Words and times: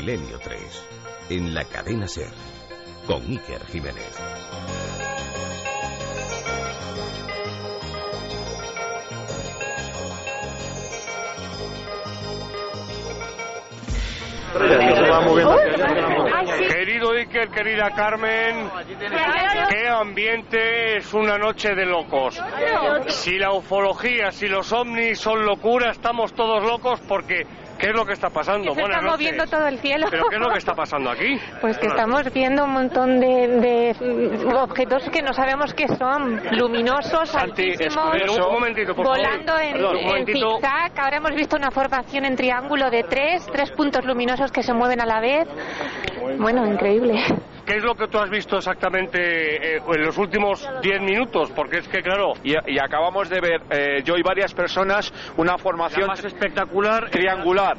Milenio 0.00 0.38
3, 0.38 0.88
en 1.28 1.52
la 1.52 1.62
cadena 1.66 2.08
Ser, 2.08 2.30
con 3.06 3.20
Iker 3.30 3.62
Jiménez. 3.66 4.18
Querido 16.70 17.12
Iker, 17.12 17.50
querida 17.50 17.90
Carmen, 17.94 18.70
qué 19.68 19.86
ambiente 19.86 20.96
es 20.96 21.12
una 21.12 21.36
noche 21.36 21.74
de 21.74 21.84
locos. 21.84 22.40
Si 23.08 23.36
la 23.36 23.52
ufología, 23.52 24.32
si 24.32 24.48
los 24.48 24.72
ovnis 24.72 25.18
son 25.18 25.44
locura, 25.44 25.90
estamos 25.90 26.32
todos 26.32 26.64
locos 26.64 27.00
porque 27.06 27.46
¿Qué 27.80 27.88
es 27.88 27.94
lo 27.94 28.04
que 28.04 28.12
está 28.12 28.28
pasando? 28.30 28.74
Se 28.74 28.82
está 28.82 29.00
moviendo 29.00 29.44
todo 29.46 29.66
el 29.66 29.78
cielo. 29.78 30.06
¿Pero 30.10 30.24
qué 30.28 30.36
es 30.36 30.40
lo 30.40 30.50
que 30.50 30.58
está 30.58 30.74
pasando 30.74 31.10
aquí? 31.10 31.38
Pues 31.60 31.78
que 31.78 31.86
estamos 31.86 32.30
viendo 32.32 32.64
un 32.64 32.72
montón 32.72 33.18
de, 33.20 33.48
de 33.48 34.46
objetos 34.54 35.08
que 35.10 35.22
no 35.22 35.32
sabemos 35.32 35.72
qué 35.74 35.88
son. 35.88 36.40
Luminosos, 36.52 37.30
Santi, 37.30 37.70
altísimos, 37.70 38.38
un 38.46 38.52
momentito, 38.52 38.94
por 38.94 39.06
volando 39.06 39.52
favor. 39.52 39.62
en, 39.62 39.72
Perdón, 39.72 39.96
en 39.96 40.26
zigzag. 40.26 40.92
Ahora 41.00 41.16
hemos 41.16 41.34
visto 41.34 41.56
una 41.56 41.70
formación 41.70 42.24
en 42.26 42.36
triángulo 42.36 42.90
de 42.90 43.02
tres, 43.04 43.46
tres 43.52 43.70
puntos 43.72 44.04
luminosos 44.04 44.52
que 44.52 44.62
se 44.62 44.74
mueven 44.74 45.00
a 45.00 45.06
la 45.06 45.20
vez. 45.20 45.48
Bueno, 46.38 46.66
increíble. 46.66 47.14
¿Qué 47.66 47.76
es 47.76 47.84
lo 47.84 47.94
que 47.94 48.08
tú 48.08 48.18
has 48.18 48.30
visto 48.30 48.56
exactamente 48.56 49.76
eh, 49.76 49.80
en 49.94 50.04
los 50.04 50.16
últimos 50.18 50.68
10 50.82 51.00
minutos? 51.02 51.50
Porque 51.52 51.78
es 51.78 51.88
que, 51.88 52.02
claro, 52.02 52.32
Y, 52.42 52.52
y 52.72 52.78
acabamos 52.78 53.28
de 53.28 53.40
ver, 53.40 53.62
eh, 53.70 54.02
yo 54.04 54.16
y 54.16 54.22
varias 54.22 54.52
personas, 54.54 55.12
una 55.36 55.52
la 55.52 55.58
formación 55.58 56.06
más 56.06 56.24
espectacular 56.24 57.10
triangular. 57.10 57.76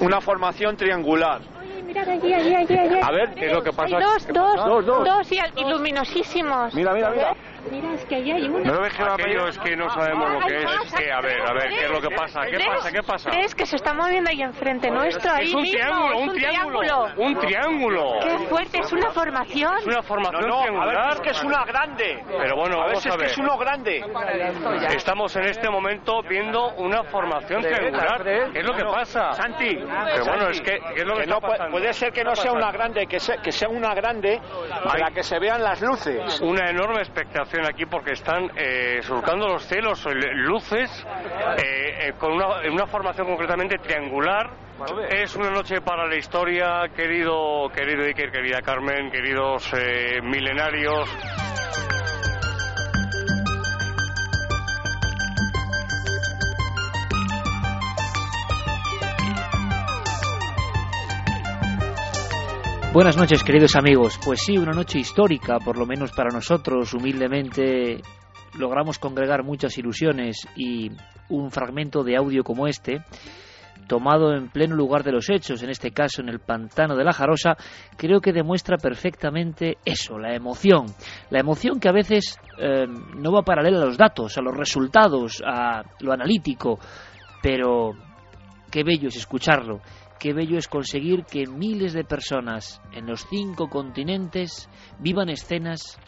Una 0.00 0.20
formación 0.20 0.76
triangular. 0.76 1.40
Mirad 1.84 2.08
allí, 2.08 2.34
allí, 2.34 2.54
allí, 2.54 2.78
allí. 2.78 3.00
A 3.02 3.10
ver, 3.12 3.34
¿qué 3.34 3.46
es 3.46 3.52
lo 3.52 3.62
que 3.62 3.70
pasa? 3.72 3.96
Hay 3.98 4.02
dos, 4.02 4.26
¿Qué 4.26 4.32
dos, 4.32 4.56
pasa? 4.56 4.68
Dos, 4.68 4.86
dos. 4.86 5.04
dos 5.04 5.32
y, 5.32 5.38
al- 5.38 5.52
y 5.56 5.70
luminosísimos. 5.70 6.74
Mira, 6.74 6.92
mira, 6.92 7.10
mira. 7.10 7.32
Mira, 7.70 7.94
es 7.94 8.04
que 8.06 8.16
allí 8.16 8.32
hay 8.32 8.48
uno. 8.48 8.60
¿No 8.60 8.74
lo 8.74 8.80
ves 8.82 8.94
que 8.94 9.02
va 9.02 9.14
Aquello 9.14 9.48
es 9.48 9.58
que 9.58 9.76
no 9.76 9.88
sabemos 9.90 10.30
lo 10.32 10.40
que 10.40 10.56
es. 10.56 10.94
Que, 10.94 11.12
a 11.12 11.20
ver, 11.20 11.40
a 11.40 11.52
ver, 11.52 11.68
¿qué 11.68 11.84
es 11.84 11.90
lo 11.90 12.00
que 12.00 12.14
pasa? 12.14 12.40
¿Qué 12.50 12.58
pasa? 12.58 12.92
¿Qué 12.92 13.02
pasa? 13.02 13.30
¿Ves 13.30 13.54
que 13.54 13.66
se 13.66 13.76
está 13.76 13.94
moviendo 13.94 14.30
ahí 14.30 14.42
enfrente 14.42 14.90
nuestro? 14.90 15.30
Ahí 15.32 15.46
Es 15.48 15.54
un 15.54 15.64
triángulo, 15.64 16.12
es 16.12 16.20
un 16.28 16.34
triángulo. 16.34 17.06
Un 17.16 17.38
triángulo. 17.38 18.12
Qué 18.22 18.38
fuerte, 18.48 18.78
es 18.80 18.92
una 18.92 19.10
formación. 19.10 19.78
Es 19.78 19.86
una 19.86 20.02
formación 20.02 20.42
triangular. 20.42 20.96
ver, 20.96 21.14
es 21.14 21.20
que 21.20 21.30
es 21.30 21.42
una 21.42 21.64
grande. 21.64 22.24
Pero 22.26 22.56
bueno, 22.56 22.76
A 22.82 22.86
ver 22.86 22.94
vamos 22.96 23.02
si 23.02 23.08
a 23.08 23.12
es 23.12 23.16
que 23.16 23.22
ver. 23.22 23.30
es 23.30 23.38
uno 23.38 23.58
grande. 23.58 24.04
Estamos 24.94 25.36
en 25.36 25.44
este 25.44 25.70
momento 25.70 26.22
viendo 26.28 26.74
una 26.76 27.04
formación 27.04 27.62
triangular. 27.62 28.22
¿Qué 28.22 28.58
es 28.58 28.64
lo 28.64 28.74
que 28.74 28.84
pasa? 28.84 29.32
Santi, 29.32 29.76
Pero 29.76 30.24
bueno, 30.24 30.48
es 30.48 30.60
que, 30.60 30.78
¿qué 30.94 31.00
es 31.00 31.06
lo 31.06 31.16
que, 31.16 31.26
no 31.26 31.40
puede 31.40 31.92
ser 31.92 32.12
que 32.12 32.16
¿Qué 32.16 32.24
no 32.24 32.34
sea 32.34 32.52
una 32.52 32.72
grande, 32.72 33.06
que 33.06 33.20
sea, 33.20 33.36
que 33.42 33.52
sea 33.52 33.68
una 33.68 33.94
grande 33.94 34.40
para 34.84 35.10
que 35.10 35.22
se 35.22 35.38
vean 35.38 35.62
las 35.62 35.82
luces. 35.82 36.40
Una 36.40 36.70
enorme 36.70 37.00
expectación 37.00 37.55
aquí 37.64 37.86
porque 37.86 38.12
están 38.12 38.50
eh, 38.56 39.00
surcando 39.02 39.46
los 39.48 39.66
cielos, 39.66 40.04
eh, 40.06 40.12
luces, 40.34 40.90
eh, 41.56 42.12
con 42.18 42.32
una, 42.32 42.60
una 42.70 42.86
formación 42.86 43.26
concretamente 43.26 43.78
triangular. 43.78 44.50
Es 45.08 45.34
una 45.36 45.50
noche 45.50 45.80
para 45.80 46.06
la 46.06 46.16
historia, 46.16 46.82
querido, 46.94 47.68
querido 47.74 48.04
Iker, 48.04 48.30
querida 48.30 48.60
Carmen, 48.60 49.10
queridos 49.10 49.72
milenarios. 50.22 51.08
Buenas 62.96 63.18
noches, 63.18 63.44
queridos 63.44 63.76
amigos. 63.76 64.18
Pues 64.24 64.40
sí, 64.40 64.56
una 64.56 64.72
noche 64.72 64.98
histórica, 64.98 65.58
por 65.62 65.76
lo 65.76 65.84
menos 65.84 66.12
para 66.12 66.30
nosotros, 66.30 66.94
humildemente 66.94 68.00
logramos 68.54 68.98
congregar 68.98 69.44
muchas 69.44 69.76
ilusiones 69.76 70.48
y 70.56 70.90
un 71.28 71.50
fragmento 71.50 72.02
de 72.02 72.16
audio 72.16 72.42
como 72.42 72.66
este, 72.66 73.02
tomado 73.86 74.34
en 74.34 74.48
pleno 74.48 74.74
lugar 74.74 75.04
de 75.04 75.12
los 75.12 75.28
hechos, 75.28 75.62
en 75.62 75.68
este 75.68 75.90
caso 75.90 76.22
en 76.22 76.30
el 76.30 76.40
pantano 76.40 76.96
de 76.96 77.04
la 77.04 77.12
Jarosa, 77.12 77.58
creo 77.98 78.22
que 78.22 78.32
demuestra 78.32 78.78
perfectamente 78.78 79.76
eso, 79.84 80.18
la 80.18 80.34
emoción. 80.34 80.86
La 81.28 81.40
emoción 81.40 81.78
que 81.78 81.90
a 81.90 81.92
veces 81.92 82.38
eh, 82.58 82.86
no 82.86 83.30
va 83.30 83.42
paralela 83.42 83.76
a 83.76 83.84
los 83.84 83.98
datos, 83.98 84.38
a 84.38 84.40
los 84.40 84.56
resultados, 84.56 85.42
a 85.46 85.82
lo 86.00 86.14
analítico, 86.14 86.78
pero 87.42 87.90
qué 88.70 88.84
bello 88.84 89.08
es 89.08 89.16
escucharlo, 89.16 89.82
qué 90.18 90.32
bello 90.32 90.58
es 90.58 90.68
conseguir 90.68 91.24
que 91.24 91.46
miles 91.46 91.92
de 91.92 92.04
personas 92.04 92.80
en 92.92 93.06
los 93.06 93.26
cinco 93.28 93.68
continentes 93.68 94.68
vivan 94.98 95.28
escenas 95.28 95.98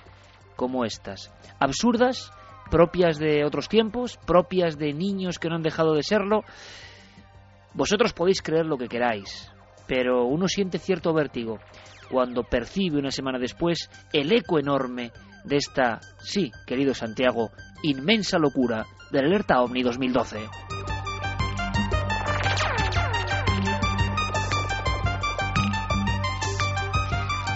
como 0.57 0.85
estas. 0.85 1.33
Absurdas, 1.61 2.33
propias 2.71 3.19
de 3.19 3.45
otros 3.45 3.69
tiempos, 3.69 4.19
propias 4.27 4.79
de 4.79 4.93
niños 4.93 5.39
que 5.39 5.49
no 5.49 5.57
han 5.57 5.63
dejado 5.63 5.95
de 5.95 6.03
serlo. 6.03 6.43
Vosotros 7.75 8.13
podéis 8.13 8.43
creer 8.43 8.67
lo 8.67 8.77
que 8.77 8.89
queráis, 8.89 9.51
pero 9.87 10.25
uno 10.25 10.49
siente 10.49 10.79
cierto 10.79 11.13
vértigo 11.13 11.59
cuando 12.11 12.43
percibe 12.43 12.99
una 12.99 13.11
semana 13.11 13.39
después 13.39 13.91
el 14.13 14.33
eco 14.33 14.59
enorme 14.59 15.13
de 15.45 15.57
esta, 15.57 16.01
sí, 16.19 16.51
querido 16.67 16.95
Santiago, 16.95 17.51
inmensa 17.83 18.39
locura 18.39 18.87
del 19.11 19.27
Alerta 19.27 19.61
OVNI 19.61 19.83
2012. 19.83 20.68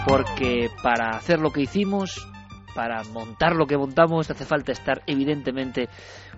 Porque 0.05 0.69
para 0.81 1.11
hacer 1.11 1.39
lo 1.39 1.51
que 1.51 1.61
hicimos, 1.61 2.27
para 2.75 3.03
montar 3.03 3.55
lo 3.55 3.65
que 3.65 3.77
montamos, 3.77 4.29
hace 4.29 4.45
falta 4.45 4.71
estar 4.71 5.01
evidentemente 5.07 5.87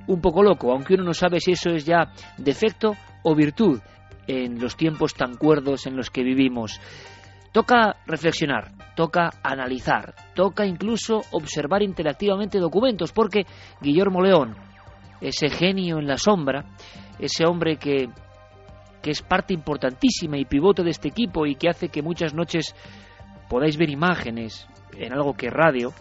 un 0.08 0.22
poco 0.22 0.44
loco, 0.44 0.72
aunque 0.72 0.94
uno 0.94 1.04
no 1.04 1.14
sabe 1.14 1.40
si 1.40 1.54
eso 1.54 1.72
es 1.72 1.86
ya 1.86 2.12
defecto 2.38 2.96
o 3.24 3.36
virtud 3.36 3.80
en 4.28 4.60
los 4.60 4.76
tiempos 4.76 5.14
tan 5.14 5.36
cuerdos 5.36 5.88
en 5.88 5.96
los 5.96 6.10
que 6.10 6.24
vivimos. 6.24 6.80
Toca 7.52 7.96
reflexionar, 8.06 8.72
toca 8.96 9.30
analizar, 9.42 10.14
toca 10.36 10.66
incluso 10.66 11.22
observar 11.32 11.82
interactivamente 11.84 12.60
documentos, 12.60 13.14
porque 13.14 13.46
Guillermo 13.82 14.22
León, 14.22 14.56
ese 15.22 15.50
genio 15.50 16.00
en 16.00 16.08
la 16.08 16.18
sombra, 16.18 16.66
ese 17.18 17.46
hombre 17.48 17.78
que, 17.78 18.10
que 19.02 19.12
es 19.12 19.22
parte 19.22 19.54
importantísima 19.54 20.38
y 20.38 20.44
pivote 20.44 20.84
de 20.84 20.90
este 20.90 21.08
equipo 21.08 21.46
y 21.46 21.56
que 21.56 21.70
hace 21.70 21.88
que 21.88 22.02
muchas 22.02 22.34
noches 22.34 22.76
podáis 23.50 23.78
ver 23.78 23.90
imágenes 23.90 24.68
en 24.98 25.14
algo 25.14 25.34
que 25.34 25.50
radio, 25.50 25.92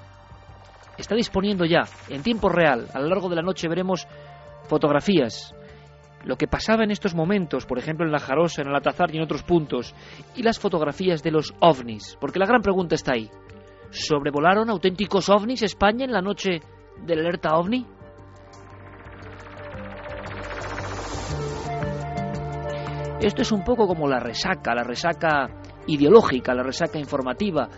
está 0.96 1.14
disponiendo 1.14 1.64
ya, 1.64 1.82
en 2.08 2.22
tiempo 2.22 2.48
real, 2.48 2.88
a 2.92 3.00
lo 3.00 3.08
largo 3.08 3.28
de 3.28 3.36
la 3.36 3.42
noche 3.42 3.68
veremos 3.68 4.06
fotografías, 4.68 5.54
lo 6.24 6.36
que 6.36 6.46
pasaba 6.46 6.84
en 6.84 6.90
estos 6.90 7.14
momentos, 7.14 7.66
por 7.66 7.78
ejemplo 7.78 8.06
en 8.06 8.12
la 8.12 8.18
Jarosa, 8.18 8.62
en 8.62 8.68
el 8.68 8.76
Atazar 8.76 9.12
y 9.12 9.18
en 9.18 9.24
otros 9.24 9.42
puntos, 9.42 9.94
y 10.34 10.42
las 10.42 10.58
fotografías 10.58 11.22
de 11.22 11.30
los 11.30 11.54
ovnis, 11.60 12.16
porque 12.20 12.38
la 12.38 12.46
gran 12.46 12.62
pregunta 12.62 12.94
está 12.94 13.12
ahí. 13.14 13.30
¿Sobrevolaron 13.90 14.70
auténticos 14.70 15.28
ovnis 15.28 15.62
España 15.62 16.04
en 16.04 16.12
la 16.12 16.22
noche 16.22 16.60
del 17.02 17.20
alerta 17.20 17.56
ovni? 17.56 17.86
Esto 23.20 23.42
es 23.42 23.52
un 23.52 23.62
poco 23.62 23.86
como 23.86 24.08
la 24.08 24.20
resaca, 24.20 24.74
la 24.74 24.82
resaca 24.82 25.48
ideológica, 25.86 26.54
la 26.54 26.62
resaca 26.62 26.98
informativa, 26.98 27.68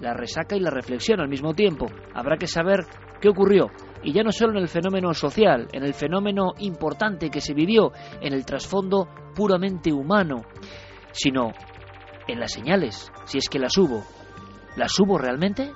la 0.00 0.14
resaca 0.14 0.56
y 0.56 0.60
la 0.60 0.70
reflexión 0.70 1.20
al 1.20 1.28
mismo 1.28 1.54
tiempo. 1.54 1.86
Habrá 2.14 2.36
que 2.36 2.46
saber 2.46 2.84
qué 3.20 3.28
ocurrió, 3.28 3.70
y 4.02 4.12
ya 4.12 4.22
no 4.22 4.30
solo 4.30 4.52
en 4.52 4.62
el 4.62 4.68
fenómeno 4.68 5.12
social, 5.14 5.68
en 5.72 5.82
el 5.82 5.94
fenómeno 5.94 6.52
importante 6.58 7.30
que 7.30 7.40
se 7.40 7.54
vivió, 7.54 7.92
en 8.20 8.32
el 8.32 8.44
trasfondo 8.44 9.08
puramente 9.34 9.92
humano, 9.92 10.42
sino 11.12 11.52
en 12.28 12.40
las 12.40 12.52
señales, 12.52 13.10
si 13.24 13.38
es 13.38 13.48
que 13.48 13.58
las 13.58 13.76
hubo. 13.78 14.02
¿Las 14.76 14.98
hubo 15.00 15.18
realmente? 15.18 15.72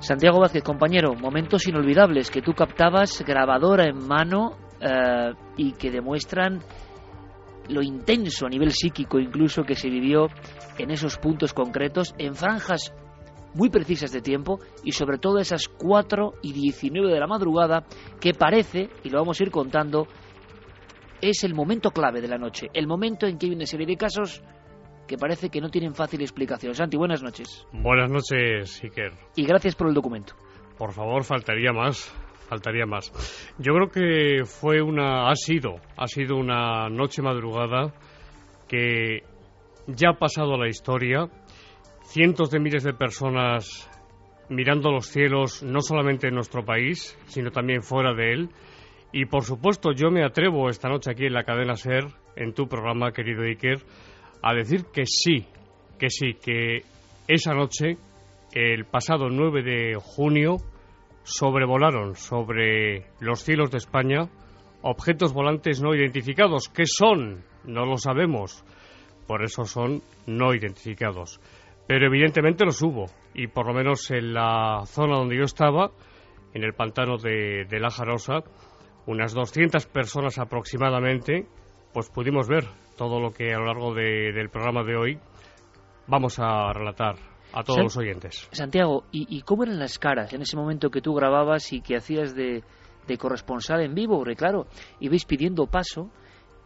Santiago 0.00 0.40
Vázquez, 0.40 0.62
compañero, 0.62 1.14
momentos 1.14 1.66
inolvidables 1.66 2.30
que 2.30 2.42
tú 2.42 2.52
captabas 2.52 3.24
grabadora 3.26 3.88
en 3.88 4.06
mano 4.06 4.65
eh, 4.80 5.32
y 5.56 5.72
que 5.72 5.90
demuestran 5.90 6.60
lo 7.68 7.82
intenso 7.82 8.46
a 8.46 8.48
nivel 8.48 8.70
psíquico 8.70 9.18
incluso 9.18 9.64
que 9.64 9.74
se 9.74 9.88
vivió 9.88 10.28
en 10.78 10.90
esos 10.90 11.18
puntos 11.18 11.52
concretos, 11.52 12.14
en 12.18 12.34
franjas 12.34 12.92
muy 13.54 13.70
precisas 13.70 14.12
de 14.12 14.20
tiempo 14.20 14.60
y 14.84 14.92
sobre 14.92 15.18
todo 15.18 15.38
esas 15.38 15.68
4 15.68 16.34
y 16.42 16.52
19 16.52 17.12
de 17.12 17.18
la 17.20 17.26
madrugada 17.26 17.84
que 18.20 18.34
parece, 18.34 18.90
y 19.02 19.10
lo 19.10 19.18
vamos 19.18 19.40
a 19.40 19.44
ir 19.44 19.50
contando, 19.50 20.06
es 21.22 21.42
el 21.42 21.54
momento 21.54 21.90
clave 21.90 22.20
de 22.20 22.28
la 22.28 22.36
noche, 22.36 22.68
el 22.74 22.86
momento 22.86 23.26
en 23.26 23.38
que 23.38 23.46
hay 23.46 23.52
una 23.52 23.66
serie 23.66 23.86
de 23.86 23.96
casos 23.96 24.42
que 25.08 25.16
parece 25.16 25.48
que 25.48 25.60
no 25.60 25.70
tienen 25.70 25.94
fácil 25.94 26.20
explicación. 26.20 26.74
Santi, 26.74 26.96
buenas 26.96 27.22
noches. 27.22 27.66
Buenas 27.72 28.10
noches, 28.10 28.82
Iker. 28.82 29.12
Y 29.36 29.46
gracias 29.46 29.74
por 29.74 29.88
el 29.88 29.94
documento. 29.94 30.34
Por 30.76 30.92
favor, 30.92 31.24
faltaría 31.24 31.72
más. 31.72 32.12
Faltaría 32.48 32.86
más. 32.86 33.12
Yo 33.58 33.74
creo 33.74 33.88
que 33.88 34.44
fue 34.44 34.80
una, 34.80 35.28
ha 35.28 35.34
sido, 35.34 35.76
ha 35.96 36.06
sido 36.06 36.36
una 36.36 36.88
noche 36.88 37.22
madrugada 37.22 37.92
que 38.68 39.22
ya 39.86 40.10
ha 40.10 40.18
pasado 40.18 40.54
a 40.54 40.58
la 40.58 40.68
historia. 40.68 41.28
Cientos 42.02 42.50
de 42.50 42.60
miles 42.60 42.84
de 42.84 42.92
personas 42.92 43.90
mirando 44.48 44.92
los 44.92 45.06
cielos, 45.06 45.62
no 45.62 45.80
solamente 45.80 46.28
en 46.28 46.34
nuestro 46.34 46.64
país, 46.64 47.18
sino 47.26 47.50
también 47.50 47.82
fuera 47.82 48.14
de 48.14 48.32
él. 48.32 48.48
Y 49.12 49.26
por 49.26 49.44
supuesto, 49.44 49.92
yo 49.92 50.10
me 50.10 50.24
atrevo 50.24 50.68
esta 50.68 50.88
noche 50.88 51.10
aquí 51.10 51.26
en 51.26 51.32
la 51.32 51.44
cadena 51.44 51.74
Ser, 51.74 52.04
en 52.36 52.52
tu 52.52 52.68
programa, 52.68 53.12
querido 53.12 53.42
Iker, 53.42 53.78
a 54.42 54.54
decir 54.54 54.84
que 54.92 55.04
sí, 55.06 55.46
que 55.98 56.10
sí, 56.10 56.34
que 56.34 56.82
esa 57.26 57.54
noche, 57.54 57.96
el 58.52 58.84
pasado 58.84 59.28
9 59.30 59.62
de 59.62 59.94
junio, 60.00 60.56
sobrevolaron 61.26 62.14
sobre 62.14 63.06
los 63.20 63.42
cielos 63.42 63.70
de 63.72 63.78
España 63.78 64.30
objetos 64.82 65.32
volantes 65.32 65.82
no 65.82 65.94
identificados. 65.94 66.68
¿Qué 66.68 66.84
son? 66.86 67.44
No 67.64 67.84
lo 67.84 67.98
sabemos. 67.98 68.64
Por 69.26 69.42
eso 69.42 69.64
son 69.64 70.02
no 70.26 70.54
identificados. 70.54 71.40
Pero 71.88 72.06
evidentemente 72.06 72.64
los 72.64 72.80
hubo. 72.82 73.06
Y 73.34 73.48
por 73.48 73.66
lo 73.66 73.74
menos 73.74 74.10
en 74.12 74.32
la 74.32 74.82
zona 74.86 75.18
donde 75.18 75.36
yo 75.36 75.42
estaba, 75.42 75.90
en 76.54 76.62
el 76.62 76.74
pantano 76.74 77.18
de, 77.18 77.66
La 77.70 77.90
Jarosa, 77.90 78.44
unas 79.06 79.34
200 79.34 79.86
personas 79.86 80.38
aproximadamente, 80.38 81.46
pues 81.92 82.08
pudimos 82.08 82.46
ver 82.46 82.64
todo 82.96 83.20
lo 83.20 83.32
que 83.32 83.52
a 83.52 83.58
lo 83.58 83.66
largo 83.66 83.92
del 83.92 84.48
programa 84.50 84.84
de 84.84 84.96
hoy 84.96 85.18
vamos 86.06 86.38
a 86.38 86.72
relatar 86.72 87.16
a 87.52 87.62
todos 87.62 87.82
los 87.82 87.96
oyentes. 87.96 88.48
Santiago, 88.52 89.04
¿y, 89.12 89.40
cómo 89.42 89.64
eran 89.64 89.78
las 89.78 89.98
caras 89.98 90.32
en 90.32 90.42
ese 90.42 90.56
momento 90.56 90.90
que 90.90 91.00
tú 91.00 91.14
grababas 91.14 91.72
y 91.72 91.80
que 91.80 91.96
hacías 91.96 92.34
de, 92.34 92.62
corresponsal 93.18 93.80
en 93.82 93.94
vivo? 93.94 94.18
Porque 94.18 94.36
claro, 94.36 94.66
ibais 95.00 95.24
pidiendo 95.24 95.66
paso, 95.66 96.10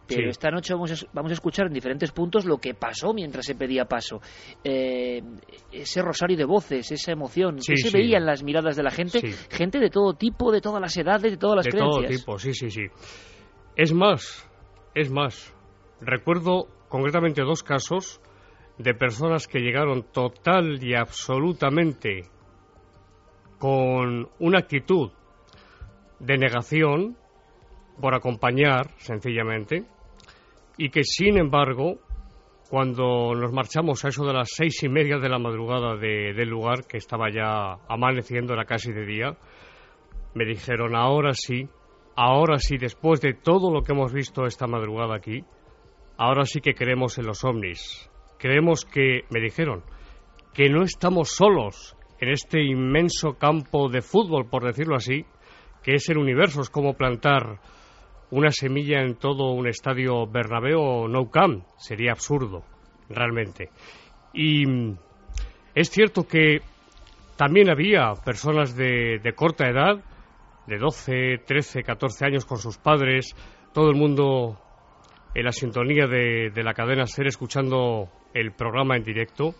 pero 0.07 0.29
esta 0.29 0.49
noche 0.49 0.73
vamos 0.73 0.91
a, 0.91 1.07
vamos 1.13 1.31
a, 1.31 1.33
escuchar 1.33 1.67
en 1.67 1.73
diferentes 1.73 2.11
puntos 2.11 2.45
lo 2.45 2.57
que 2.57 2.73
pasó 2.73 3.13
mientras 3.13 3.45
se 3.45 3.55
pedía 3.55 3.85
paso. 3.85 4.19
Eh, 4.63 5.21
ese 5.71 6.01
rosario 6.01 6.35
de 6.35 6.45
voces, 6.45 6.91
esa 6.91 7.11
emoción, 7.11 7.57
que 7.57 7.77
se 7.77 7.89
veía 7.89 8.17
en 8.17 8.25
las 8.25 8.43
miradas 8.43 8.75
de 8.75 8.83
la 8.83 8.91
gente? 8.91 9.21
Gente 9.49 9.79
de 9.79 9.89
todo 9.89 10.13
tipo, 10.13 10.51
de 10.51 10.61
todas 10.61 10.81
las 10.81 10.95
edades, 10.97 11.31
de 11.31 11.37
todas 11.37 11.57
las 11.57 11.67
creencias. 11.67 12.01
De 12.01 12.07
todo 12.07 12.17
tipo, 12.17 12.39
sí, 12.39 12.53
sí, 12.53 12.69
sí. 12.69 12.87
Es 13.75 13.93
más, 13.93 14.47
es 14.93 15.09
más. 15.09 15.53
Recuerdo 16.01 16.67
concretamente 16.89 17.41
dos 17.43 17.63
casos 17.63 18.19
de 18.83 18.93
personas 18.93 19.47
que 19.47 19.59
llegaron 19.59 20.03
total 20.11 20.83
y 20.83 20.95
absolutamente 20.95 22.23
con 23.59 24.27
una 24.39 24.59
actitud 24.59 25.11
de 26.19 26.37
negación 26.37 27.17
por 27.99 28.15
acompañar, 28.15 28.91
sencillamente, 28.97 29.85
y 30.77 30.89
que 30.89 31.03
sin 31.03 31.37
embargo, 31.37 31.99
cuando 32.69 33.35
nos 33.35 33.51
marchamos 33.51 34.03
a 34.03 34.07
eso 34.07 34.25
de 34.25 34.33
las 34.33 34.49
seis 34.51 34.81
y 34.83 34.89
media 34.89 35.17
de 35.17 35.29
la 35.29 35.37
madrugada 35.37 35.95
del 35.95 36.49
lugar, 36.49 36.85
que 36.87 36.97
estaba 36.97 37.29
ya 37.29 37.77
amaneciendo, 37.87 38.53
era 38.53 38.65
casi 38.65 38.91
de 38.91 39.05
día, 39.05 39.37
me 40.33 40.45
dijeron, 40.45 40.95
ahora 40.95 41.33
sí, 41.33 41.67
ahora 42.15 42.57
sí, 42.57 42.77
después 42.77 43.21
de 43.21 43.33
todo 43.33 43.71
lo 43.71 43.83
que 43.83 43.93
hemos 43.93 44.13
visto 44.13 44.45
esta 44.45 44.65
madrugada 44.65 45.15
aquí, 45.15 45.43
ahora 46.17 46.45
sí 46.45 46.61
que 46.61 46.73
creemos 46.73 47.17
en 47.17 47.27
los 47.27 47.43
ovnis, 47.43 48.10
creemos 48.41 48.85
que, 48.85 49.25
me 49.29 49.39
dijeron, 49.39 49.83
que 50.51 50.67
no 50.67 50.83
estamos 50.83 51.29
solos 51.29 51.95
en 52.19 52.29
este 52.29 52.59
inmenso 52.63 53.37
campo 53.37 53.87
de 53.87 54.01
fútbol, 54.01 54.49
por 54.49 54.65
decirlo 54.65 54.95
así, 54.95 55.25
que 55.83 55.93
es 55.93 56.09
el 56.09 56.17
universo, 56.17 56.61
es 56.61 56.71
como 56.71 56.95
plantar 56.95 57.59
una 58.31 58.49
semilla 58.49 59.01
en 59.01 59.15
todo 59.15 59.51
un 59.51 59.67
estadio 59.67 60.25
Bernabéu 60.25 60.79
o 60.79 61.07
No 61.07 61.29
Camp, 61.29 61.65
sería 61.77 62.13
absurdo, 62.13 62.63
realmente. 63.09 63.69
Y 64.33 64.63
es 65.75 65.91
cierto 65.91 66.27
que 66.27 66.61
también 67.37 67.69
había 67.69 68.13
personas 68.25 68.75
de 68.75 69.33
corta 69.35 69.67
edad, 69.67 70.03
de 70.65 70.77
12, 70.79 71.43
13, 71.45 71.83
14 71.83 72.25
años 72.25 72.45
con 72.45 72.57
sus 72.57 72.79
padres, 72.79 73.35
todo 73.73 73.89
el 73.89 73.95
mundo 73.95 74.59
en 75.33 75.45
la 75.45 75.51
sintonía 75.51 76.07
de, 76.07 76.51
la 76.55 76.73
cadena 76.73 77.05
SER 77.05 77.27
escuchando 77.27 78.09
el 78.33 78.51
programa 78.51 78.97
en 78.97 79.03
directo 79.03 79.55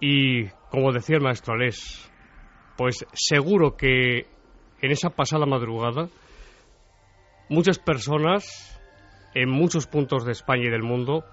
y 0.00 0.46
como 0.70 0.92
decía 0.92 1.16
el 1.16 1.22
maestro 1.22 1.54
Alés, 1.54 2.10
pues 2.76 3.06
seguro 3.12 3.76
que 3.76 4.26
en 4.82 4.90
esa 4.90 5.10
pasada 5.10 5.46
madrugada 5.46 6.08
muchas 7.48 7.78
personas 7.78 8.80
en 9.34 9.50
muchos 9.50 9.86
puntos 9.86 10.24
de 10.24 10.32
España 10.32 10.64
y 10.66 10.70
del 10.70 10.82
mundo 10.82 11.24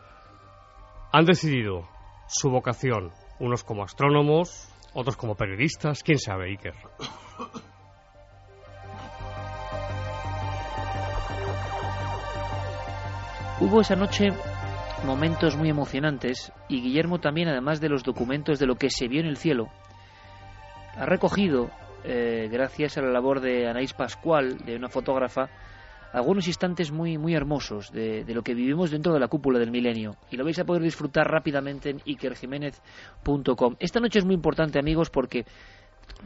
han 1.12 1.26
decidido 1.26 1.88
su 2.28 2.50
vocación, 2.50 3.12
unos 3.40 3.64
como 3.64 3.84
astrónomos, 3.84 4.70
otros 4.94 5.18
como 5.18 5.36
periodistas, 5.36 6.04
quién 6.04 6.18
sabe, 6.18 6.50
Iker. 6.50 6.74
Hubo 13.60 13.82
esa 13.82 13.96
noche 13.96 14.30
momentos 15.06 15.56
muy 15.56 15.70
emocionantes 15.70 16.52
y 16.68 16.82
Guillermo 16.82 17.20
también, 17.20 17.48
además 17.48 17.80
de 17.80 17.88
los 17.88 18.04
documentos 18.04 18.58
de 18.58 18.66
lo 18.66 18.76
que 18.76 18.90
se 18.90 19.08
vio 19.08 19.20
en 19.20 19.28
el 19.28 19.38
cielo, 19.38 19.70
ha 20.96 21.06
recogido, 21.06 21.70
eh, 22.04 22.50
gracias 22.52 22.98
a 22.98 23.02
la 23.02 23.12
labor 23.12 23.42
de 23.42 23.68
Anaís 23.68 23.94
Pascual, 23.94 24.58
de 24.66 24.76
una 24.76 24.90
fotógrafa, 24.90 25.50
algunos 26.14 26.48
instantes 26.48 26.92
muy, 26.92 27.18
muy 27.18 27.36
hermosos 27.36 27.92
de, 27.92 28.26
lo 28.28 28.42
que 28.42 28.56
vivimos 28.56 28.90
dentro 28.90 29.14
de 29.14 29.20
la 29.20 29.28
cúpula 29.28 29.60
del 29.60 29.72
milenio. 29.72 30.16
Y 30.32 30.38
lo 30.38 30.44
vais 30.44 30.60
a 30.60 30.66
poder 30.66 30.82
disfrutar 30.82 31.28
rápidamente 31.28 31.92
en 31.92 32.02
ikerjiménez.com. 32.06 33.76
Esta 33.80 34.00
noche 34.00 34.20
es 34.20 34.26
muy 34.26 34.36
importante, 34.36 34.80
amigos, 34.80 35.10
porque 35.12 35.46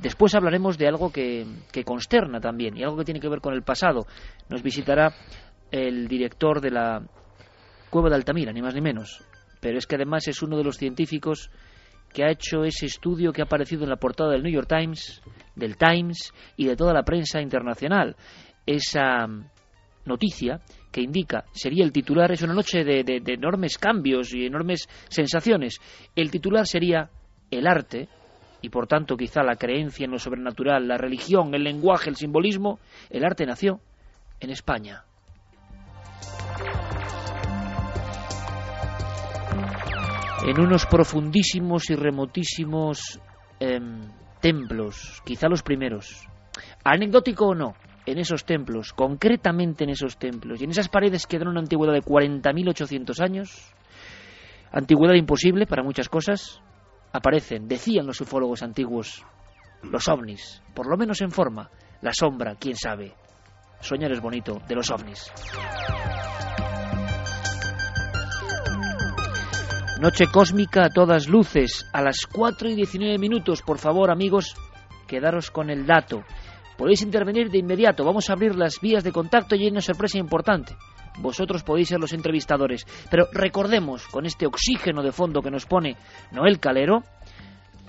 después 0.01 0.33
hablaremos 0.33 0.77
de 0.77 0.87
algo 0.87 1.11
que, 1.11 1.45
que 1.71 1.83
consterna 1.83 2.39
también 2.39 2.77
y 2.77 2.83
algo 2.83 2.97
que 2.97 3.05
tiene 3.05 3.19
que 3.19 3.29
ver 3.29 3.41
con 3.41 3.53
el 3.53 3.63
pasado. 3.63 4.07
Nos 4.49 4.63
visitará 4.63 5.13
el 5.71 6.07
director 6.07 6.61
de 6.61 6.71
la 6.71 7.01
Cueva 7.89 8.09
de 8.09 8.15
Altamira, 8.15 8.51
ni 8.51 8.61
más 8.61 8.73
ni 8.73 8.81
menos. 8.81 9.23
Pero 9.59 9.77
es 9.77 9.87
que 9.87 9.95
además 9.95 10.27
es 10.27 10.41
uno 10.41 10.57
de 10.57 10.63
los 10.63 10.77
científicos 10.77 11.49
que 12.13 12.23
ha 12.23 12.31
hecho 12.31 12.63
ese 12.63 12.85
estudio 12.85 13.31
que 13.31 13.41
ha 13.41 13.45
aparecido 13.45 13.83
en 13.83 13.89
la 13.89 13.97
portada 13.97 14.31
del 14.31 14.43
New 14.43 14.53
York 14.53 14.67
Times, 14.67 15.21
del 15.55 15.77
Times 15.77 16.33
y 16.55 16.65
de 16.65 16.75
toda 16.75 16.93
la 16.93 17.03
prensa 17.03 17.41
internacional. 17.41 18.15
Esa 18.65 19.27
noticia 20.05 20.61
que 20.91 21.01
indica, 21.01 21.45
sería 21.51 21.83
el 21.83 21.91
titular, 21.91 22.31
es 22.31 22.41
una 22.41 22.53
noche 22.53 22.83
de, 22.83 23.03
de 23.03 23.33
enormes 23.33 23.77
cambios 23.77 24.33
y 24.33 24.45
enormes 24.45 24.87
sensaciones. 25.09 25.79
El 26.15 26.31
titular 26.31 26.65
sería 26.65 27.09
el 27.51 27.67
arte, 27.67 28.07
y 28.61 28.69
por 28.69 28.87
tanto 28.87 29.15
quizá 29.15 29.43
la 29.43 29.55
creencia 29.55 30.05
en 30.05 30.11
lo 30.11 30.19
sobrenatural, 30.19 30.87
la 30.87 30.97
religión, 30.97 31.53
el 31.53 31.63
lenguaje, 31.63 32.09
el 32.09 32.15
simbolismo, 32.15 32.79
el 33.09 33.23
arte 33.23 33.45
nació 33.45 33.79
en 34.39 34.49
España. 34.49 35.03
En 40.45 40.59
unos 40.59 40.85
profundísimos 40.85 41.89
y 41.89 41.95
remotísimos 41.95 43.19
em, 43.59 44.01
templos, 44.39 45.21
quizá 45.25 45.47
los 45.47 45.63
primeros. 45.63 46.27
Anecdótico 46.83 47.47
o 47.47 47.55
no, 47.55 47.75
en 48.05 48.19
esos 48.19 48.45
templos, 48.45 48.93
concretamente 48.93 49.83
en 49.83 49.91
esos 49.91 50.17
templos, 50.17 50.61
y 50.61 50.65
en 50.65 50.71
esas 50.71 50.89
paredes 50.89 51.25
que 51.25 51.39
dan 51.39 51.49
una 51.49 51.59
antigüedad 51.59 51.93
de 51.93 52.01
40.800 52.01 53.19
años, 53.19 53.73
antigüedad 54.71 55.15
imposible 55.15 55.65
para 55.65 55.83
muchas 55.83 56.09
cosas, 56.09 56.61
aparecen, 57.11 57.67
decían 57.67 58.05
los 58.05 58.21
ufólogos 58.21 58.63
antiguos, 58.63 59.25
los 59.83 60.07
ovnis, 60.07 60.61
por 60.73 60.87
lo 60.87 60.97
menos 60.97 61.21
en 61.21 61.31
forma, 61.31 61.69
la 62.01 62.13
sombra, 62.13 62.55
quién 62.55 62.75
sabe. 62.75 63.13
Soñar 63.79 64.11
es 64.11 64.21
bonito, 64.21 64.61
de 64.67 64.75
los 64.75 64.89
ovnis. 64.89 65.31
Noche 69.99 70.27
cósmica 70.27 70.85
a 70.85 70.89
todas 70.89 71.27
luces, 71.27 71.89
a 71.91 72.03
las 72.03 72.27
4 72.31 72.69
y 72.69 72.75
19 72.75 73.17
minutos. 73.17 73.63
Por 73.63 73.79
favor, 73.79 74.11
amigos, 74.11 74.53
quedaros 75.07 75.49
con 75.49 75.71
el 75.71 75.87
dato. 75.87 76.23
Podéis 76.77 77.01
intervenir 77.01 77.49
de 77.49 77.57
inmediato. 77.57 78.05
Vamos 78.05 78.29
a 78.29 78.33
abrir 78.33 78.55
las 78.55 78.79
vías 78.79 79.03
de 79.03 79.11
contacto 79.11 79.55
y 79.55 79.63
hay 79.63 79.71
una 79.71 79.81
sorpresa 79.81 80.19
importante. 80.19 80.75
Vosotros 81.17 81.63
podéis 81.63 81.87
ser 81.87 81.99
los 81.99 82.13
entrevistadores. 82.13 82.85
Pero 83.09 83.27
recordemos, 83.33 84.05
con 84.05 84.27
este 84.27 84.45
oxígeno 84.45 85.01
de 85.01 85.11
fondo 85.11 85.41
que 85.41 85.49
nos 85.49 85.65
pone 85.65 85.97
Noel 86.31 86.59
Calero, 86.59 87.01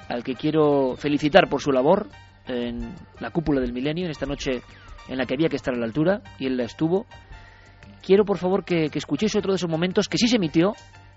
al 0.09 0.25
que 0.25 0.35
quiero 0.35 0.97
felicitar 0.97 1.47
por 1.51 1.61
su 1.61 1.73
labor 1.73 2.09
en 2.47 2.95
la 3.21 3.31
cúpula 3.31 3.61
del 3.61 3.75
milenio, 3.75 4.07
en 4.07 4.13
esta 4.13 4.25
noche 4.25 4.63
en 5.09 5.19
la 5.19 5.27
que 5.27 5.35
había 5.35 5.51
que 5.51 5.57
estar 5.57 5.75
a 5.75 5.79
la 5.79 5.85
altura, 5.85 6.23
y 6.39 6.47
él 6.47 6.57
la 6.57 6.65
estuvo. 6.65 7.05
Quiero, 8.01 8.25
por 8.25 8.39
favor, 8.39 8.65
que, 8.65 8.89
que 8.89 8.99
escuchéis 8.99 9.37
otro 9.37 9.53
de 9.53 9.57
esos 9.57 9.69
momentos 9.69 10.09
que 10.09 10.17
sí 10.17 10.27
se 10.27 10.37
emitió, 10.37 10.73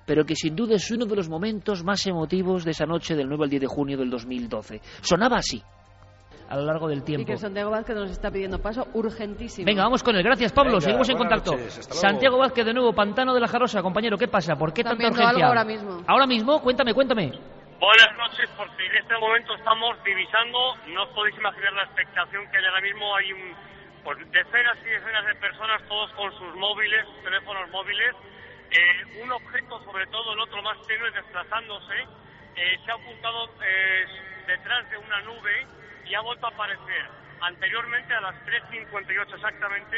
pero 0.06 0.26
que 0.26 0.36
sin 0.36 0.56
duda 0.56 0.76
es 0.76 0.90
uno 0.92 1.06
de 1.06 1.16
los 1.16 1.30
momentos 1.30 1.84
más 1.84 2.06
emotivos 2.08 2.64
de 2.66 2.72
esa 2.72 2.86
noche 2.86 3.16
del 3.16 3.28
9 3.30 3.44
al 3.46 3.50
10 3.50 3.62
de 3.62 3.68
junio 3.68 3.98
del 3.98 4.10
2012. 4.10 4.82
Sonaba 5.02 5.38
así. 5.38 5.62
a 6.50 6.58
lo 6.58 6.66
largo 6.66 6.90
del 6.90 7.00
Y 7.00 7.04
tiempo. 7.04 7.28
que 7.28 7.38
Santiago 7.38 7.72
Vázquez 7.72 7.96
nos 7.96 8.12
está 8.12 8.30
pidiendo 8.30 8.60
paso 8.60 8.86
urgentísimo. 8.94 9.66
Venga, 9.66 9.84
vamos 9.84 10.04
con 10.04 10.16
él. 10.18 10.24
Gracias, 10.24 10.52
Pablo. 10.52 10.72
Venga, 10.74 10.82
Seguimos 10.84 11.08
en 11.10 11.16
contacto. 11.18 11.52
noches. 11.54 11.88
Santiago 11.92 12.38
Vázquez, 12.40 12.66
de 12.66 12.74
nuevo, 12.74 12.92
Pantano 12.92 13.34
de 13.34 13.40
la 13.40 13.48
Jarosa. 13.48 13.82
Compañero, 13.82 14.18
¿qué 14.18 14.28
pasa? 14.28 14.58
¿Por 14.58 14.74
qué 14.74 14.84
tanta 14.84 15.00
urgencia? 15.08 15.30
algo 15.30 15.46
ahora 15.46 15.64
mismo. 15.64 16.04
Ahora 16.06 16.28
mismo, 16.28 16.60
cuéntame, 16.62 16.94
cuéntame. 16.94 17.32
Buenas 17.80 18.12
noches, 18.20 18.50
porque 18.58 18.84
en 18.86 18.96
este 19.00 19.16
momento 19.18 19.56
estamos 19.56 19.96
divisando, 20.04 20.76
no 20.94 21.04
os 21.04 21.10
podéis 21.16 21.38
imaginar 21.40 21.72
la 21.74 21.84
expectación 21.88 22.44
que 22.52 22.58
hay 22.58 22.66
ahora 22.68 22.82
mismo, 22.82 23.16
hay 23.16 23.32
un, 23.32 23.42
pues, 24.04 24.18
decenas 24.36 24.78
y 24.86 24.90
decenas 24.92 25.26
de 25.26 25.36
personas, 25.40 25.82
todos 25.88 26.12
con 26.20 26.30
sus 26.36 26.52
móviles, 26.60 27.00
sus 27.16 27.24
teléfonos 27.24 27.72
móviles, 27.72 28.12
eh, 28.72 29.22
un 29.22 29.32
objeto, 29.32 29.84
sobre 29.84 30.08
todo 30.08 30.34
el 30.34 30.40
otro 30.40 30.62
más 30.62 30.78
tenue, 30.88 31.12
desplazándose, 31.12 32.08
eh, 32.56 32.80
se 32.86 32.92
ha 32.92 32.96
ocultado 32.96 33.50
eh, 33.62 34.06
detrás 34.48 34.90
de 34.90 34.98
una 34.98 35.22
nube 35.22 35.68
y 36.06 36.16
ha 36.16 36.22
vuelto 36.22 36.48
a 36.48 36.50
aparecer. 36.50 37.10
Anteriormente, 37.42 38.14
a 38.14 38.22
las 38.22 38.36
3.58 38.46 39.36
exactamente, 39.36 39.98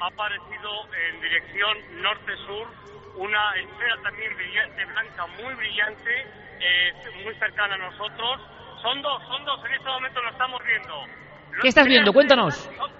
ha 0.00 0.06
aparecido 0.06 0.88
en 1.08 1.20
dirección 1.20 2.02
norte-sur 2.02 2.68
una 3.16 3.54
esfera 3.56 3.96
también 4.02 4.34
brillante, 4.36 4.84
blanca, 4.86 5.26
muy 5.42 5.54
brillante, 5.54 6.26
eh, 6.60 6.92
muy 7.24 7.34
cercana 7.34 7.74
a 7.74 7.78
nosotros. 7.78 8.40
Son 8.82 9.00
dos, 9.02 9.22
son 9.28 9.44
dos, 9.44 9.64
en 9.64 9.74
este 9.74 9.88
momento 9.88 10.22
lo 10.22 10.30
estamos 10.30 10.62
viendo. 10.64 11.06
Los 11.52 11.62
¿Qué 11.62 11.68
estás 11.68 11.86
viendo? 11.86 12.12
Cuéntanos. 12.12 12.54
Son, 12.54 12.90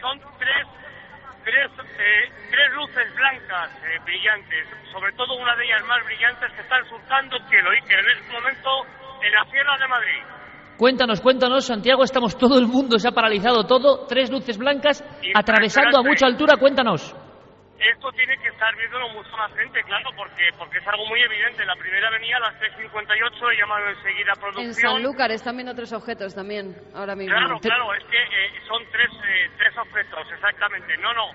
son 0.00 0.20
tres, 0.38 0.66
tres, 1.44 1.70
eh, 1.98 2.32
tres 2.50 2.72
luces 2.74 3.14
blancas 3.14 3.70
eh, 3.82 3.98
brillantes, 4.04 4.66
sobre 4.92 5.12
todo 5.12 5.34
una 5.34 5.54
de 5.56 5.64
ellas 5.64 5.82
más 5.86 6.04
brillantes 6.04 6.52
que 6.52 6.62
están 6.62 6.84
surcando 6.88 7.36
el 7.36 7.44
cielo 7.48 7.70
y 7.74 7.86
que 7.86 7.94
en 7.94 8.08
este 8.10 8.32
momento 8.32 8.70
en 9.22 9.32
la 9.32 9.44
Sierra 9.50 9.76
de 9.78 9.88
Madrid. 9.88 10.22
Cuéntanos, 10.76 11.20
cuéntanos, 11.20 11.66
Santiago, 11.66 12.04
estamos 12.04 12.38
todo 12.38 12.58
el 12.58 12.66
mundo, 12.66 12.98
se 12.98 13.08
ha 13.08 13.12
paralizado 13.12 13.64
todo, 13.64 14.06
tres 14.06 14.30
luces 14.30 14.56
blancas 14.56 15.04
atravesando 15.34 15.98
a 15.98 16.02
mucha 16.02 16.26
altura, 16.26 16.56
cuéntanos. 16.56 17.14
Esto 17.80 18.12
tiene 18.12 18.36
que 18.36 18.48
estar 18.48 18.76
viéndolo 18.76 19.08
mucho 19.08 19.30
más 19.38 19.50
gente, 19.56 19.82
claro, 19.84 20.10
porque 20.14 20.50
porque 20.58 20.78
es 20.78 20.86
algo 20.86 21.06
muy 21.06 21.22
evidente. 21.22 21.64
La 21.64 21.74
primera 21.76 22.10
venía 22.10 22.36
a 22.36 22.40
las 22.40 22.54
3.58, 22.60 23.52
he 23.52 23.56
llamado 23.56 23.88
enseguida 23.88 24.32
a 24.32 24.34
En 24.34 24.40
producción. 24.40 24.92
Sanlúcar 24.92 25.30
están 25.32 25.56
viendo 25.56 25.74
tres 25.74 25.92
objetos 25.94 26.34
también, 26.34 26.76
ahora 26.94 27.16
mismo. 27.16 27.34
Claro, 27.34 27.58
claro, 27.58 27.94
es 27.94 28.04
que 28.04 28.18
eh, 28.18 28.60
son 28.68 28.82
tres, 28.92 29.08
eh, 29.26 29.50
tres 29.56 29.76
objetos, 29.78 30.20
exactamente. 30.30 30.94
No, 30.98 31.14
no, 31.14 31.32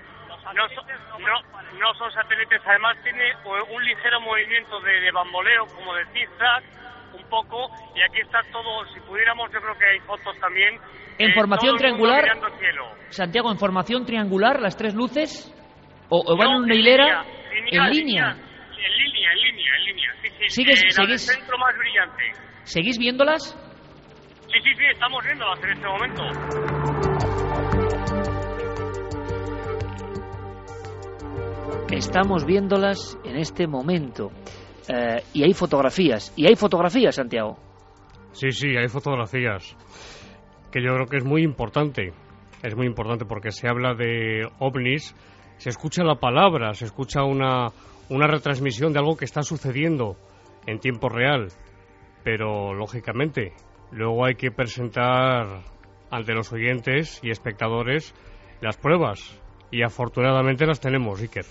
no, 0.54 0.68
son- 0.70 0.86
no, 1.18 1.42
no 1.80 1.94
son 1.94 2.12
satélites. 2.12 2.62
Además 2.64 2.96
tiene 3.02 3.28
eh, 3.30 3.36
un 3.74 3.84
ligero 3.84 4.20
movimiento 4.20 4.78
de, 4.82 5.00
de 5.00 5.10
bamboleo, 5.10 5.66
como 5.74 5.94
de 5.94 6.04
zigzag, 6.12 6.62
un 7.14 7.24
poco. 7.28 7.70
Y 7.96 8.02
aquí 8.02 8.20
está 8.20 8.38
todo, 8.52 8.86
si 8.94 9.00
pudiéramos, 9.00 9.50
yo 9.52 9.60
creo 9.60 9.76
que 9.76 9.86
hay 9.86 9.98
fotos 10.06 10.38
también. 10.38 10.78
En 11.18 11.30
eh, 11.30 11.34
formación 11.34 11.76
triangular. 11.76 12.24
Santiago, 13.08 13.50
en 13.50 13.58
formación 13.58 14.04
triangular, 14.06 14.60
las 14.60 14.76
tres 14.76 14.94
luces, 14.94 15.52
o, 16.08 16.22
o 16.26 16.36
van 16.36 16.48
No, 16.50 16.56
en 16.58 16.62
una 16.64 16.74
hilera, 16.74 17.04
línea, 17.24 17.86
en 17.86 17.90
línea. 17.92 18.30
En 18.30 18.96
línea, 18.96 19.32
en 19.32 19.38
línea, 19.38 19.72
en 19.78 19.84
línea. 19.86 20.12
Sí, 20.22 20.28
sí. 20.38 20.44
¿Sigues- 20.62 20.82
eh, 20.84 20.90
sigues- 20.90 21.26
centro 21.26 21.58
más 21.58 21.76
brillante. 21.78 22.22
¿Seguís 22.64 22.98
viéndolas? 22.98 23.42
Sí, 24.52 24.58
sí, 24.62 24.74
sí, 24.76 24.84
estamos 24.92 25.24
viéndolas 25.24 25.58
en 25.64 25.70
este 25.70 25.86
momento. 25.86 26.22
Estamos 31.90 32.44
viéndolas 32.44 33.18
en 33.24 33.36
este 33.36 33.66
momento. 33.66 34.30
Eh, 34.88 35.22
y 35.34 35.42
hay 35.44 35.52
fotografías. 35.54 36.32
Y 36.36 36.46
hay 36.46 36.56
fotografías, 36.56 37.14
Santiago. 37.14 37.56
Sí, 38.32 38.50
sí, 38.50 38.76
hay 38.76 38.88
fotografías. 38.88 39.76
Que 40.72 40.82
yo 40.82 40.92
creo 40.94 41.06
que 41.06 41.16
es 41.18 41.24
muy 41.24 41.42
importante. 41.42 42.12
Es 42.62 42.74
muy 42.76 42.86
importante 42.86 43.24
porque 43.24 43.50
se 43.50 43.68
habla 43.68 43.94
de 43.94 44.46
ovnis, 44.58 45.14
se 45.58 45.70
escucha 45.70 46.04
la 46.04 46.16
palabra, 46.16 46.74
se 46.74 46.84
escucha 46.84 47.24
una, 47.24 47.68
una 48.08 48.26
retransmisión 48.26 48.92
de 48.92 48.98
algo 48.98 49.16
que 49.16 49.24
está 49.24 49.42
sucediendo 49.42 50.16
en 50.66 50.80
tiempo 50.80 51.08
real. 51.08 51.48
Pero, 52.24 52.74
lógicamente, 52.74 53.52
luego 53.92 54.26
hay 54.26 54.34
que 54.34 54.50
presentar 54.50 55.62
ante 56.10 56.34
los 56.34 56.52
oyentes 56.52 57.20
y 57.22 57.30
espectadores 57.30 58.14
las 58.60 58.76
pruebas. 58.76 59.40
Y 59.70 59.82
afortunadamente 59.82 60.66
las 60.66 60.80
tenemos, 60.80 61.20
Iker. 61.20 61.44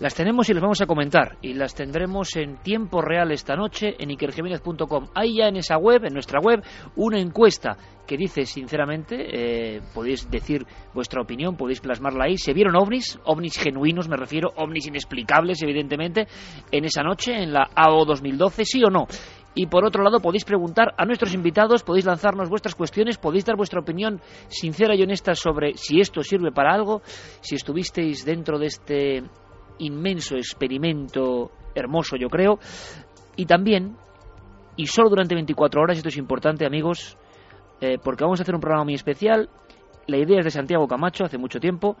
Las 0.00 0.14
tenemos 0.14 0.48
y 0.48 0.54
las 0.54 0.62
vamos 0.62 0.80
a 0.80 0.86
comentar. 0.86 1.36
Y 1.42 1.52
las 1.52 1.74
tendremos 1.74 2.34
en 2.36 2.56
tiempo 2.56 3.02
real 3.02 3.32
esta 3.32 3.54
noche 3.54 3.96
en 3.98 4.10
ikerjiménez.com. 4.10 5.08
Hay 5.14 5.36
ya 5.36 5.48
en 5.48 5.56
esa 5.56 5.76
web, 5.76 6.06
en 6.06 6.14
nuestra 6.14 6.40
web, 6.40 6.62
una 6.96 7.20
encuesta 7.20 7.76
que 8.06 8.16
dice 8.16 8.46
sinceramente, 8.46 9.76
eh, 9.76 9.82
podéis 9.94 10.30
decir 10.30 10.64
vuestra 10.94 11.20
opinión, 11.20 11.54
podéis 11.54 11.82
plasmarla 11.82 12.24
ahí. 12.24 12.38
¿Se 12.38 12.54
vieron 12.54 12.76
ovnis? 12.76 13.18
Ovnis 13.24 13.58
genuinos, 13.58 14.08
me 14.08 14.16
refiero, 14.16 14.50
ovnis 14.56 14.86
inexplicables, 14.86 15.62
evidentemente, 15.62 16.26
en 16.72 16.86
esa 16.86 17.02
noche, 17.02 17.34
en 17.34 17.52
la 17.52 17.68
AO 17.74 18.06
2012, 18.06 18.64
sí 18.64 18.82
o 18.82 18.88
no. 18.88 19.06
Y 19.54 19.66
por 19.66 19.84
otro 19.84 20.02
lado, 20.02 20.20
podéis 20.20 20.46
preguntar 20.46 20.94
a 20.96 21.04
nuestros 21.04 21.34
invitados, 21.34 21.82
podéis 21.82 22.06
lanzarnos 22.06 22.48
vuestras 22.48 22.74
cuestiones, 22.74 23.18
podéis 23.18 23.44
dar 23.44 23.56
vuestra 23.56 23.80
opinión 23.80 24.22
sincera 24.48 24.94
y 24.94 25.02
honesta 25.02 25.34
sobre 25.34 25.74
si 25.74 26.00
esto 26.00 26.22
sirve 26.22 26.52
para 26.52 26.72
algo, 26.72 27.02
si 27.42 27.56
estuvisteis 27.56 28.24
dentro 28.24 28.58
de 28.58 28.66
este 28.66 29.24
inmenso 29.80 30.36
experimento 30.36 31.50
hermoso, 31.74 32.16
yo 32.16 32.28
creo, 32.28 32.58
y 33.36 33.46
también, 33.46 33.96
y 34.76 34.86
solo 34.86 35.10
durante 35.10 35.34
24 35.34 35.82
horas, 35.82 35.96
esto 35.96 36.08
es 36.08 36.16
importante, 36.16 36.66
amigos, 36.66 37.16
eh, 37.80 37.98
porque 38.02 38.24
vamos 38.24 38.40
a 38.40 38.42
hacer 38.42 38.54
un 38.54 38.60
programa 38.60 38.84
muy 38.84 38.94
especial. 38.94 39.48
La 40.06 40.18
idea 40.18 40.38
es 40.38 40.44
de 40.44 40.50
Santiago 40.50 40.86
Camacho, 40.86 41.24
hace 41.24 41.38
mucho 41.38 41.60
tiempo. 41.60 41.96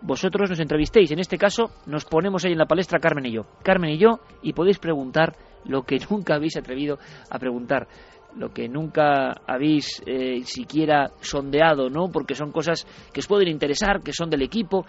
Vosotros 0.00 0.50
nos 0.50 0.58
entrevistéis, 0.58 1.12
en 1.12 1.20
este 1.20 1.38
caso 1.38 1.70
nos 1.86 2.04
ponemos 2.04 2.44
ahí 2.44 2.52
en 2.52 2.58
la 2.58 2.66
palestra 2.66 2.98
Carmen 2.98 3.26
y 3.26 3.32
yo. 3.32 3.46
Carmen 3.62 3.90
y 3.90 3.98
yo, 3.98 4.20
y 4.42 4.52
podéis 4.52 4.78
preguntar 4.78 5.36
lo 5.64 5.82
que 5.82 5.98
nunca 6.10 6.34
habéis 6.34 6.56
atrevido 6.56 6.98
a 7.30 7.38
preguntar, 7.38 7.86
lo 8.36 8.48
que 8.50 8.68
nunca 8.68 9.32
habéis 9.46 10.02
eh, 10.06 10.42
siquiera 10.44 11.10
sondeado, 11.20 11.90
¿no? 11.90 12.08
Porque 12.10 12.34
son 12.34 12.50
cosas 12.50 12.86
que 13.12 13.20
os 13.20 13.28
pueden 13.28 13.48
interesar, 13.48 14.00
que 14.02 14.12
son 14.12 14.30
del 14.30 14.42
equipo. 14.42 14.84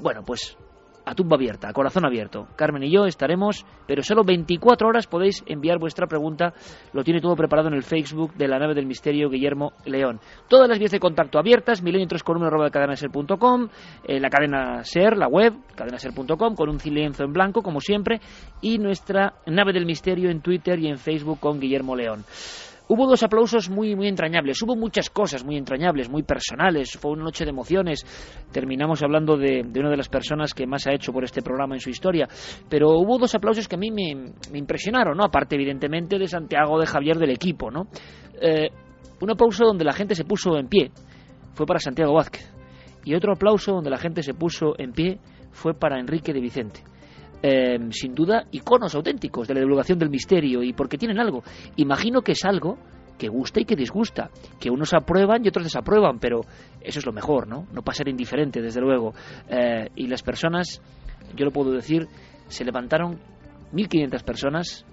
Bueno, 0.00 0.22
pues 0.26 0.56
a 1.04 1.14
tumba 1.14 1.36
abierta, 1.36 1.68
a 1.68 1.72
corazón 1.72 2.06
abierto. 2.06 2.46
Carmen 2.56 2.82
y 2.82 2.90
yo 2.90 3.04
estaremos, 3.06 3.64
pero 3.86 4.02
solo 4.02 4.24
24 4.24 4.88
horas 4.88 5.06
podéis 5.06 5.42
enviar 5.46 5.78
vuestra 5.78 6.06
pregunta. 6.06 6.54
Lo 6.92 7.04
tiene 7.04 7.20
todo 7.20 7.36
preparado 7.36 7.68
en 7.68 7.74
el 7.74 7.82
Facebook 7.82 8.34
de 8.34 8.48
la 8.48 8.58
nave 8.58 8.74
del 8.74 8.86
misterio 8.86 9.28
Guillermo 9.28 9.72
León. 9.84 10.20
Todas 10.48 10.68
las 10.68 10.78
vías 10.78 10.90
de 10.90 11.00
contacto 11.00 11.38
abiertas, 11.38 11.82
milenio 11.82 12.06
3 12.06 12.22
con 12.22 12.42
arroba 12.42 12.70
cadenaser.com, 12.70 13.68
eh, 14.04 14.20
la 14.20 14.28
cadena 14.28 14.82
ser, 14.84 15.16
la 15.16 15.28
web, 15.28 15.54
cadenaser.com, 15.74 16.54
con 16.54 16.68
un 16.68 16.78
lienzo 16.84 17.24
en 17.24 17.32
blanco, 17.32 17.62
como 17.62 17.80
siempre, 17.80 18.20
y 18.60 18.78
nuestra 18.78 19.34
nave 19.46 19.72
del 19.72 19.86
misterio 19.86 20.30
en 20.30 20.40
Twitter 20.40 20.78
y 20.78 20.88
en 20.88 20.98
Facebook 20.98 21.40
con 21.40 21.60
Guillermo 21.60 21.96
León. 21.96 22.24
Hubo 22.86 23.06
dos 23.06 23.22
aplausos 23.22 23.70
muy, 23.70 23.96
muy 23.96 24.08
entrañables. 24.08 24.60
Hubo 24.60 24.76
muchas 24.76 25.08
cosas 25.08 25.42
muy 25.42 25.56
entrañables, 25.56 26.10
muy 26.10 26.22
personales. 26.22 26.98
Fue 26.98 27.12
una 27.12 27.24
noche 27.24 27.44
de 27.44 27.50
emociones. 27.50 28.04
Terminamos 28.52 29.02
hablando 29.02 29.38
de, 29.38 29.62
una 29.62 29.88
de 29.88 29.96
las 29.96 30.10
personas 30.10 30.52
que 30.52 30.66
más 30.66 30.86
ha 30.86 30.92
hecho 30.92 31.10
por 31.10 31.24
este 31.24 31.40
programa 31.40 31.76
en 31.76 31.80
su 31.80 31.88
historia. 31.88 32.28
Pero 32.68 32.90
hubo 32.98 33.18
dos 33.18 33.34
aplausos 33.34 33.68
que 33.68 33.76
a 33.76 33.78
mí 33.78 33.90
me, 33.90 34.32
me 34.52 34.58
impresionaron, 34.58 35.16
¿no? 35.16 35.24
Aparte, 35.24 35.54
evidentemente, 35.54 36.18
de 36.18 36.28
Santiago, 36.28 36.78
de 36.78 36.86
Javier, 36.86 37.16
del 37.16 37.30
equipo, 37.30 37.70
¿no? 37.70 37.86
Eh, 38.40 38.68
un 39.20 39.30
aplauso 39.30 39.64
donde 39.64 39.84
la 39.84 39.92
gente 39.94 40.14
se 40.14 40.24
puso 40.24 40.58
en 40.58 40.68
pie 40.68 40.90
fue 41.54 41.64
para 41.64 41.78
Santiago 41.78 42.12
Vázquez. 42.12 42.52
Y 43.04 43.14
otro 43.14 43.32
aplauso 43.32 43.72
donde 43.72 43.90
la 43.90 43.98
gente 43.98 44.22
se 44.22 44.34
puso 44.34 44.74
en 44.78 44.92
pie 44.92 45.18
fue 45.52 45.72
para 45.72 45.98
Enrique 45.98 46.34
de 46.34 46.40
Vicente 46.40 46.82
eh, 47.46 47.78
sin 47.90 48.14
duda, 48.14 48.46
iconos 48.52 48.94
auténticos 48.94 49.46
de 49.46 49.52
la 49.52 49.60
divulgación 49.60 49.98
del 49.98 50.08
misterio 50.08 50.62
y 50.62 50.72
porque 50.72 50.96
tienen 50.96 51.20
algo. 51.20 51.42
Imagino 51.76 52.22
que 52.22 52.32
es 52.32 52.42
algo 52.46 52.78
que 53.18 53.28
gusta 53.28 53.60
y 53.60 53.66
que 53.66 53.76
disgusta, 53.76 54.30
que 54.58 54.70
unos 54.70 54.94
aprueban 54.94 55.44
y 55.44 55.48
otros 55.48 55.64
desaprueban, 55.64 56.18
pero 56.18 56.40
eso 56.80 57.00
es 57.00 57.04
lo 57.04 57.12
mejor, 57.12 57.46
¿no? 57.46 57.66
No 57.70 57.82
pasar 57.82 58.08
indiferente, 58.08 58.62
desde 58.62 58.80
luego. 58.80 59.12
Eh, 59.50 59.90
y 59.94 60.06
las 60.06 60.22
personas, 60.22 60.80
yo 61.36 61.44
lo 61.44 61.50
puedo 61.50 61.72
decir, 61.72 62.08
se 62.48 62.64
levantaron 62.64 63.18
1.500 63.74 64.24
personas 64.24 64.86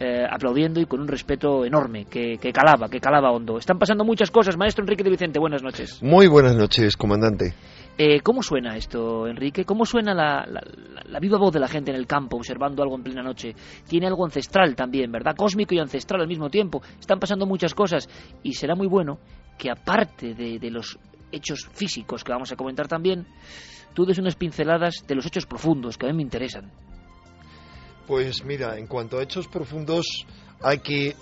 eh, 0.00 0.24
aplaudiendo 0.30 0.80
y 0.80 0.86
con 0.86 1.02
un 1.02 1.08
respeto 1.08 1.66
enorme, 1.66 2.06
que, 2.06 2.38
que 2.38 2.52
calaba, 2.52 2.88
que 2.88 3.00
calaba 3.00 3.32
hondo. 3.32 3.58
Están 3.58 3.78
pasando 3.78 4.02
muchas 4.02 4.30
cosas, 4.30 4.56
maestro 4.56 4.82
Enrique 4.82 5.04
de 5.04 5.10
Vicente, 5.10 5.38
buenas 5.38 5.62
noches. 5.62 6.02
Muy 6.02 6.26
buenas 6.26 6.56
noches, 6.56 6.96
comandante. 6.96 7.52
Eh, 8.00 8.20
¿Cómo 8.20 8.44
suena 8.44 8.76
esto, 8.76 9.26
Enrique? 9.26 9.64
¿Cómo 9.64 9.84
suena 9.84 10.14
la, 10.14 11.18
viva 11.20 11.36
voz 11.36 11.52
de 11.52 11.58
la 11.58 11.66
gente 11.66 11.90
en 11.90 11.96
el 11.96 12.06
campo 12.06 12.36
observando 12.36 12.80
algo 12.80 12.94
en 12.94 13.02
plena 13.02 13.24
noche? 13.24 13.56
Tiene 13.88 14.06
algo 14.06 14.24
ancestral 14.24 14.76
también, 14.76 15.10
¿verdad? 15.10 15.34
Cósmico 15.36 15.74
y 15.74 15.80
ancestral 15.80 16.20
al 16.20 16.28
mismo 16.28 16.48
tiempo. 16.48 16.80
Están 17.00 17.18
pasando 17.18 17.44
muchas 17.44 17.74
cosas 17.74 18.08
y 18.44 18.52
será 18.52 18.76
muy 18.76 18.86
bueno 18.86 19.18
que 19.58 19.68
aparte 19.68 20.34
de, 20.34 20.60
de 20.60 20.70
los 20.70 20.96
hechos 21.32 21.68
físicos 21.72 22.22
que 22.22 22.30
vamos 22.30 22.52
a 22.52 22.56
comentar 22.56 22.86
también, 22.86 23.26
tú 23.94 24.06
des 24.06 24.18
unas 24.18 24.36
pinceladas 24.36 25.04
de 25.04 25.16
los 25.16 25.26
hechos 25.26 25.46
profundos 25.46 25.98
que 25.98 26.06
a 26.06 26.10
mí 26.10 26.14
me 26.14 26.22
interesan. 26.22 26.70
Pues 28.06 28.44
mira, 28.44 28.78
en 28.78 28.86
cuanto 28.86 29.18
a 29.18 29.24
hechos 29.24 29.48
profundos, 29.48 30.24
hay 30.62 30.78
que 30.78 31.16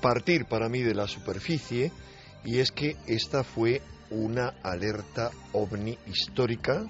partir 0.00 0.46
para 0.46 0.70
mí 0.70 0.80
de 0.80 0.94
la 0.94 1.06
superficie 1.06 1.92
Y 2.44 2.58
es 2.58 2.72
que 2.72 2.96
esta 3.06 3.44
fue 3.44 3.80
una 4.14 4.54
alerta 4.62 5.30
ovni 5.52 5.96
histórica 6.06 6.84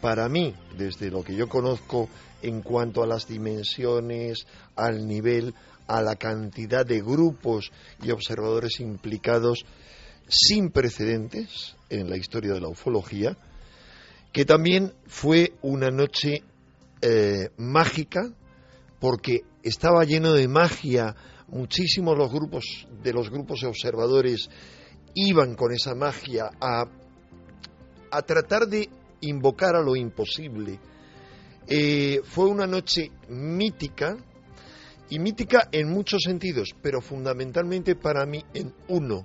para 0.00 0.28
mí, 0.28 0.54
desde 0.76 1.10
lo 1.10 1.22
que 1.22 1.34
yo 1.34 1.48
conozco 1.48 2.08
en 2.42 2.60
cuanto 2.60 3.02
a 3.02 3.06
las 3.06 3.26
dimensiones, 3.26 4.46
al 4.76 5.06
nivel, 5.06 5.54
a 5.86 6.02
la 6.02 6.16
cantidad 6.16 6.84
de 6.84 7.00
grupos 7.00 7.70
y 8.02 8.10
observadores 8.10 8.80
implicados 8.80 9.64
sin 10.28 10.70
precedentes 10.70 11.76
en 11.90 12.08
la 12.10 12.16
historia 12.16 12.52
de 12.54 12.60
la 12.60 12.68
ufología, 12.68 13.36
que 14.32 14.44
también 14.44 14.92
fue 15.06 15.52
una 15.62 15.90
noche 15.90 16.42
eh, 17.00 17.50
mágica 17.56 18.30
porque 19.00 19.42
estaba 19.62 20.04
lleno 20.04 20.32
de 20.32 20.48
magia, 20.48 21.14
muchísimos 21.48 22.16
los 22.16 22.32
grupos 22.32 22.64
de 23.02 23.12
los 23.12 23.30
grupos 23.30 23.62
observadores 23.64 24.48
iban 25.14 25.54
con 25.54 25.72
esa 25.72 25.94
magia 25.94 26.50
a, 26.60 26.86
a 28.10 28.22
tratar 28.22 28.66
de 28.66 28.88
invocar 29.20 29.76
a 29.76 29.82
lo 29.82 29.96
imposible. 29.96 30.78
Eh, 31.66 32.20
fue 32.24 32.46
una 32.46 32.66
noche 32.66 33.10
mítica, 33.28 34.16
y 35.08 35.18
mítica 35.18 35.68
en 35.72 35.90
muchos 35.90 36.22
sentidos, 36.22 36.74
pero 36.82 37.00
fundamentalmente 37.00 37.94
para 37.94 38.26
mí 38.26 38.44
en 38.52 38.74
uno, 38.88 39.24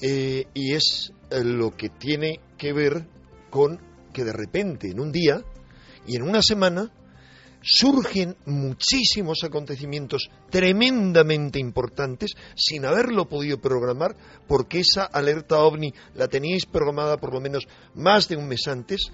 eh, 0.00 0.46
y 0.54 0.74
es 0.74 1.12
eh, 1.30 1.42
lo 1.44 1.76
que 1.76 1.88
tiene 1.88 2.40
que 2.56 2.72
ver 2.72 3.06
con 3.50 3.80
que 4.12 4.24
de 4.24 4.32
repente 4.32 4.90
en 4.90 5.00
un 5.00 5.12
día 5.12 5.42
y 6.06 6.16
en 6.16 6.22
una 6.22 6.42
semana 6.42 6.90
surgen 7.68 8.34
muchísimos 8.46 9.44
acontecimientos 9.44 10.30
tremendamente 10.50 11.60
importantes 11.60 12.34
sin 12.54 12.86
haberlo 12.86 13.28
podido 13.28 13.60
programar, 13.60 14.16
porque 14.46 14.80
esa 14.80 15.04
alerta 15.04 15.58
ovni 15.58 15.92
la 16.14 16.28
teníais 16.28 16.64
programada 16.64 17.18
por 17.18 17.34
lo 17.34 17.40
menos 17.40 17.68
más 17.94 18.28
de 18.28 18.36
un 18.36 18.48
mes 18.48 18.66
antes, 18.68 19.12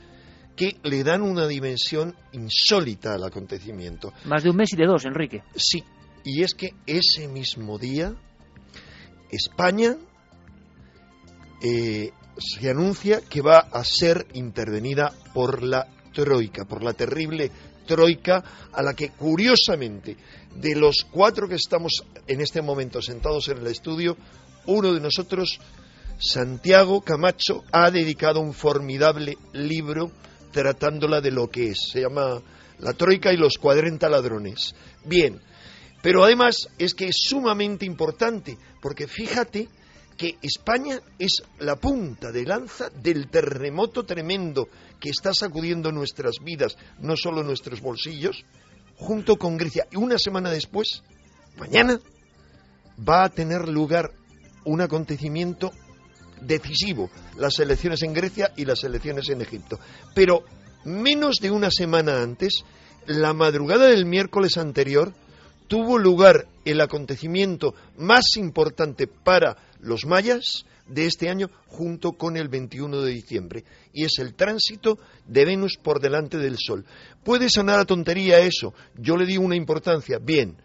que 0.54 0.76
le 0.84 1.02
dan 1.02 1.22
una 1.22 1.48
dimensión 1.48 2.14
insólita 2.32 3.14
al 3.14 3.24
acontecimiento. 3.24 4.12
Más 4.24 4.44
de 4.44 4.50
un 4.50 4.56
mes 4.56 4.72
y 4.72 4.76
de 4.76 4.86
dos, 4.86 5.04
Enrique. 5.04 5.42
Sí, 5.56 5.82
y 6.22 6.42
es 6.42 6.54
que 6.54 6.74
ese 6.86 7.26
mismo 7.26 7.76
día 7.76 8.14
España 9.32 9.96
eh, 11.60 12.12
se 12.38 12.70
anuncia 12.70 13.20
que 13.20 13.40
va 13.40 13.58
a 13.58 13.82
ser 13.82 14.28
intervenida 14.34 15.12
por 15.34 15.64
la 15.64 15.88
Troika, 16.12 16.64
por 16.64 16.84
la 16.84 16.92
terrible 16.92 17.50
Troika 17.84 18.42
a 18.72 18.82
la 18.82 18.94
que 18.94 19.10
curiosamente 19.10 20.16
de 20.54 20.74
los 20.74 21.06
cuatro 21.10 21.48
que 21.48 21.56
estamos 21.56 22.04
en 22.26 22.40
este 22.40 22.62
momento 22.62 23.02
sentados 23.02 23.48
en 23.48 23.58
el 23.58 23.66
estudio, 23.66 24.16
uno 24.66 24.92
de 24.92 25.00
nosotros, 25.00 25.58
Santiago 26.18 27.00
Camacho, 27.02 27.64
ha 27.72 27.90
dedicado 27.90 28.40
un 28.40 28.54
formidable 28.54 29.36
libro 29.52 30.10
tratándola 30.52 31.20
de 31.20 31.30
lo 31.30 31.50
que 31.50 31.70
es. 31.70 31.78
Se 31.92 32.00
llama 32.00 32.40
La 32.78 32.92
Troika 32.92 33.32
y 33.32 33.36
los 33.36 33.58
40 33.58 34.08
ladrones. 34.08 34.74
Bien, 35.04 35.40
pero 36.02 36.24
además 36.24 36.68
es 36.78 36.94
que 36.94 37.06
es 37.06 37.16
sumamente 37.18 37.84
importante, 37.84 38.56
porque 38.80 39.06
fíjate 39.06 39.68
que 40.16 40.38
España 40.42 41.00
es 41.18 41.42
la 41.58 41.76
punta 41.76 42.30
de 42.30 42.44
lanza 42.44 42.88
del 42.90 43.28
terremoto 43.28 44.04
tremendo 44.04 44.68
que 45.00 45.10
está 45.10 45.34
sacudiendo 45.34 45.90
nuestras 45.92 46.36
vidas, 46.42 46.76
no 47.00 47.16
solo 47.16 47.42
nuestros 47.42 47.80
bolsillos, 47.80 48.44
junto 48.96 49.36
con 49.36 49.56
Grecia. 49.56 49.86
Y 49.90 49.96
una 49.96 50.18
semana 50.18 50.50
después, 50.50 51.02
mañana, 51.56 51.98
va 53.06 53.24
a 53.24 53.28
tener 53.28 53.68
lugar 53.68 54.12
un 54.64 54.80
acontecimiento 54.80 55.72
decisivo, 56.40 57.10
las 57.36 57.58
elecciones 57.58 58.02
en 58.02 58.12
Grecia 58.12 58.52
y 58.56 58.64
las 58.64 58.84
elecciones 58.84 59.28
en 59.28 59.42
Egipto. 59.42 59.78
Pero 60.14 60.44
menos 60.84 61.36
de 61.40 61.50
una 61.50 61.70
semana 61.70 62.22
antes, 62.22 62.64
la 63.06 63.32
madrugada 63.32 63.86
del 63.86 64.06
miércoles 64.06 64.56
anterior, 64.56 65.12
tuvo 65.66 65.98
lugar 65.98 66.46
el 66.64 66.80
acontecimiento 66.80 67.74
más 67.96 68.36
importante 68.36 69.06
para 69.06 69.56
los 69.84 70.06
mayas 70.06 70.64
de 70.86 71.06
este 71.06 71.28
año 71.28 71.50
junto 71.66 72.12
con 72.12 72.36
el 72.36 72.48
21 72.48 73.00
de 73.00 73.10
diciembre 73.12 73.64
y 73.92 74.04
es 74.04 74.18
el 74.18 74.34
tránsito 74.34 74.98
de 75.26 75.44
Venus 75.44 75.76
por 75.76 76.00
delante 76.00 76.38
del 76.38 76.56
Sol. 76.58 76.84
Puede 77.22 77.48
sonar 77.48 77.78
a 77.80 77.84
tontería 77.84 78.40
eso, 78.40 78.74
yo 78.96 79.16
le 79.16 79.26
di 79.26 79.36
una 79.36 79.56
importancia. 79.56 80.18
Bien, 80.18 80.56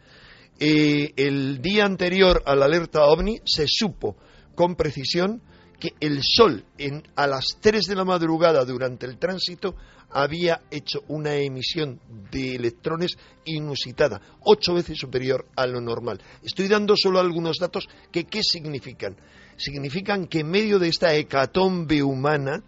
eh, 0.60 1.14
el 1.16 1.62
día 1.62 1.86
anterior 1.86 2.44
a 2.46 2.56
la 2.56 2.66
alerta 2.66 3.06
ovni 3.06 3.40
se 3.46 3.66
supo 3.68 4.18
con 4.56 4.76
precisión 4.76 5.42
que 5.80 5.94
el 6.00 6.20
Sol 6.24 6.66
en, 6.78 7.04
a 7.16 7.26
las 7.26 7.58
3 7.62 7.86
de 7.86 7.96
la 7.96 8.04
madrugada 8.04 8.66
durante 8.66 9.06
el 9.06 9.18
tránsito 9.18 9.76
había 10.12 10.62
hecho 10.72 11.04
una 11.08 11.36
emisión 11.36 12.00
de 12.32 12.56
electrones 12.56 13.18
inusitada, 13.46 14.22
ocho 14.42 14.74
veces 14.74 14.98
superior 14.98 15.48
a 15.56 15.66
lo 15.68 15.80
normal. 15.80 16.22
Estoy 16.44 16.68
dando 16.68 16.96
solo 16.98 17.20
algunos 17.20 17.58
datos 17.58 17.88
que 18.12 18.26
¿qué 18.26 18.42
significan? 18.44 19.16
Significan 19.58 20.28
que 20.28 20.40
en 20.40 20.50
medio 20.50 20.80
de 20.80 20.88
esta 20.88 21.14
hecatombe 21.16 22.02
humana 22.02 22.64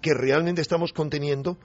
que 0.00 0.12
realmente 0.14 0.60
estamos 0.60 0.92
conteniendo, 0.92 1.58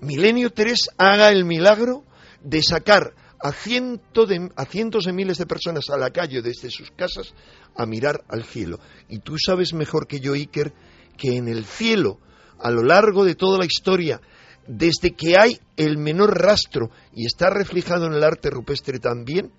Milenio 0.00 0.50
3 0.50 0.90
haga 0.98 1.30
el 1.30 1.44
milagro 1.44 2.04
de 2.42 2.62
sacar 2.62 3.14
a, 3.44 3.48
a 3.48 4.64
cientos 4.64 5.04
de 5.04 5.12
miles 5.12 5.36
de 5.36 5.46
personas 5.46 5.90
a 5.90 5.98
la 5.98 6.10
calle 6.10 6.40
desde 6.40 6.70
sus 6.70 6.90
casas 6.90 7.34
a 7.76 7.84
mirar 7.84 8.24
al 8.28 8.44
cielo. 8.44 8.80
Y 9.08 9.18
tú 9.18 9.36
sabes 9.38 9.74
mejor 9.74 10.06
que 10.06 10.18
yo, 10.18 10.32
Iker, 10.32 10.72
que 11.18 11.36
en 11.36 11.48
el 11.48 11.66
cielo, 11.66 12.18
a 12.58 12.70
lo 12.70 12.82
largo 12.82 13.22
de 13.22 13.34
toda 13.34 13.58
la 13.58 13.66
historia, 13.66 14.22
desde 14.66 15.10
que 15.10 15.36
hay 15.38 15.58
el 15.76 15.98
menor 15.98 16.40
rastro, 16.40 16.90
y 17.12 17.26
está 17.26 17.50
reflejado 17.50 18.06
en 18.06 18.14
el 18.14 18.24
arte 18.24 18.48
rupestre 18.48 18.98
también, 18.98 19.52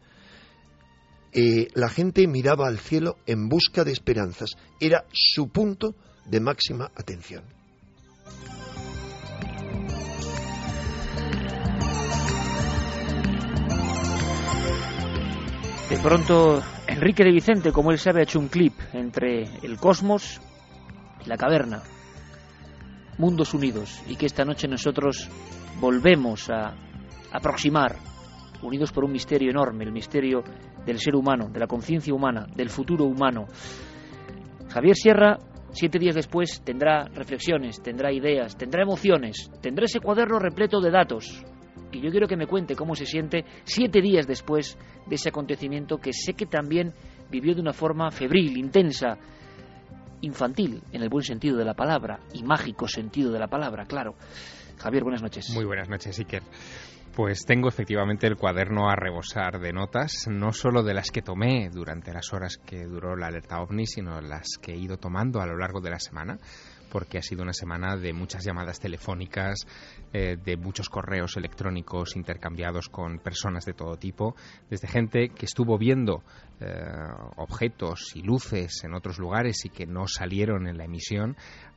eh, 1.32 1.68
la 1.76 1.90
gente 1.90 2.26
miraba 2.28 2.68
al 2.68 2.80
cielo 2.80 3.18
en 3.28 3.50
busca 3.50 3.84
de 3.84 3.92
esperanzas. 3.92 4.52
Era 4.80 5.06
su 5.12 5.50
punto 5.50 5.94
de 6.26 6.40
máxima 6.40 6.92
atención. 6.96 7.44
De 15.90 15.98
pronto, 16.00 16.64
Enrique 16.88 17.24
de 17.24 17.32
Vicente, 17.32 17.72
como 17.72 17.92
él 17.92 18.00
sabe, 18.00 18.22
ha 18.22 18.24
hecho 18.24 18.40
un 18.40 18.48
clip 18.48 18.74
entre 18.94 19.44
el 19.62 19.78
cosmos 19.78 20.42
y 21.24 21.30
la 21.30 21.38
caverna. 21.38 21.84
Mundos 23.20 23.54
unidos. 23.54 24.02
Y 24.08 24.16
que 24.16 24.26
esta 24.26 24.44
noche 24.44 24.68
nosotros 24.68 25.30
volvemos 25.80 26.50
a 26.50 26.74
aproximar, 27.32 27.98
unidos 28.64 28.92
por 28.92 29.06
un 29.06 29.12
misterio 29.12 29.52
enorme, 29.52 29.84
el 29.84 29.92
misterio 29.92 30.44
del 30.88 30.98
ser 30.98 31.16
humano, 31.16 31.50
de 31.50 31.60
la 31.60 31.68
conciencia 31.68 32.16
humana, 32.16 32.48
del 32.56 32.72
futuro 32.72 33.06
humano. 33.06 33.46
Javier 34.70 34.96
Sierra, 34.96 35.38
siete 35.72 36.00
días 36.00 36.16
después, 36.16 36.62
tendrá 36.64 37.06
reflexiones, 37.14 37.80
tendrá 37.84 38.12
ideas, 38.12 38.58
tendrá 38.58 38.82
emociones, 38.82 39.52
tendrá 39.62 39.86
ese 39.86 40.00
cuaderno 40.00 40.40
repleto 40.40 40.82
de 40.82 40.90
datos, 40.90 41.46
yo 42.02 42.12
quiero 42.12 42.28
que 42.28 42.38
me 42.38 42.48
cuente 42.48 42.76
cómo 42.76 42.96
se 42.96 43.06
siente 43.06 43.46
siete 43.64 44.02
días 44.02 44.28
después 44.28 44.78
de 45.06 45.16
ese 45.16 45.30
acontecimiento 45.30 45.98
que 45.98 46.14
sé 46.14 46.34
que 46.34 46.46
también 46.46 46.94
vivió 47.30 47.56
de 47.56 47.62
una 47.62 47.74
forma 47.74 48.12
febril, 48.12 48.58
intensa, 48.58 49.18
infantil, 50.22 50.82
en 50.92 51.02
el 51.02 51.10
buen 51.10 51.24
sentido 51.24 51.58
de 51.58 51.66
la 51.66 51.74
palabra, 51.74 52.20
y 52.34 52.44
mágico 52.44 52.88
sentido 52.88 53.32
de 53.32 53.40
la 53.40 53.48
palabra, 53.48 53.86
claro. 53.86 54.16
Javier, 54.78 55.04
buenas 55.04 55.22
noches. 55.22 55.50
Muy 55.54 55.66
buenas 55.66 55.90
noches, 55.90 56.18
Iker. 56.20 56.44
Pues 57.16 57.46
tengo 57.46 57.70
efectivamente 57.70 58.28
el 58.28 58.36
cuaderno 58.36 58.90
a 58.90 58.96
rebosar 58.96 59.60
de 59.62 59.72
notas, 59.72 60.28
no 60.30 60.52
solo 60.52 60.84
de 60.84 60.94
las 60.94 61.12
que 61.12 61.22
tomé 61.22 61.70
durante 61.70 62.12
las 62.12 62.34
horas 62.34 62.58
que 62.58 62.84
duró 62.84 63.16
la 63.16 63.28
alerta 63.28 63.62
ovni, 63.62 63.86
sino 63.86 64.20
las 64.20 64.58
que 64.62 64.74
he 64.74 64.78
ido 64.78 64.98
tomando 64.98 65.40
a 65.40 65.46
lo 65.46 65.58
largo 65.58 65.80
de 65.80 65.92
la 65.92 66.00
semana 66.00 66.38
porque 66.96 67.18
ha 67.18 67.22
sido 67.22 67.44
una 67.44 67.52
semana 67.52 67.98
de 67.98 68.14
muchas 68.14 68.46
llamadas 68.46 68.80
telefónicas, 68.80 69.68
eh, 70.18 70.38
de 70.38 70.56
muchos 70.56 70.88
correos 70.88 71.36
electrónicos 71.36 72.16
intercambiados 72.16 72.88
con 72.88 73.20
personas 73.20 73.66
de 73.66 73.74
todo 73.74 73.98
tipo, 73.98 74.34
desde 74.70 74.88
gente 74.88 75.28
que 75.28 75.46
estuvo 75.46 75.78
viendo 75.78 76.24
eh, 76.62 76.86
objetos 77.36 78.16
y 78.16 78.22
luces 78.22 78.86
en 78.86 78.94
otros 78.94 79.20
lugares 79.20 79.66
y 79.66 79.70
que 79.72 79.86
no 79.86 80.08
salieron 80.08 80.70
en 80.70 80.78
la 80.78 80.86
emisión, 80.86 81.36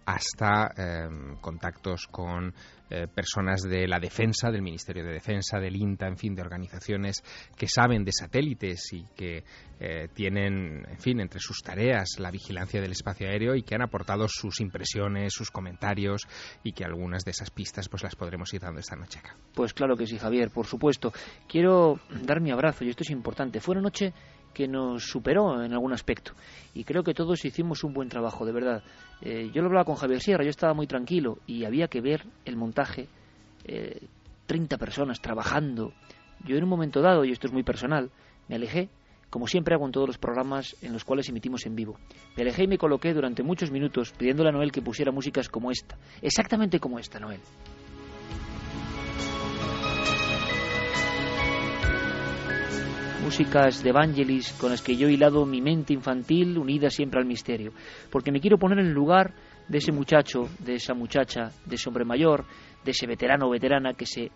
hasta 0.08 0.72
em, 0.74 1.36
contactos 1.36 2.06
con 2.10 2.54
eh, 2.88 3.06
personas 3.14 3.60
de 3.60 3.86
la 3.86 4.00
defensa, 4.00 4.50
del 4.50 4.62
Ministerio 4.62 5.04
de 5.04 5.12
Defensa, 5.12 5.58
del 5.58 5.76
INTA, 5.76 6.06
en 6.06 6.16
fin, 6.16 6.34
de 6.34 6.40
organizaciones 6.40 7.22
que 7.54 7.68
saben 7.68 8.04
de 8.04 8.12
satélites 8.12 8.90
y 8.94 9.04
que 9.14 9.44
eh, 9.78 10.08
tienen, 10.14 10.86
en 10.88 10.98
fin, 10.98 11.20
entre 11.20 11.40
sus 11.40 11.58
tareas 11.58 12.18
la 12.18 12.30
vigilancia 12.30 12.80
del 12.80 12.92
espacio 12.92 13.28
aéreo 13.28 13.54
y 13.54 13.62
que 13.62 13.74
han 13.74 13.82
aportado 13.82 14.26
sus 14.28 14.62
impresiones, 14.62 15.34
sus 15.34 15.50
comentarios 15.50 16.22
y 16.64 16.72
que 16.72 16.86
algunas 16.86 17.22
de 17.26 17.32
esas 17.32 17.50
pistas 17.50 17.90
pues 17.90 18.02
las 18.02 18.16
podremos 18.16 18.54
ir 18.54 18.62
dando 18.62 18.80
esta 18.80 18.96
noche 18.96 19.18
acá. 19.18 19.36
Pues 19.54 19.74
claro 19.74 19.94
que 19.94 20.06
sí, 20.06 20.16
Javier, 20.16 20.50
por 20.50 20.64
supuesto. 20.64 21.12
Quiero 21.46 22.00
dar 22.22 22.40
mi 22.40 22.50
abrazo 22.50 22.82
y 22.82 22.88
esto 22.88 23.02
es 23.02 23.10
importante. 23.10 23.60
Fue 23.60 23.72
una 23.72 23.82
noche 23.82 24.14
que 24.58 24.66
nos 24.66 25.04
superó 25.04 25.62
en 25.62 25.72
algún 25.72 25.92
aspecto. 25.92 26.32
Y 26.74 26.82
creo 26.82 27.04
que 27.04 27.14
todos 27.14 27.44
hicimos 27.44 27.84
un 27.84 27.92
buen 27.92 28.08
trabajo, 28.08 28.44
de 28.44 28.50
verdad. 28.50 28.82
Eh, 29.22 29.52
yo 29.54 29.62
lo 29.62 29.68
hablaba 29.68 29.84
con 29.84 29.94
Javier 29.94 30.20
Sierra, 30.20 30.42
yo 30.42 30.50
estaba 30.50 30.74
muy 30.74 30.88
tranquilo 30.88 31.38
y 31.46 31.64
había 31.64 31.86
que 31.86 32.00
ver 32.00 32.26
el 32.44 32.56
montaje. 32.56 33.06
Eh, 33.64 34.00
30 34.46 34.76
personas 34.76 35.20
trabajando. 35.20 35.92
Yo 36.44 36.56
en 36.56 36.64
un 36.64 36.70
momento 36.70 37.00
dado, 37.00 37.24
y 37.24 37.30
esto 37.30 37.46
es 37.46 37.52
muy 37.52 37.62
personal, 37.62 38.10
me 38.48 38.56
alejé, 38.56 38.88
como 39.30 39.46
siempre 39.46 39.76
hago 39.76 39.86
en 39.86 39.92
todos 39.92 40.08
los 40.08 40.18
programas 40.18 40.74
en 40.82 40.92
los 40.92 41.04
cuales 41.04 41.28
emitimos 41.28 41.64
en 41.64 41.76
vivo. 41.76 41.96
Me 42.36 42.42
alejé 42.42 42.64
y 42.64 42.66
me 42.66 42.78
coloqué 42.78 43.14
durante 43.14 43.44
muchos 43.44 43.70
minutos 43.70 44.12
pidiéndole 44.18 44.48
a 44.48 44.52
Noel 44.52 44.72
que 44.72 44.82
pusiera 44.82 45.12
músicas 45.12 45.48
como 45.48 45.70
esta, 45.70 45.96
exactamente 46.20 46.80
como 46.80 46.98
esta, 46.98 47.20
Noel. 47.20 47.40
Músicas 53.22 53.82
de 53.82 53.90
Evangelis 53.90 54.52
con 54.54 54.70
las 54.70 54.82
que 54.82 54.96
yo 54.96 55.08
he 55.08 55.12
hilado 55.12 55.44
mi 55.44 55.60
mente 55.60 55.92
infantil 55.92 56.58
unida 56.58 56.90
siempre 56.90 57.20
al 57.20 57.26
misterio, 57.26 57.72
porque 58.10 58.32
me 58.32 58.40
quiero 58.40 58.58
poner 58.58 58.78
en 58.78 58.86
el 58.86 58.92
lugar 58.92 59.34
de 59.68 59.78
ese 59.78 59.92
muchacho, 59.92 60.48
de 60.58 60.74
esa 60.74 60.94
muchacha, 60.94 61.50
de 61.64 61.74
ese 61.74 61.88
hombre 61.88 62.04
mayor, 62.04 62.44
de 62.84 62.90
ese 62.90 63.06
veterano 63.06 63.48
o 63.48 63.50
veterana 63.50 63.94
que 63.94 64.06
se 64.06 64.30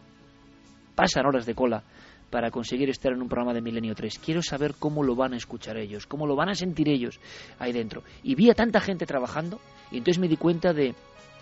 pasan 0.95 1.27
horas 1.27 1.47
de 1.47 1.55
cola 1.55 1.83
para 2.31 2.51
conseguir 2.51 2.88
estar 2.88 3.12
en 3.12 3.23
un 3.23 3.29
programa 3.29 3.53
de 3.53 3.61
Milenio 3.61 3.95
3. 3.95 4.18
Quiero 4.18 4.42
saber 4.42 4.75
cómo 4.79 5.03
lo 5.03 5.14
van 5.14 5.35
a 5.35 5.37
escuchar 5.37 5.77
ellos, 5.77 6.07
cómo 6.07 6.27
lo 6.27 6.35
van 6.35 6.49
a 6.49 6.55
sentir 6.55 6.88
ellos 6.88 7.21
ahí 7.59 7.73
dentro. 7.73 8.03
Y 8.23 8.35
vi 8.35 8.51
a 8.51 8.55
tanta 8.55 8.81
gente 8.81 9.07
trabajando 9.07 9.61
y 9.90 9.99
entonces 9.99 10.18
me 10.18 10.29
di 10.29 10.37
cuenta 10.37 10.73
de, 10.73 10.95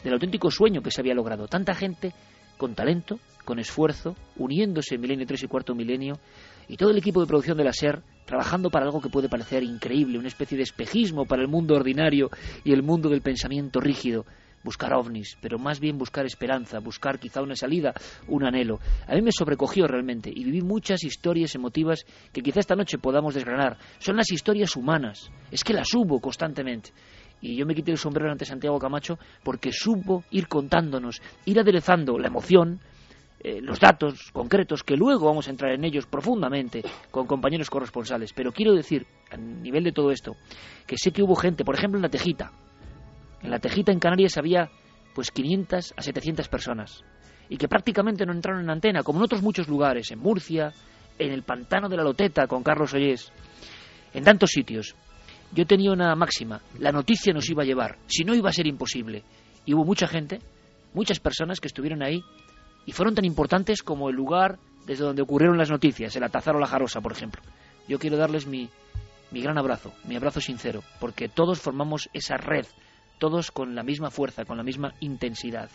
del 0.03 0.13
auténtico 0.13 0.51
sueño 0.51 0.83
que 0.83 0.91
se 0.91 1.01
había 1.01 1.15
logrado. 1.15 1.47
Tanta 1.47 1.75
gente 1.75 2.13
con 2.57 2.75
talento, 2.75 3.19
con 3.45 3.59
esfuerzo, 3.59 4.17
uniéndose 4.37 4.97
en 4.97 5.01
Milenio 5.01 5.27
3 5.27 5.45
y 5.45 5.47
Cuarto 5.47 5.75
Milenio, 5.75 6.19
y 6.69 6.77
todo 6.77 6.91
el 6.91 6.99
equipo 6.99 7.21
de 7.21 7.27
producción 7.27 7.57
de 7.57 7.65
la 7.65 7.73
trabajando 8.25 8.71
para 8.71 8.87
algo 8.87 9.01
que 9.01 9.09
puede 9.09 9.29
parecer 9.29 9.65
increíble, 9.65 10.19
una 10.19 10.29
especie 10.29 10.57
de 10.57 10.63
espejismo 10.63 11.27
para 11.27 11.43
el 11.43 11.49
mundo 11.49 11.75
ordinario 11.75 12.31
y 12.63 12.73
el 12.73 12.83
mundo 12.83 13.09
del 13.09 13.23
pensamiento 13.23 13.81
rígido. 13.81 14.25
Buscar 14.63 14.93
ovnis, 14.93 15.39
pero 15.41 15.59
más 15.59 15.81
bien 15.81 15.97
buscar 15.97 16.27
esperanza, 16.27 16.81
buscar 16.81 17.19
quizá 17.19 17.41
una 17.41 17.57
salida, 17.57 17.95
un 18.29 18.45
anhelo. 18.45 18.79
A 19.09 19.15
mí 19.15 19.23
me 19.23 19.33
sobrecogió 19.33 19.87
realmente 19.87 20.31
y 20.31 20.45
viví 20.45 20.61
muchas 20.61 21.03
historias 21.03 21.55
emotivas 21.55 22.05
que 22.31 22.43
quizá 22.43 22.61
esta 22.61 22.77
noche 22.77 22.99
podamos 22.99 23.35
desgranar. 23.35 23.79
Son 23.99 24.17
las 24.17 24.31
historias 24.31 24.77
humanas, 24.77 25.31
es 25.51 25.65
que 25.65 25.73
las 25.73 25.89
hubo 25.95 26.21
constantemente. 26.21 26.91
Y 27.41 27.57
yo 27.57 27.65
me 27.65 27.75
quité 27.75 27.91
el 27.91 27.99
sombrero 27.99 28.31
ante 28.31 28.45
Santiago 28.45 28.79
Camacho 28.79 29.19
porque 29.43 29.73
supo 29.73 30.25
ir 30.31 30.47
contándonos, 30.47 31.23
ir 31.47 31.59
aderezando 31.59 32.19
la 32.19 32.29
emoción, 32.29 32.81
eh, 33.43 33.61
los 33.63 33.81
datos 33.81 34.31
concretos, 34.33 34.83
que 34.83 34.97
luego 34.97 35.27
vamos 35.27 35.49
a 35.49 35.51
entrar 35.51 35.73
en 35.73 35.85
ellos 35.85 36.07
profundamente 36.07 36.83
con 37.11 37.27
compañeros 37.27 37.71
corresponsales. 37.71 38.35
Pero 38.35 38.53
quiero 38.53 38.75
decir, 38.75 39.07
a 39.31 39.37
nivel 39.37 39.85
de 39.85 39.93
todo 39.93 40.11
esto, 40.11 40.37
que 40.87 40.99
sé 40.99 41.11
que 41.11 41.23
hubo 41.23 41.35
gente, 41.35 41.65
por 41.65 41.75
ejemplo 41.75 41.97
en 41.97 42.03
la 42.03 42.11
Tejita. 42.11 42.53
En 43.43 43.51
la 43.51 43.59
Tejita 43.59 43.93
en 43.93 43.99
Canarias 43.99 44.37
había 44.37 44.71
pues 45.15 45.31
500 45.31 45.95
a 45.97 46.03
700 46.03 46.49
personas 46.49 47.03
y 47.49 47.57
que 47.57 47.67
prácticamente 47.67 48.25
no 48.27 48.33
entraron 48.33 48.63
en 48.63 48.71
antena, 48.71 49.03
como 49.03 49.19
en 49.19 49.25
otros 49.25 49.43
muchos 49.43 49.69
lugares, 49.69 50.11
en 50.11 50.19
Murcia, 50.19 50.73
en 51.19 51.33
el 51.33 51.43
pantano 51.43 51.89
de 51.89 51.97
la 51.97 52.05
Loteta 52.05 52.47
con 52.47 52.63
Carlos 52.63 52.95
Ollés, 52.95 53.33
en 54.15 54.23
tantos 54.23 54.51
sitios. 54.51 54.95
Yo 55.53 55.67
tenía 55.67 55.91
una 55.91 56.15
máxima, 56.15 56.61
la 56.79 56.93
noticia 56.93 57.33
nos 57.33 57.49
iba 57.51 57.63
a 57.63 57.67
llevar, 57.67 57.97
si 58.07 58.23
no 58.23 58.35
iba 58.35 58.51
a 58.51 58.53
ser 58.53 58.67
imposible. 58.67 59.25
Y 59.65 59.75
hubo 59.75 59.85
mucha 59.85 60.07
gente, 60.07 60.39
muchas 60.95 61.19
personas 61.19 61.59
que 61.59 61.67
estuvieron 61.67 62.03
ahí 62.03 62.23
y 62.87 62.93
fueron 62.93 63.15
tan 63.15 63.25
importantes 63.25 63.83
como 63.83 64.09
el 64.09 64.17
lugar 64.17 64.59
desde 64.87 65.05
donde 65.05 65.23
ocurrieron 65.23 65.59
las 65.59 65.71
noticias, 65.71 66.15
el 66.17 66.25
Atazar 66.25 66.57
o 66.57 66.61
la 66.61 66.67
Jarosa, 66.67 67.01
por 67.01 67.13
ejemplo. 67.13 67.43
Yo 67.87 67.99
quiero 67.99 68.17
darles 68.17 68.47
mi, 68.47 68.69
mi 69.31 69.43
gran 69.43 69.59
abrazo, 69.59 69.93
mi 70.05 70.17
abrazo 70.17 70.41
sincero, 70.41 70.83
porque 70.99 71.29
todos 71.29 71.61
formamos 71.61 72.09
esa 72.13 72.37
red 72.37 72.67
todos 73.21 73.53
con 73.53 73.77
la 73.77 73.85
misma 73.85 74.11
fuerza, 74.11 74.45
con 74.45 74.57
la 74.57 74.65
misma 74.65 74.95
intensidad. 74.99 75.71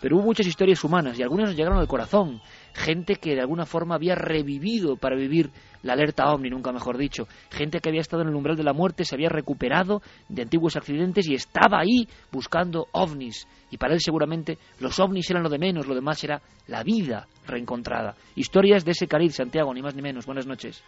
Pero 0.00 0.16
hubo 0.16 0.24
muchas 0.24 0.46
historias 0.46 0.82
humanas 0.84 1.18
y 1.18 1.22
algunas 1.22 1.48
nos 1.48 1.56
llegaron 1.56 1.78
al 1.78 1.88
corazón. 1.88 2.40
Gente 2.74 3.16
que 3.16 3.34
de 3.34 3.40
alguna 3.40 3.64
forma 3.64 3.94
había 3.94 4.14
revivido 4.14 4.96
para 4.96 5.16
vivir 5.16 5.50
la 5.82 5.94
alerta 5.94 6.30
ovni, 6.30 6.50
nunca 6.50 6.72
mejor 6.72 6.98
dicho. 6.98 7.26
Gente 7.50 7.80
que 7.80 7.88
había 7.88 8.00
estado 8.00 8.22
en 8.22 8.28
el 8.28 8.34
umbral 8.34 8.56
de 8.56 8.64
la 8.64 8.72
muerte, 8.72 9.04
se 9.04 9.14
había 9.14 9.28
recuperado 9.28 10.02
de 10.28 10.42
antiguos 10.42 10.76
accidentes 10.76 11.26
y 11.28 11.34
estaba 11.34 11.80
ahí 11.80 12.08
buscando 12.30 12.88
ovnis. 12.92 13.46
Y 13.70 13.78
para 13.78 13.94
él 13.94 14.00
seguramente 14.00 14.58
los 14.80 14.98
ovnis 15.00 15.30
eran 15.30 15.42
lo 15.42 15.48
de 15.48 15.58
menos, 15.58 15.86
lo 15.86 15.94
demás 15.94 16.22
era 16.24 16.42
la 16.66 16.82
vida 16.82 17.26
reencontrada. 17.46 18.14
Historias 18.34 18.84
de 18.84 18.92
ese 18.92 19.06
cariz, 19.06 19.34
Santiago, 19.34 19.72
ni 19.72 19.82
más 19.82 19.94
ni 19.94 20.02
menos. 20.02 20.26
Buenas 20.26 20.46
noches. 20.46 20.82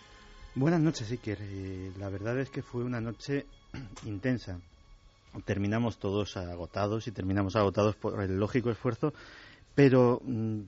Buenas 0.55 0.81
noches, 0.81 1.11
Iker. 1.11 1.39
Eh, 1.41 1.93
la 1.99 2.09
verdad 2.09 2.39
es 2.39 2.51
que 2.51 2.63
fue 2.63 2.85
una 2.85 3.01
noche 3.01 3.47
intensa 4.07 4.59
terminamos 5.45 5.99
todos 5.99 6.37
agotados 6.37 7.07
y 7.07 7.13
terminamos 7.13 7.57
agotados 7.57 7.97
por 7.97 8.23
el 8.23 8.39
lógico 8.39 8.71
esfuerzo, 8.71 9.13
pero 9.75 10.21
mm, 10.25 10.61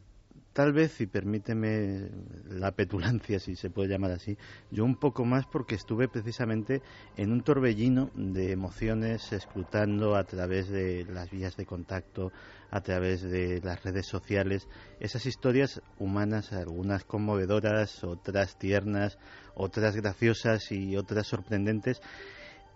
tal 0.52 0.72
vez, 0.72 1.00
y 1.00 1.06
permíteme 1.06 2.08
la 2.48 2.72
petulancia, 2.72 3.38
si 3.38 3.56
se 3.56 3.70
puede 3.70 3.88
llamar 3.88 4.12
así, 4.12 4.36
yo 4.70 4.84
un 4.84 4.96
poco 4.96 5.24
más 5.24 5.46
porque 5.46 5.74
estuve 5.74 6.08
precisamente 6.08 6.82
en 7.16 7.32
un 7.32 7.42
torbellino 7.42 8.10
de 8.14 8.52
emociones 8.52 9.32
escrutando 9.32 10.16
a 10.16 10.24
través 10.24 10.68
de 10.68 11.04
las 11.04 11.30
vías 11.30 11.56
de 11.56 11.66
contacto, 11.66 12.32
a 12.70 12.80
través 12.80 13.22
de 13.22 13.60
las 13.62 13.82
redes 13.82 14.06
sociales, 14.06 14.68
esas 14.98 15.26
historias 15.26 15.82
humanas, 15.98 16.52
algunas 16.52 17.04
conmovedoras, 17.04 18.04
otras 18.04 18.58
tiernas, 18.58 19.18
otras 19.54 19.96
graciosas 19.96 20.70
y 20.72 20.96
otras 20.96 21.26
sorprendentes 21.26 22.00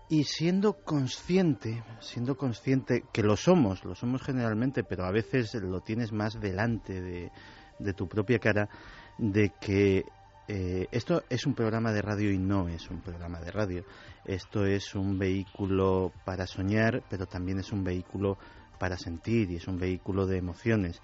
y 0.08 0.24
siendo 0.24 0.74
consciente, 0.84 1.82
siendo 2.00 2.36
consciente 2.36 3.04
que 3.12 3.22
lo 3.22 3.36
somos, 3.36 3.84
lo 3.84 3.94
somos 3.94 4.22
generalmente, 4.22 4.84
pero 4.84 5.04
a 5.04 5.10
veces 5.10 5.54
lo 5.54 5.80
tienes 5.80 6.12
más 6.12 6.38
delante 6.40 7.00
de, 7.00 7.92
tu 7.94 8.06
propia 8.06 8.38
cara, 8.38 8.68
de 9.16 9.52
que 9.60 10.04
eh, 10.46 10.86
esto 10.92 11.22
es 11.30 11.46
un 11.46 11.54
programa 11.54 11.90
de 11.90 12.02
radio 12.02 12.30
y 12.30 12.38
no 12.38 12.68
es 12.68 12.90
un 12.90 13.00
programa 13.00 13.40
de 13.40 13.50
radio. 13.50 13.84
Esto 14.26 14.66
es 14.66 14.94
un 14.94 15.18
vehículo 15.18 16.12
para 16.24 16.46
soñar, 16.46 17.02
pero 17.08 17.26
también 17.26 17.58
es 17.58 17.72
un 17.72 17.82
vehículo 17.82 18.36
para 18.78 18.98
sentir 18.98 19.50
y 19.50 19.56
es 19.56 19.66
un 19.66 19.78
vehículo 19.78 20.26
de 20.26 20.36
emociones. 20.36 21.00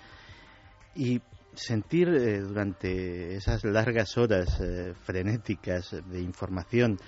Y 0.94 1.22
sentir 1.54 2.08
eh, 2.08 2.40
durante 2.40 3.34
esas 3.36 3.64
largas 3.64 4.16
horas 4.18 4.60
eh, 4.60 4.92
frenéticas 4.94 5.96
de 6.06 6.20
información 6.20 6.98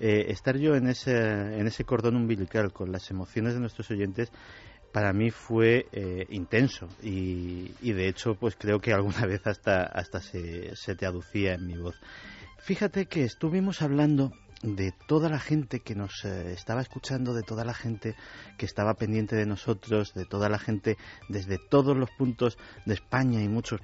eh, 0.00 0.26
estar 0.28 0.56
yo 0.56 0.74
en 0.74 0.88
ese, 0.88 1.12
en 1.12 1.66
ese 1.66 1.84
cordón 1.84 2.16
umbilical 2.16 2.72
con 2.72 2.92
las 2.92 3.10
emociones 3.10 3.54
de 3.54 3.60
nuestros 3.60 3.90
oyentes 3.90 4.30
para 4.92 5.12
mí 5.12 5.30
fue 5.30 5.86
eh, 5.92 6.26
intenso 6.30 6.88
y, 7.02 7.68
de 7.82 8.08
hecho 8.08 8.34
pues 8.34 8.56
creo 8.56 8.80
que 8.80 8.92
alguna 8.92 9.26
vez 9.26 9.46
hasta, 9.46 9.82
hasta 9.82 10.20
se, 10.20 10.74
se 10.74 10.94
traducía 10.94 11.54
en 11.54 11.66
mi 11.66 11.76
voz. 11.76 11.96
Fíjate 12.58 13.06
que 13.06 13.24
estuvimos 13.24 13.82
hablando 13.82 14.32
de 14.62 14.92
toda 15.06 15.28
la 15.28 15.38
gente 15.38 15.80
que 15.80 15.94
nos 15.94 16.24
eh, 16.24 16.52
estaba 16.52 16.80
escuchando, 16.80 17.34
de 17.34 17.42
toda 17.42 17.64
la 17.64 17.74
gente 17.74 18.16
que 18.56 18.66
estaba 18.66 18.94
pendiente 18.94 19.36
de 19.36 19.46
nosotros, 19.46 20.14
de 20.14 20.24
toda 20.24 20.48
la 20.48 20.58
gente 20.58 20.96
desde 21.28 21.58
todos 21.58 21.96
los 21.96 22.10
puntos 22.10 22.58
de 22.84 22.94
España 22.94 23.42
y 23.42 23.48
muchos 23.48 23.80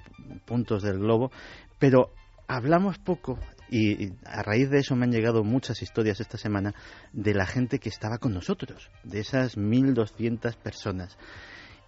puntos 0.46 0.82
del 0.82 0.98
globo, 0.98 1.30
pero 1.78 2.12
hablamos 2.48 2.98
poco 2.98 3.38
y, 3.72 4.12
a 4.26 4.42
raíz 4.42 4.68
de 4.68 4.80
eso 4.80 4.94
me 4.94 5.06
han 5.06 5.12
llegado 5.12 5.44
muchas 5.44 5.80
historias 5.80 6.20
esta 6.20 6.36
semana 6.36 6.74
de 7.14 7.32
la 7.32 7.46
gente 7.46 7.78
que 7.78 7.88
estaba 7.88 8.18
con 8.18 8.34
nosotros, 8.34 8.90
de 9.02 9.20
esas 9.20 9.56
1.200 9.56 10.56
personas. 10.56 11.16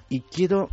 Y 0.09 0.23
quiero 0.23 0.71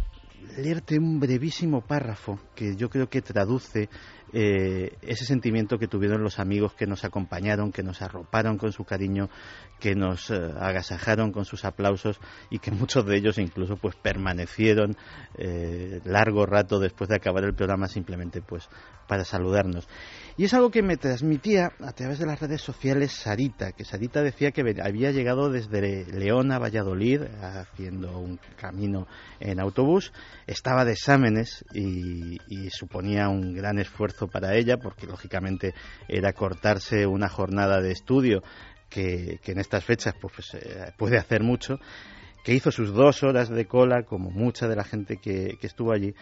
leerte 0.57 0.97
un 0.97 1.19
brevísimo 1.19 1.81
párrafo 1.81 2.39
que 2.55 2.75
yo 2.77 2.89
creo 2.89 3.09
que 3.09 3.21
traduce 3.21 3.89
eh, 4.33 4.97
ese 5.01 5.25
sentimiento 5.25 5.77
que 5.77 5.87
tuvieron 5.87 6.23
los 6.23 6.39
amigos 6.39 6.73
que 6.73 6.87
nos 6.87 7.03
acompañaron, 7.03 7.73
que 7.73 7.83
nos 7.83 8.01
arroparon 8.01 8.57
con 8.57 8.71
su 8.71 8.85
cariño, 8.85 9.29
que 9.79 9.93
nos 9.93 10.29
eh, 10.29 10.35
agasajaron 10.57 11.33
con 11.33 11.43
sus 11.43 11.65
aplausos 11.65 12.19
y 12.49 12.59
que 12.59 12.71
muchos 12.71 13.05
de 13.05 13.17
ellos 13.17 13.37
incluso 13.37 13.75
pues 13.75 13.95
permanecieron 13.95 14.95
eh, 15.37 15.99
largo 16.05 16.45
rato 16.45 16.79
después 16.79 17.09
de 17.09 17.17
acabar 17.17 17.43
el 17.43 17.53
programa 17.53 17.87
simplemente 17.87 18.41
pues 18.41 18.69
para 19.07 19.25
saludarnos. 19.25 19.89
Y 20.41 20.45
es 20.45 20.55
algo 20.55 20.71
que 20.71 20.81
me 20.81 20.97
transmitía 20.97 21.71
a 21.81 21.91
través 21.91 22.17
de 22.17 22.25
las 22.25 22.39
redes 22.39 22.63
sociales 22.63 23.11
Sarita, 23.11 23.73
que 23.73 23.85
Sarita 23.85 24.23
decía 24.23 24.49
que 24.49 24.63
había 24.81 25.11
llegado 25.11 25.51
desde 25.51 26.03
León 26.11 26.51
a 26.51 26.57
Valladolid 26.57 27.21
haciendo 27.43 28.17
un 28.17 28.39
camino 28.59 29.05
en 29.39 29.59
autobús, 29.59 30.11
estaba 30.47 30.83
de 30.83 30.93
exámenes 30.93 31.63
y, 31.75 32.39
suponía 32.71 33.29
un 33.29 33.53
gran 33.53 33.77
esfuerzo 33.77 34.29
para 34.29 34.55
ella 34.55 34.77
porque 34.77 35.05
lógicamente 35.05 35.75
era 36.07 36.33
cortarse 36.33 37.05
una 37.05 37.29
jornada 37.29 37.79
de 37.79 37.91
estudio 37.91 38.41
que, 38.89 39.39
en 39.45 39.59
estas 39.59 39.85
fechas 39.85 40.15
pues, 40.19 40.33
pues 40.33 40.55
eh, 40.55 40.91
puede 40.97 41.19
hacer 41.19 41.43
mucho, 41.43 41.77
que 42.43 42.55
hizo 42.55 42.71
sus 42.71 42.91
dos 42.91 43.21
horas 43.21 43.47
de 43.47 43.67
cola 43.67 44.05
como 44.05 44.31
mucha 44.31 44.67
de 44.67 44.75
la 44.75 44.85
gente 44.85 45.17
que 45.17 45.55
estuvo 45.61 45.93
allí 45.93 46.15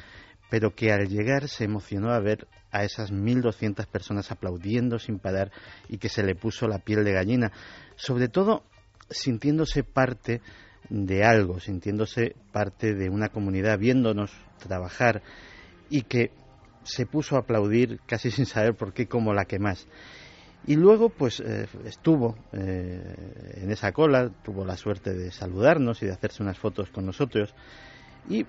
pero 0.49 0.73
que 0.73 0.91
al 0.91 1.07
llegar 1.07 1.47
se 1.47 1.63
emocionó 1.63 2.11
a 2.11 2.19
ver 2.19 2.47
a 2.71 2.83
esas 2.83 3.11
1.200 3.11 3.85
personas 3.87 4.31
aplaudiendo 4.31 4.99
sin 4.99 5.19
parar 5.19 5.51
y 5.87 5.97
que 5.97 6.09
se 6.09 6.23
le 6.23 6.35
puso 6.35 6.67
la 6.67 6.79
piel 6.79 7.03
de 7.03 7.13
gallina, 7.13 7.51
sobre 7.95 8.27
todo 8.27 8.63
sintiéndose 9.09 9.83
parte 9.83 10.41
de 10.89 11.23
algo, 11.23 11.59
sintiéndose 11.59 12.35
parte 12.51 12.93
de 12.93 13.09
una 13.09 13.29
comunidad, 13.29 13.79
viéndonos 13.79 14.31
trabajar 14.59 15.21
y 15.89 16.03
que 16.03 16.31
se 16.83 17.05
puso 17.05 17.35
a 17.35 17.39
aplaudir 17.39 17.99
casi 18.05 18.31
sin 18.31 18.45
saber 18.45 18.75
por 18.75 18.93
qué 18.93 19.07
como 19.07 19.33
la 19.33 19.45
que 19.45 19.59
más. 19.59 19.87
Y 20.67 20.75
luego, 20.75 21.09
pues 21.09 21.39
eh, 21.39 21.67
estuvo 21.85 22.35
eh, 22.51 23.53
en 23.61 23.71
esa 23.71 23.91
cola, 23.93 24.29
tuvo 24.43 24.65
la 24.65 24.75
suerte 24.75 25.13
de 25.13 25.31
saludarnos 25.31 26.03
y 26.03 26.05
de 26.05 26.11
hacerse 26.11 26.43
unas 26.43 26.59
fotos 26.59 26.89
con 26.89 27.05
nosotros. 27.05 27.55
Y 28.29 28.45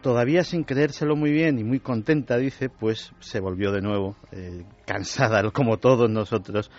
todavía 0.00 0.42
sin 0.42 0.64
creérselo 0.64 1.14
muy 1.14 1.30
bien 1.30 1.58
y 1.58 1.64
muy 1.64 1.80
contenta, 1.80 2.38
dice, 2.38 2.70
pues 2.70 3.12
se 3.20 3.40
volvió 3.40 3.72
de 3.72 3.82
nuevo, 3.82 4.16
eh, 4.32 4.64
cansada 4.86 5.48
como 5.52 5.76
todos 5.76 6.10
nosotros, 6.10 6.70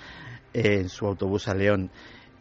en 0.53 0.89
su 0.89 1.05
autobús 1.05 1.47
a 1.47 1.53
León. 1.53 1.91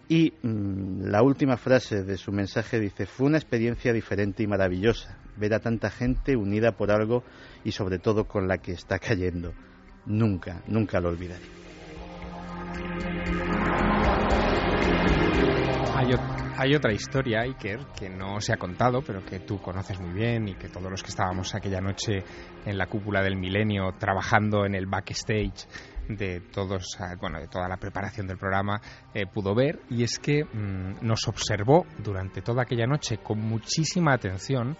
Y 0.09 0.33
mm, 0.43 1.03
la 1.11 1.23
última 1.23 1.59
frase 1.59 2.03
de 2.03 2.17
su 2.17 2.33
mensaje 2.33 2.81
dice, 2.81 3.05
fue 3.05 3.27
una 3.27 3.37
experiencia 3.37 3.93
diferente 3.93 4.43
y 4.43 4.47
maravillosa, 4.47 5.19
ver 5.37 5.53
a 5.53 5.61
tanta 5.61 5.91
gente 5.91 6.37
unida 6.37 6.73
por 6.73 6.91
algo 6.91 7.23
y 7.63 7.73
sobre 7.73 7.99
todo 7.99 8.25
con 8.25 8.49
la 8.49 8.57
que 8.59 8.73
está 8.73 8.99
cayendo. 8.99 9.53
Nunca, 10.07 10.63
nunca 10.67 11.01
lo 11.01 11.11
olvidaré. 11.11 11.45
Hay, 16.61 16.75
otra 16.75 16.93
historia, 16.93 17.43
Iker, 17.43 17.87
que 17.97 18.09
no 18.11 18.41
se 18.41 18.53
ha 18.53 18.57
contado, 18.57 19.01
pero 19.01 19.25
que 19.25 19.39
tú 19.41 19.61
conoces 19.61 20.01
muy 20.01 20.13
bien 20.13 20.49
y 20.49 20.55
que 20.55 20.69
todos 20.69 20.91
los 20.91 21.03
que 21.03 21.11
estábamos 21.11 21.55
aquella 21.55 21.81
noche 21.81 22.25
en 22.67 22.77
la 22.77 22.87
cúpula 22.87 23.23
del 23.23 23.37
milenio 23.37 23.93
trabajando 23.99 24.67
en 24.67 24.75
el 24.75 24.87
backstage 24.87 25.67
de 26.09 26.41
todos 26.41 26.97
ah, 27.01 27.17
bueno 27.21 27.39
de 27.39 27.49
toda 27.49 27.69
la 27.69 27.77
preparación 27.77 28.27
del 28.27 28.39
programa 28.39 28.81
eh, 29.13 29.27
pudo 29.27 29.55
ver 29.55 29.81
y 29.91 30.05
es 30.05 30.19
que 30.19 30.43
mm, 30.43 31.07
nos 31.07 31.29
observó 31.29 31.85
durante 32.03 32.41
toda 32.41 32.63
aquella 32.63 32.87
noche 32.87 33.19
con 33.19 33.41
muchísima 33.41 34.15
atención 34.15 34.75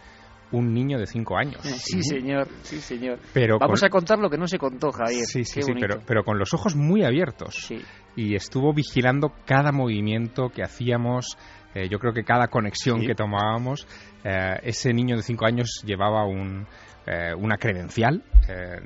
un 0.51 0.73
niño 0.73 0.99
de 0.99 1.07
cinco 1.07 1.37
años. 1.37 1.61
Sí, 1.63 2.03
señor, 2.03 2.49
sí, 2.63 2.81
señor. 2.81 3.19
Pero 3.33 3.59
Vamos 3.59 3.83
a 3.83 3.89
contar 3.89 4.19
lo 4.19 4.31
que 4.31 4.39
no 4.39 4.47
se 4.47 4.59
contó, 4.59 4.91
Javier. 4.91 5.25
Sí, 5.27 5.45
sí, 5.45 5.63
sí, 5.63 5.73
pero, 5.79 6.01
pero 6.07 6.25
con 6.25 6.39
los 6.39 6.55
ojos 6.55 6.75
muy 6.75 7.05
abiertos. 7.05 7.71
Y 8.17 8.35
estuvo 8.35 8.73
vigilando 8.73 9.33
cada 9.45 9.73
movimiento 9.73 10.49
que 10.49 10.63
hacíamos, 10.63 11.37
eh, 11.75 11.89
yo 11.89 11.99
creo 11.99 12.13
que 12.13 12.25
cada 12.25 12.49
conexión 12.49 13.01
que 13.01 13.15
tomábamos. 13.15 13.87
Eh, 14.25 14.59
ese 14.63 14.93
niño 14.93 15.17
de 15.17 15.23
cinco 15.23 15.47
años 15.47 15.83
llevaba 15.85 16.27
un, 16.27 16.67
eh, 17.07 17.33
una 17.37 17.57
credencial 17.57 18.23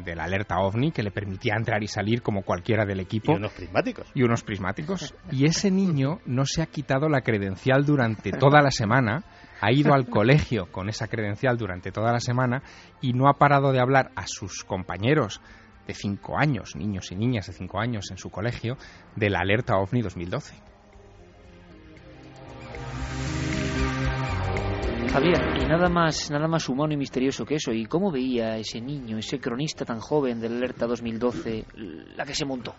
de 0.05 0.17
la 0.17 0.25
alerta 0.25 0.59
OVNI 0.59 0.91
que 0.91 1.05
le 1.05 1.13
permitía 1.13 1.55
entrar 1.57 1.85
y 1.85 1.87
salir 1.87 2.21
como 2.21 2.43
cualquiera 2.43 2.85
del 2.85 2.99
equipo. 2.99 3.33
Y 3.33 3.37
unos 3.37 3.53
prismáticos. 3.53 4.11
Y 4.13 4.23
unos 4.25 4.43
prismáticos. 4.43 5.15
y 5.31 5.45
ese 5.45 5.71
niño 5.71 6.19
no 6.27 6.45
se 6.47 6.63
ha 6.63 6.67
quitado 6.67 7.09
la 7.09 7.21
credencial 7.21 7.85
durante 7.85 8.33
toda 8.33 8.61
la 8.61 8.73
semana 8.73 9.23
ha 9.61 9.71
ido 9.71 9.95
al 9.95 10.09
colegio 10.09 10.67
con 10.73 10.89
esa 10.89 11.07
credencial 11.07 11.57
durante 11.57 11.93
toda 11.93 12.11
la 12.11 12.19
semana 12.19 12.65
y 13.01 13.13
no 13.13 13.29
ha 13.29 13.35
parado 13.35 13.71
de 13.71 13.79
hablar 13.79 14.11
a 14.17 14.27
sus 14.27 14.65
compañeros 14.65 15.41
de 15.87 15.95
cinco 15.95 16.37
años, 16.37 16.75
niños 16.75 17.13
y 17.13 17.15
niñas 17.15 17.47
de 17.47 17.53
cinco 17.53 17.79
años 17.79 18.11
en 18.11 18.19
su 18.19 18.31
colegio, 18.31 18.77
de 19.15 19.31
la 19.31 19.39
alerta 19.39 19.77
OVNI 19.77 20.03
2012. 20.03 20.72
Javier, 25.13 25.63
y 25.63 25.67
nada 25.67 25.91
más, 25.91 26.31
nada 26.31 26.49
más 26.49 26.71
humano 26.71 26.95
y 26.95 26.97
misterioso 26.97 27.45
que 27.45 27.57
eso. 27.57 27.71
¿Y 27.71 27.85
cómo 27.85 28.11
veía 28.11 28.57
ese 28.57 28.81
niño, 28.81 29.19
ese 29.19 29.39
cronista 29.39 29.85
tan 29.85 30.01
joven 30.01 30.41
del 30.41 30.57
Alerta 30.57 30.87
2012, 30.87 31.67
la 32.17 32.25
que 32.25 32.35
se 32.35 32.47
montó? 32.47 32.75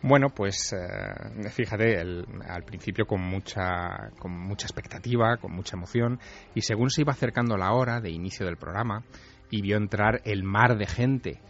Bueno, 0.00 0.28
pues 0.28 0.72
eh, 0.72 1.50
fíjate, 1.50 1.98
al 1.98 2.62
principio 2.64 3.06
con 3.06 3.22
mucha, 3.22 4.12
con 4.20 4.30
mucha 4.30 4.68
expectativa, 4.68 5.36
con 5.38 5.52
mucha 5.52 5.76
emoción, 5.76 6.20
y 6.54 6.60
según 6.60 6.90
se 6.90 7.00
iba 7.00 7.10
acercando 7.12 7.56
la 7.56 7.72
hora 7.72 8.00
de 8.00 8.12
inicio 8.12 8.46
del 8.46 8.56
programa 8.56 9.02
y 9.50 9.60
vio 9.60 9.76
entrar 9.76 10.20
el 10.24 10.44
mar 10.44 10.78
de 10.78 10.86
gente 10.86 11.40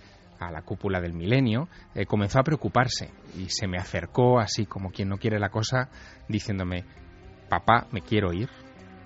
a 0.41 0.51
la 0.51 0.63
cúpula 0.63 1.03
del 1.03 1.13
milenio, 1.13 1.69
eh, 1.95 2.07
comenzó 2.07 2.39
a 2.39 2.45
preocuparse 2.45 3.11
y 3.37 3.51
se 3.51 3.67
me 3.67 3.77
acercó 3.77 4.41
así 4.41 4.65
como 4.65 4.91
quien 4.91 5.11
no 5.11 5.19
quiere 5.19 5.39
la 5.39 5.51
cosa, 5.51 5.91
diciéndome, 6.29 6.85
papá, 7.59 7.87
me 7.93 8.01
quiero 8.01 8.33
ir 8.33 8.49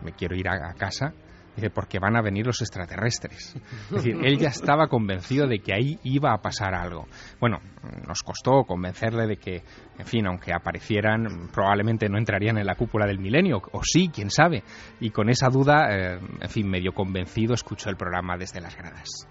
me 0.03 0.13
quiero 0.13 0.37
ir 0.37 0.49
a, 0.49 0.73
casa, 0.75 1.13
dice, 1.57 1.71
porque 1.71 1.99
van 1.99 2.17
a 2.17 2.23
venir 2.23 2.47
los 2.47 2.61
extraterrestres. 2.61 3.57
Es 3.57 3.91
decir, 3.91 4.17
él 4.23 4.39
ya 4.39 4.49
estaba 4.49 4.89
convencido 4.89 5.47
de 5.47 5.59
que 5.59 5.75
ahí 5.75 5.99
iba 6.05 6.33
a 6.33 6.39
pasar 6.39 6.75
algo. 6.75 7.07
Bueno, 7.41 7.59
nos 8.07 8.23
costó 8.23 8.65
convencerle 8.65 9.27
de 9.27 9.37
que, 9.37 9.63
en 9.99 10.07
fin, 10.07 10.27
aunque 10.27 10.53
aparecieran, 10.53 11.49
probablemente 11.53 12.09
no 12.09 12.19
entrarían 12.19 12.59
en 12.59 12.67
la 12.67 12.75
cúpula 12.75 13.07
del 13.07 13.19
milenio, 13.19 13.61
o 13.73 13.81
sí, 13.83 14.11
quién 14.13 14.31
sabe. 14.31 14.63
Y 15.01 15.11
con 15.11 15.29
esa 15.29 15.49
duda, 15.49 15.89
eh, 15.91 16.19
en 16.41 16.49
fin, 16.49 16.69
medio 16.69 16.93
convencido, 16.93 17.55
escuchó 17.55 17.91
el 17.91 17.97
programa 17.97 18.37
desde 18.37 18.61
las 18.61 18.77
gradas. 18.77 19.27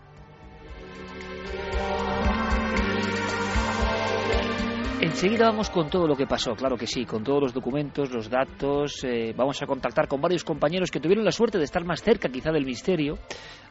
Enseguida 4.99 5.45
vamos 5.45 5.69
con 5.69 5.91
todo 5.91 6.07
lo 6.07 6.15
que 6.15 6.25
pasó, 6.25 6.55
claro 6.55 6.75
que 6.75 6.87
sí, 6.87 7.05
con 7.05 7.23
todos 7.23 7.39
los 7.39 7.53
documentos, 7.53 8.11
los 8.11 8.31
datos. 8.31 9.03
Eh, 9.03 9.31
vamos 9.37 9.61
a 9.61 9.67
contactar 9.67 10.07
con 10.07 10.19
varios 10.19 10.43
compañeros 10.43 10.89
que 10.89 10.99
tuvieron 10.99 11.23
la 11.23 11.31
suerte 11.31 11.59
de 11.59 11.65
estar 11.65 11.85
más 11.85 12.01
cerca 12.01 12.29
quizá 12.29 12.51
del 12.51 12.65
misterio, 12.65 13.19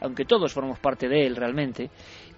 aunque 0.00 0.24
todos 0.24 0.52
formamos 0.52 0.78
parte 0.78 1.08
de 1.08 1.26
él 1.26 1.34
realmente. 1.34 1.90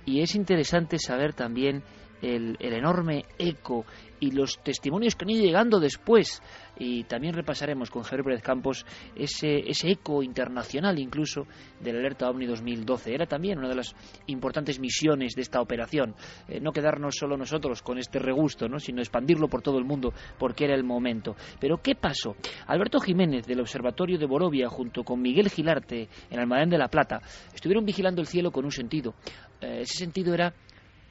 Y 0.08 0.22
es 0.22 0.34
interesante 0.34 0.98
saber 0.98 1.34
también 1.34 1.82
el, 2.22 2.56
el 2.60 2.72
enorme 2.72 3.26
eco 3.38 3.84
y 4.20 4.30
los 4.30 4.58
testimonios 4.62 5.14
que 5.14 5.24
han 5.24 5.30
ido 5.30 5.44
llegando 5.44 5.80
después. 5.80 6.42
Y 6.80 7.04
también 7.04 7.34
repasaremos 7.34 7.90
con 7.90 8.02
Javier 8.04 8.24
Pérez 8.24 8.42
Campos 8.42 8.86
ese, 9.16 9.68
ese 9.68 9.90
eco 9.90 10.22
internacional 10.22 10.98
incluso 10.98 11.46
del 11.80 11.96
alerta 11.96 12.30
OVNI 12.30 12.46
2012. 12.46 13.14
Era 13.14 13.26
también 13.26 13.58
una 13.58 13.68
de 13.68 13.74
las 13.74 13.94
importantes 14.26 14.78
misiones 14.78 15.34
de 15.34 15.42
esta 15.42 15.60
operación. 15.60 16.14
Eh, 16.48 16.60
no 16.60 16.72
quedarnos 16.72 17.16
solo 17.16 17.36
nosotros 17.36 17.82
con 17.82 17.98
este 17.98 18.20
regusto, 18.20 18.68
¿no? 18.68 18.78
sino 18.78 19.00
expandirlo 19.00 19.48
por 19.48 19.60
todo 19.60 19.78
el 19.78 19.84
mundo 19.84 20.12
porque 20.38 20.64
era 20.64 20.74
el 20.74 20.84
momento. 20.84 21.34
Pero 21.60 21.78
¿qué 21.82 21.96
pasó? 21.96 22.36
Alberto 22.66 23.00
Jiménez 23.00 23.46
del 23.46 23.60
Observatorio 23.60 24.18
de 24.18 24.26
Borovia 24.26 24.68
junto 24.68 25.02
con 25.02 25.20
Miguel 25.20 25.50
Gilarte 25.50 26.08
en 26.30 26.38
Almadén 26.38 26.70
de 26.70 26.78
la 26.78 26.88
Plata 26.88 27.20
estuvieron 27.52 27.84
vigilando 27.84 28.20
el 28.20 28.28
cielo 28.28 28.52
con 28.52 28.64
un 28.64 28.72
sentido. 28.72 29.14
Eh, 29.60 29.80
ese 29.82 29.98
sentido 29.98 30.34
era 30.34 30.54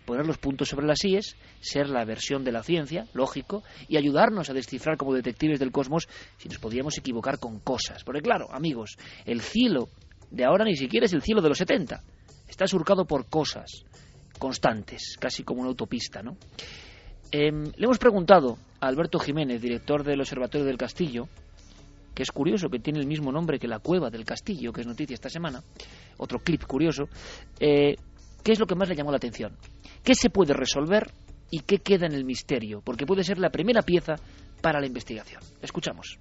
poner 0.06 0.26
los 0.26 0.38
puntos 0.38 0.70
sobre 0.70 0.88
las 0.88 1.04
IES, 1.04 1.36
ser 1.60 1.90
la 1.90 2.06
versión 2.06 2.46
de 2.46 2.54
la 2.54 2.64
ciencia, 2.64 3.06
lógico, 3.14 3.64
y 3.90 3.98
ayudarnos 3.98 4.50
a 4.50 4.54
descifrar 4.54 4.96
como 4.96 5.14
detectives 5.14 5.60
del 5.60 5.72
cosmos 5.72 6.08
si 6.38 6.48
nos 6.48 6.60
podíamos 6.60 6.98
equivocar 6.98 7.40
con 7.40 7.60
cosas. 7.60 8.04
Porque 8.06 8.22
claro, 8.22 8.48
amigos, 8.52 8.98
el 9.26 9.42
cielo 9.42 9.90
de 10.32 10.46
ahora 10.46 10.64
ni 10.64 10.76
siquiera 10.76 11.06
es 11.06 11.14
el 11.14 11.22
cielo 11.22 11.42
de 11.42 11.50
los 11.50 11.58
70. 11.58 12.02
Está 12.48 12.68
surcado 12.68 13.06
por 13.06 13.28
cosas 13.28 13.84
constantes, 14.40 15.18
casi 15.20 15.44
como 15.44 15.62
una 15.62 15.70
autopista, 15.70 16.24
¿no? 16.24 16.38
Em, 17.32 17.66
le 17.76 17.86
hemos 17.86 17.98
preguntado 17.98 18.58
a 18.80 18.88
Alberto 18.88 19.20
Jiménez, 19.20 19.62
director 19.62 20.04
del 20.04 20.22
Observatorio 20.22 20.66
del 20.66 20.78
Castillo, 20.78 21.28
que 22.16 22.24
es 22.24 22.32
curioso 22.32 22.70
que 22.70 22.80
tiene 22.80 23.00
el 23.00 23.08
mismo 23.08 23.32
nombre 23.32 23.60
que 23.60 23.68
la 23.68 23.80
cueva 23.80 24.10
del 24.10 24.26
castillo, 24.26 24.72
que 24.72 24.82
es 24.82 24.88
noticia 24.88 25.14
esta 25.14 25.30
semana, 25.30 25.62
otro 26.18 26.40
clip 26.40 26.64
curioso, 26.64 27.10
eh, 27.60 27.96
¿qué 28.43 28.52
es 28.54 28.60
lo 28.60 28.65
que 28.65 28.76
más 28.76 28.89
le 28.89 28.95
llamó 28.95 29.12
la 29.12 29.17
atención? 29.17 29.54
¿Qué 30.04 30.15
se 30.15 30.30
puede 30.30 30.54
resolver 30.54 31.08
y 31.52 31.62
qué 31.62 31.80
queda 31.80 32.06
en 32.06 32.13
el 32.13 32.26
misterio? 32.26 32.82
Porque 32.84 33.06
puede 33.06 33.23
ser 33.23 33.38
la 33.38 33.50
primera 33.50 33.82
pieza 33.82 34.15
para 34.62 34.80
la 34.80 34.88
investigación. 34.88 35.41
Escuchamos. 35.62 36.19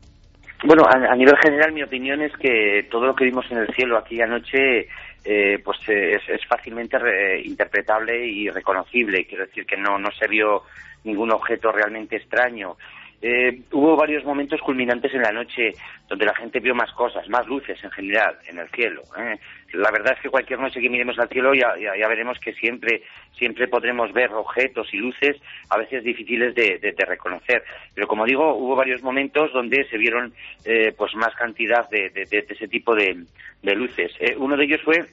Bueno, 0.64 0.84
a, 0.88 1.14
nivel 1.14 1.34
general 1.42 1.72
mi 1.72 1.82
opinión 1.82 2.22
es 2.22 2.32
que 2.40 2.88
todo 2.90 3.06
lo 3.06 3.14
que 3.14 3.24
vimos 3.24 3.44
en 3.50 3.58
el 3.58 3.74
cielo 3.74 3.98
aquí 3.98 4.20
anoche 4.20 4.88
eh, 5.24 5.58
pues 5.62 5.78
es, 5.88 6.22
fácilmente 6.48 6.96
interpretable 7.44 8.26
y 8.26 8.48
reconocible. 8.48 9.26
Quiero 9.26 9.46
decir 9.46 9.66
que 9.66 9.76
no, 9.76 9.98
no 9.98 10.08
se 10.18 10.28
vio 10.28 10.62
ningún 11.04 11.32
objeto 11.32 11.70
realmente 11.72 12.16
extraño. 12.16 12.76
Eh, 13.22 13.62
hubo 13.72 13.96
varios 13.96 14.24
momentos 14.24 14.60
culminantes 14.60 15.12
en 15.14 15.22
la 15.22 15.32
noche 15.32 15.72
donde 16.06 16.26
la 16.26 16.34
gente 16.34 16.60
vio 16.60 16.74
más 16.74 16.92
cosas, 16.92 17.28
más 17.28 17.46
luces 17.46 17.82
en 17.82 17.90
general 17.90 18.36
en 18.46 18.58
el 18.58 18.68
cielo. 18.70 19.02
¿eh? 19.18 19.38
La 19.72 19.90
verdad 19.90 20.14
es 20.14 20.20
que 20.20 20.28
cualquier 20.28 20.60
noche 20.60 20.80
que 20.80 20.90
miremos 20.90 21.18
al 21.18 21.28
cielo 21.28 21.54
ya, 21.54 21.74
veremos 22.08 22.38
que 22.38 22.52
siempre, 22.52 23.02
siempre 23.36 23.68
podremos 23.68 24.12
ver 24.12 24.32
objetos 24.32 24.92
y 24.92 24.98
luces 24.98 25.36
a 25.70 25.78
veces 25.78 26.04
difíciles 26.04 26.54
de, 26.54 26.94
reconocer. 27.06 27.64
Pero 27.94 28.06
como 28.06 28.26
digo, 28.26 28.54
hubo 28.54 28.76
varios 28.76 29.02
momentos 29.02 29.52
donde 29.52 29.84
se 29.88 29.96
vieron 29.96 30.32
eh, 30.64 30.92
pues 30.96 31.14
más 31.14 31.34
cantidad 31.34 31.88
de, 31.88 32.10
ese 32.30 32.68
tipo 32.68 32.94
de, 32.94 33.24
luces. 33.62 34.12
uno 34.36 34.56
de 34.56 34.64
ellos 34.64 34.82
fue 34.82 35.04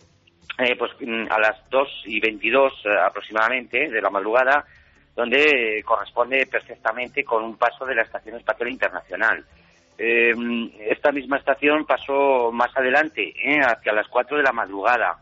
pues 0.78 0.92
a 1.30 1.40
las 1.40 1.70
2 1.70 2.04
y 2.06 2.20
22 2.20 2.74
aproximadamente 3.06 3.90
de 3.90 4.02
la 4.02 4.10
madrugada 4.10 4.66
donde 5.16 5.84
corresponde 5.86 6.46
perfectamente 6.48 7.24
con 7.24 7.44
un 7.44 7.58
paso 7.58 7.86
de 7.86 7.96
la 7.96 8.02
Estación 8.04 8.38
Espacial 8.38 8.70
Internacional. 8.70 9.46
Eh, 9.98 10.34
esta 10.90 11.12
misma 11.12 11.38
estación 11.38 11.86
pasó 11.86 12.52
más 12.52 12.76
adelante, 12.76 13.34
eh, 13.44 13.60
hacia 13.62 13.94
las 13.94 14.08
4 14.08 14.38
de 14.38 14.44
la 14.44 14.52
madrugada. 14.52 15.18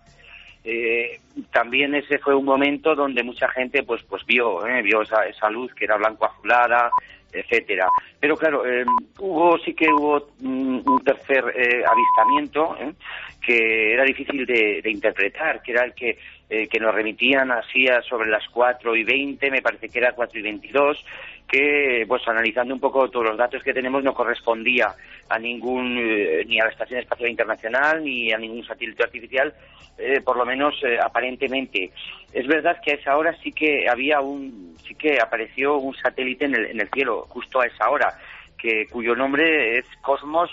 eh, 0.64 1.20
también 1.52 1.96
ese 1.96 2.20
fue 2.20 2.36
un 2.36 2.46
momento 2.46 2.94
donde 2.94 3.24
mucha 3.24 3.50
gente 3.50 3.82
pues 3.82 4.04
pues 4.04 4.24
vio 4.28 4.64
eh, 4.68 4.84
vio 4.84 5.02
esa, 5.02 5.26
esa 5.26 5.50
luz 5.50 5.74
que 5.74 5.86
era 5.86 5.98
blanco 5.98 6.26
azulada 6.26 6.92
etcétera. 7.32 7.88
Pero 8.20 8.36
claro 8.38 8.65
eh, 8.65 8.86
hubo 9.20 9.58
sí 9.60 9.74
que 9.74 9.88
hubo 9.91 10.30
un, 10.41 10.84
un 10.86 11.04
tercer 11.04 11.44
eh, 11.56 11.84
avistamiento 11.86 12.76
eh, 12.80 12.94
que 13.41 13.94
era 13.94 14.04
difícil 14.04 14.46
de, 14.46 14.82
de 14.82 14.91
interpretar 14.91 15.62
que 15.62 15.72
era 15.72 15.84
el 15.86 15.94
que 15.94 16.17
eh, 16.54 16.67
que 16.67 16.82
nos 16.82 16.94
remitían 16.94 17.50
así 17.50 17.86
sobre 18.10 18.30
las 18.30 18.46
4 18.50 18.94
y 18.98 19.06
20, 19.06 19.50
me 19.50 19.62
parece 19.62 19.88
que 19.88 20.00
era 20.00 20.12
4 20.12 20.38
y 20.38 20.41
22, 20.41 21.06
que, 21.52 22.06
pues 22.08 22.26
analizando 22.28 22.74
un 22.74 22.80
poco 22.80 23.10
todos 23.10 23.26
los 23.26 23.38
datos 23.38 23.62
que 23.62 23.74
tenemos, 23.74 24.02
no 24.04 24.14
correspondía 24.14 24.96
a 25.28 25.38
ningún, 25.38 25.98
eh, 26.00 26.46
ni 26.48 26.60
a 26.62 26.66
la 26.66 26.72
Estación 26.72 27.02
Espacial 27.02 27.30
Internacional, 27.30 28.04
ni 28.04 28.32
a 28.32 28.38
ningún 28.38 28.66
satélite 28.66 29.04
artificial, 29.04 29.54
eh, 29.98 30.22
por 30.22 30.38
lo 30.38 30.46
menos 30.46 30.76
eh, 30.84 30.98
aparentemente. 31.04 31.92
Es 32.32 32.48
verdad 32.48 32.78
que 32.82 32.92
a 32.92 32.96
esa 32.96 33.18
hora 33.18 33.36
sí 33.44 33.52
que 33.52 33.90
había 33.90 34.22
un, 34.22 34.78
sí 34.88 34.96
que 34.96 35.20
apareció 35.20 35.78
un 35.78 35.94
satélite 35.96 36.46
en 36.46 36.56
el, 36.56 36.66
en 36.68 36.80
el 36.80 36.90
cielo, 36.90 37.26
justo 37.28 37.60
a 37.60 37.66
esa 37.66 37.90
hora, 37.90 38.18
que, 38.58 38.86
cuyo 38.90 39.14
nombre 39.14 39.78
es 39.78 39.86
Cosmos 40.02 40.52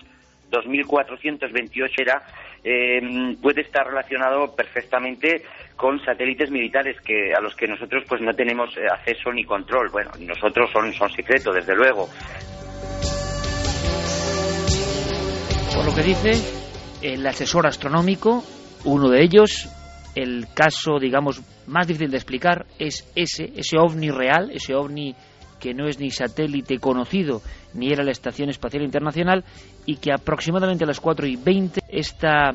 2428 0.51 2.03
era, 2.03 2.23
eh, 2.65 3.37
puede 3.41 3.61
estar 3.61 3.87
relacionado 3.87 4.55
perfectamente 4.57 5.45
con 5.79 6.05
satélites 6.05 6.51
militares 6.51 6.97
que 7.03 7.33
a 7.33 7.41
los 7.41 7.55
que 7.55 7.69
nosotros 7.69 8.03
pues 8.09 8.21
no 8.21 8.35
tenemos 8.35 8.77
eh, 8.77 8.81
acceso 8.93 9.33
ni 9.33 9.45
control. 9.45 9.89
Bueno, 9.93 10.11
nosotros 10.19 10.69
son, 10.73 10.93
son 10.93 11.09
secretos, 11.11 11.55
desde 11.55 11.75
luego. 11.77 12.09
Por 15.73 15.85
lo 15.87 15.95
que 15.95 16.03
dice 16.03 16.33
el 17.01 17.25
asesor 17.25 17.69
astronómico, 17.69 18.43
uno 18.85 19.09
de 19.09 19.23
ellos, 19.23 19.69
el 20.17 20.49
caso, 20.53 20.99
digamos, 20.99 21.41
más 21.69 21.87
difícil 21.87 22.11
de 22.11 22.17
explicar 22.17 22.67
es 22.81 23.09
ese, 23.15 23.53
ese 23.55 23.79
ovni 23.79 24.11
real, 24.11 24.51
ese 24.51 24.75
ovni 24.75 25.15
que 25.61 25.75
no 25.75 25.87
es 25.87 26.01
ni 26.01 26.11
satélite 26.11 26.79
conocido 26.79 27.41
ni 27.75 27.93
era 27.93 28.03
la 28.03 28.11
Estación 28.11 28.49
Espacial 28.49 28.83
Internacional 28.83 29.45
y 29.87 29.97
que 29.97 30.13
aproximadamente 30.13 30.83
a 30.83 30.89
las 30.89 31.01
4 31.01 31.27
y 31.29 31.37
20 31.37 31.81
esta 31.89 32.55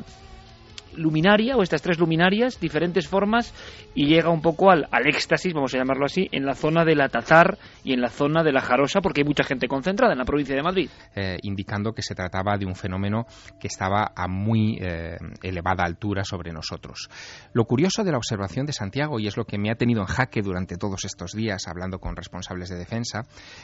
luminaria 0.96 1.56
o 1.56 1.62
estas 1.62 1.82
tres 1.82 1.98
luminarias, 1.98 2.60
diferentes 2.60 3.08
formas, 3.08 3.54
y 3.94 4.06
llega 4.06 4.30
un 4.30 4.42
poco 4.42 4.70
al, 4.70 4.86
al 4.90 5.06
éxtasis, 5.06 5.52
vamos 5.52 5.74
a 5.74 5.78
llamarlo 5.78 6.06
así, 6.06 6.28
en 6.32 6.44
la 6.46 6.54
zona 6.54 6.84
de 6.84 6.94
la 6.94 7.08
Tazar 7.08 7.58
y 7.82 7.92
en 7.92 8.00
la 8.00 8.08
zona 8.08 8.42
de 8.42 8.52
la 8.52 8.60
Jarosa, 8.60 9.00
porque 9.00 9.22
hay 9.22 9.26
mucha 9.26 9.44
gente 9.44 9.68
concentrada 9.68 10.12
en 10.12 10.18
la 10.18 10.24
provincia 10.24 10.54
de 10.54 10.62
Madrid. 10.62 10.90
Eh, 11.14 11.38
indicando 11.42 11.92
que 11.92 12.02
se 12.02 12.14
trataba 12.14 12.56
de 12.56 12.66
un 12.66 12.74
fenómeno 12.74 13.26
que 13.60 13.68
estaba 13.68 14.12
a 14.14 14.28
muy 14.28 14.78
eh, 14.80 15.16
elevada 15.42 15.84
altura 15.84 16.24
sobre 16.24 16.52
nosotros. 16.52 17.08
Lo 17.52 17.64
curioso 17.64 18.04
de 18.04 18.12
la 18.12 18.18
observación 18.18 18.66
de 18.66 18.72
Santiago, 18.72 19.18
y 19.20 19.26
es 19.26 19.36
lo 19.36 19.44
que 19.44 19.58
me 19.58 19.70
ha 19.70 19.76
tenido 19.76 20.00
en 20.00 20.06
jaque 20.06 20.42
durante 20.42 20.76
todos 20.76 21.04
estos 21.04 21.32
días 21.32 21.66
hablando 21.68 21.98
con 21.98 22.16
responsables 22.16 22.68
de 22.68 22.76
defensa, 22.76 23.22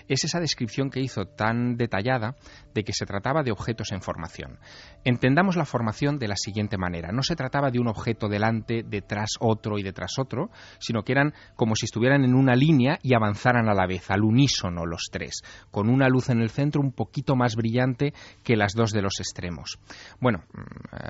es 0.09 0.25
esa 0.25 0.41
descripción 0.41 0.91
que 0.91 1.01
hizo 1.01 1.25
tan 1.25 1.77
detallada 1.77 2.37
de 2.75 2.85
que 2.85 2.93
se 2.93 3.07
trataba 3.07 3.43
de 3.43 3.53
objetos 3.53 3.93
en 3.93 4.03
formación. 4.03 4.59
Entendamos 5.05 5.57
la 5.57 5.65
formación 5.65 6.19
de 6.19 6.29
la 6.29 6.37
siguiente 6.37 6.77
manera. 6.77 7.11
No 7.13 7.20
se 7.23 7.37
trataba 7.37 7.71
de 7.71 7.79
un 7.79 7.89
objeto 7.89 8.29
delante, 8.29 8.83
detrás 8.83 9.31
otro 9.41 9.79
y 9.79 9.83
detrás 9.83 10.19
otro, 10.19 10.51
sino 10.79 11.03
que 11.03 11.13
eran 11.13 11.33
como 11.57 11.75
si 11.75 11.87
estuvieran 11.87 12.25
en 12.25 12.35
una 12.35 12.55
línea 12.55 12.99
y 13.03 13.15
avanzaran 13.15 13.69
a 13.69 13.75
la 13.75 13.87
vez, 13.87 14.11
al 14.11 14.23
unísono 14.23 14.87
los 14.87 15.09
tres, 15.11 15.43
con 15.71 15.89
una 15.89 16.09
luz 16.09 16.31
en 16.31 16.41
el 16.41 16.51
centro 16.51 16.81
un 16.81 16.93
poquito 16.93 17.37
más 17.37 17.57
brillante 17.57 18.13
que 18.43 18.57
las 18.57 18.73
dos 18.73 18.93
de 18.93 19.03
los 19.03 19.21
extremos. 19.21 19.79
Bueno, 20.21 20.45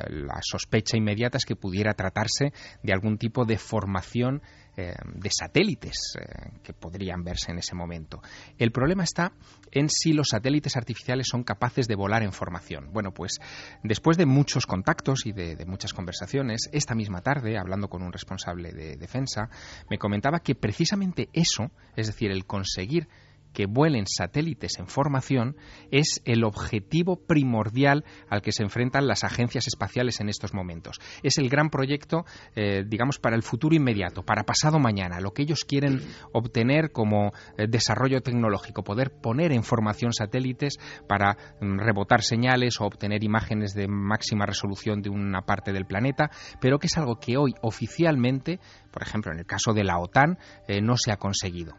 la 0.08 0.38
sospecha 0.42 0.96
inmediata 0.96 1.38
es 1.38 1.44
que 1.44 1.56
pudiera 1.56 1.94
tratarse 1.94 2.52
de 2.82 2.92
algún 2.92 3.18
tipo 3.18 3.44
de 3.44 3.58
formación 3.58 4.42
eh, 4.76 4.94
de 5.14 5.30
satélites 5.30 6.16
eh, 6.18 6.50
que 6.62 6.72
podrían 6.72 7.22
verse 7.24 7.50
en 7.50 7.58
ese 7.58 7.74
momento. 7.74 8.22
El 8.58 8.72
problema 8.72 9.04
está 9.04 9.32
en 9.72 9.88
si 9.88 10.12
los 10.12 10.28
satélites 10.28 10.76
artificiales 10.76 11.26
son 11.28 11.42
capaces 11.42 11.86
de 11.86 11.94
volar 11.94 12.22
en 12.22 12.32
formación. 12.32 12.92
Bueno, 12.92 13.12
pues 13.12 13.38
después 13.82 14.16
de 14.16 14.26
muchos 14.26 14.66
contactos 14.66 15.26
y 15.26 15.32
de, 15.32 15.56
de 15.56 15.66
muchas 15.66 15.92
conversaciones, 15.92 16.68
esta 16.72 16.94
misma 16.94 17.20
tarde, 17.20 17.58
hablando 17.58 17.88
con 17.88 18.02
un 18.02 18.12
responsable 18.12 18.72
de 18.72 18.96
defensa, 18.96 19.50
me 19.88 19.98
comentaba 19.98 20.40
que 20.40 20.54
precisamente 20.54 21.28
eso, 21.32 21.70
es 21.96 22.06
decir, 22.06 22.30
el 22.30 22.46
conseguir 22.46 23.08
que 23.52 23.66
vuelen 23.66 24.06
satélites 24.06 24.78
en 24.78 24.86
formación 24.86 25.56
es 25.90 26.20
el 26.24 26.44
objetivo 26.44 27.16
primordial 27.16 28.04
al 28.28 28.42
que 28.42 28.52
se 28.52 28.62
enfrentan 28.62 29.06
las 29.06 29.24
agencias 29.24 29.66
espaciales 29.66 30.20
en 30.20 30.28
estos 30.28 30.54
momentos. 30.54 31.00
Es 31.22 31.38
el 31.38 31.48
gran 31.48 31.70
proyecto, 31.70 32.24
eh, 32.54 32.84
digamos, 32.86 33.18
para 33.18 33.36
el 33.36 33.42
futuro 33.42 33.74
inmediato, 33.74 34.22
para 34.22 34.44
pasado 34.44 34.78
mañana, 34.78 35.20
lo 35.20 35.32
que 35.32 35.42
ellos 35.42 35.64
quieren 35.64 36.00
obtener 36.32 36.92
como 36.92 37.32
eh, 37.56 37.66
desarrollo 37.68 38.20
tecnológico, 38.20 38.82
poder 38.82 39.10
poner 39.10 39.52
en 39.52 39.62
formación 39.62 40.12
satélites 40.12 40.78
para 41.08 41.36
mm, 41.60 41.78
rebotar 41.78 42.22
señales 42.22 42.80
o 42.80 42.84
obtener 42.84 43.24
imágenes 43.24 43.74
de 43.74 43.88
máxima 43.88 44.46
resolución 44.46 45.02
de 45.02 45.10
una 45.10 45.42
parte 45.42 45.72
del 45.72 45.86
planeta, 45.86 46.30
pero 46.60 46.78
que 46.78 46.86
es 46.86 46.96
algo 46.96 47.18
que 47.18 47.36
hoy 47.36 47.54
oficialmente, 47.62 48.60
por 48.90 49.02
ejemplo, 49.02 49.32
en 49.32 49.38
el 49.38 49.46
caso 49.46 49.72
de 49.72 49.84
la 49.84 49.98
OTAN, 49.98 50.38
eh, 50.68 50.80
no 50.80 50.96
se 50.96 51.12
ha 51.12 51.16
conseguido. 51.16 51.74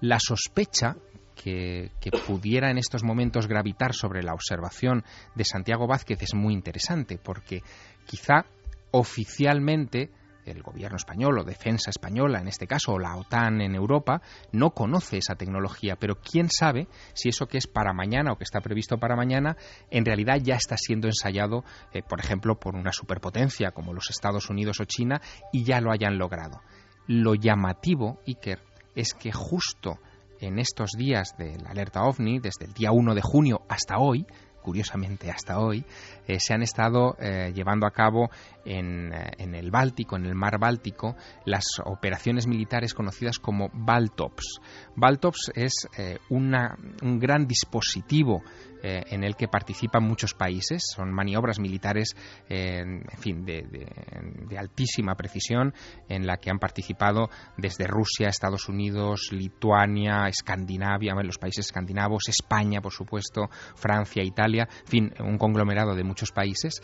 La 0.00 0.18
sospecha 0.20 0.96
que, 1.34 1.90
pudiera 2.26 2.70
en 2.70 2.78
estos 2.78 3.04
momentos 3.04 3.46
gravitar 3.46 3.94
sobre 3.94 4.22
la 4.22 4.34
observación 4.34 5.04
de 5.34 5.44
Santiago 5.44 5.86
Vázquez 5.86 6.22
es 6.22 6.34
muy 6.34 6.52
interesante, 6.52 7.18
porque 7.22 7.62
quizá 8.06 8.44
oficialmente 8.90 10.10
el 10.44 10.62
gobierno 10.62 10.96
español 10.96 11.38
o 11.38 11.44
defensa 11.44 11.90
española, 11.90 12.40
en 12.40 12.48
este 12.48 12.66
caso, 12.66 12.92
o 12.92 12.98
la 12.98 13.16
OTAN 13.16 13.60
en 13.60 13.74
Europa, 13.74 14.22
no 14.50 14.70
conoce 14.70 15.18
esa 15.18 15.34
tecnología, 15.34 15.96
pero 15.96 16.16
quién 16.16 16.48
sabe 16.48 16.88
si 17.12 17.28
eso 17.28 17.46
que 17.46 17.58
es 17.58 17.66
para 17.66 17.92
mañana 17.92 18.32
o 18.32 18.36
que 18.36 18.44
está 18.44 18.60
previsto 18.60 18.96
para 18.96 19.14
mañana, 19.14 19.56
en 19.90 20.06
realidad 20.06 20.38
ya 20.42 20.54
está 20.54 20.76
siendo 20.78 21.06
ensayado, 21.06 21.64
eh, 21.92 22.02
por 22.02 22.20
ejemplo, 22.20 22.58
por 22.58 22.76
una 22.76 22.92
superpotencia 22.92 23.72
como 23.72 23.92
los 23.92 24.08
Estados 24.08 24.48
Unidos 24.48 24.80
o 24.80 24.84
China 24.84 25.20
y 25.52 25.64
ya 25.64 25.80
lo 25.80 25.92
hayan 25.92 26.16
logrado. 26.16 26.62
Lo 27.06 27.34
llamativo, 27.34 28.20
Iker, 28.26 28.60
es 28.98 29.14
que 29.14 29.30
justo 29.30 30.00
en 30.40 30.58
estos 30.58 30.90
días 30.98 31.36
de 31.38 31.56
la 31.58 31.70
alerta 31.70 32.02
ovni, 32.02 32.40
desde 32.40 32.66
el 32.66 32.72
día 32.72 32.90
1 32.90 33.14
de 33.14 33.22
junio 33.22 33.62
hasta 33.68 33.98
hoy, 33.98 34.26
curiosamente 34.68 35.30
hasta 35.30 35.60
hoy, 35.60 35.82
eh, 36.26 36.38
se 36.40 36.52
han 36.52 36.60
estado 36.62 37.16
eh, 37.18 37.52
llevando 37.54 37.86
a 37.86 37.90
cabo 37.90 38.28
en, 38.66 39.14
eh, 39.14 39.30
en, 39.38 39.54
el 39.54 39.70
Báltico, 39.70 40.16
en 40.16 40.26
el 40.26 40.34
mar 40.34 40.58
Báltico, 40.60 41.16
las 41.46 41.64
operaciones 41.86 42.46
militares 42.46 42.92
conocidas 42.92 43.38
como 43.38 43.70
Baltops. 43.72 44.60
Baltops 44.94 45.52
es 45.54 45.88
una, 46.28 46.76
un 47.02 47.18
gran 47.18 47.46
dispositivo 47.46 48.42
en 48.80 49.24
el 49.24 49.34
que 49.34 49.48
participan 49.48 50.04
muchos 50.04 50.34
países. 50.34 50.82
Son 50.94 51.12
maniobras 51.12 51.58
militares, 51.58 52.14
en 52.48 53.02
fin, 53.18 53.44
de, 53.44 53.62
de, 53.62 54.58
altísima 54.58 55.14
precisión, 55.16 55.74
en 56.08 56.26
la 56.26 56.36
que 56.36 56.50
han 56.50 56.58
participado 56.58 57.28
desde 57.56 57.86
Rusia, 57.86 58.28
Estados 58.28 58.68
Unidos, 58.68 59.30
Lituania, 59.32 60.28
Escandinavia, 60.28 61.14
los 61.14 61.38
países 61.38 61.66
escandinavos, 61.66 62.28
España, 62.28 62.80
por 62.80 62.92
supuesto, 62.92 63.48
Francia, 63.76 64.22
Italia, 64.24 64.57
en 64.64 64.86
fin, 64.86 65.14
un 65.20 65.38
conglomerado 65.38 65.94
de 65.94 66.04
muchos 66.04 66.32
países. 66.32 66.82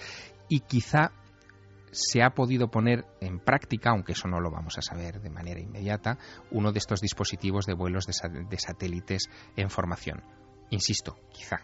Y 0.49 0.61
quizá 0.61 1.13
se 1.95 2.23
ha 2.23 2.31
podido 2.31 2.69
poner 2.69 3.05
en 3.21 3.39
práctica, 3.39 3.91
aunque 3.91 4.13
eso 4.13 4.27
no 4.29 4.41
lo 4.41 4.51
vamos 4.51 4.77
a 4.79 4.83
saber 4.83 5.21
de 5.21 5.31
manera 5.31 5.61
inmediata, 5.61 6.19
uno 6.51 6.73
de 6.73 6.79
estos 6.79 7.01
dispositivos 7.01 7.67
de 7.67 7.75
vuelos 7.75 8.07
de, 8.07 8.59
satélites 8.59 9.31
en 9.57 9.71
formación. 9.71 10.23
Insisto, 10.71 11.17
quizá. 11.33 11.61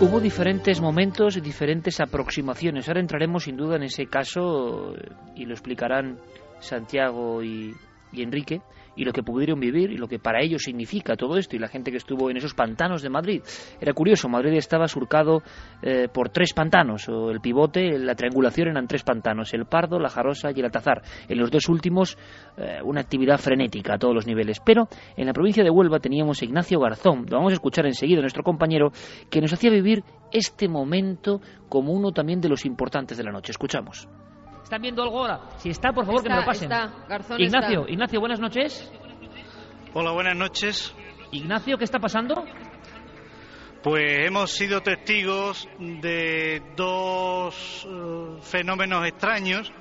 Hubo 0.00 0.20
diferentes 0.20 0.80
momentos 0.80 1.36
y 1.36 1.40
diferentes 1.40 2.00
aproximaciones. 2.00 2.88
Ahora 2.88 3.00
entraremos 3.00 3.44
sin 3.44 3.56
duda 3.56 3.76
en 3.76 3.82
ese 3.82 4.06
caso 4.06 4.94
y 5.34 5.44
lo 5.44 5.52
explicarán 5.52 6.20
Santiago 6.60 7.42
y 7.42 7.74
Enrique 8.12 8.62
y 8.96 9.04
lo 9.04 9.12
que 9.12 9.22
pudieron 9.22 9.60
vivir 9.60 9.90
y 9.90 9.96
lo 9.96 10.08
que 10.08 10.18
para 10.18 10.42
ellos 10.42 10.62
significa 10.62 11.16
todo 11.16 11.36
esto 11.36 11.56
y 11.56 11.58
la 11.58 11.68
gente 11.68 11.90
que 11.90 11.96
estuvo 11.96 12.30
en 12.30 12.36
esos 12.36 12.54
pantanos 12.54 13.02
de 13.02 13.10
Madrid. 13.10 13.42
Era 13.80 13.92
curioso, 13.92 14.28
Madrid 14.28 14.54
estaba 14.54 14.88
surcado 14.88 15.42
eh, 15.82 16.08
por 16.12 16.30
tres 16.30 16.52
pantanos, 16.52 17.08
o 17.08 17.30
el 17.30 17.40
pivote, 17.40 17.98
la 17.98 18.14
triangulación 18.14 18.68
eran 18.68 18.86
tres 18.86 19.02
pantanos, 19.02 19.52
el 19.54 19.66
Pardo, 19.66 19.98
la 19.98 20.08
Jarosa 20.08 20.50
y 20.54 20.60
el 20.60 20.66
Atazar. 20.66 21.02
En 21.28 21.38
los 21.38 21.50
dos 21.50 21.68
últimos 21.68 22.18
eh, 22.56 22.78
una 22.84 23.00
actividad 23.00 23.38
frenética 23.38 23.94
a 23.94 23.98
todos 23.98 24.14
los 24.14 24.26
niveles. 24.26 24.60
Pero 24.64 24.88
en 25.16 25.26
la 25.26 25.32
provincia 25.32 25.64
de 25.64 25.70
Huelva 25.70 25.98
teníamos 25.98 26.42
a 26.42 26.44
Ignacio 26.44 26.80
Garzón, 26.80 27.26
lo 27.28 27.36
vamos 27.36 27.52
a 27.52 27.54
escuchar 27.54 27.86
enseguida, 27.86 28.20
nuestro 28.20 28.42
compañero, 28.42 28.92
que 29.30 29.40
nos 29.40 29.52
hacía 29.52 29.70
vivir 29.70 30.02
este 30.32 30.68
momento 30.68 31.40
como 31.68 31.92
uno 31.92 32.12
también 32.12 32.40
de 32.40 32.48
los 32.48 32.64
importantes 32.64 33.16
de 33.16 33.24
la 33.24 33.32
noche. 33.32 33.52
Escuchamos. 33.52 34.08
¿Están 34.70 34.82
viendo 34.82 35.02
algo 35.02 35.18
ahora? 35.18 35.40
Si 35.56 35.68
está, 35.68 35.92
por 35.92 36.06
favor, 36.06 36.20
está, 36.20 36.28
que 36.28 36.34
me 36.36 36.40
lo 36.42 36.46
pasen. 36.46 36.70
Está. 36.70 36.92
Garzón 37.08 37.40
Ignacio, 37.40 37.80
está. 37.80 37.92
Ignacio, 37.92 38.20
buenas 38.20 38.38
noches. 38.38 38.92
Hola, 39.94 40.12
buenas 40.12 40.36
noches. 40.36 40.94
Ignacio, 41.32 41.76
¿qué 41.76 41.82
está 41.82 41.98
pasando? 41.98 42.44
Pues 43.82 44.28
hemos 44.28 44.52
sido 44.52 44.80
testigos 44.80 45.68
de 45.80 46.62
dos 46.76 47.84
eh, 47.84 48.38
fenómenos 48.42 49.04
extraños. 49.08 49.72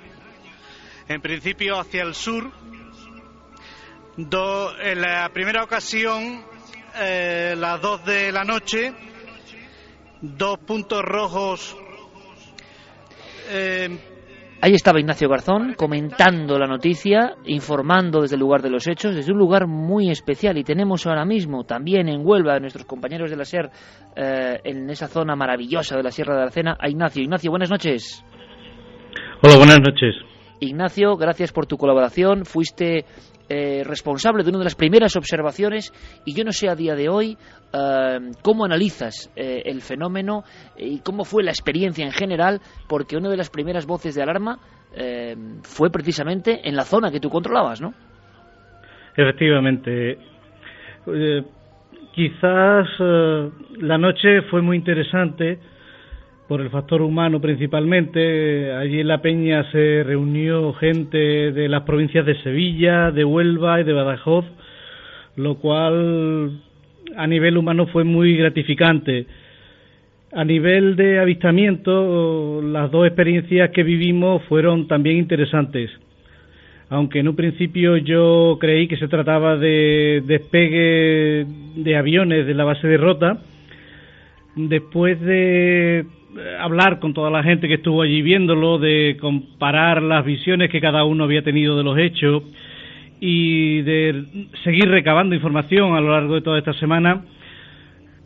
En 1.07 1.21
principio 1.21 1.79
hacia 1.79 2.01
el 2.01 2.15
sur. 2.15 2.51
en 4.17 5.01
la 5.01 5.29
primera 5.31 5.63
ocasión, 5.63 6.43
eh, 6.99 7.53
las 7.55 7.79
dos 7.79 8.03
de 8.05 8.31
la 8.31 8.43
noche, 8.43 8.95
dos 10.19 10.57
puntos 10.57 11.03
rojos 11.03 11.77
eh, 13.51 14.08
Ahí 14.61 14.73
estaba 14.73 14.99
Ignacio 14.99 15.29
Garzón 15.29 15.73
comentando 15.73 16.59
la 16.59 16.67
noticia, 16.67 17.35
informando 17.45 18.21
desde 18.21 18.35
el 18.35 18.41
lugar 18.41 18.61
de 18.61 18.69
los 18.69 18.87
hechos, 18.87 19.15
desde 19.15 19.31
un 19.31 19.37
lugar 19.37 19.67
muy 19.67 20.11
especial. 20.11 20.57
Y 20.57 20.65
tenemos 20.65 21.07
ahora 21.07 21.23
mismo 21.23 21.63
también 21.63 22.09
en 22.09 22.27
Huelva 22.27 22.55
a 22.55 22.59
nuestros 22.59 22.85
compañeros 22.85 23.29
de 23.29 23.37
la 23.37 23.45
SER, 23.45 23.69
eh, 24.17 24.59
en 24.65 24.89
esa 24.89 25.07
zona 25.07 25.37
maravillosa 25.37 25.95
de 25.95 26.03
la 26.03 26.11
Sierra 26.11 26.35
de 26.35 26.41
Aracena, 26.41 26.75
a 26.77 26.89
Ignacio. 26.89 27.23
Ignacio, 27.23 27.51
buenas 27.51 27.69
noches. 27.69 28.25
Hola, 29.41 29.55
buenas 29.55 29.79
noches. 29.79 30.15
Ignacio, 30.59 31.15
gracias 31.15 31.53
por 31.53 31.65
tu 31.65 31.77
colaboración. 31.77 32.43
Fuiste 32.43 33.05
eh, 33.49 33.83
responsable 33.83 34.43
de 34.43 34.49
una 34.49 34.59
de 34.59 34.65
las 34.65 34.75
primeras 34.75 35.15
observaciones 35.15 35.91
y 36.23 36.35
yo 36.35 36.43
no 36.43 36.51
sé 36.51 36.69
a 36.69 36.75
día 36.75 36.93
de 36.93 37.09
hoy 37.09 37.35
eh, 37.73 38.19
cómo 38.43 38.63
analizas 38.63 39.31
eh, 39.35 39.63
el 39.65 39.81
fenómeno 39.81 40.43
y 40.77 40.99
cómo 40.99 41.23
fue 41.25 41.43
la 41.43 41.49
experiencia 41.49 42.05
en 42.05 42.11
general, 42.11 42.59
porque 42.87 43.17
una 43.17 43.27
de 43.29 43.37
las 43.37 43.49
primeras 43.49 43.87
voces 43.87 44.13
de 44.13 44.21
alarma 44.21 44.59
fue 45.61 45.91
precisamente 45.91 46.67
en 46.67 46.75
la 46.75 46.83
zona 46.83 47.11
que 47.11 47.19
tú 47.19 47.29
controlabas, 47.29 47.79
¿no? 47.79 47.93
Efectivamente. 49.15 50.17
quizás 52.15 52.87
la 52.99 53.97
noche 53.99 54.41
fue 54.49 54.63
muy 54.63 54.77
interesante 54.77 55.59
por 56.49 56.61
el 56.61 56.71
factor 56.71 57.03
humano 57.03 57.39
principalmente. 57.39 58.73
Allí 58.73 58.99
en 58.99 59.07
La 59.07 59.21
Peña 59.21 59.71
se 59.71 60.03
reunió 60.03 60.73
gente 60.73 61.51
de 61.51 61.69
las 61.69 61.83
provincias 61.83 62.25
de 62.25 62.41
Sevilla, 62.41 63.11
de 63.11 63.23
Huelva 63.23 63.79
y 63.79 63.83
de 63.83 63.93
Badajoz, 63.93 64.45
lo 65.35 65.59
cual 65.59 66.59
a 67.15 67.27
nivel 67.27 67.55
humano 67.55 67.85
fue 67.85 68.03
muy 68.03 68.35
gratificante. 68.35 69.27
A 70.33 70.43
nivel 70.43 70.95
de 70.95 71.19
avistamiento, 71.19 72.61
las 72.63 72.89
dos 72.89 73.05
experiencias 73.05 73.69
que 73.69 73.83
vivimos 73.83 74.43
fueron 74.45 74.87
también 74.87 75.17
interesantes. 75.17 75.91
Aunque 76.89 77.19
en 77.19 77.27
un 77.27 77.35
principio 77.35 77.97
yo 77.97 78.57
creí 78.59 78.87
que 78.87 78.97
se 78.97 79.07
trataba 79.07 79.55
de 79.55 80.23
despegue 80.25 81.45
de 81.75 81.95
aviones 81.95 82.47
de 82.47 82.55
la 82.55 82.63
base 82.63 82.87
de 82.87 82.97
Rota, 82.97 83.37
después 84.55 85.19
de 85.21 86.05
hablar 86.59 86.99
con 86.99 87.13
toda 87.13 87.29
la 87.29 87.43
gente 87.43 87.67
que 87.67 87.75
estuvo 87.75 88.01
allí 88.01 88.21
viéndolo, 88.21 88.77
de 88.77 89.17
comparar 89.19 90.01
las 90.01 90.25
visiones 90.25 90.69
que 90.69 90.81
cada 90.81 91.03
uno 91.03 91.23
había 91.23 91.43
tenido 91.43 91.77
de 91.77 91.83
los 91.83 91.97
hechos 91.97 92.43
y 93.19 93.81
de 93.81 94.23
seguir 94.63 94.87
recabando 94.89 95.35
información 95.35 95.95
a 95.95 96.01
lo 96.01 96.11
largo 96.11 96.35
de 96.35 96.41
toda 96.41 96.59
esta 96.59 96.73
semana. 96.73 97.25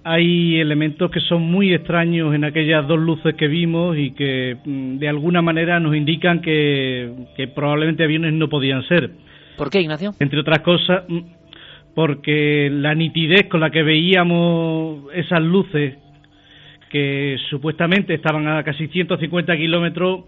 Hay 0.04 0.60
elementos 0.60 1.10
que 1.12 1.22
son 1.22 1.44
muy 1.44 1.74
extraños 1.74 2.36
en 2.36 2.44
aquellas 2.44 2.86
dos 2.88 3.00
luces 3.00 3.36
que 3.36 3.48
vimos 3.48 3.98
y 3.98 4.12
que 4.12 4.58
mm, 4.66 4.98
de 4.98 5.08
alguna 5.08 5.42
manera 5.42 5.80
nos 5.80 5.96
indican 5.96 6.42
que, 6.42 7.10
que 7.38 7.48
probablemente 7.48 8.04
aviones 8.04 8.34
no 8.34 8.50
podían 8.50 8.84
ser. 8.84 9.12
¿Por 9.58 9.70
qué, 9.70 9.80
Ignacio? 9.80 10.12
Entre 10.20 10.40
otras 10.42 10.60
cosas, 10.60 11.04
mm, 11.08 11.20
porque 11.96 12.70
la 12.70 12.94
nitidez 12.96 13.48
con 13.48 13.62
la 13.62 13.70
que 13.70 13.82
veíamos 13.82 15.06
esas 15.14 15.42
luces 15.42 16.03
que 16.94 17.38
supuestamente 17.50 18.14
estaban 18.14 18.48
a 18.48 18.64
casi 18.64 18.88
150 18.88 19.58
kilómetros, 19.58 20.26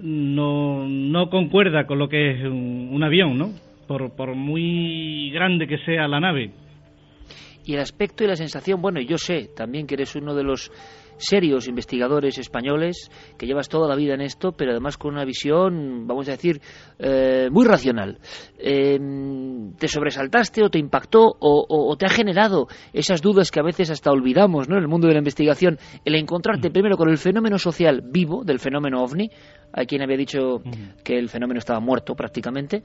no, 0.00 0.88
no 0.88 1.28
concuerda 1.28 1.86
con 1.86 1.98
lo 1.98 2.08
que 2.08 2.30
es 2.30 2.44
un, 2.44 3.04
avión, 3.04 3.36
¿no? 3.36 3.50
Por, 3.86 4.16
por 4.16 4.34
muy 4.34 5.30
grande 5.32 5.66
que 5.66 5.76
sea 5.84 6.08
la 6.08 6.18
nave. 6.18 6.50
Y 7.66 7.74
el 7.74 7.80
aspecto 7.80 8.24
y 8.24 8.26
la 8.26 8.36
sensación, 8.36 8.80
bueno, 8.80 9.02
yo 9.02 9.18
sé 9.18 9.50
también 9.54 9.86
que 9.86 9.94
eres 9.94 10.16
uno 10.16 10.34
de 10.34 10.44
los 10.44 10.72
serios 11.22 11.68
investigadores 11.68 12.38
españoles, 12.38 13.10
que 13.38 13.46
llevas 13.46 13.68
toda 13.68 13.88
la 13.88 13.96
vida 13.96 14.14
en 14.14 14.20
esto, 14.20 14.52
pero 14.52 14.72
además 14.72 14.96
con 14.96 15.14
una 15.14 15.24
visión, 15.24 16.06
vamos 16.06 16.28
a 16.28 16.32
decir, 16.32 16.60
eh, 16.98 17.48
muy 17.50 17.64
racional. 17.64 18.18
Em, 18.58 19.74
¿Te 19.76 19.88
sobresaltaste 19.88 20.62
o 20.64 20.70
te 20.70 20.78
impactó 20.78 21.36
o, 21.38 21.96
te 21.96 22.06
ha 22.06 22.10
generado 22.10 22.66
esas 22.92 23.22
dudas 23.22 23.50
que 23.50 23.60
a 23.60 23.64
veces 23.64 23.90
hasta 23.90 24.10
olvidamos 24.10 24.68
¿no? 24.68 24.76
en 24.76 24.82
el 24.82 24.88
mundo 24.88 25.06
de 25.06 25.14
la 25.14 25.20
investigación, 25.20 25.78
el 26.04 26.14
encontrarte 26.14 26.68
mm. 26.68 26.72
primero 26.72 26.96
con 26.96 27.08
el 27.08 27.18
fenómeno 27.18 27.58
social 27.58 28.02
vivo 28.04 28.44
del 28.44 28.58
fenómeno 28.58 29.02
ovni, 29.02 29.30
hay 29.72 29.86
quien 29.86 30.02
había 30.02 30.16
dicho 30.16 30.60
mm. 30.64 31.02
que 31.04 31.18
el 31.18 31.28
fenómeno 31.28 31.58
estaba 31.58 31.80
muerto 31.80 32.14
prácticamente, 32.14 32.82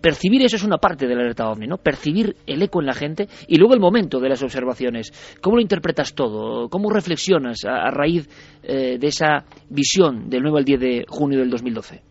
percibir 0.00 0.42
eso 0.42 0.56
es 0.56 0.64
una 0.64 0.78
parte 0.78 1.06
de 1.06 1.14
la 1.14 1.22
alerta 1.22 1.48
ovni, 1.48 1.66
¿no? 1.66 1.76
Percibir 1.78 2.36
el 2.46 2.62
eco 2.62 2.80
en 2.80 2.86
la 2.86 2.94
gente 2.94 3.26
y 3.48 3.56
luego 3.56 3.74
el 3.74 3.80
momento 3.80 4.20
de 4.20 4.28
las 4.28 4.42
observaciones. 4.42 5.38
¿Cómo 5.40 5.56
lo 5.56 5.62
interpretas 5.62 6.14
todo? 6.14 6.68
¿Cómo 6.68 6.90
reflexionas 6.90 7.64
a, 7.64 7.90
raíz 7.90 8.28
eh, 8.62 8.98
de 8.98 9.06
esa 9.06 9.44
visión 9.68 10.28
del 10.28 10.42
9 10.42 10.58
al 10.58 10.64
10 10.64 10.80
de 10.80 11.04
junio 11.08 11.38
del 11.38 11.50
2012? 11.50 12.02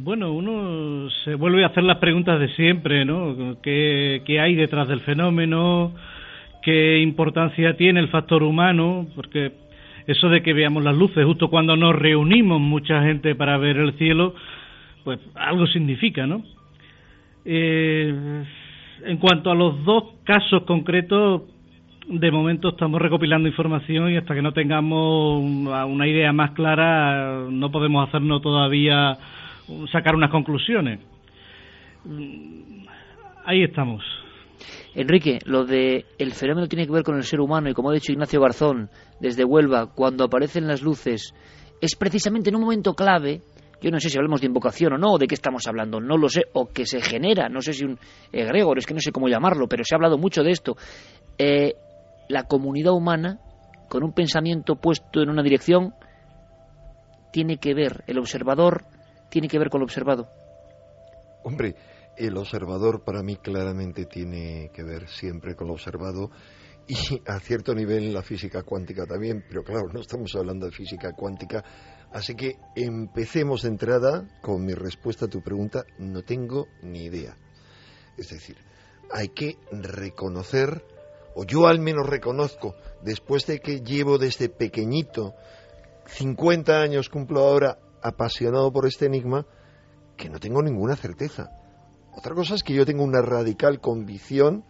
Bueno, 0.00 0.32
uno 0.32 1.10
se 1.24 1.34
vuelve 1.34 1.64
a 1.64 1.68
hacer 1.68 1.82
las 1.82 1.98
preguntas 1.98 2.38
de 2.38 2.54
siempre, 2.54 3.04
¿no? 3.04 3.60
¿Qué, 3.60 4.22
qué 4.24 4.38
hay 4.38 4.54
detrás 4.54 4.86
del 4.86 5.00
fenómeno? 5.00 5.92
¿Qué 6.62 6.98
importancia 7.00 7.76
tiene 7.76 7.98
el 7.98 8.08
factor 8.08 8.44
humano? 8.44 9.08
Porque 9.16 9.52
eso 10.08 10.30
de 10.30 10.42
que 10.42 10.54
veamos 10.54 10.82
las 10.82 10.96
luces 10.96 11.24
justo 11.24 11.48
cuando 11.50 11.76
nos 11.76 11.94
reunimos 11.94 12.58
mucha 12.60 13.02
gente 13.02 13.34
para 13.34 13.58
ver 13.58 13.76
el 13.76 13.92
cielo, 13.98 14.34
pues 15.04 15.20
algo 15.34 15.66
significa, 15.66 16.26
¿no? 16.26 16.42
Eh, 17.44 18.44
en 19.04 19.16
cuanto 19.18 19.50
a 19.50 19.54
los 19.54 19.84
dos 19.84 20.04
casos 20.24 20.62
concretos, 20.62 21.42
de 22.08 22.30
momento 22.30 22.70
estamos 22.70 23.02
recopilando 23.02 23.48
información 23.48 24.10
y 24.10 24.16
hasta 24.16 24.34
que 24.34 24.40
no 24.40 24.52
tengamos 24.52 25.44
una 25.44 26.06
idea 26.06 26.32
más 26.32 26.52
clara 26.52 27.44
no 27.50 27.70
podemos 27.70 28.08
hacernos 28.08 28.40
todavía 28.40 29.18
sacar 29.92 30.16
unas 30.16 30.30
conclusiones. 30.30 31.00
Mm, 32.06 32.86
ahí 33.44 33.62
estamos. 33.62 34.02
Enrique, 35.00 35.38
lo 35.44 35.64
de 35.64 36.06
el 36.18 36.32
fenómeno 36.32 36.66
tiene 36.66 36.84
que 36.84 36.92
ver 36.92 37.04
con 37.04 37.14
el 37.14 37.22
ser 37.22 37.40
humano 37.40 37.70
y 37.70 37.72
como 37.72 37.90
ha 37.90 37.94
dicho 37.94 38.10
Ignacio 38.10 38.40
Garzón 38.40 38.90
desde 39.20 39.44
Huelva, 39.44 39.86
cuando 39.94 40.24
aparecen 40.24 40.66
las 40.66 40.82
luces, 40.82 41.34
es 41.80 41.94
precisamente 41.94 42.50
en 42.50 42.56
un 42.56 42.62
momento 42.62 42.94
clave 42.94 43.40
yo 43.80 43.92
no 43.92 44.00
sé 44.00 44.10
si 44.10 44.18
hablamos 44.18 44.40
de 44.40 44.48
invocación 44.48 44.94
o 44.94 44.98
no, 44.98 45.12
o 45.12 45.18
de 45.18 45.28
qué 45.28 45.36
estamos 45.36 45.68
hablando, 45.68 46.00
no 46.00 46.16
lo 46.16 46.28
sé, 46.28 46.46
o 46.52 46.66
que 46.66 46.84
se 46.84 47.00
genera, 47.00 47.48
no 47.48 47.60
sé 47.62 47.74
si 47.74 47.84
un 47.84 47.96
egregor, 48.32 48.76
es 48.76 48.86
que 48.86 48.94
no 48.94 48.98
sé 48.98 49.12
cómo 49.12 49.28
llamarlo, 49.28 49.68
pero 49.68 49.84
se 49.84 49.94
ha 49.94 49.98
hablado 49.98 50.18
mucho 50.18 50.42
de 50.42 50.50
esto. 50.50 50.76
Eh, 51.38 51.74
la 52.28 52.42
comunidad 52.42 52.92
humana, 52.92 53.38
con 53.88 54.02
un 54.02 54.12
pensamiento 54.12 54.74
puesto 54.74 55.22
en 55.22 55.30
una 55.30 55.44
dirección, 55.44 55.94
tiene 57.30 57.58
que 57.58 57.72
ver, 57.72 58.02
el 58.08 58.18
observador 58.18 58.84
tiene 59.30 59.46
que 59.46 59.60
ver 59.60 59.70
con 59.70 59.78
lo 59.78 59.84
observado. 59.84 60.26
Hombre, 61.44 61.76
el 62.18 62.36
observador 62.36 63.04
para 63.04 63.22
mí 63.22 63.36
claramente 63.36 64.06
tiene 64.06 64.70
que 64.72 64.82
ver 64.82 65.08
siempre 65.08 65.54
con 65.54 65.68
lo 65.68 65.74
observado 65.74 66.30
y 66.86 67.22
a 67.26 67.38
cierto 67.40 67.74
nivel 67.74 68.12
la 68.12 68.22
física 68.22 68.62
cuántica 68.62 69.06
también, 69.06 69.44
pero 69.48 69.62
claro, 69.62 69.88
no 69.92 70.00
estamos 70.00 70.34
hablando 70.34 70.66
de 70.66 70.72
física 70.72 71.12
cuántica 71.12 71.62
Así 72.12 72.34
que 72.34 72.58
empecemos 72.74 73.62
de 73.62 73.68
entrada 73.68 74.26
con 74.40 74.64
mi 74.64 74.72
respuesta 74.72 75.26
a 75.26 75.28
tu 75.28 75.42
pregunta. 75.42 75.84
No 75.98 76.22
tengo 76.22 76.66
ni 76.82 77.04
idea. 77.04 77.36
Es 78.16 78.30
decir, 78.30 78.56
hay 79.12 79.28
que 79.28 79.58
reconocer, 79.70 80.84
o 81.34 81.44
yo 81.44 81.66
al 81.66 81.80
menos 81.80 82.06
reconozco, 82.06 82.74
después 83.02 83.46
de 83.46 83.60
que 83.60 83.80
llevo 83.80 84.18
desde 84.18 84.48
pequeñito, 84.48 85.34
50 86.06 86.80
años 86.80 87.10
cumplo 87.10 87.40
ahora 87.40 87.78
apasionado 88.02 88.72
por 88.72 88.86
este 88.86 89.06
enigma, 89.06 89.46
que 90.16 90.30
no 90.30 90.40
tengo 90.40 90.62
ninguna 90.62 90.96
certeza. 90.96 91.50
Otra 92.18 92.34
cosa 92.34 92.56
es 92.56 92.64
que 92.64 92.74
yo 92.74 92.84
tengo 92.84 93.04
una 93.04 93.22
radical 93.22 93.80
convicción, 93.80 94.64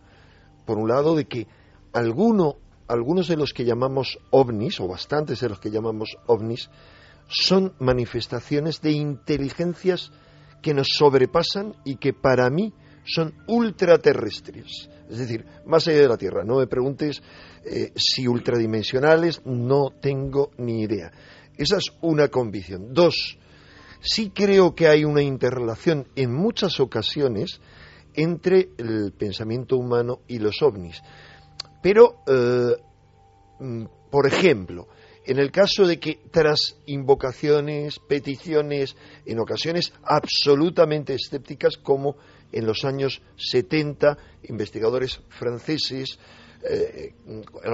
por 0.66 0.76
un 0.76 0.90
lado, 0.90 1.16
de 1.16 1.24
que 1.24 1.46
alguno, 1.94 2.56
algunos 2.88 3.26
de 3.26 3.38
los 3.38 3.54
que 3.54 3.64
llamamos 3.64 4.18
ovnis, 4.30 4.78
o 4.80 4.86
bastantes 4.86 5.40
de 5.40 5.48
los 5.48 5.58
que 5.58 5.70
llamamos 5.70 6.18
ovnis, 6.26 6.68
son 7.26 7.72
manifestaciones 7.78 8.82
de 8.82 8.90
inteligencias 8.90 10.12
que 10.60 10.74
nos 10.74 10.88
sobrepasan 10.88 11.74
y 11.86 11.96
que 11.96 12.12
para 12.12 12.50
mí 12.50 12.74
son 13.06 13.32
ultraterrestres, 13.46 14.90
es 15.08 15.18
decir, 15.18 15.46
más 15.64 15.88
allá 15.88 16.00
de 16.00 16.08
la 16.08 16.18
Tierra. 16.18 16.44
No 16.44 16.58
me 16.58 16.66
preguntes 16.66 17.22
eh, 17.64 17.92
si 17.96 18.28
ultradimensionales, 18.28 19.40
no 19.46 19.88
tengo 20.02 20.50
ni 20.58 20.82
idea. 20.82 21.10
Esa 21.56 21.78
es 21.78 21.86
una 22.02 22.28
convicción. 22.28 22.92
Dos, 22.92 23.38
sí 24.00 24.30
creo 24.30 24.74
que 24.74 24.88
hay 24.88 25.04
una 25.04 25.22
interrelación 25.22 26.08
en 26.16 26.32
muchas 26.32 26.80
ocasiones 26.80 27.60
entre 28.14 28.70
el 28.78 29.12
pensamiento 29.12 29.76
humano 29.76 30.20
y 30.26 30.38
los 30.38 30.62
ovnis. 30.62 31.02
Pero 31.82 32.22
eh, 32.26 32.76
mm, 33.60 33.84
por 34.10 34.26
ejemplo, 34.26 34.88
en 35.24 35.38
el 35.38 35.50
caso 35.50 35.86
de 35.86 36.00
que 36.00 36.20
tras 36.30 36.78
invocaciones, 36.86 37.98
peticiones, 37.98 38.96
en 39.26 39.38
ocasiones 39.38 39.92
absolutamente 40.02 41.14
escépticas, 41.14 41.76
como 41.76 42.16
en 42.50 42.66
los 42.66 42.84
años 42.84 43.20
70, 43.36 44.16
investigadores 44.44 45.20
franceses, 45.28 46.18
eh, 46.62 47.14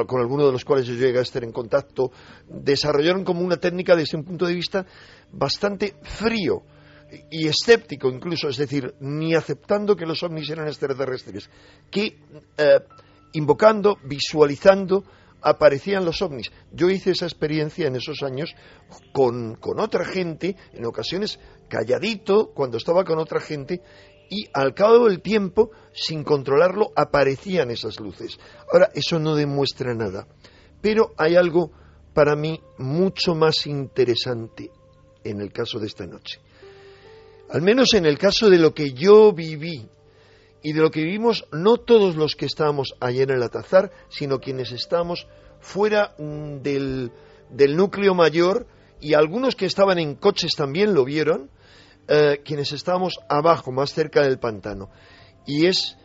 con 0.06 0.20
algunos 0.20 0.46
de 0.46 0.52
los 0.52 0.64
cuales 0.64 0.86
yo 0.86 0.94
llegué 0.94 1.18
a 1.18 1.22
estar 1.22 1.42
en 1.42 1.52
contacto, 1.52 2.10
desarrollaron 2.48 3.24
como 3.24 3.40
una 3.40 3.56
técnica 3.56 3.96
desde 3.96 4.16
un 4.16 4.24
punto 4.24 4.46
de 4.46 4.54
vista 4.54 4.86
bastante 5.32 5.94
frío 6.02 6.62
y 7.30 7.46
escéptico 7.46 8.08
incluso, 8.08 8.48
es 8.48 8.56
decir, 8.56 8.94
ni 9.00 9.34
aceptando 9.34 9.96
que 9.96 10.06
los 10.06 10.22
ovnis 10.22 10.50
eran 10.50 10.68
extraterrestres, 10.68 11.48
que 11.90 12.18
eh, 12.56 12.80
invocando, 13.32 13.98
visualizando, 14.04 15.04
aparecían 15.42 16.04
los 16.04 16.22
ovnis. 16.22 16.50
Yo 16.72 16.88
hice 16.88 17.10
esa 17.10 17.26
experiencia 17.26 17.86
en 17.86 17.96
esos 17.96 18.22
años 18.22 18.54
con, 19.12 19.56
con 19.56 19.78
otra 19.78 20.04
gente, 20.04 20.56
en 20.72 20.86
ocasiones 20.86 21.38
calladito, 21.68 22.52
cuando 22.54 22.78
estaba 22.78 23.04
con 23.04 23.18
otra 23.18 23.40
gente, 23.40 23.82
y 24.34 24.48
al 24.52 24.74
cabo 24.74 25.08
del 25.08 25.20
tiempo, 25.20 25.70
sin 25.92 26.24
controlarlo, 26.24 26.90
aparecían 26.96 27.70
esas 27.70 28.00
luces. 28.00 28.36
Ahora, 28.72 28.90
eso 28.92 29.20
no 29.20 29.36
demuestra 29.36 29.94
nada, 29.94 30.26
pero 30.80 31.12
hay 31.16 31.36
algo 31.36 31.70
para 32.12 32.34
mí 32.34 32.60
mucho 32.78 33.36
más 33.36 33.64
interesante 33.68 34.72
en 35.22 35.40
el 35.40 35.52
caso 35.52 35.78
de 35.78 35.86
esta 35.86 36.06
noche. 36.06 36.40
Al 37.50 37.62
menos 37.62 37.94
en 37.94 38.06
el 38.06 38.18
caso 38.18 38.50
de 38.50 38.58
lo 38.58 38.74
que 38.74 38.92
yo 38.92 39.32
viví 39.32 39.88
y 40.62 40.72
de 40.72 40.80
lo 40.80 40.90
que 40.90 41.04
vivimos 41.04 41.46
no 41.52 41.76
todos 41.76 42.16
los 42.16 42.34
que 42.34 42.46
estábamos 42.46 42.94
ayer 42.98 43.30
en 43.30 43.36
el 43.36 43.42
Atazar, 43.44 43.92
sino 44.08 44.40
quienes 44.40 44.72
estamos 44.72 45.28
fuera 45.60 46.16
mm, 46.18 46.62
del, 46.62 47.12
del 47.50 47.76
núcleo 47.76 48.14
mayor 48.14 48.66
y 49.00 49.14
algunos 49.14 49.54
que 49.54 49.66
estaban 49.66 50.00
en 50.00 50.16
coches 50.16 50.56
también 50.56 50.92
lo 50.92 51.04
vieron, 51.04 51.50
eh, 52.08 52.40
quienes 52.44 52.72
estábamos 52.72 53.14
abajo, 53.28 53.72
más 53.72 53.92
cerca 53.92 54.22
del 54.22 54.38
pantano. 54.38 54.90
Y 55.46 55.66
es 55.66 55.96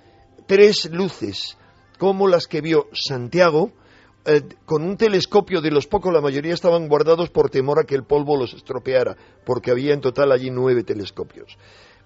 tres 0.47 0.89
luces, 0.91 1.57
como 1.97 2.27
las 2.27 2.47
que 2.47 2.61
vio 2.61 2.87
Santiago, 2.93 3.71
eh, 4.25 4.41
con 4.65 4.83
un 4.83 4.97
telescopio 4.97 5.61
de 5.61 5.71
los 5.71 5.87
pocos, 5.87 6.13
la 6.13 6.21
mayoría 6.21 6.53
estaban 6.53 6.87
guardados 6.87 7.29
por 7.29 7.49
temor 7.49 7.79
a 7.79 7.85
que 7.85 7.95
el 7.95 8.03
polvo 8.03 8.37
los 8.37 8.53
estropeara, 8.53 9.15
porque 9.45 9.71
había 9.71 9.93
en 9.93 10.01
total 10.01 10.31
allí 10.31 10.49
nueve 10.51 10.83
telescopios. 10.83 11.57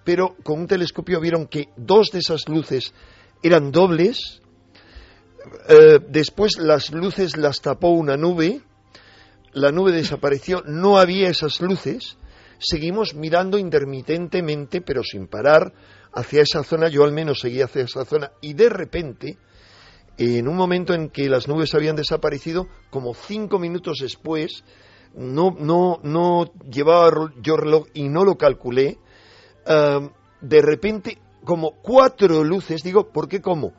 Pero 0.03 0.35
con 0.43 0.59
un 0.59 0.67
telescopio 0.67 1.19
vieron 1.19 1.47
que 1.47 1.69
dos 1.75 2.11
de 2.11 2.19
esas 2.19 2.47
luces 2.47 2.93
eran 3.41 3.71
dobles, 3.71 4.41
eh, 5.67 5.99
después 6.07 6.57
las 6.57 6.91
luces 6.91 7.37
las 7.37 7.61
tapó 7.61 7.89
una 7.89 8.15
nube, 8.15 8.61
la 9.53 9.71
nube 9.71 9.91
desapareció, 9.91 10.61
no 10.65 10.97
había 10.97 11.29
esas 11.29 11.61
luces, 11.61 12.17
seguimos 12.60 13.16
mirando 13.16 13.58
intermitentemente, 13.58 14.82
pero 14.82 15.04
sin 15.04 15.28
parar, 15.28 15.74
hacia 16.14 16.41
esa 16.41 16.64
zona, 16.64 16.89
yo 16.89 17.04
al 17.04 17.12
menos 17.12 17.39
seguía 17.39 17.66
hacia 17.66 17.84
esa 17.84 18.06
zona, 18.06 18.32
y 18.41 18.54
de 18.54 18.70
repente, 18.70 19.38
en 20.18 20.47
un 20.47 20.56
momento 20.56 20.93
en 20.93 21.10
que 21.10 21.28
las 21.30 21.47
nubes 21.47 21.74
habían 21.74 21.95
desaparecido, 21.95 22.68
como 22.89 23.14
cinco 23.14 23.60
minutos 23.60 23.97
después, 24.01 24.64
no, 25.16 25.56
no, 25.58 25.99
no 26.04 26.45
llevaba 26.70 27.32
yo 27.41 27.58
reloj 27.58 27.86
y 27.93 28.10
no 28.10 28.24
lo 28.24 28.38
calculé, 28.38 28.97
de 29.66 30.62
repente, 30.62 31.20
como 31.43 31.82
cuatro 31.82 32.43
luces, 32.43 32.84
digo, 32.84 33.12
¿por 33.12 33.28
qué 33.28 33.41
cómo? 33.41 33.74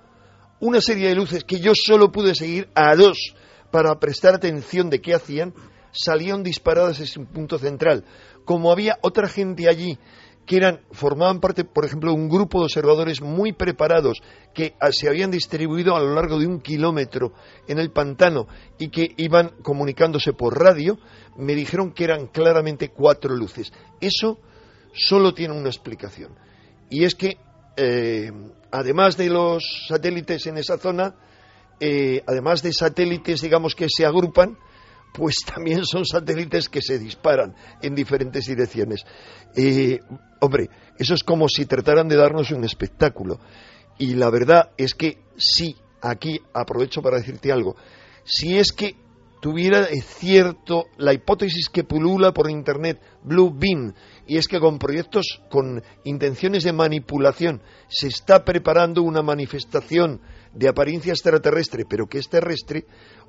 Una 0.61 0.81
serie 0.81 1.09
de 1.09 1.14
luces 1.14 1.45
que 1.45 1.61
yo 1.61 1.72
solo 1.75 2.11
pude 2.11 2.35
seguir 2.35 2.68
a 2.75 2.95
dos 2.95 3.35
para 3.70 3.99
prestar 3.99 4.35
atención 4.35 4.89
de 4.89 5.01
qué 5.01 5.14
hacían, 5.14 5.53
salían 5.95 6.42
disparadas 6.42 7.01
en 7.01 7.22
un 7.22 7.26
punto 7.28 7.59
central 7.59 8.05
como 8.45 8.70
había 8.70 8.99
otra 9.03 9.28
gente 9.28 9.68
allí 9.68 9.99
que 10.47 10.59
eran, 10.59 10.80
formaban 10.92 11.40
parte, 11.40 11.64
por 11.64 11.86
ejemplo, 11.86 12.12
de 12.12 12.18
un 12.18 12.28
grupo 12.28 12.59
de 12.59 12.64
observadores 12.64 13.22
muy 13.22 13.55
preparados 13.55 14.20
que 14.53 14.74
ah, 14.78 14.92
se 14.92 15.09
habían 15.09 15.30
distribuido 15.30 15.97
a 15.97 16.01
lo 16.01 16.14
largo 16.14 16.38
de 16.38 16.47
un 16.47 16.61
kilómetro 16.61 17.32
en 17.66 17.78
el 17.78 17.90
pantano 17.92 18.47
y 18.78 18.90
que 18.90 19.14
iban 19.16 19.53
comunicándose 19.62 20.34
por 20.34 20.61
radio, 20.61 20.99
me 21.38 21.55
dijeron 21.55 21.92
que 21.92 22.05
eran 22.05 22.26
claramente 22.26 22.90
cuatro 22.90 23.34
luces. 23.34 23.72
Eso 24.03 24.38
solo 24.92 25.32
tiene 25.32 25.55
una 25.55 25.70
explicación. 25.70 26.36
Y 26.90 27.05
es 27.05 27.14
que, 27.14 27.38
eh, 27.78 28.30
además 28.70 29.16
de 29.16 29.30
los 29.30 29.86
satélites 29.88 30.47
en 30.47 30.59
esa 30.59 30.76
zona, 30.76 31.14
eh, 31.80 32.22
además 32.26 32.62
de 32.62 32.74
satélites, 32.74 33.40
digamos, 33.40 33.74
que 33.74 33.86
se 33.88 34.05
agrupan, 34.05 34.59
pues 35.14 35.36
también 35.46 35.86
son 35.86 36.04
satélites 36.04 36.68
que 36.68 36.82
se 36.82 36.98
disparan 36.98 37.54
en 37.80 37.94
diferentes 37.94 38.46
direcciones. 38.46 39.04
Eh, 39.54 40.00
hombre, 40.40 40.68
eso 40.98 41.14
es 41.14 41.22
como 41.22 41.48
si 41.48 41.66
trataran 41.66 42.08
de 42.08 42.16
darnos 42.16 42.50
un 42.50 42.64
espectáculo. 42.64 43.38
Y 43.96 44.14
la 44.14 44.28
verdad 44.28 44.72
es 44.76 44.94
que 44.94 45.22
sí, 45.36 45.76
aquí 46.02 46.40
aprovecho 46.52 47.00
para 47.00 47.18
decirte 47.18 47.52
algo, 47.52 47.76
si 48.24 48.58
es 48.58 48.72
que 48.72 48.96
tuviera 49.45 49.84
cierto 50.03 50.86
la 50.97 51.12
hipótesis 51.12 51.68
que 51.68 51.84
pulula 51.84 52.32
por 52.32 52.49
Internet, 52.49 52.99
Blue 53.22 53.53
Beam, 53.55 53.92
y 54.26 54.38
es 54.38 54.49
que 54.49 54.59
con 54.59 54.78
proyectos 54.78 55.42
con 55.51 55.82
intenciones 56.05 56.64
de 56.64 56.72
manipulación 56.72 57.61
se 57.88 58.07
está 58.07 58.42
preparando 58.42 59.03
una 59.03 59.20
manifestación 59.20 60.22
de 60.55 60.66
apariencia 60.66 61.12
extraterrestre, 61.12 61.84
pero 61.86 62.07
que 62.07 62.20
es 62.20 62.30
terrestre, 62.30 62.86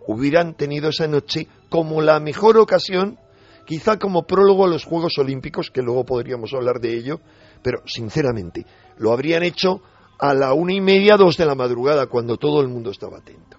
hubieran 0.07 0.55
tenido 0.55 0.87
esa 0.87 1.05
noche 1.05 1.49
como 1.67 2.01
la 2.01 2.21
mejor 2.21 2.59
ocasión, 2.59 3.19
quizá 3.65 3.99
como 3.99 4.23
prólogo 4.23 4.63
a 4.63 4.69
los 4.69 4.85
Juegos 4.85 5.17
Olímpicos, 5.17 5.69
que 5.69 5.81
luego 5.81 6.05
podríamos 6.05 6.53
hablar 6.53 6.79
de 6.79 6.95
ello, 6.95 7.19
pero 7.61 7.81
sinceramente, 7.87 8.65
lo 8.99 9.11
habrían 9.11 9.43
hecho 9.43 9.81
a 10.17 10.33
la 10.33 10.53
una 10.53 10.75
y 10.75 10.79
media, 10.79 11.17
dos 11.17 11.35
de 11.35 11.45
la 11.45 11.55
madrugada, 11.55 12.07
cuando 12.07 12.37
todo 12.37 12.61
el 12.61 12.69
mundo 12.69 12.91
estaba 12.91 13.17
atento. 13.17 13.54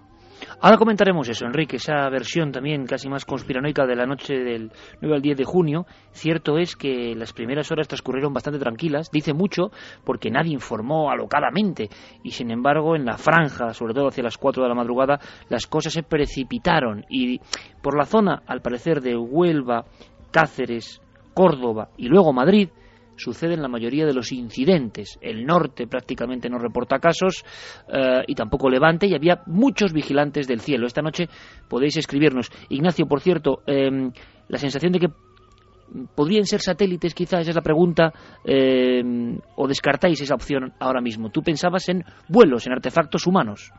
Ahora 0.59 0.77
comentaremos 0.77 1.29
eso, 1.29 1.45
Enrique, 1.45 1.75
esa 1.75 2.09
versión 2.09 2.51
también 2.51 2.87
casi 2.87 3.07
más 3.07 3.25
conspiranoica 3.25 3.85
de 3.85 3.95
la 3.95 4.07
noche 4.07 4.33
del 4.33 4.71
9 5.01 5.15
al 5.17 5.21
10 5.21 5.37
de 5.37 5.43
junio. 5.43 5.85
Cierto 6.09 6.57
es 6.57 6.75
que 6.75 7.13
las 7.15 7.31
primeras 7.31 7.71
horas 7.71 7.87
transcurrieron 7.87 8.33
bastante 8.33 8.57
tranquilas, 8.57 9.11
dice 9.11 9.33
mucho, 9.33 9.69
porque 10.03 10.31
nadie 10.31 10.53
informó 10.53 11.11
alocadamente. 11.11 11.89
Y 12.23 12.31
sin 12.31 12.49
embargo, 12.49 12.95
en 12.95 13.05
la 13.05 13.19
franja, 13.19 13.75
sobre 13.75 13.93
todo 13.93 14.07
hacia 14.07 14.23
las 14.23 14.39
4 14.39 14.63
de 14.63 14.69
la 14.69 14.73
madrugada, 14.73 15.19
las 15.47 15.67
cosas 15.67 15.93
se 15.93 16.01
precipitaron. 16.01 17.05
Y 17.07 17.39
por 17.83 17.95
la 17.95 18.05
zona, 18.05 18.41
al 18.47 18.61
parecer, 18.61 19.01
de 19.01 19.15
Huelva, 19.15 19.85
Cáceres, 20.31 21.01
Córdoba 21.35 21.89
y 21.97 22.07
luego 22.07 22.33
Madrid, 22.33 22.69
suceden 23.17 23.61
la 23.61 23.67
mayoría 23.67 24.05
de 24.05 24.13
los 24.13 24.31
incidentes. 24.31 25.17
El 25.21 25.45
norte 25.45 25.87
prácticamente 25.87 26.49
no 26.49 26.57
reporta 26.57 26.99
casos 26.99 27.43
eh, 27.91 28.23
y 28.27 28.35
tampoco 28.35 28.69
Levante 28.69 29.07
y 29.07 29.15
había 29.15 29.41
muchos 29.47 29.93
vigilantes 29.93 30.47
del 30.47 30.61
cielo. 30.61 30.87
Esta 30.87 31.01
noche 31.01 31.27
podéis 31.67 31.97
escribirnos. 31.97 32.49
Ignacio, 32.69 33.05
por 33.07 33.19
cierto, 33.19 33.61
em, 33.65 34.11
la 34.47 34.57
sensación 34.57 34.91
de 34.93 34.99
que 34.99 35.07
podrían 36.15 36.45
ser 36.45 36.59
satélites, 36.59 37.13
quizás 37.13 37.41
esa 37.41 37.51
es 37.51 37.55
la 37.55 37.61
pregunta, 37.61 38.11
em, 38.45 39.37
o 39.55 39.67
descartáis 39.67 40.21
esa 40.21 40.35
opción 40.35 40.73
ahora 40.79 41.01
mismo. 41.01 41.29
¿Tú 41.29 41.41
pensabas 41.41 41.87
en 41.89 42.03
vuelos, 42.27 42.67
en 42.67 42.73
artefactos 42.73 43.25
humanos? 43.25 43.71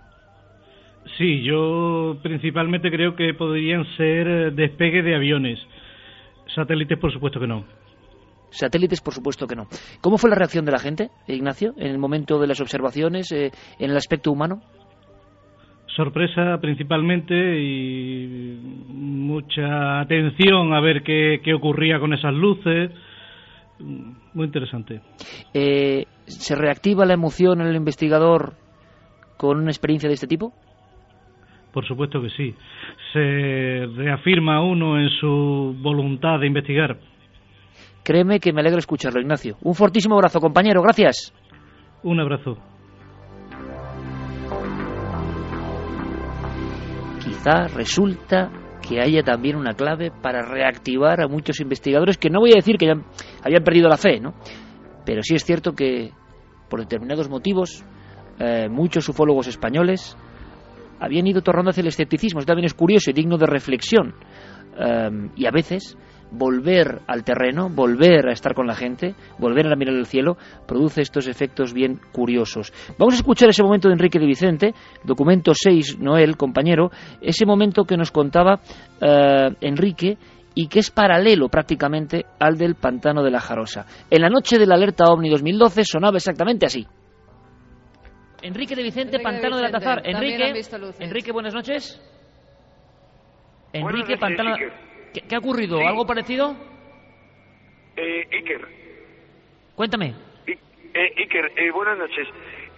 Sí, 1.16 1.42
yo 1.42 2.18
principalmente 2.22 2.90
creo 2.90 3.16
que 3.16 3.34
podrían 3.34 3.84
ser 3.96 4.52
despegue 4.54 5.02
de 5.02 5.16
aviones. 5.16 5.58
Satélites, 6.54 6.98
por 6.98 7.12
supuesto 7.12 7.40
que 7.40 7.46
no. 7.46 7.64
Satélites, 8.50 9.00
por 9.00 9.14
supuesto 9.14 9.46
que 9.46 9.56
no. 9.56 9.66
¿Cómo 10.00 10.18
fue 10.18 10.30
la 10.30 10.36
reacción 10.36 10.64
de 10.64 10.72
la 10.72 10.78
gente, 10.78 11.10
Ignacio, 11.26 11.74
en 11.76 11.88
el 11.88 11.98
momento 11.98 12.38
de 12.38 12.46
las 12.46 12.60
observaciones, 12.60 13.30
eh, 13.32 13.50
en 13.78 13.90
el 13.90 13.96
aspecto 13.96 14.32
humano? 14.32 14.62
Sorpresa 15.96 16.58
principalmente 16.60 17.34
y 17.60 18.56
mucha 18.88 20.00
atención 20.00 20.72
a 20.72 20.80
ver 20.80 21.02
qué, 21.02 21.40
ocurría 21.54 21.98
con 21.98 22.12
esas 22.12 22.32
luces. 22.32 22.92
Muy 23.78 24.46
interesante. 24.46 25.00
Eh, 25.52 26.04
¿Se 26.26 26.54
reactiva 26.54 27.04
la 27.04 27.14
emoción 27.14 27.60
en 27.60 27.66
el 27.66 27.76
investigador 27.76 28.54
con 29.36 29.58
una 29.58 29.70
experiencia 29.70 30.08
de 30.08 30.14
este 30.14 30.26
tipo? 30.26 30.52
Por 31.72 31.86
supuesto 31.86 32.20
que 32.22 32.30
sí. 32.30 32.54
Se 33.12 33.86
reafirma 33.96 34.62
uno 34.62 35.00
en 35.00 35.10
su 35.10 35.76
voluntad 35.80 36.40
de 36.40 36.46
investigar. 36.46 36.98
Créeme 38.02 38.40
que 38.40 38.52
me 38.52 38.60
alegra 38.60 38.78
escucharlo, 38.78 39.20
Ignacio. 39.20 39.56
Un 39.62 39.74
fortísimo 39.74 40.14
abrazo, 40.14 40.40
compañero. 40.40 40.82
Gracias. 40.82 41.32
Un 42.02 42.20
abrazo. 42.20 42.56
Quizá 47.22 47.68
resulta 47.68 48.50
que 48.86 49.00
haya 49.00 49.22
también 49.22 49.56
una 49.56 49.74
clave 49.74 50.10
para 50.10 50.42
reactivar 50.42 51.20
a 51.20 51.28
muchos 51.28 51.60
investigadores 51.60 52.16
que 52.16 52.30
no 52.30 52.40
voy 52.40 52.52
a 52.52 52.56
decir 52.56 52.76
que 52.78 52.86
ya 52.86 52.94
habían 53.44 53.62
perdido 53.62 53.88
la 53.88 53.96
fe, 53.96 54.20
¿no? 54.20 54.34
Pero 55.04 55.22
sí 55.22 55.34
es 55.34 55.44
cierto 55.44 55.72
que 55.72 56.12
por 56.70 56.80
determinados 56.80 57.28
motivos 57.28 57.84
eh, 58.38 58.68
muchos 58.70 59.08
ufólogos 59.08 59.46
españoles 59.48 60.16
habían 61.00 61.26
ido 61.26 61.42
tornando 61.42 61.70
hacia 61.70 61.82
el 61.82 61.88
escepticismo. 61.88 62.40
Esto 62.40 62.50
también 62.50 62.66
es 62.66 62.74
curioso 62.74 63.10
y 63.10 63.14
digno 63.14 63.36
de 63.36 63.46
reflexión. 63.46 64.14
Em, 64.78 65.30
y 65.36 65.46
a 65.46 65.50
veces 65.50 65.96
volver 66.30 67.00
al 67.06 67.24
terreno, 67.24 67.68
volver 67.68 68.28
a 68.28 68.32
estar 68.32 68.54
con 68.54 68.66
la 68.66 68.74
gente, 68.74 69.14
volver 69.38 69.66
a 69.66 69.76
mirar 69.76 69.94
el 69.94 70.06
cielo, 70.06 70.36
produce 70.66 71.02
estos 71.02 71.26
efectos 71.26 71.72
bien 71.72 72.00
curiosos. 72.12 72.72
Vamos 72.98 73.14
a 73.14 73.18
escuchar 73.18 73.48
ese 73.48 73.62
momento 73.62 73.88
de 73.88 73.94
Enrique 73.94 74.18
de 74.18 74.26
Vicente, 74.26 74.74
documento 75.04 75.52
6, 75.54 75.98
Noel, 75.98 76.36
compañero, 76.36 76.90
ese 77.20 77.46
momento 77.46 77.84
que 77.84 77.96
nos 77.96 78.10
contaba 78.10 78.60
eh, 79.00 79.48
Enrique 79.60 80.18
y 80.54 80.68
que 80.68 80.80
es 80.80 80.90
paralelo 80.90 81.48
prácticamente 81.48 82.26
al 82.38 82.56
del 82.56 82.74
pantano 82.74 83.22
de 83.22 83.30
la 83.30 83.40
Jarosa. 83.40 83.86
En 84.10 84.22
la 84.22 84.28
noche 84.28 84.58
de 84.58 84.66
la 84.66 84.74
alerta 84.74 85.04
OVNI 85.04 85.30
2012 85.30 85.84
sonaba 85.84 86.16
exactamente 86.16 86.66
así. 86.66 86.86
Enrique 88.42 88.76
de 88.76 88.82
Vicente, 88.82 89.18
Pantano 89.20 89.56
de, 89.56 89.62
la 89.62 89.70
Tazar. 89.70 90.02
Enrique, 90.04 90.62
Enrique, 91.00 91.32
buenas 91.32 91.54
noches. 91.54 92.00
Enrique, 93.72 94.16
Pantano. 94.16 94.56
¿Qué, 95.12 95.34
ha 95.34 95.38
ocurrido? 95.38 95.78
¿Algo 95.86 96.06
parecido? 96.06 96.54
Eh, 97.96 98.28
Iker. 98.32 98.68
Cuéntame. 99.74 100.14
Eh, 100.46 101.14
Iker, 101.16 101.52
eh, 101.56 101.70
buenas 101.70 101.98
noches. 101.98 102.28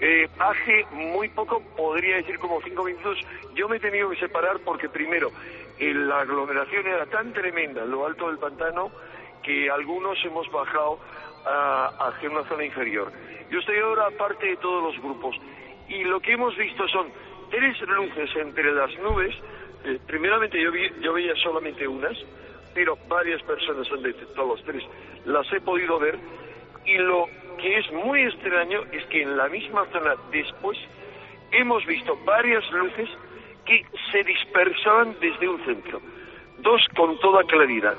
Eh, 0.01 0.29
hace 0.39 0.87
muy 0.93 1.29
poco, 1.31 1.63
podría 1.77 2.17
decir 2.17 2.39
como 2.39 2.61
cinco 2.63 2.85
minutos, 2.85 3.19
yo 3.55 3.69
me 3.69 3.77
he 3.77 3.81
tenido 3.81 4.11
que 4.11 4.17
separar 4.17 4.61
porque 4.61 4.89
primero, 4.89 5.31
la 5.79 6.21
aglomeración 6.21 6.87
era 6.87 7.07
tan 7.07 7.33
tremenda 7.33 7.83
en 7.83 7.91
lo 7.91 8.07
alto 8.07 8.29
del 8.29 8.39
pantano 8.39 8.91
que 9.43 9.71
algunos 9.71 10.23
hemos 10.25 10.51
bajado 10.51 10.99
hacia 11.99 12.29
una 12.29 12.47
zona 12.49 12.65
inferior. 12.65 13.11
Yo 13.51 13.61
estoy 13.61 13.79
ahora 13.79 14.11
parte 14.11 14.47
de 14.47 14.57
todos 14.59 14.93
los 14.93 15.03
grupos 15.03 15.37
y 15.89 16.05
lo 16.05 16.21
que 16.21 16.33
hemos 16.33 16.55
visto 16.57 16.87
son 16.89 17.09
tres 17.51 17.81
luces 17.81 18.31
entre 18.37 18.73
las 18.75 18.91
nubes 18.99 19.35
eh, 19.85 19.99
primeramente 20.07 20.61
yo, 20.61 20.71
yo 21.01 21.13
veía 21.13 21.35
solamente 21.37 21.87
unas, 21.87 22.17
pero 22.75 22.97
varias 23.09 23.43
personas 23.43 23.91
han 23.91 24.03
detectado 24.03 24.49
los 24.49 24.63
tres. 24.65 24.83
Las 25.25 25.51
he 25.53 25.61
podido 25.61 25.99
ver 25.99 26.19
y 26.87 26.97
lo 26.99 27.27
que 27.59 27.79
es 27.79 27.93
muy 27.93 28.23
extraño 28.23 28.83
es 28.93 29.05
que 29.07 29.23
en 29.23 29.37
la 29.37 29.49
misma 29.49 29.87
zona 29.93 30.15
después 30.31 30.79
hemos 31.53 31.85
visto 31.87 32.19
varias 32.25 32.69
luces 32.73 33.09
que 33.67 33.85
se 34.11 34.25
dispersaban 34.25 35.17
desde 35.21 35.49
un 35.49 35.65
centro, 35.65 36.01
dos 36.59 36.83
con 36.97 37.19
toda 37.19 37.45
claridad. 37.45 37.97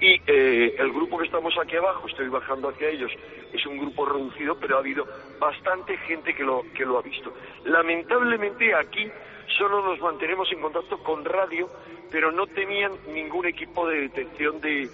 Y 0.00 0.20
eh, 0.26 0.76
el 0.78 0.92
grupo 0.92 1.18
que 1.18 1.26
estamos 1.26 1.54
aquí 1.58 1.76
abajo, 1.76 2.06
estoy 2.06 2.28
bajando 2.28 2.68
hacia 2.68 2.88
ellos, 2.88 3.10
es 3.52 3.66
un 3.66 3.78
grupo 3.78 4.06
reducido, 4.06 4.56
pero 4.60 4.76
ha 4.76 4.80
habido 4.80 5.06
bastante 5.40 5.96
gente 5.98 6.34
que 6.34 6.44
lo, 6.44 6.64
que 6.74 6.84
lo 6.84 6.98
ha 6.98 7.02
visto. 7.02 7.34
Lamentablemente 7.64 8.74
aquí 8.74 9.10
solo 9.56 9.84
nos 9.84 10.00
mantenemos 10.00 10.48
en 10.52 10.60
contacto 10.60 10.98
con 10.98 11.24
radio, 11.24 11.66
pero 12.10 12.32
no 12.32 12.46
tenían 12.46 12.92
ningún 13.12 13.46
equipo 13.46 13.86
de 13.86 14.02
detección 14.02 14.60
de, 14.60 14.88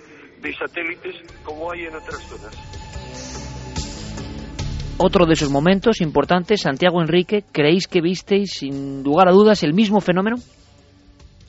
satélites 0.58 1.42
como 1.42 1.72
hay 1.72 1.86
en 1.86 1.94
otras 1.94 2.20
zonas. 2.28 2.54
Otro 4.98 5.26
de 5.26 5.32
esos 5.32 5.50
momentos 5.50 6.00
importantes, 6.00 6.60
Santiago 6.60 7.00
Enrique, 7.00 7.42
¿creéis 7.50 7.88
que 7.88 8.00
visteis 8.00 8.50
sin 8.52 9.02
lugar 9.02 9.28
a 9.28 9.32
dudas 9.32 9.62
el 9.62 9.74
mismo 9.74 10.00
fenómeno? 10.00 10.36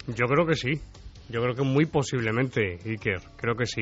Yo 0.08 0.26
creo 0.26 0.46
que 0.46 0.56
sí. 0.56 0.82
Yo 1.28 1.42
creo 1.42 1.56
que 1.56 1.64
muy 1.64 1.88
posiblemente, 1.88 2.78
Iker, 2.86 3.20
creo 3.36 3.56
que 3.56 3.66
sí. 3.66 3.82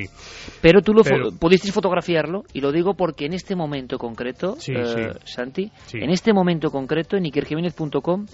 Pero 0.62 0.82
tú 0.82 0.94
lo 0.94 1.04
pudisteis 1.38 1.74
fotografiarlo, 1.74 2.44
y 2.54 2.62
lo 2.62 2.72
digo 2.72 2.94
porque 2.94 3.26
en 3.26 3.34
este 3.34 3.56
momento 3.56 3.98
concreto, 3.98 4.56
eh, 4.66 5.12
Santi, 5.26 5.70
en 5.94 6.10
este 6.10 6.32
momento 6.32 6.70
concreto, 6.70 7.18
en 7.18 7.26
ikerjiménez.com, 7.26 8.26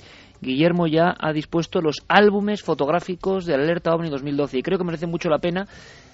Guillermo 0.41 0.87
ya 0.87 1.15
ha 1.19 1.33
dispuesto 1.33 1.81
los 1.81 1.97
álbumes 2.07 2.61
fotográficos 2.61 3.45
de 3.45 3.55
Alerta 3.55 3.93
OVNI 3.93 4.09
2012 4.09 4.59
y 4.59 4.61
creo 4.61 4.77
que 4.77 4.83
merece 4.83 5.07
mucho 5.07 5.29
la 5.29 5.39
pena 5.39 5.67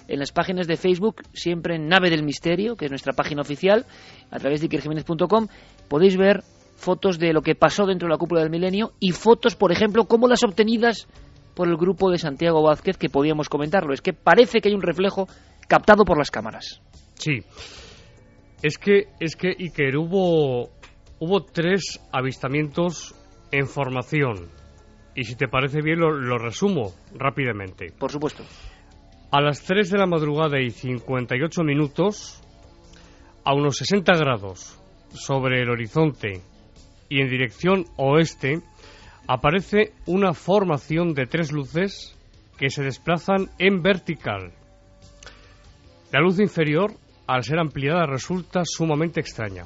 en 0.08 0.18
las 0.18 0.32
páginas 0.32 0.66
de 0.66 0.76
Facebook, 0.76 1.22
siempre 1.32 1.76
en 1.76 1.88
Nave 1.88 2.10
del 2.10 2.22
Misterio, 2.22 2.76
que 2.76 2.86
es 2.86 2.90
nuestra 2.90 3.12
página 3.12 3.42
oficial, 3.42 3.86
a 4.30 4.38
través 4.38 4.60
de 4.60 4.66
ikerjiménez.com, 4.66 5.48
podéis 5.88 6.16
ver 6.16 6.42
fotos 6.76 7.18
de 7.18 7.32
lo 7.32 7.42
que 7.42 7.54
pasó 7.54 7.86
dentro 7.86 8.06
de 8.06 8.12
la 8.12 8.18
cúpula 8.18 8.42
del 8.42 8.50
milenio 8.50 8.92
y 9.00 9.12
fotos, 9.12 9.56
por 9.56 9.72
ejemplo, 9.72 10.04
como 10.04 10.28
las 10.28 10.44
obtenidas 10.44 11.08
por 11.54 11.68
el 11.68 11.76
grupo 11.76 12.10
de 12.10 12.18
Santiago 12.18 12.62
Vázquez, 12.62 12.98
que 12.98 13.08
podíamos 13.08 13.48
comentarlo. 13.48 13.94
Es 13.94 14.02
que 14.02 14.12
parece 14.12 14.60
que 14.60 14.68
hay 14.68 14.74
un 14.74 14.82
reflejo 14.82 15.26
captado 15.66 16.04
por 16.04 16.18
las 16.18 16.30
cámaras. 16.30 16.82
Sí. 17.14 17.40
Es 18.62 18.78
que, 18.78 19.08
es 19.20 19.36
que 19.36 19.56
Iker, 19.58 19.96
hubo, 19.96 20.70
hubo 21.18 21.42
tres 21.44 22.00
avistamientos 22.12 23.14
en 23.50 23.66
formación. 23.66 24.48
Y 25.14 25.24
si 25.24 25.34
te 25.34 25.48
parece 25.48 25.80
bien, 25.80 26.00
lo, 26.00 26.38
resumo 26.38 26.92
rápidamente. 27.14 27.92
Por 27.98 28.10
supuesto. 28.10 28.44
A 29.30 29.40
las 29.40 29.62
3 29.62 29.90
de 29.90 29.98
la 29.98 30.06
madrugada 30.06 30.60
y 30.60 30.70
58 30.70 31.62
minutos, 31.62 32.42
a 33.44 33.54
unos 33.54 33.76
60 33.78 34.12
grados 34.12 34.78
sobre 35.10 35.62
el 35.62 35.70
horizonte 35.70 36.42
y 37.08 37.20
en 37.20 37.30
dirección 37.30 37.84
oeste, 37.96 38.60
aparece 39.26 39.92
una 40.06 40.34
formación 40.34 41.14
de 41.14 41.26
tres 41.26 41.52
luces 41.52 42.16
que 42.58 42.70
se 42.70 42.82
desplazan 42.82 43.50
en 43.58 43.82
vertical. 43.82 44.52
La 46.12 46.20
luz 46.20 46.38
inferior, 46.38 46.92
al 47.26 47.42
ser 47.42 47.58
ampliada, 47.58 48.06
resulta 48.06 48.62
sumamente 48.64 49.20
extraña, 49.20 49.64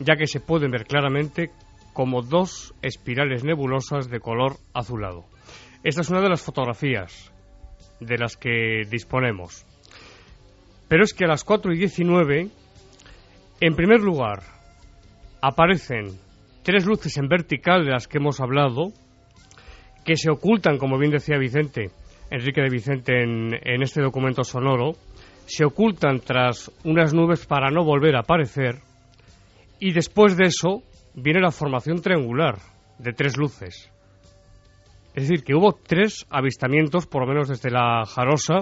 ya 0.00 0.16
que 0.16 0.26
se 0.26 0.40
pueden 0.40 0.70
ver 0.70 0.84
claramente 0.84 1.50
como 1.92 2.22
dos 2.22 2.74
espirales 2.82 3.44
nebulosas 3.44 4.08
de 4.08 4.20
color 4.20 4.56
azulado. 4.72 5.24
Esta 5.84 6.00
es 6.00 6.10
una 6.10 6.20
de 6.20 6.28
las 6.28 6.42
fotografías 6.42 7.32
de 8.00 8.18
las 8.18 8.36
que 8.36 8.82
disponemos. 8.88 9.66
Pero 10.88 11.04
es 11.04 11.12
que 11.12 11.24
a 11.24 11.28
las 11.28 11.44
4 11.44 11.72
y 11.72 11.78
19, 11.78 12.48
en 13.60 13.74
primer 13.74 14.00
lugar, 14.00 14.42
aparecen 15.40 16.18
tres 16.62 16.86
luces 16.86 17.16
en 17.16 17.28
vertical 17.28 17.84
de 17.84 17.92
las 17.92 18.06
que 18.06 18.18
hemos 18.18 18.40
hablado, 18.40 18.92
que 20.04 20.16
se 20.16 20.30
ocultan, 20.30 20.78
como 20.78 20.98
bien 20.98 21.12
decía 21.12 21.38
Vicente, 21.38 21.90
Enrique 22.30 22.62
de 22.62 22.70
Vicente 22.70 23.22
en, 23.22 23.54
en 23.62 23.82
este 23.82 24.02
documento 24.02 24.44
sonoro, 24.44 24.92
se 25.46 25.64
ocultan 25.64 26.20
tras 26.20 26.70
unas 26.84 27.12
nubes 27.12 27.46
para 27.46 27.70
no 27.70 27.84
volver 27.84 28.16
a 28.16 28.20
aparecer, 28.20 28.80
y 29.80 29.92
después 29.92 30.36
de 30.36 30.46
eso 30.46 30.82
viene 31.14 31.40
la 31.40 31.50
formación 31.50 32.00
triangular 32.00 32.58
de 32.98 33.12
tres 33.12 33.36
luces. 33.36 33.90
Es 35.14 35.28
decir, 35.28 35.44
que 35.44 35.54
hubo 35.54 35.72
tres 35.72 36.26
avistamientos, 36.30 37.06
por 37.06 37.22
lo 37.22 37.28
menos 37.28 37.48
desde 37.48 37.70
la 37.70 38.04
Jarosa, 38.06 38.60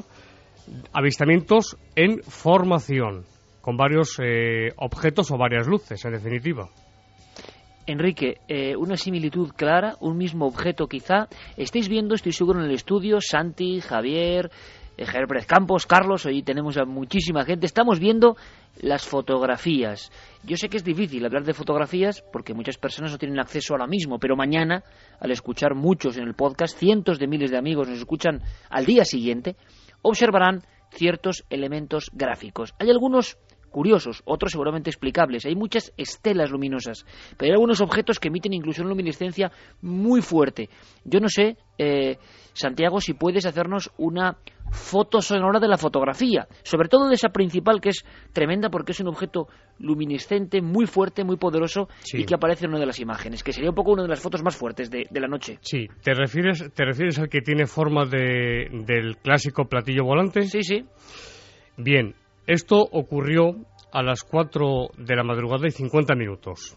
avistamientos 0.92 1.76
en 1.94 2.22
formación, 2.22 3.24
con 3.60 3.76
varios 3.76 4.18
eh, 4.22 4.72
objetos 4.76 5.30
o 5.30 5.38
varias 5.38 5.68
luces, 5.68 6.04
en 6.04 6.12
definitiva. 6.12 6.68
Enrique, 7.86 8.38
eh, 8.46 8.76
una 8.76 8.96
similitud 8.96 9.50
clara, 9.56 9.96
un 10.00 10.16
mismo 10.16 10.46
objeto 10.46 10.86
quizá. 10.86 11.28
Estáis 11.56 11.88
viendo, 11.88 12.14
estoy 12.14 12.32
seguro, 12.32 12.60
en 12.60 12.66
el 12.66 12.74
estudio, 12.74 13.20
Santi, 13.20 13.80
Javier, 13.80 14.50
Gerbrez 15.06 15.46
Campos, 15.46 15.86
Carlos, 15.86 16.26
hoy 16.26 16.42
tenemos 16.42 16.76
a 16.76 16.84
muchísima 16.84 17.44
gente. 17.44 17.66
Estamos 17.66 17.98
viendo 17.98 18.36
las 18.80 19.06
fotografías. 19.06 20.10
Yo 20.42 20.56
sé 20.56 20.68
que 20.68 20.76
es 20.76 20.84
difícil 20.84 21.24
hablar 21.24 21.44
de 21.44 21.54
fotografías 21.54 22.22
porque 22.32 22.54
muchas 22.54 22.78
personas 22.78 23.12
no 23.12 23.18
tienen 23.18 23.38
acceso 23.38 23.74
ahora 23.74 23.86
mismo, 23.86 24.18
pero 24.18 24.36
mañana, 24.36 24.82
al 25.18 25.30
escuchar 25.30 25.74
muchos 25.74 26.16
en 26.16 26.24
el 26.24 26.34
podcast, 26.34 26.76
cientos 26.76 27.18
de 27.18 27.26
miles 27.26 27.50
de 27.50 27.58
amigos 27.58 27.88
nos 27.88 27.98
escuchan 27.98 28.42
al 28.68 28.86
día 28.86 29.04
siguiente, 29.04 29.56
observarán 30.02 30.62
ciertos 30.90 31.44
elementos 31.50 32.10
gráficos. 32.12 32.74
Hay 32.78 32.90
algunos 32.90 33.38
curiosos, 33.70 34.22
otros 34.24 34.52
seguramente 34.52 34.90
explicables. 34.90 35.46
Hay 35.46 35.54
muchas 35.54 35.92
estelas 35.96 36.50
luminosas, 36.50 37.06
pero 37.36 37.46
hay 37.48 37.52
algunos 37.52 37.80
objetos 37.80 38.18
que 38.18 38.28
emiten 38.28 38.52
incluso 38.52 38.82
una 38.82 38.90
luminiscencia 38.90 39.50
muy 39.82 40.20
fuerte. 40.22 40.68
Yo 41.04 41.20
no 41.20 41.28
sé, 41.28 41.56
eh, 41.78 42.18
Santiago, 42.52 43.00
si 43.00 43.14
puedes 43.14 43.46
hacernos 43.46 43.90
una 43.96 44.36
foto 44.70 45.20
sonora 45.20 45.58
de 45.58 45.68
la 45.68 45.76
fotografía, 45.76 46.46
sobre 46.62 46.88
todo 46.88 47.08
de 47.08 47.14
esa 47.14 47.30
principal 47.30 47.80
que 47.80 47.90
es 47.90 48.04
tremenda 48.32 48.70
porque 48.70 48.92
es 48.92 49.00
un 49.00 49.08
objeto 49.08 49.48
luminiscente, 49.78 50.60
muy 50.60 50.86
fuerte, 50.86 51.24
muy 51.24 51.36
poderoso 51.36 51.88
y 52.12 52.24
que 52.24 52.34
aparece 52.34 52.66
en 52.66 52.72
una 52.72 52.80
de 52.80 52.86
las 52.86 53.00
imágenes, 53.00 53.42
que 53.42 53.52
sería 53.52 53.70
un 53.70 53.74
poco 53.74 53.92
una 53.92 54.02
de 54.02 54.08
las 54.08 54.20
fotos 54.20 54.42
más 54.42 54.56
fuertes 54.56 54.90
de, 54.90 55.06
la 55.12 55.28
noche. 55.28 55.58
Sí, 55.60 55.86
¿te 56.02 56.14
refieres, 56.14 56.72
¿te 56.72 56.84
refieres 56.84 57.18
al 57.18 57.28
que 57.28 57.40
tiene 57.40 57.66
forma 57.66 58.04
de, 58.06 58.68
del 58.86 59.16
clásico 59.18 59.64
platillo 59.66 60.04
volante? 60.04 60.42
Sí, 60.42 60.62
sí. 60.62 60.84
Bien, 61.76 62.14
esto 62.50 62.80
ocurrió 62.80 63.54
a 63.92 64.02
las 64.02 64.24
4 64.24 64.88
de 64.98 65.14
la 65.14 65.22
madrugada 65.22 65.68
y 65.68 65.70
50 65.70 66.16
minutos. 66.16 66.76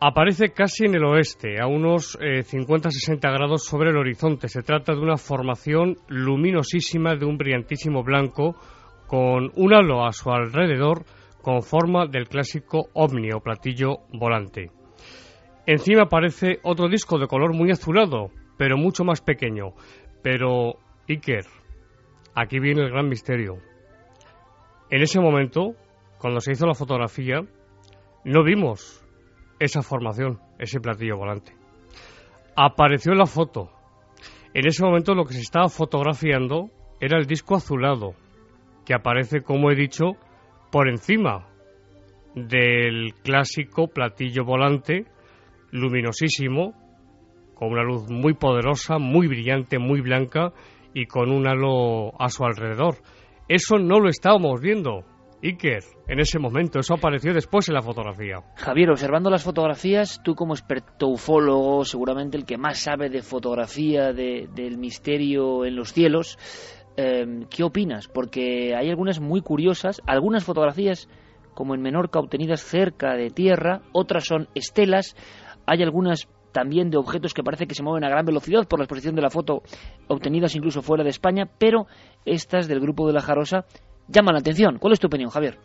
Aparece 0.00 0.50
casi 0.50 0.84
en 0.84 0.96
el 0.96 1.04
oeste, 1.04 1.58
a 1.58 1.66
unos 1.66 2.18
50-60 2.18 3.14
eh, 3.14 3.18
grados 3.22 3.64
sobre 3.64 3.88
el 3.88 3.96
horizonte. 3.96 4.48
Se 4.48 4.60
trata 4.60 4.92
de 4.92 5.00
una 5.00 5.16
formación 5.16 5.96
luminosísima 6.08 7.14
de 7.14 7.24
un 7.24 7.38
brillantísimo 7.38 8.02
blanco 8.02 8.54
con 9.06 9.50
un 9.56 9.72
halo 9.72 10.04
a 10.04 10.12
su 10.12 10.30
alrededor 10.30 11.04
con 11.40 11.62
forma 11.62 12.06
del 12.06 12.28
clásico 12.28 12.88
ovni 12.92 13.30
o 13.32 13.40
platillo 13.40 14.00
volante. 14.12 14.70
Encima 15.64 16.02
aparece 16.02 16.58
otro 16.64 16.90
disco 16.90 17.18
de 17.18 17.28
color 17.28 17.54
muy 17.54 17.70
azulado, 17.70 18.28
pero 18.58 18.76
mucho 18.76 19.04
más 19.04 19.22
pequeño. 19.22 19.72
Pero, 20.22 20.74
Iker, 21.08 21.46
aquí 22.34 22.58
viene 22.58 22.82
el 22.82 22.90
gran 22.90 23.08
misterio. 23.08 23.71
En 24.92 25.00
ese 25.00 25.20
momento, 25.20 25.74
cuando 26.18 26.40
se 26.40 26.52
hizo 26.52 26.66
la 26.66 26.74
fotografía, 26.74 27.40
no 28.26 28.44
vimos 28.44 29.02
esa 29.58 29.80
formación, 29.80 30.38
ese 30.58 30.80
platillo 30.80 31.16
volante. 31.16 31.54
Apareció 32.56 33.12
en 33.12 33.18
la 33.18 33.24
foto. 33.24 33.70
En 34.52 34.66
ese 34.66 34.84
momento 34.84 35.14
lo 35.14 35.24
que 35.24 35.32
se 35.32 35.40
estaba 35.40 35.70
fotografiando 35.70 36.68
era 37.00 37.16
el 37.18 37.24
disco 37.24 37.54
azulado, 37.54 38.12
que 38.84 38.92
aparece, 38.92 39.40
como 39.40 39.70
he 39.70 39.74
dicho, 39.74 40.10
por 40.70 40.90
encima 40.90 41.48
del 42.34 43.14
clásico 43.24 43.88
platillo 43.88 44.44
volante, 44.44 45.06
luminosísimo, 45.70 46.74
con 47.54 47.72
una 47.72 47.82
luz 47.82 48.10
muy 48.10 48.34
poderosa, 48.34 48.98
muy 48.98 49.26
brillante, 49.26 49.78
muy 49.78 50.02
blanca 50.02 50.52
y 50.92 51.06
con 51.06 51.30
un 51.30 51.48
halo 51.48 52.12
a 52.20 52.28
su 52.28 52.44
alrededor. 52.44 52.96
Eso 53.52 53.78
no 53.78 54.00
lo 54.00 54.08
estábamos 54.08 54.62
viendo, 54.62 55.04
Iker, 55.42 55.84
en 56.08 56.20
ese 56.20 56.38
momento. 56.38 56.78
Eso 56.78 56.94
apareció 56.94 57.34
después 57.34 57.68
en 57.68 57.74
la 57.74 57.82
fotografía. 57.82 58.36
Javier, 58.56 58.88
observando 58.88 59.28
las 59.28 59.44
fotografías, 59.44 60.22
tú 60.24 60.34
como 60.34 60.54
experto 60.54 61.08
ufólogo, 61.08 61.84
seguramente 61.84 62.38
el 62.38 62.46
que 62.46 62.56
más 62.56 62.78
sabe 62.78 63.10
de 63.10 63.20
fotografía, 63.20 64.14
del 64.14 64.78
misterio 64.78 65.66
en 65.66 65.76
los 65.76 65.92
cielos, 65.92 66.38
eh, 66.96 67.44
¿qué 67.50 67.62
opinas? 67.62 68.08
Porque 68.08 68.74
hay 68.74 68.88
algunas 68.88 69.20
muy 69.20 69.42
curiosas, 69.42 70.00
algunas 70.06 70.44
fotografías 70.44 71.10
como 71.52 71.74
en 71.74 71.82
Menorca 71.82 72.20
obtenidas 72.20 72.62
cerca 72.62 73.16
de 73.16 73.28
tierra, 73.28 73.82
otras 73.92 74.24
son 74.24 74.48
estelas, 74.54 75.14
hay 75.66 75.82
algunas 75.82 76.26
también 76.52 76.90
de 76.90 76.98
objetos 76.98 77.34
que 77.34 77.42
parece 77.42 77.66
que 77.66 77.74
se 77.74 77.82
mueven 77.82 78.04
a 78.04 78.08
gran 78.08 78.24
velocidad 78.24 78.66
por 78.68 78.78
la 78.78 78.84
exposición 78.84 79.14
de 79.14 79.22
la 79.22 79.30
foto 79.30 79.62
obtenidas 80.08 80.54
incluso 80.54 80.82
fuera 80.82 81.04
de 81.04 81.10
España, 81.10 81.48
pero 81.58 81.86
estas 82.24 82.68
del 82.68 82.80
grupo 82.80 83.06
de 83.06 83.14
la 83.14 83.20
Jarosa 83.20 83.64
llaman 84.08 84.34
la 84.34 84.40
atención. 84.40 84.78
¿Cuál 84.78 84.92
es 84.92 85.00
tu 85.00 85.06
opinión, 85.06 85.30
Javier? 85.30 85.58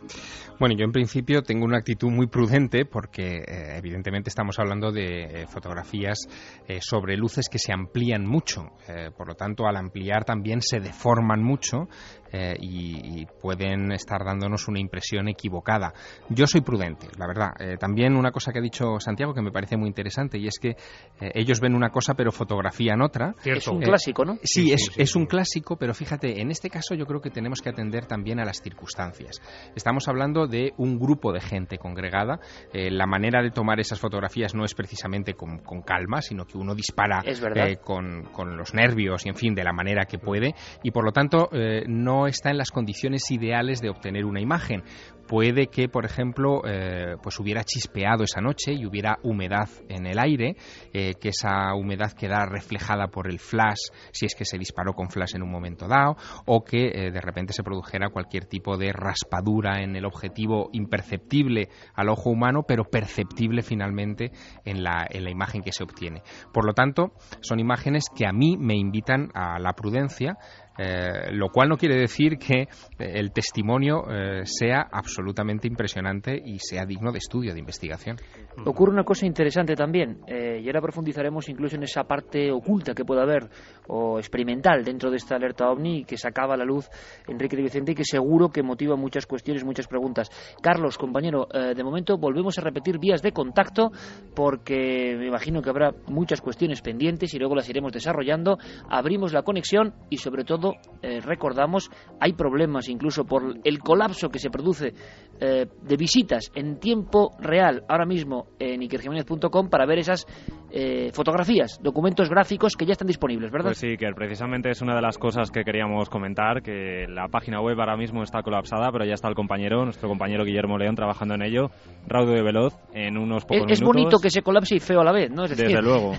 Bueno, 0.58 0.74
yo 0.76 0.84
en 0.84 0.92
principio 0.92 1.42
tengo 1.42 1.64
una 1.64 1.78
actitud 1.78 2.10
muy 2.10 2.26
prudente 2.26 2.84
porque 2.84 3.38
eh, 3.38 3.76
evidentemente 3.76 4.28
estamos 4.28 4.58
hablando 4.58 4.90
de 4.90 5.42
eh, 5.42 5.46
fotografías 5.46 6.18
eh, 6.66 6.78
sobre 6.80 7.16
luces 7.16 7.48
que 7.48 7.58
se 7.58 7.72
amplían 7.72 8.26
mucho. 8.26 8.72
por 9.16 9.28
lo 9.28 9.34
tanto, 9.34 9.66
al 9.66 9.76
ampliar 9.76 10.24
también 10.24 10.60
se 10.60 10.80
deforman 10.80 11.42
mucho 11.42 11.88
y, 12.32 13.26
pueden 13.40 13.92
estar 13.92 14.24
dándonos 14.24 14.68
una 14.68 14.80
impresión 14.80 15.28
equivocada. 15.28 15.92
Yo 16.28 16.46
soy 16.46 16.60
prudente, 16.60 17.08
la 17.18 17.26
verdad. 17.26 17.78
también 17.78 18.16
una 18.16 18.30
cosa 18.30 18.52
que 18.52 18.58
ha 18.58 18.62
dicho 18.62 18.98
Santiago 19.00 19.34
que 19.34 19.42
me 19.42 19.50
parece 19.50 19.76
muy 19.76 19.88
interesante 19.88 20.38
y 20.38 20.46
es 20.46 20.58
que 20.58 20.76
ellos 21.20 21.60
ven 21.60 21.74
una 21.74 21.90
cosa 21.90 22.14
pero 22.14 22.32
fotografían 22.32 23.02
otra. 23.02 23.34
Es 23.44 23.68
un 23.68 23.80
clásico, 23.80 24.24
¿no? 24.24 24.38
Sí, 24.42 24.72
es, 24.72 24.90
es 24.96 25.14
un 25.16 25.26
clásico, 25.26 25.76
pero 25.76 25.94
fíjate, 25.94 26.40
en 26.40 26.50
este 26.50 26.70
caso 26.70 26.94
yo 26.94 27.06
creo 27.06 27.20
que 27.20 27.30
tenemos 27.30 27.60
que 27.60 27.68
atender 27.68 28.06
también 28.06 28.40
a 28.40 28.44
las 28.44 28.60
circunstancias. 28.60 29.40
Estamos 29.74 30.08
hablando 30.08 30.46
de 30.46 30.72
un 30.76 30.98
grupo 30.98 31.32
de 31.32 31.40
gente 31.40 31.78
congregada. 31.78 32.40
Eh, 32.72 32.90
la 32.90 33.06
manera 33.06 33.42
de 33.42 33.50
tomar 33.50 33.80
esas 33.80 34.00
fotografías 34.00 34.54
no 34.54 34.64
es 34.64 34.74
precisamente 34.74 35.34
con, 35.34 35.60
calma, 35.82 36.20
sino 36.20 36.44
que 36.44 36.58
uno 36.58 36.74
dispara 36.74 37.22
eh, 37.24 37.78
con, 37.82 38.56
los 38.56 38.74
nervios 38.74 39.24
y, 39.26 39.28
en 39.28 39.34
fin, 39.34 39.54
de 39.54 39.64
la 39.64 39.72
manera 39.72 40.04
que 40.04 40.18
puede. 40.18 40.54
Y, 40.82 40.90
por 40.90 41.04
lo 41.04 41.12
tanto, 41.12 41.48
eh, 41.52 41.84
está 42.26 42.50
en 42.50 42.58
las 42.58 42.70
condiciones 42.70 43.30
ideales 43.30 43.80
de 43.80 43.90
obtener 43.90 44.24
una 44.24 44.40
imagen 44.40 44.82
puede 45.28 45.68
que, 45.68 45.88
por 45.88 46.04
ejemplo, 46.04 46.62
eh, 46.66 47.16
pues 47.22 47.38
hubiera 47.38 47.62
chispeado 47.62 48.24
esa 48.24 48.40
noche 48.40 48.72
y 48.72 48.86
hubiera 48.86 49.18
humedad 49.22 49.68
en 49.88 50.06
el 50.06 50.18
aire, 50.18 50.56
eh, 50.92 51.14
que 51.20 51.28
esa 51.28 51.74
humedad 51.74 52.12
quedara 52.12 52.46
reflejada 52.46 53.08
por 53.08 53.30
el 53.30 53.38
flash, 53.38 53.90
si 54.10 54.26
es 54.26 54.34
que 54.34 54.44
se 54.44 54.58
disparó 54.58 54.94
con 54.94 55.10
flash 55.10 55.36
en 55.36 55.42
un 55.42 55.50
momento 55.50 55.86
dado, 55.86 56.16
o 56.46 56.64
que 56.64 56.88
eh, 56.88 57.10
de 57.12 57.20
repente 57.20 57.52
se 57.52 57.62
produjera 57.62 58.08
cualquier 58.08 58.46
tipo 58.46 58.76
de 58.78 58.92
raspadura 58.92 59.82
en 59.82 59.94
el 59.94 60.06
objetivo 60.06 60.70
imperceptible 60.72 61.68
al 61.94 62.08
ojo 62.08 62.30
humano, 62.30 62.62
pero 62.66 62.84
perceptible 62.84 63.62
finalmente 63.62 64.32
en 64.64 64.82
la, 64.82 65.06
en 65.10 65.24
la 65.24 65.30
imagen 65.30 65.62
que 65.62 65.72
se 65.72 65.84
obtiene. 65.84 66.22
Por 66.54 66.64
lo 66.64 66.72
tanto, 66.72 67.12
son 67.40 67.60
imágenes 67.60 68.04
que 68.14 68.26
a 68.26 68.32
mí 68.32 68.56
me 68.58 68.76
invitan 68.76 69.28
a 69.34 69.58
la 69.58 69.74
prudencia, 69.74 70.38
eh, 70.78 71.32
lo 71.32 71.48
cual 71.48 71.68
no 71.68 71.76
quiere 71.76 71.96
decir 71.96 72.38
que 72.38 72.62
eh, 72.62 72.66
el 72.98 73.32
testimonio 73.32 74.04
eh, 74.08 74.42
sea 74.44 74.86
absolutamente 74.90 75.66
impresionante 75.66 76.40
y 76.42 76.60
sea 76.60 76.86
digno 76.86 77.10
de 77.10 77.18
estudio, 77.18 77.52
de 77.52 77.58
investigación. 77.58 78.16
Ocurre 78.64 78.92
una 78.92 79.04
cosa 79.04 79.26
interesante 79.26 79.74
también, 79.74 80.20
y 80.28 80.66
ahora 80.66 80.80
profundizaremos 80.80 81.48
incluso 81.48 81.76
en 81.76 81.84
esa 81.84 82.04
parte 82.04 82.50
oculta 82.50 82.94
que 82.94 83.04
pueda 83.04 83.22
haber 83.22 83.48
o 83.88 84.18
experimental 84.18 84.84
dentro 84.84 85.10
de 85.10 85.16
esta 85.16 85.36
alerta 85.36 85.70
ovni 85.70 86.04
que 86.04 86.16
sacaba 86.16 86.54
a 86.54 86.56
la 86.56 86.64
luz 86.64 86.88
Enrique 87.26 87.56
de 87.56 87.62
Vicente 87.62 87.92
y 87.92 87.94
que 87.94 88.04
seguro 88.04 88.50
que 88.50 88.62
motiva 88.62 88.96
muchas 88.96 89.26
cuestiones, 89.26 89.64
muchas 89.64 89.86
preguntas. 89.86 90.30
Carlos, 90.60 90.98
compañero, 90.98 91.46
de 91.52 91.84
momento 91.84 92.18
volvemos 92.18 92.58
a 92.58 92.62
repetir 92.62 92.98
vías 92.98 93.22
de 93.22 93.32
contacto 93.32 93.90
porque 94.34 95.16
me 95.16 95.26
imagino 95.26 95.62
que 95.62 95.70
habrá 95.70 95.92
muchas 96.06 96.40
cuestiones 96.40 96.82
pendientes 96.82 97.32
y 97.34 97.38
luego 97.38 97.54
las 97.54 97.68
iremos 97.68 97.92
desarrollando. 97.92 98.58
Abrimos 98.88 99.32
la 99.32 99.42
conexión 99.42 99.94
y 100.10 100.18
sobre 100.18 100.44
todo 100.44 100.74
eh, 101.02 101.20
recordamos, 101.20 101.90
hay 102.20 102.32
problemas 102.32 102.88
incluso 102.88 103.24
por 103.24 103.56
el 103.64 103.78
colapso 103.78 104.28
que 104.28 104.38
se 104.38 104.50
produce 104.50 104.92
eh, 105.40 105.66
de 105.82 105.96
visitas 105.96 106.50
en 106.54 106.78
tiempo 106.78 107.30
real 107.38 107.84
ahora 107.88 108.06
mismo 108.06 108.47
en 108.58 108.82
ikerjiménez.com 108.82 109.68
para 109.68 109.86
ver 109.86 109.98
esas 109.98 110.26
eh, 110.70 111.10
fotografías, 111.12 111.80
documentos 111.82 112.28
gráficos 112.28 112.76
que 112.76 112.84
ya 112.84 112.92
están 112.92 113.06
disponibles, 113.06 113.50
¿verdad? 113.50 113.68
Pues 113.68 113.78
sí, 113.78 113.96
que 113.96 114.06
precisamente 114.14 114.70
es 114.70 114.82
una 114.82 114.94
de 114.94 115.02
las 115.02 115.16
cosas 115.16 115.50
que 115.50 115.64
queríamos 115.64 116.08
comentar, 116.10 116.62
que 116.62 117.06
la 117.08 117.28
página 117.28 117.60
web 117.60 117.80
ahora 117.80 117.96
mismo 117.96 118.22
está 118.22 118.42
colapsada, 118.42 118.90
pero 118.92 119.04
ya 119.04 119.14
está 119.14 119.28
el 119.28 119.34
compañero, 119.34 119.84
nuestro 119.84 120.08
compañero 120.08 120.44
Guillermo 120.44 120.76
León, 120.76 120.94
trabajando 120.94 121.34
en 121.34 121.42
ello, 121.42 121.70
raudo 122.06 122.32
de 122.32 122.42
veloz, 122.42 122.74
en 122.92 123.16
unos 123.16 123.44
pocos 123.44 123.70
es, 123.70 123.80
minutos. 123.80 123.80
Es 123.80 123.82
bonito 123.82 124.18
que 124.18 124.30
se 124.30 124.42
colapse 124.42 124.76
y 124.76 124.80
feo 124.80 125.00
a 125.00 125.04
la 125.04 125.12
vez, 125.12 125.30
¿no? 125.30 125.46
Desde 125.48 125.80
luego. 125.80 126.12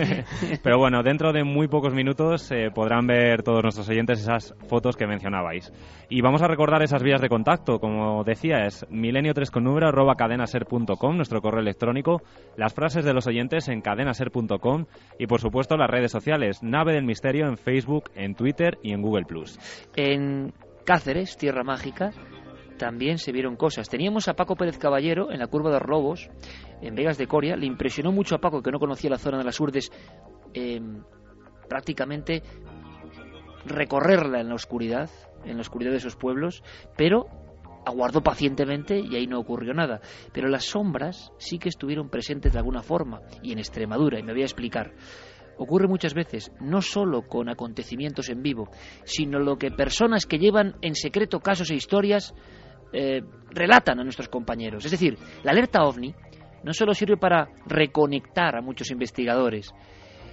pero 0.62 0.78
bueno, 0.78 1.02
dentro 1.02 1.32
de 1.32 1.44
muy 1.44 1.68
pocos 1.68 1.94
minutos 1.94 2.50
eh, 2.52 2.70
podrán 2.74 3.06
ver 3.06 3.42
todos 3.42 3.62
nuestros 3.62 3.88
oyentes 3.88 4.20
esas 4.20 4.54
fotos 4.68 4.96
que 4.96 5.06
mencionabais. 5.06 5.72
Y 6.08 6.20
vamos 6.20 6.42
a 6.42 6.48
recordar 6.48 6.82
esas 6.82 7.02
vías 7.02 7.20
de 7.20 7.28
contacto, 7.28 7.78
como 7.78 8.24
decía, 8.24 8.66
es 8.66 8.86
milenio3 8.90 9.50
con 9.50 9.64
número 9.64 9.88
arroba 9.88 10.14
cadenaser.com, 10.16 11.16
nuestro 11.16 11.40
correo 11.40 11.60
electrónico, 11.60 12.22
las 12.56 12.74
frases 12.74 13.04
de 13.04 13.12
los 13.12 13.26
oyentes 13.26 13.68
en 13.68 13.80
cadenaser.com 13.86 14.86
y 15.16 15.28
por 15.28 15.40
supuesto 15.40 15.76
las 15.76 15.88
redes 15.88 16.10
sociales, 16.10 16.60
Nave 16.60 16.92
del 16.92 17.04
Misterio 17.04 17.46
en 17.46 17.56
Facebook, 17.56 18.10
en 18.16 18.34
Twitter 18.34 18.78
y 18.82 18.90
en 18.90 19.00
Google 19.00 19.26
Plus. 19.26 19.60
En 19.94 20.52
Cáceres, 20.84 21.36
Tierra 21.36 21.62
Mágica, 21.62 22.10
también 22.78 23.18
se 23.18 23.30
vieron 23.30 23.54
cosas. 23.54 23.88
Teníamos 23.88 24.26
a 24.26 24.34
Paco 24.34 24.56
Pérez 24.56 24.76
Caballero 24.76 25.30
en 25.30 25.38
la 25.38 25.46
curva 25.46 25.70
de 25.70 25.78
los 25.78 25.88
Lobos, 25.88 26.28
en 26.82 26.96
Vegas 26.96 27.16
de 27.16 27.28
Coria. 27.28 27.54
Le 27.54 27.66
impresionó 27.66 28.10
mucho 28.10 28.34
a 28.34 28.38
Paco, 28.38 28.60
que 28.60 28.72
no 28.72 28.80
conocía 28.80 29.08
la 29.08 29.18
zona 29.18 29.38
de 29.38 29.44
las 29.44 29.60
Urdes, 29.60 29.92
em, 30.52 31.04
prácticamente 31.68 32.42
recorrerla 33.66 34.40
en 34.40 34.48
la 34.48 34.56
oscuridad, 34.56 35.10
en 35.44 35.58
la 35.58 35.60
oscuridad 35.60 35.92
de 35.92 35.98
esos 35.98 36.16
pueblos, 36.16 36.64
pero 36.96 37.28
aguardó 37.86 38.20
pacientemente 38.20 38.98
y 38.98 39.14
ahí 39.16 39.26
no 39.26 39.38
ocurrió 39.38 39.72
nada. 39.72 40.00
Pero 40.32 40.48
las 40.48 40.64
sombras 40.64 41.32
sí 41.38 41.58
que 41.58 41.68
estuvieron 41.68 42.10
presentes 42.10 42.52
de 42.52 42.58
alguna 42.58 42.82
forma, 42.82 43.22
y 43.42 43.52
en 43.52 43.58
Extremadura, 43.58 44.18
y 44.18 44.22
me 44.22 44.32
voy 44.32 44.42
a 44.42 44.46
explicar. 44.46 44.92
Ocurre 45.56 45.88
muchas 45.88 46.12
veces, 46.12 46.52
no 46.60 46.82
solo 46.82 47.22
con 47.22 47.48
acontecimientos 47.48 48.28
en 48.28 48.42
vivo, 48.42 48.68
sino 49.04 49.38
lo 49.38 49.56
que 49.56 49.70
personas 49.70 50.26
que 50.26 50.38
llevan 50.38 50.74
en 50.82 50.94
secreto 50.94 51.40
casos 51.40 51.70
e 51.70 51.76
historias 51.76 52.34
eh, 52.92 53.22
relatan 53.50 54.00
a 54.00 54.04
nuestros 54.04 54.28
compañeros. 54.28 54.84
Es 54.84 54.90
decir, 54.90 55.16
la 55.44 55.52
alerta 55.52 55.84
ovni 55.84 56.14
no 56.62 56.74
solo 56.74 56.92
sirve 56.92 57.16
para 57.16 57.48
reconectar 57.66 58.56
a 58.56 58.60
muchos 58.60 58.90
investigadores, 58.90 59.72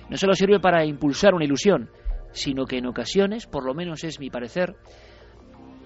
no 0.10 0.18
solo 0.18 0.34
sirve 0.34 0.60
para 0.60 0.84
impulsar 0.84 1.36
una 1.36 1.46
ilusión, 1.46 1.90
sino 2.32 2.66
que 2.66 2.80
en 2.80 2.88
ocasiones, 2.88 3.46
por 3.46 3.64
lo 3.64 3.74
menos 3.74 4.04
es 4.04 4.20
mi 4.20 4.30
parecer, 4.30 4.76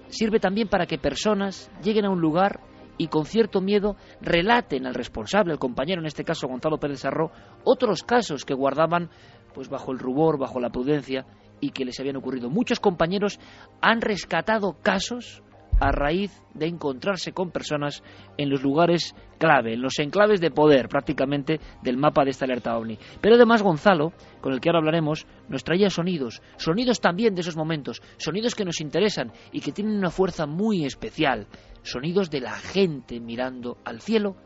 sirve 0.08 0.40
también 0.40 0.68
para 0.68 0.86
que 0.86 0.98
personas 0.98 1.70
lleguen 1.82 2.04
a 2.04 2.10
un 2.10 2.20
lugar 2.20 2.60
y 2.96 3.08
con 3.08 3.24
cierto 3.24 3.60
miedo 3.60 3.96
relaten 4.20 4.86
al 4.86 4.94
responsable, 4.94 5.52
al 5.52 5.58
compañero, 5.58 6.00
en 6.00 6.06
este 6.06 6.24
caso 6.24 6.48
Gonzalo 6.48 6.78
Pérez 6.78 7.00
Sarró, 7.00 7.30
otros 7.64 8.02
casos 8.02 8.44
que 8.44 8.54
guardaban 8.54 9.10
pues 9.54 9.68
bajo 9.68 9.92
el 9.92 9.98
rubor, 9.98 10.38
bajo 10.38 10.60
la 10.60 10.70
prudencia 10.70 11.24
y 11.60 11.70
que 11.70 11.84
les 11.84 11.98
habían 12.00 12.16
ocurrido. 12.16 12.50
Muchos 12.50 12.80
compañeros 12.80 13.38
han 13.80 14.00
rescatado 14.00 14.76
casos 14.82 15.42
a 15.80 15.92
raíz 15.92 16.42
de 16.54 16.66
encontrarse 16.66 17.32
con 17.32 17.50
personas 17.50 18.02
en 18.36 18.50
los 18.50 18.62
lugares 18.62 19.14
clave, 19.38 19.74
en 19.74 19.82
los 19.82 19.98
enclaves 19.98 20.40
de 20.40 20.50
poder 20.50 20.88
prácticamente 20.88 21.60
del 21.82 21.96
mapa 21.96 22.24
de 22.24 22.30
esta 22.30 22.44
alerta 22.44 22.76
ovni. 22.76 22.98
Pero 23.20 23.36
además 23.36 23.62
Gonzalo, 23.62 24.12
con 24.40 24.52
el 24.52 24.60
que 24.60 24.68
ahora 24.68 24.80
hablaremos, 24.80 25.26
nos 25.48 25.64
traía 25.64 25.90
sonidos, 25.90 26.42
sonidos 26.56 27.00
también 27.00 27.34
de 27.34 27.42
esos 27.42 27.56
momentos, 27.56 28.02
sonidos 28.16 28.54
que 28.54 28.64
nos 28.64 28.80
interesan 28.80 29.32
y 29.52 29.60
que 29.60 29.72
tienen 29.72 29.96
una 29.96 30.10
fuerza 30.10 30.46
muy 30.46 30.84
especial, 30.84 31.46
sonidos 31.82 32.30
de 32.30 32.40
la 32.40 32.54
gente 32.54 33.20
mirando 33.20 33.78
al 33.84 34.00
cielo 34.00 34.36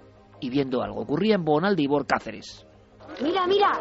y 0.41 0.51
viendo 0.51 0.83
algo. 0.83 1.01
Ocurría 1.01 1.37
en 1.37 1.45
Bonal 1.45 1.77
de 1.77 1.83
Ibor 1.83 2.07
Cáceres. 2.07 2.67
Mira, 3.21 3.47
mira, 3.47 3.79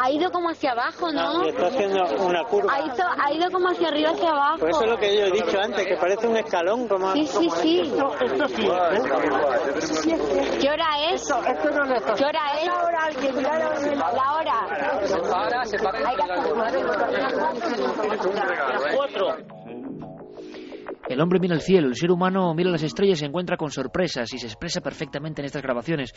ha 0.00 0.10
ido 0.10 0.30
como 0.30 0.50
hacia 0.50 0.72
abajo, 0.72 1.10
¿no? 1.10 1.44
está 1.44 1.66
haciendo 1.66 2.04
una 2.24 2.44
curva. 2.44 2.72
Ha 2.72 2.80
ido, 2.82 3.04
ha 3.18 3.32
ido 3.32 3.50
como 3.50 3.68
hacia 3.68 3.88
arriba, 3.88 4.10
hacia 4.10 4.30
abajo. 4.30 4.58
Pues 4.60 4.76
eso 4.76 4.84
es 4.84 4.90
lo 4.90 4.98
que 4.98 5.16
yo 5.16 5.26
he 5.26 5.30
dicho 5.30 5.60
antes, 5.60 5.86
que 5.86 5.96
parece 5.96 6.28
un 6.28 6.36
escalón. 6.36 6.86
Como... 6.86 7.12
Sí, 7.12 7.26
sí, 7.26 7.50
sí. 7.50 7.80
Esto, 7.80 8.14
esto 8.20 8.48
sí. 8.48 8.68
¿Qué 10.60 10.70
hora 10.70 10.86
es? 11.10 11.22
Esto, 11.22 11.42
esto 11.44 11.70
no 11.70 11.94
es 11.94 12.02
¿Qué 12.02 12.24
hora 12.24 12.40
es? 12.60 12.66
La 12.66 12.82
hora, 12.82 13.08
la 14.14 14.34
hora. 14.34 14.68
Ahora 15.32 15.64
se 15.64 15.78
para. 15.78 15.98
Cuatro. 18.94 19.36
El 21.10 21.20
hombre 21.20 21.40
mira 21.40 21.56
el 21.56 21.60
cielo, 21.60 21.88
el 21.88 21.96
ser 21.96 22.12
humano 22.12 22.54
mira 22.54 22.70
las 22.70 22.84
estrellas 22.84 23.18
y 23.18 23.20
se 23.22 23.26
encuentra 23.26 23.56
con 23.56 23.72
sorpresas 23.72 24.32
y 24.32 24.38
se 24.38 24.46
expresa 24.46 24.80
perfectamente 24.80 25.42
en 25.42 25.46
estas 25.46 25.60
grabaciones. 25.60 26.14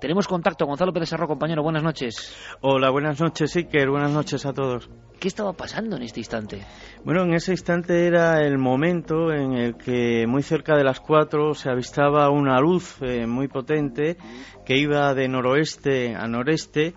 Tenemos 0.00 0.28
contacto, 0.28 0.66
Gonzalo 0.66 0.92
Pérez 0.92 1.08
Sarro, 1.08 1.26
compañero, 1.26 1.64
buenas 1.64 1.82
noches. 1.82 2.32
Hola, 2.60 2.90
buenas 2.90 3.20
noches, 3.20 3.56
Iker, 3.56 3.90
buenas 3.90 4.12
noches 4.12 4.46
a 4.46 4.52
todos. 4.52 4.88
¿Qué 5.18 5.26
estaba 5.26 5.52
pasando 5.52 5.96
en 5.96 6.04
este 6.04 6.20
instante? 6.20 6.60
Bueno, 7.04 7.24
en 7.24 7.34
ese 7.34 7.50
instante 7.50 8.06
era 8.06 8.40
el 8.40 8.56
momento 8.56 9.32
en 9.32 9.54
el 9.54 9.76
que 9.76 10.28
muy 10.28 10.44
cerca 10.44 10.76
de 10.76 10.84
las 10.84 11.00
cuatro 11.00 11.54
se 11.54 11.68
avistaba 11.68 12.30
una 12.30 12.60
luz 12.60 12.98
eh, 13.02 13.26
muy 13.26 13.48
potente 13.48 14.16
que 14.64 14.78
iba 14.78 15.12
de 15.12 15.26
noroeste 15.26 16.14
a 16.14 16.28
noreste 16.28 16.94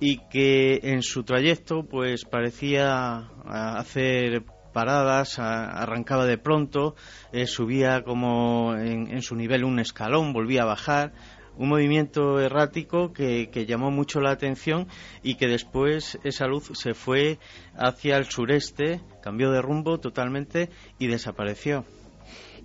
y 0.00 0.18
que 0.28 0.80
en 0.82 1.00
su 1.00 1.22
trayecto 1.22 1.82
pues 1.88 2.26
parecía 2.26 3.30
hacer 3.46 4.44
paradas, 4.72 5.38
arrancaba 5.38 6.26
de 6.26 6.38
pronto, 6.38 6.94
eh, 7.32 7.46
subía 7.46 8.02
como 8.02 8.74
en, 8.74 9.10
en, 9.10 9.22
su 9.22 9.36
nivel 9.36 9.64
un 9.64 9.78
escalón, 9.78 10.32
volvía 10.32 10.62
a 10.62 10.66
bajar, 10.66 11.12
un 11.56 11.68
movimiento 11.68 12.40
errático 12.40 13.12
que, 13.12 13.50
que, 13.50 13.66
llamó 13.66 13.90
mucho 13.90 14.20
la 14.20 14.30
atención 14.30 14.86
y 15.22 15.34
que 15.34 15.46
después 15.46 16.18
esa 16.24 16.46
luz 16.46 16.70
se 16.74 16.94
fue 16.94 17.38
hacia 17.76 18.16
el 18.16 18.24
sureste, 18.24 19.00
cambió 19.22 19.50
de 19.50 19.60
rumbo 19.60 19.98
totalmente 19.98 20.70
y 20.98 21.08
desapareció. 21.08 21.84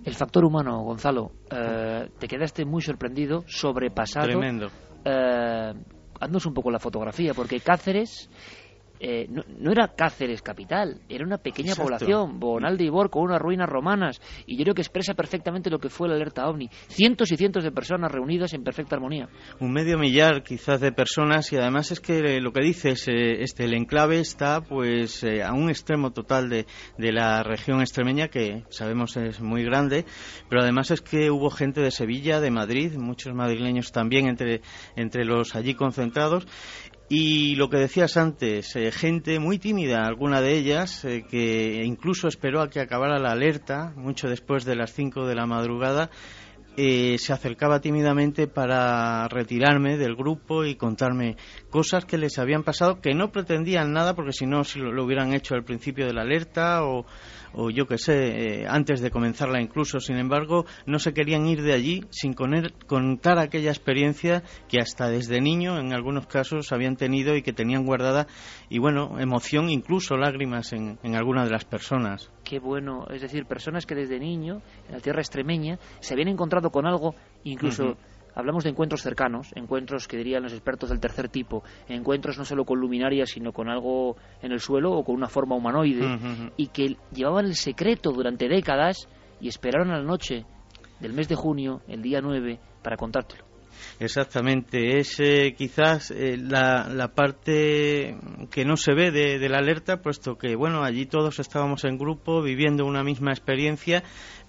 El 0.04 0.14
factor 0.14 0.44
humano, 0.44 0.82
Gonzalo, 0.82 1.32
eh, 1.50 2.08
te 2.18 2.28
quedaste 2.28 2.64
muy 2.64 2.80
sorprendido, 2.80 3.44
sobrepasado. 3.48 4.26
Tremendo. 4.26 4.68
Eh, 5.04 5.72
haznos 6.20 6.46
un 6.46 6.54
poco 6.54 6.70
la 6.70 6.78
fotografía, 6.78 7.34
porque 7.34 7.60
Cáceres 7.60 8.30
eh, 9.00 9.26
no, 9.28 9.42
no, 9.58 9.72
era 9.72 9.88
Cáceres 9.88 10.42
capital, 10.42 11.00
era 11.08 11.24
una 11.24 11.38
pequeña 11.38 11.72
Exacto. 11.72 11.84
población, 11.84 12.40
Bonal 12.40 12.76
de 12.76 12.84
Ibor, 12.84 13.10
con 13.10 13.22
unas 13.22 13.40
ruinas 13.40 13.68
romanas, 13.68 14.20
y 14.46 14.56
yo 14.56 14.64
creo 14.64 14.74
que 14.74 14.82
expresa 14.82 15.14
perfectamente 15.14 15.70
lo 15.70 15.78
que 15.78 15.88
fue 15.88 16.08
la 16.08 16.14
alerta 16.14 16.48
OVNI. 16.48 16.68
Cientos 16.88 17.30
y 17.32 17.36
cientos 17.36 17.64
de 17.64 17.72
personas 17.72 18.10
reunidas 18.10 18.52
en 18.54 18.62
perfecta 18.62 18.96
armonía. 18.96 19.28
Un 19.60 19.72
medio 19.72 19.98
millar 19.98 20.42
quizás 20.42 20.80
de 20.80 20.92
personas, 20.92 21.52
y 21.52 21.56
además 21.56 21.90
es 21.90 22.00
que 22.00 22.40
lo 22.40 22.52
que 22.52 22.62
dices, 22.62 23.06
eh, 23.08 23.42
este, 23.42 23.64
el 23.64 23.74
enclave 23.74 24.20
está 24.20 24.60
pues 24.60 25.22
eh, 25.24 25.42
a 25.42 25.52
un 25.52 25.70
extremo 25.70 26.12
total 26.12 26.48
de, 26.48 26.66
de 26.98 27.12
la 27.12 27.42
región 27.42 27.80
extremeña, 27.80 28.28
que 28.28 28.64
sabemos 28.68 29.16
es 29.16 29.40
muy 29.40 29.64
grande, 29.64 30.04
pero 30.48 30.62
además 30.62 30.90
es 30.90 31.00
que 31.00 31.30
hubo 31.30 31.50
gente 31.50 31.80
de 31.80 31.90
Sevilla, 31.90 32.40
de 32.40 32.50
Madrid, 32.50 32.96
muchos 32.96 33.34
madrileños 33.34 33.92
también 33.92 34.28
entre, 34.28 34.62
entre 34.96 35.24
los 35.24 35.54
allí 35.54 35.74
concentrados, 35.74 36.46
y 37.08 37.54
lo 37.54 37.70
que 37.70 37.78
decías 37.78 38.16
antes, 38.16 38.74
eh, 38.74 38.90
gente 38.90 39.38
muy 39.38 39.58
tímida, 39.58 40.04
alguna 40.04 40.40
de 40.40 40.56
ellas, 40.56 41.04
eh, 41.04 41.24
que 41.28 41.84
incluso 41.84 42.26
esperó 42.26 42.60
a 42.60 42.68
que 42.68 42.80
acabara 42.80 43.20
la 43.20 43.30
alerta, 43.30 43.92
mucho 43.96 44.28
después 44.28 44.64
de 44.64 44.74
las 44.74 44.92
5 44.92 45.24
de 45.24 45.36
la 45.36 45.46
madrugada, 45.46 46.10
eh, 46.76 47.16
se 47.18 47.32
acercaba 47.32 47.80
tímidamente 47.80 48.48
para 48.48 49.28
retirarme 49.28 49.96
del 49.96 50.16
grupo 50.16 50.64
y 50.64 50.74
contarme 50.74 51.36
cosas 51.70 52.04
que 52.04 52.18
les 52.18 52.38
habían 52.38 52.64
pasado, 52.64 53.00
que 53.00 53.14
no 53.14 53.30
pretendían 53.30 53.92
nada, 53.92 54.14
porque 54.14 54.32
si 54.32 54.46
no, 54.46 54.64
si 54.64 54.80
lo, 54.80 54.92
lo 54.92 55.04
hubieran 55.04 55.32
hecho 55.32 55.54
al 55.54 55.64
principio 55.64 56.06
de 56.06 56.12
la 56.12 56.22
alerta 56.22 56.84
o, 56.84 57.06
o 57.52 57.70
yo 57.70 57.86
que 57.86 57.98
sé, 57.98 58.62
eh, 58.62 58.66
antes 58.68 59.00
de 59.00 59.10
comenzarla 59.10 59.60
incluso. 59.60 60.00
Sin 60.00 60.16
embargo, 60.16 60.64
no 60.86 60.98
se 60.98 61.12
querían 61.12 61.46
ir 61.46 61.62
de 61.62 61.72
allí 61.72 62.04
sin 62.10 62.32
coner, 62.34 62.72
contar 62.86 63.38
aquella 63.38 63.70
experiencia 63.70 64.42
que 64.68 64.80
hasta 64.80 65.08
desde 65.08 65.40
niño, 65.40 65.78
en 65.78 65.92
algunos 65.92 66.26
casos, 66.26 66.72
habían 66.72 66.96
tenido 66.96 67.36
y 67.36 67.42
que 67.42 67.52
tenían 67.52 67.84
guardada, 67.84 68.26
y 68.68 68.78
bueno, 68.78 69.18
emoción, 69.18 69.70
incluso 69.70 70.16
lágrimas 70.16 70.72
en, 70.72 70.98
en 71.02 71.14
algunas 71.16 71.46
de 71.46 71.52
las 71.52 71.64
personas. 71.64 72.30
Qué 72.44 72.58
bueno, 72.58 73.06
es 73.10 73.22
decir, 73.22 73.44
personas 73.46 73.86
que 73.86 73.94
desde 73.94 74.18
niño, 74.18 74.62
en 74.88 74.94
la 74.94 75.00
tierra 75.00 75.20
extremeña, 75.20 75.78
se 76.00 76.14
habían 76.14 76.28
encontrado 76.28 76.70
con 76.70 76.86
algo, 76.86 77.14
incluso... 77.44 77.84
Uh 77.84 77.90
-huh. 77.90 78.15
Hablamos 78.36 78.62
de 78.64 78.70
encuentros 78.70 79.02
cercanos, 79.02 79.50
encuentros 79.56 80.06
que 80.06 80.18
dirían 80.18 80.42
los 80.44 80.52
expertos 80.52 80.90
del 80.90 81.00
tercer 81.00 81.28
tipo, 81.28 81.64
encuentros 81.88 82.38
no 82.38 82.44
solo 82.44 82.64
con 82.64 82.78
luminarias, 82.78 83.30
sino 83.30 83.50
con 83.52 83.68
algo 83.68 84.16
en 84.42 84.52
el 84.52 84.60
suelo 84.60 84.92
o 84.92 85.02
con 85.02 85.16
una 85.16 85.28
forma 85.28 85.56
humanoide, 85.56 86.06
Uh 86.06 86.18
-huh. 86.18 86.52
y 86.56 86.68
que 86.68 86.96
llevaban 87.12 87.46
el 87.46 87.54
secreto 87.56 88.12
durante 88.12 88.48
décadas 88.48 89.08
y 89.40 89.48
esperaron 89.48 89.90
a 89.90 89.98
la 89.98 90.04
noche 90.04 90.44
del 91.00 91.12
mes 91.14 91.28
de 91.28 91.34
junio, 91.34 91.80
el 91.88 92.02
día 92.02 92.20
9, 92.20 92.60
para 92.82 92.96
contártelo. 92.96 93.44
Exactamente, 94.00 94.98
es 94.98 95.20
eh, 95.20 95.54
quizás 95.56 96.10
eh, 96.10 96.36
la, 96.38 96.88
la, 96.88 97.08
parte 97.08 98.16
que 98.50 98.64
no 98.64 98.76
se 98.76 98.94
ve 98.94 99.10
de, 99.10 99.38
de, 99.38 99.48
la 99.48 99.58
alerta, 99.58 100.02
puesto 100.02 100.36
que 100.36 100.54
bueno, 100.56 100.82
allí 100.82 101.06
todos 101.06 101.38
estábamos 101.38 101.84
en 101.84 101.98
grupo 101.98 102.42
viviendo 102.42 102.84
una 102.84 103.02
misma 103.02 103.32
experiencia, 103.32 104.02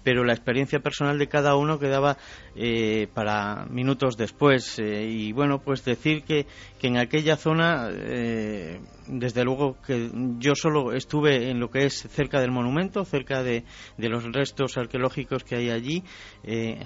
pero 0.08 0.24
la 0.24 0.32
experiencia 0.32 0.80
personal 0.80 1.18
de 1.18 1.26
cada 1.26 1.54
uno 1.54 1.78
quedaba 1.78 2.16
eh, 2.56 3.08
para 3.12 3.66
minutos 3.68 4.16
después. 4.16 4.78
Eh, 4.78 5.04
y 5.06 5.32
bueno, 5.32 5.58
pues 5.58 5.84
decir 5.84 6.22
que, 6.22 6.46
que 6.80 6.86
en 6.86 6.96
aquella 6.96 7.36
zona, 7.36 7.90
eh, 7.92 8.80
desde 9.08 9.44
luego 9.44 9.76
que 9.86 10.10
yo 10.38 10.54
solo 10.54 10.92
estuve 10.92 11.50
en 11.50 11.60
lo 11.60 11.70
que 11.70 11.86
es 11.86 12.06
cerca 12.10 12.40
del 12.40 12.50
monumento, 12.50 13.04
cerca 13.04 13.42
de, 13.42 13.64
los 13.96 14.24
restos 14.32 14.76
arqueológicos 14.76 15.44
que 15.44 15.56
hay 15.56 15.70
allí, 15.70 16.04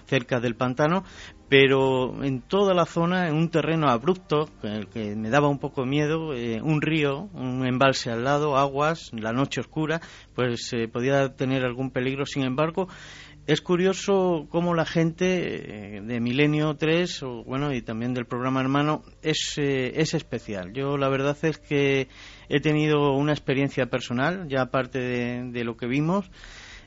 cerca 0.06 0.40
del 0.40 0.54
pantano, 0.54 1.04
pero 1.52 2.24
en 2.24 2.40
toda 2.40 2.72
la 2.72 2.86
zona, 2.86 3.28
en 3.28 3.34
un 3.34 3.50
terreno 3.50 3.90
abrupto, 3.90 4.48
que, 4.62 4.86
que 4.90 5.14
me 5.14 5.28
daba 5.28 5.48
un 5.48 5.58
poco 5.58 5.84
miedo, 5.84 6.32
eh, 6.32 6.62
un 6.62 6.80
río, 6.80 7.28
un 7.34 7.66
embalse 7.66 8.10
al 8.10 8.24
lado, 8.24 8.56
aguas, 8.56 9.10
la 9.12 9.34
noche 9.34 9.60
oscura, 9.60 10.00
pues 10.34 10.72
eh, 10.72 10.88
podía 10.88 11.36
tener 11.36 11.66
algún 11.66 11.90
peligro. 11.90 12.24
Sin 12.24 12.42
embargo, 12.44 12.88
es 13.46 13.60
curioso 13.60 14.46
cómo 14.50 14.74
la 14.74 14.84
gente 14.84 15.96
eh, 15.96 16.00
de 16.00 16.20
Milenio 16.20 16.76
3, 16.76 17.22
o, 17.24 17.44
bueno, 17.44 17.72
y 17.72 17.82
también 17.82 18.14
del 18.14 18.26
programa 18.26 18.60
Hermano, 18.60 19.02
es, 19.22 19.54
eh, 19.58 19.92
es 19.96 20.14
especial. 20.14 20.72
Yo 20.72 20.96
la 20.96 21.08
verdad 21.08 21.36
es 21.42 21.58
que 21.58 22.08
he 22.48 22.60
tenido 22.60 23.12
una 23.12 23.32
experiencia 23.32 23.86
personal, 23.86 24.46
ya 24.48 24.62
aparte 24.62 25.00
de, 25.00 25.64
lo 25.64 25.76
que 25.76 25.86
vimos, 25.86 26.30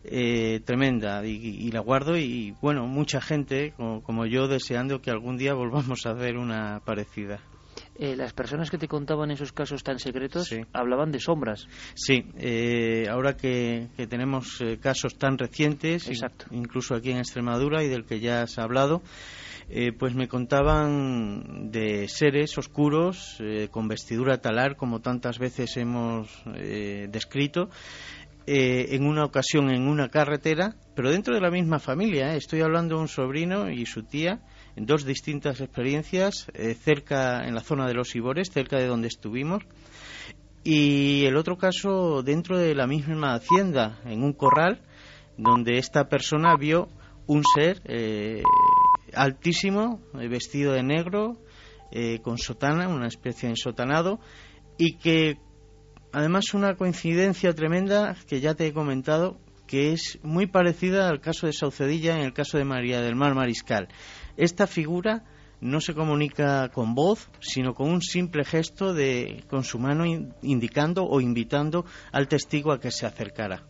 eh, 0.05 0.61
tremenda 0.63 1.25
y, 1.25 1.31
y, 1.31 1.71
la 1.71 1.79
guardo 1.81 2.15
y 2.15 2.55
bueno, 2.61 2.87
mucha 2.87 3.19
gente 3.19 3.73
como, 3.75 4.03
como, 4.03 4.25
yo 4.25 4.47
deseando 4.47 5.01
que 5.01 5.11
algún 5.11 5.37
día 5.37 5.53
volvamos 5.55 6.05
a 6.05 6.13
ver 6.13 6.37
una 6.37 6.79
parecida. 6.85 7.39
Eh, 7.97 8.15
las 8.15 8.33
personas 8.33 8.69
que 8.69 8.77
te 8.77 8.87
contaban 8.87 9.31
esos 9.31 9.53
casos 9.53 9.83
tan 9.83 9.99
secretos 9.99 10.47
sí. 10.47 10.61
hablaban 10.73 11.11
de 11.11 11.19
sombras. 11.19 11.67
Sí, 11.93 12.25
eh, 12.37 13.07
ahora 13.09 13.37
que, 13.37 13.87
que 13.95 14.05
tenemos 14.05 14.59
eh, 14.59 14.77
casos 14.79 15.17
tan 15.17 15.37
recientes, 15.37 16.09
Exacto. 16.09 16.45
incluso 16.51 16.93
aquí 16.93 17.11
en 17.11 17.17
Extremadura 17.17 17.83
y 17.83 17.87
del 17.87 18.05
que 18.05 18.19
ya 18.19 18.47
se 18.47 18.59
ha 18.59 18.65
hablado, 18.65 19.01
eh, 19.69 19.93
pues 19.93 20.13
me 20.13 20.27
contaban 20.27 21.71
de 21.71 22.07
seres 22.07 22.57
oscuros 22.57 23.37
eh, 23.39 23.69
con 23.71 23.87
vestidura 23.87 24.39
talar, 24.39 24.75
como 24.75 24.99
tantas 24.99 25.39
veces 25.39 25.75
hemos 25.77 26.43
eh, 26.53 27.07
descrito, 27.09 27.69
eh, 28.47 28.95
en 28.95 29.07
una 29.07 29.25
ocasión 29.25 29.71
en 29.71 29.87
una 29.87 30.09
carretera, 30.09 30.75
pero 30.95 31.09
dentro 31.09 31.33
de 31.33 31.41
la 31.41 31.49
misma 31.49 31.79
familia. 31.79 32.33
¿eh? 32.33 32.37
Estoy 32.37 32.61
hablando 32.61 32.95
de 32.95 33.01
un 33.01 33.07
sobrino 33.07 33.71
y 33.71 33.85
su 33.87 34.03
tía, 34.03 34.39
dos 34.75 35.05
distintas 35.05 35.61
experiencias, 35.61 36.47
eh, 36.53 36.73
cerca 36.73 37.47
en 37.47 37.55
la 37.55 37.61
zona 37.61 37.87
de 37.87 37.93
los 37.93 38.15
Ibores, 38.15 38.49
cerca 38.51 38.77
de 38.77 38.87
donde 38.87 39.07
estuvimos. 39.07 39.63
Y 40.63 41.25
el 41.25 41.37
otro 41.37 41.57
caso 41.57 42.23
dentro 42.23 42.57
de 42.57 42.73
la 42.73 42.87
misma 42.87 43.35
hacienda, 43.35 43.99
en 44.05 44.23
un 44.23 44.33
corral, 44.33 44.81
donde 45.37 45.77
esta 45.77 46.09
persona 46.09 46.55
vio 46.57 46.89
un 47.27 47.43
ser 47.43 47.81
eh, 47.85 48.41
altísimo, 49.13 50.01
eh, 50.19 50.27
vestido 50.27 50.73
de 50.73 50.83
negro, 50.83 51.37
eh, 51.91 52.19
con 52.21 52.37
sotana, 52.37 52.87
una 52.87 53.07
especie 53.07 53.47
de 53.47 53.53
ensotanado, 53.53 54.19
y 54.77 54.97
que 54.97 55.37
además 56.11 56.53
una 56.53 56.75
coincidencia 56.75 57.53
tremenda 57.53 58.15
que 58.27 58.41
ya 58.41 58.55
te 58.55 58.67
he 58.67 58.73
comentado, 58.73 59.39
que 59.67 59.93
es 59.93 60.19
muy 60.21 60.47
parecida 60.47 61.09
al 61.09 61.21
caso 61.21 61.47
de 61.47 61.53
Saucedilla 61.53 62.15
en 62.15 62.21
el 62.21 62.33
caso 62.33 62.57
de 62.57 62.65
María 62.65 63.01
del 63.01 63.15
Mar 63.15 63.33
Mariscal. 63.33 63.87
Esta 64.37 64.67
figura 64.67 65.23
no 65.61 65.79
se 65.79 65.93
comunica 65.93 66.69
con 66.69 66.93
voz, 66.95 67.29
sino 67.39 67.73
con 67.73 67.89
un 67.89 68.01
simple 68.01 68.43
gesto 68.43 68.93
de 68.93 69.43
con 69.49 69.63
su 69.63 69.79
mano 69.79 70.03
indicando 70.41 71.05
o 71.05 71.21
invitando 71.21 71.85
al 72.11 72.27
testigo 72.27 72.71
a 72.71 72.79
que 72.79 72.91
se 72.91 73.05
acercara. 73.05 73.63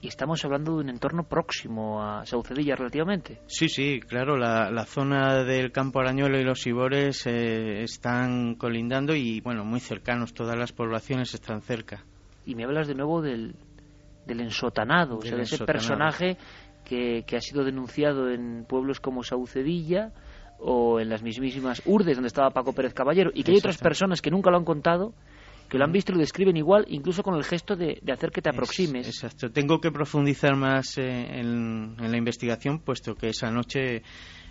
y 0.00 0.08
estamos 0.08 0.44
hablando 0.44 0.72
de 0.76 0.82
un 0.82 0.88
entorno 0.88 1.22
próximo 1.22 2.02
a 2.02 2.26
Saucedilla 2.26 2.74
relativamente. 2.74 3.40
Sí, 3.46 3.68
sí, 3.68 4.00
claro, 4.00 4.36
la, 4.36 4.68
la 4.70 4.84
zona 4.84 5.44
del 5.44 5.70
Campo 5.70 6.00
Arañuelo 6.00 6.40
y 6.40 6.44
los 6.44 6.66
Ibores 6.66 7.24
eh, 7.26 7.82
están 7.84 8.56
colindando 8.56 9.14
y, 9.14 9.40
bueno, 9.40 9.64
muy 9.64 9.78
cercanos, 9.78 10.34
todas 10.34 10.56
las 10.56 10.72
poblaciones 10.72 11.34
están 11.34 11.62
cerca. 11.62 12.04
Y 12.44 12.56
me 12.56 12.64
hablas 12.64 12.88
de 12.88 12.96
nuevo 12.96 13.22
del, 13.22 13.54
del 14.26 14.40
ensotanado, 14.40 15.18
o 15.18 15.22
sea, 15.22 15.30
Del 15.36 15.40
de 15.40 15.54
ese 15.54 15.64
personaje 15.64 16.36
que, 16.92 17.24
que 17.26 17.36
ha 17.36 17.40
sido 17.40 17.64
denunciado 17.64 18.30
en 18.30 18.66
pueblos 18.68 19.00
como 19.00 19.22
Saucedilla 19.22 20.12
o 20.58 21.00
en 21.00 21.08
las 21.08 21.22
mismísimas 21.22 21.80
Urdes, 21.86 22.16
donde 22.16 22.28
estaba 22.28 22.50
Paco 22.50 22.74
Pérez 22.74 22.92
Caballero, 22.92 23.30
y 23.32 23.42
que 23.42 23.52
hay 23.52 23.56
otras 23.58 23.78
personas 23.78 24.20
que 24.20 24.30
nunca 24.30 24.50
lo 24.50 24.58
han 24.58 24.64
contado, 24.66 25.14
que 25.70 25.78
lo 25.78 25.84
han 25.84 25.92
visto 25.92 26.12
y 26.12 26.16
lo 26.16 26.20
describen 26.20 26.58
igual, 26.58 26.84
incluso 26.88 27.22
con 27.22 27.34
el 27.34 27.44
gesto 27.44 27.76
de, 27.76 27.98
de 28.02 28.12
hacer 28.12 28.30
que 28.30 28.42
te 28.42 28.50
Es- 28.50 28.54
aproximes. 28.54 29.06
Exacto. 29.06 29.50
Tengo 29.50 29.80
que 29.80 29.90
profundizar 29.90 30.54
más 30.54 30.98
eh, 30.98 31.40
en, 31.40 31.96
en 31.98 32.10
la 32.10 32.16
investigación, 32.18 32.80
puesto 32.80 33.14
que 33.14 33.28
esa 33.30 33.50
noche 33.50 34.02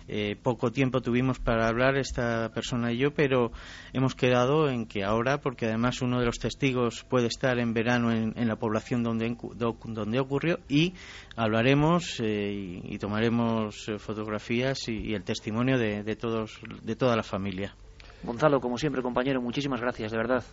eh, 0.08 0.36
poco 0.42 0.70
tiempo 0.70 1.00
tuvimos 1.00 1.38
para 1.38 1.68
hablar 1.68 1.96
esta 1.96 2.50
persona 2.50 2.92
y 2.92 2.98
yo, 2.98 3.12
pero 3.12 3.52
hemos 3.92 4.14
quedado 4.14 4.68
en 4.68 4.86
que 4.86 5.04
ahora, 5.04 5.38
porque 5.38 5.66
además 5.66 6.02
uno 6.02 6.20
de 6.20 6.26
los 6.26 6.38
testigos 6.38 7.04
puede 7.08 7.26
estar 7.26 7.58
en 7.58 7.74
verano 7.74 8.12
en, 8.12 8.32
en 8.36 8.48
la 8.48 8.56
población 8.56 9.02
donde, 9.02 9.36
donde 9.54 10.20
ocurrió, 10.20 10.58
y 10.68 10.94
hablaremos 11.36 12.20
eh, 12.20 12.52
y, 12.52 12.94
y 12.94 12.98
tomaremos 12.98 13.88
eh, 13.88 13.98
fotografías 13.98 14.88
y, 14.88 15.10
y 15.10 15.14
el 15.14 15.24
testimonio 15.24 15.78
de, 15.78 16.02
de 16.02 16.16
todos, 16.16 16.60
de 16.82 16.96
toda 16.96 17.16
la 17.16 17.22
familia. 17.22 17.74
Gonzalo, 18.22 18.60
como 18.60 18.78
siempre, 18.78 19.02
compañero, 19.02 19.40
muchísimas 19.40 19.80
gracias, 19.80 20.12
de 20.12 20.16
verdad. 20.18 20.44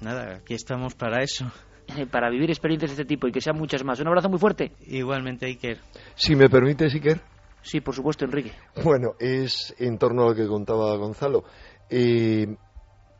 Nada, 0.00 0.36
aquí 0.36 0.54
estamos 0.54 0.94
para 0.94 1.22
eso. 1.22 1.50
Para 2.10 2.30
vivir 2.30 2.48
experiencias 2.48 2.90
de 2.90 3.02
este 3.02 3.04
tipo 3.04 3.26
y 3.26 3.32
que 3.32 3.40
sean 3.40 3.56
muchas 3.56 3.84
más. 3.84 4.00
Un 4.00 4.06
abrazo 4.06 4.28
muy 4.28 4.38
fuerte. 4.38 4.72
Igualmente, 4.86 5.46
Iker. 5.46 5.78
Si 6.14 6.34
me 6.36 6.48
permite, 6.48 6.86
Iker. 6.86 7.20
Sí, 7.62 7.80
por 7.80 7.94
supuesto, 7.94 8.24
Enrique. 8.24 8.52
Bueno, 8.82 9.14
es 9.18 9.74
en 9.78 9.98
torno 9.98 10.22
a 10.22 10.28
lo 10.30 10.34
que 10.34 10.46
contaba 10.46 10.96
Gonzalo. 10.96 11.44
Eh, 11.88 12.56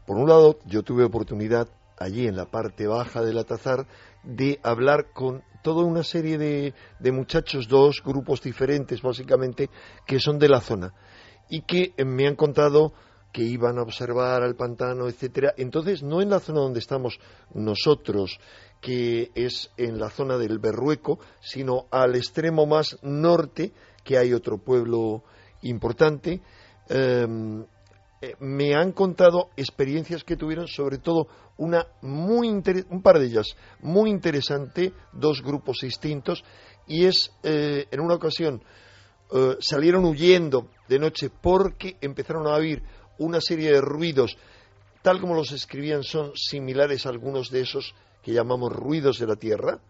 por 0.06 0.16
un 0.16 0.28
lado, 0.28 0.58
yo 0.66 0.82
tuve 0.82 1.04
oportunidad 1.04 1.68
allí 1.98 2.26
en 2.26 2.36
la 2.36 2.50
parte 2.50 2.86
baja 2.86 3.22
del 3.22 3.38
Atazar 3.38 3.86
de 4.24 4.58
hablar 4.62 5.12
con 5.12 5.42
toda 5.62 5.84
una 5.84 6.02
serie 6.02 6.38
de, 6.38 6.74
de 6.98 7.12
muchachos, 7.12 7.68
dos 7.68 8.02
grupos 8.04 8.42
diferentes 8.42 9.00
básicamente, 9.00 9.70
que 10.06 10.18
son 10.18 10.38
de 10.38 10.48
la 10.48 10.60
zona 10.60 10.92
y 11.48 11.62
que 11.62 11.94
me 12.04 12.26
han 12.26 12.34
contado 12.34 12.92
que 13.32 13.42
iban 13.42 13.78
a 13.78 13.82
observar 13.82 14.42
al 14.42 14.56
pantano, 14.56 15.08
etcétera. 15.08 15.54
Entonces, 15.56 16.02
no 16.02 16.20
en 16.20 16.30
la 16.30 16.40
zona 16.40 16.60
donde 16.60 16.80
estamos 16.80 17.18
nosotros, 17.54 18.38
que 18.80 19.30
es 19.34 19.70
en 19.76 19.98
la 19.98 20.10
zona 20.10 20.36
del 20.36 20.58
Berrueco, 20.58 21.18
sino 21.40 21.86
al 21.90 22.14
extremo 22.14 22.66
más 22.66 22.98
norte, 23.02 23.72
que 24.04 24.18
hay 24.18 24.32
otro 24.32 24.58
pueblo 24.58 25.22
importante. 25.62 26.40
Em, 26.88 27.64
eh, 28.20 28.36
me 28.40 28.74
han 28.74 28.92
contado 28.92 29.50
experiencias 29.56 30.24
que 30.24 30.36
tuvieron, 30.36 30.68
sobre 30.68 30.98
todo 30.98 31.26
una 31.56 31.86
muy 32.02 32.48
un 32.48 33.02
par 33.02 33.18
de 33.18 33.26
ellas 33.26 33.56
muy 33.80 34.10
interesante, 34.10 34.92
dos 35.12 35.42
grupos 35.42 35.80
distintos, 35.82 36.44
y 36.86 37.06
es 37.06 37.32
eh, 37.42 37.86
en 37.90 38.00
una 38.00 38.14
ocasión 38.14 38.62
eh, 39.34 39.56
salieron 39.60 40.04
huyendo 40.04 40.68
de 40.88 40.98
noche 40.98 41.30
porque 41.30 41.96
empezaron 42.00 42.46
a 42.46 42.54
oír 42.54 42.82
una 43.18 43.40
serie 43.40 43.72
de 43.72 43.80
ruidos, 43.80 44.36
tal 45.00 45.20
como 45.20 45.34
los 45.34 45.52
escribían, 45.52 46.02
son 46.02 46.32
similares 46.36 47.06
a 47.06 47.08
algunos 47.08 47.50
de 47.50 47.60
esos 47.60 47.94
que 48.22 48.32
llamamos 48.32 48.72
ruidos 48.72 49.18
de 49.18 49.26
la 49.26 49.36
tierra. 49.36 49.80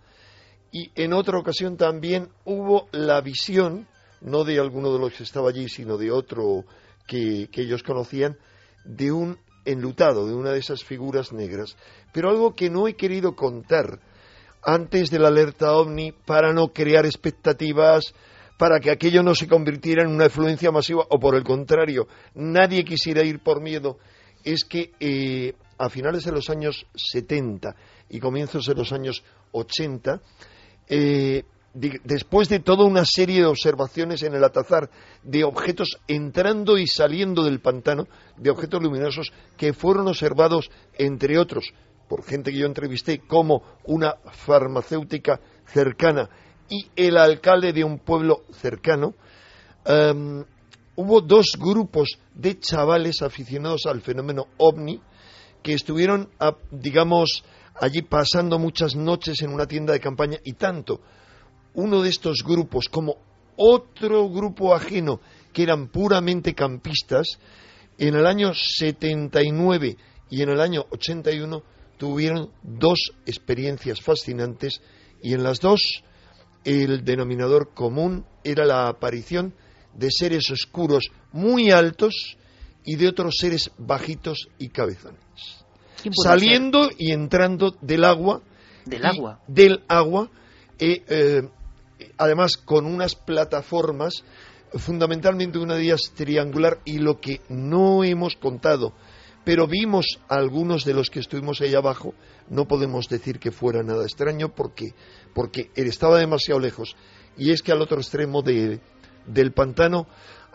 Y 0.70 0.90
en 0.94 1.12
otra 1.12 1.38
ocasión 1.38 1.76
también 1.76 2.28
hubo 2.44 2.88
la 2.92 3.20
visión, 3.20 3.88
no 4.22 4.44
de 4.44 4.58
alguno 4.58 4.92
de 4.92 4.98
los 4.98 5.12
que 5.12 5.22
estaba 5.24 5.50
allí, 5.50 5.68
sino 5.68 5.96
de 5.98 6.10
otro 6.10 6.64
que, 7.06 7.48
ellos 7.54 7.82
conocían, 7.82 8.36
de 8.84 9.12
un 9.12 9.38
enlutado, 9.64 10.26
de 10.26 10.34
una 10.34 10.50
de 10.50 10.58
esas 10.58 10.82
figuras 10.82 11.32
negras. 11.32 11.76
Pero 12.12 12.30
algo 12.30 12.54
que 12.54 12.70
no 12.70 12.88
he 12.88 12.94
querido 12.94 13.34
contar 13.36 14.00
antes 14.62 15.10
de 15.10 15.18
la 15.18 15.28
alerta 15.28 15.72
ovni 15.72 16.12
para 16.12 16.52
no 16.52 16.68
crear 16.68 17.04
expectativas, 17.04 18.14
para 18.58 18.78
que 18.78 18.90
aquello 18.90 19.22
no 19.22 19.34
se 19.34 19.48
convirtiera 19.48 20.02
en 20.02 20.08
una 20.10 20.26
influencia 20.26 20.70
masiva 20.70 21.04
o 21.10 21.18
por 21.18 21.34
el 21.34 21.42
contrario, 21.42 22.06
nadie 22.34 22.84
quisiera 22.84 23.24
ir 23.24 23.40
por 23.40 23.60
miedo, 23.60 23.98
es 24.44 24.64
que 24.64 24.92
eh, 25.00 25.54
a 25.78 25.88
finales 25.88 26.24
de 26.24 26.32
los 26.32 26.48
años 26.48 26.86
70 26.94 27.74
y 28.08 28.20
comienzos 28.20 28.66
de 28.66 28.74
los 28.74 28.92
años 28.92 29.24
80, 29.50 30.20
eh, 30.88 31.44
di- 31.44 31.51
después 31.74 32.48
de 32.48 32.60
toda 32.60 32.84
una 32.84 33.04
serie 33.04 33.40
de 33.40 33.46
observaciones 33.46 34.22
en 34.22 34.34
el 34.34 34.44
Atazar 34.44 34.90
de 35.22 35.44
objetos 35.44 35.98
entrando 36.06 36.76
y 36.76 36.86
saliendo 36.86 37.44
del 37.44 37.60
pantano, 37.60 38.06
de 38.36 38.50
objetos 38.50 38.82
luminosos 38.82 39.32
que 39.56 39.72
fueron 39.72 40.08
observados, 40.08 40.70
entre 40.98 41.38
otros, 41.38 41.72
por 42.08 42.24
gente 42.24 42.52
que 42.52 42.58
yo 42.58 42.66
entrevisté, 42.66 43.20
como 43.20 43.62
una 43.84 44.16
farmacéutica 44.32 45.40
cercana 45.66 46.28
y 46.68 46.86
el 46.96 47.16
alcalde 47.16 47.72
de 47.72 47.84
un 47.84 47.98
pueblo 47.98 48.42
cercano, 48.52 49.14
em, 49.84 50.44
hubo 50.96 51.20
dos 51.22 51.56
grupos 51.58 52.18
de 52.34 52.58
chavales 52.58 53.22
aficionados 53.22 53.86
al 53.86 54.02
fenómeno 54.02 54.46
ovni 54.58 55.00
que 55.62 55.72
estuvieron, 55.72 56.28
digamos, 56.70 57.44
allí 57.80 58.02
pasando 58.02 58.58
muchas 58.58 58.94
noches 58.94 59.40
en 59.42 59.54
una 59.54 59.66
tienda 59.66 59.92
de 59.92 60.00
campaña 60.00 60.38
y 60.44 60.52
tanto 60.54 61.00
uno 61.74 62.02
de 62.02 62.10
estos 62.10 62.42
grupos 62.44 62.88
como 62.88 63.16
otro 63.56 64.28
grupo 64.28 64.74
ajeno 64.74 65.20
que 65.52 65.62
eran 65.62 65.88
puramente 65.88 66.54
campistas, 66.54 67.38
en 67.98 68.14
el 68.14 68.26
año 68.26 68.52
79 68.54 69.96
y 70.30 70.42
en 70.42 70.48
el 70.48 70.60
año 70.60 70.86
81 70.90 71.62
tuvieron 71.98 72.50
dos 72.62 73.12
experiencias 73.26 74.00
fascinantes 74.00 74.80
y 75.22 75.34
en 75.34 75.42
las 75.42 75.60
dos 75.60 76.02
el 76.64 77.04
denominador 77.04 77.74
común 77.74 78.24
era 78.44 78.64
la 78.64 78.88
aparición 78.88 79.54
de 79.94 80.08
seres 80.10 80.50
oscuros 80.50 81.04
muy 81.32 81.70
altos 81.70 82.36
y 82.84 82.96
de 82.96 83.08
otros 83.08 83.36
seres 83.38 83.70
bajitos 83.78 84.48
y 84.58 84.68
cabezones. 84.68 85.20
¿Quién 86.00 86.14
puede 86.14 86.28
Saliendo 86.28 86.90
y 86.98 87.12
entrando 87.12 87.76
del 87.80 88.04
agua. 88.04 88.42
Del 88.84 89.04
agua. 89.04 89.40
Del 89.46 89.84
agua. 89.86 90.30
eh, 90.78 91.02
eh, 91.06 91.42
además 92.18 92.57
con 92.57 92.86
unas 92.86 93.14
plataformas, 93.14 94.24
fundamentalmente 94.74 95.59
una 95.59 95.74
de 95.76 95.84
ellas 95.84 96.12
triangular, 96.14 96.80
y 96.84 96.98
lo 96.98 97.20
que 97.20 97.40
no 97.48 98.05
hemos 98.05 98.36
contado, 98.36 98.92
pero 99.44 99.66
vimos 99.66 100.07
a 100.28 100.36
algunos 100.36 100.84
de 100.84 100.94
los 100.94 101.11
que 101.11 101.20
estuvimos 101.20 101.61
ahí 101.61 101.74
abajo, 101.74 102.14
no 102.48 102.66
podemos 102.66 103.09
decir 103.09 103.38
que 103.38 103.50
fuera 103.50 103.82
nada 103.82 104.05
extraño 104.05 104.55
porque, 104.55 104.94
porque 105.34 105.70
él 105.74 105.86
estaba 105.88 106.18
demasiado 106.18 106.61
lejos. 106.61 106.96
Y 107.36 107.50
es 107.50 107.62
que 107.62 107.72
al 107.72 107.82
otro 107.82 107.98
extremo 107.98 108.42
de- 108.42 108.80
del 109.26 109.53
pantano, 109.53 110.07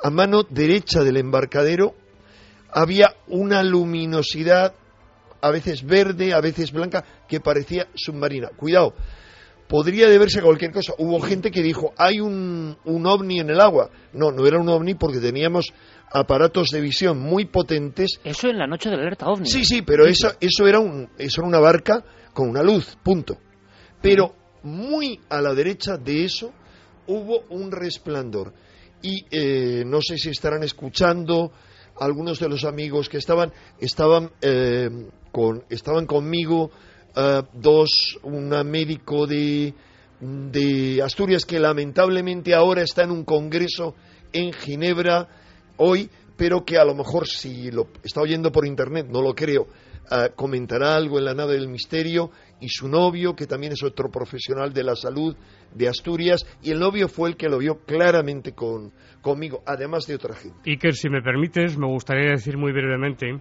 a 0.03 0.09
mano 0.09 0.43
derecha 0.43 1.03
del 1.03 1.17
embarcadero, 1.17 1.95
había 2.71 3.15
una 3.27 3.63
luminosidad, 3.63 4.73
a 5.41 5.51
veces 5.51 5.83
verde, 5.85 6.33
a 6.33 6.41
veces 6.41 6.71
blanca, 6.71 7.03
que 7.27 7.39
parecía 7.39 7.87
submarina. 7.95 8.49
Cuidado, 8.55 8.93
podría 9.67 10.07
deberse 10.07 10.39
a 10.39 10.43
cualquier 10.43 10.71
cosa. 10.71 10.93
Hubo 10.97 11.19
gente 11.21 11.51
que 11.51 11.61
dijo, 11.61 11.93
hay 11.97 12.19
un, 12.19 12.77
un 12.85 13.05
ovni 13.05 13.39
en 13.39 13.49
el 13.49 13.59
agua. 13.59 13.89
No, 14.13 14.31
no 14.31 14.45
era 14.45 14.59
un 14.59 14.69
ovni 14.69 14.95
porque 14.95 15.19
teníamos 15.19 15.73
aparatos 16.11 16.69
de 16.69 16.81
visión 16.81 17.19
muy 17.19 17.45
potentes. 17.45 18.19
Eso 18.23 18.47
en 18.47 18.57
la 18.57 18.67
noche 18.67 18.89
de 18.89 18.95
la 18.95 19.01
alerta 19.03 19.27
ovni. 19.27 19.47
Sí, 19.47 19.65
sí, 19.65 19.81
pero 19.81 20.05
eso, 20.05 20.31
eso, 20.39 20.67
era 20.67 20.79
un, 20.79 21.09
eso 21.17 21.41
era 21.41 21.47
una 21.47 21.59
barca 21.59 22.03
con 22.33 22.49
una 22.49 22.63
luz, 22.63 22.97
punto. 23.03 23.37
Pero 24.01 24.33
muy 24.63 25.19
a 25.29 25.41
la 25.41 25.53
derecha 25.53 25.97
de 25.97 26.25
eso 26.25 26.53
hubo 27.07 27.41
un 27.49 27.71
resplandor. 27.71 28.53
Y 29.01 29.25
eh, 29.29 29.83
no 29.85 30.01
sé 30.01 30.17
si 30.17 30.29
estarán 30.29 30.63
escuchando 30.63 31.51
algunos 31.99 32.39
de 32.39 32.49
los 32.49 32.63
amigos 32.63 33.09
que 33.09 33.17
estaban, 33.17 33.51
estaban, 33.79 34.31
eh, 34.41 34.89
con, 35.31 35.63
estaban 35.69 36.05
conmigo 36.05 36.71
eh, 37.15 37.41
dos, 37.53 38.19
un 38.23 38.49
médico 38.69 39.27
de, 39.27 39.73
de 40.19 41.01
Asturias 41.01 41.45
que 41.45 41.59
lamentablemente 41.59 42.53
ahora 42.53 42.81
está 42.81 43.03
en 43.03 43.11
un 43.11 43.23
congreso 43.23 43.95
en 44.33 44.53
Ginebra 44.53 45.27
hoy, 45.77 46.09
pero 46.35 46.63
que 46.63 46.77
a 46.77 46.85
lo 46.85 46.95
mejor 46.95 47.27
si 47.27 47.71
lo 47.71 47.87
está 48.03 48.21
oyendo 48.21 48.51
por 48.51 48.65
internet, 48.65 49.07
no 49.09 49.21
lo 49.21 49.33
creo, 49.33 49.67
eh, 50.09 50.29
comentará 50.35 50.95
algo 50.95 51.17
en 51.17 51.25
la 51.25 51.33
nave 51.33 51.53
del 51.53 51.67
misterio 51.67 52.31
y 52.61 52.69
su 52.69 52.87
novio, 52.87 53.35
que 53.35 53.45
también 53.45 53.73
es 53.73 53.83
otro 53.83 54.09
profesional 54.09 54.73
de 54.73 54.83
la 54.83 54.95
salud 54.95 55.35
de 55.73 55.87
Asturias, 55.87 56.45
y 56.63 56.71
el 56.71 56.79
novio 56.79 57.09
fue 57.09 57.29
el 57.29 57.35
que 57.35 57.49
lo 57.49 57.57
vio 57.57 57.79
claramente 57.85 58.53
con, 58.53 58.91
conmigo, 59.21 59.63
además 59.65 60.07
de 60.07 60.15
otra 60.15 60.35
gente. 60.35 60.57
Iker, 60.65 60.93
si 60.93 61.09
me 61.09 61.21
permites, 61.21 61.77
me 61.77 61.87
gustaría 61.87 62.31
decir 62.31 62.57
muy 62.57 62.71
brevemente 62.71 63.39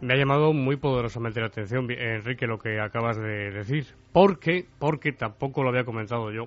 Me 0.00 0.12
ha 0.12 0.16
llamado 0.16 0.52
muy 0.52 0.76
poderosamente 0.76 1.40
la 1.40 1.46
atención, 1.46 1.90
Enrique, 1.90 2.46
lo 2.46 2.58
que 2.58 2.80
acabas 2.80 3.16
de 3.16 3.50
decir. 3.50 3.86
Porque, 4.12 4.66
porque 4.78 5.12
tampoco 5.12 5.62
lo 5.62 5.70
había 5.70 5.84
comentado 5.84 6.30
yo. 6.30 6.44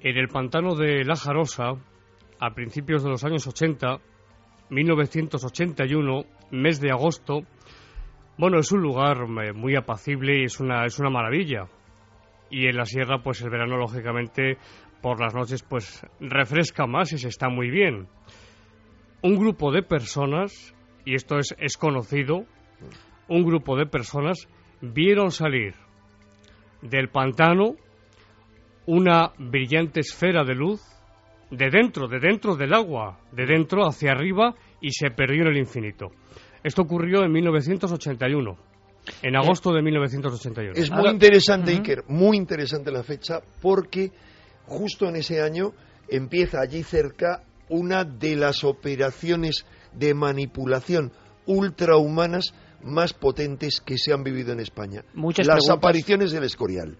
En 0.00 0.16
el 0.16 0.28
pantano 0.28 0.74
de 0.74 1.04
La 1.04 1.14
Jarosa, 1.14 1.74
a 2.40 2.50
principios 2.54 3.04
de 3.04 3.10
los 3.10 3.22
años 3.24 3.46
80, 3.46 3.98
1981, 4.70 6.24
mes 6.50 6.80
de 6.80 6.90
agosto, 6.90 7.42
bueno, 8.36 8.58
es 8.58 8.72
un 8.72 8.80
lugar 8.80 9.18
eh, 9.44 9.52
muy 9.52 9.76
apacible 9.76 10.40
y 10.40 10.44
es 10.44 10.58
una, 10.58 10.84
es 10.84 10.98
una 10.98 11.10
maravilla. 11.10 11.66
Y 12.50 12.66
en 12.66 12.76
la 12.76 12.84
sierra, 12.84 13.22
pues 13.22 13.40
el 13.42 13.50
verano, 13.50 13.76
lógicamente, 13.76 14.58
por 15.00 15.20
las 15.20 15.34
noches, 15.34 15.62
pues 15.62 16.04
refresca 16.18 16.86
más 16.86 17.12
y 17.12 17.18
se 17.18 17.28
está 17.28 17.48
muy 17.48 17.70
bien. 17.70 18.08
Un 19.22 19.36
grupo 19.36 19.70
de 19.70 19.82
personas 19.82 20.74
y 21.04 21.14
esto 21.14 21.38
es, 21.38 21.54
es 21.58 21.76
conocido, 21.76 22.44
un 23.28 23.44
grupo 23.44 23.76
de 23.76 23.86
personas 23.86 24.48
vieron 24.80 25.30
salir 25.30 25.74
del 26.82 27.08
pantano 27.08 27.76
una 28.86 29.32
brillante 29.38 30.00
esfera 30.00 30.44
de 30.44 30.54
luz 30.54 30.80
de 31.50 31.70
dentro, 31.70 32.08
de 32.08 32.18
dentro 32.18 32.56
del 32.56 32.72
agua, 32.72 33.20
de 33.30 33.46
dentro 33.46 33.86
hacia 33.86 34.12
arriba 34.12 34.54
y 34.80 34.90
se 34.90 35.10
perdió 35.10 35.42
en 35.42 35.48
el 35.48 35.58
infinito. 35.58 36.10
Esto 36.64 36.82
ocurrió 36.82 37.22
en 37.24 37.32
1981, 37.32 38.56
en 39.22 39.36
agosto 39.36 39.72
de 39.72 39.82
1981. 39.82 40.72
Es 40.74 40.90
muy 40.90 41.10
interesante, 41.10 41.72
Iker, 41.72 42.04
muy 42.08 42.36
interesante 42.36 42.90
la 42.90 43.02
fecha, 43.02 43.40
porque 43.60 44.10
justo 44.66 45.08
en 45.08 45.16
ese 45.16 45.42
año 45.42 45.72
empieza 46.08 46.60
allí 46.60 46.82
cerca 46.82 47.42
una 47.68 48.04
de 48.04 48.36
las 48.36 48.64
operaciones 48.64 49.66
de 49.94 50.14
manipulación 50.14 51.12
ultrahumanas 51.46 52.54
más 52.82 53.12
potentes 53.12 53.80
que 53.80 53.98
se 53.98 54.12
han 54.12 54.22
vivido 54.22 54.52
en 54.52 54.60
España. 54.60 55.04
Las 55.44 55.68
apariciones 55.70 56.32
del 56.32 56.44
Escorial. 56.44 56.96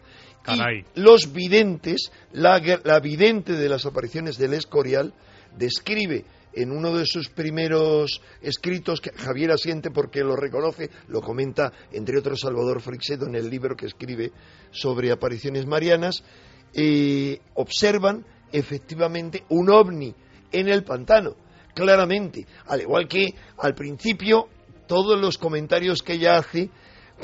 Y 0.49 1.01
los 1.01 1.33
videntes, 1.33 2.11
la, 2.33 2.61
la 2.85 3.01
vidente 3.01 3.53
de 3.53 3.69
las 3.69 3.87
apariciones 3.87 4.39
del 4.39 4.55
Escorial, 4.55 5.15
describe 5.57 6.25
en 6.55 6.71
uno 6.71 6.95
de 6.97 7.07
sus 7.07 7.29
primeros 7.29 8.21
escritos, 8.41 9.01
que 9.01 9.11
Javier 9.13 9.53
asiente 9.53 9.91
porque 9.91 10.21
lo 10.21 10.37
reconoce, 10.37 10.91
lo 11.09 11.21
comenta 11.21 11.73
entre 11.93 12.19
otros 12.19 12.41
Salvador 12.41 12.81
Frixedo 12.81 13.27
en 13.27 13.37
el 13.37 13.49
libro 13.49 13.77
que 13.77 13.87
escribe 13.87 14.33
sobre 14.71 15.13
apariciones 15.13 15.67
marianas, 15.67 16.23
eh, 16.75 17.41
observan 17.55 18.27
efectivamente 18.53 19.45
un 19.49 19.71
ovni 19.71 20.15
en 20.51 20.69
el 20.69 20.85
pantano 20.85 21.37
claramente. 21.75 22.47
Al 22.67 22.81
igual 22.83 23.09
que 23.09 23.35
al 23.59 23.75
principio 23.75 24.49
todos 24.87 25.21
los 25.21 25.39
comentarios 25.39 26.03
que 26.03 26.15
ella 26.15 26.37
hace 26.37 26.71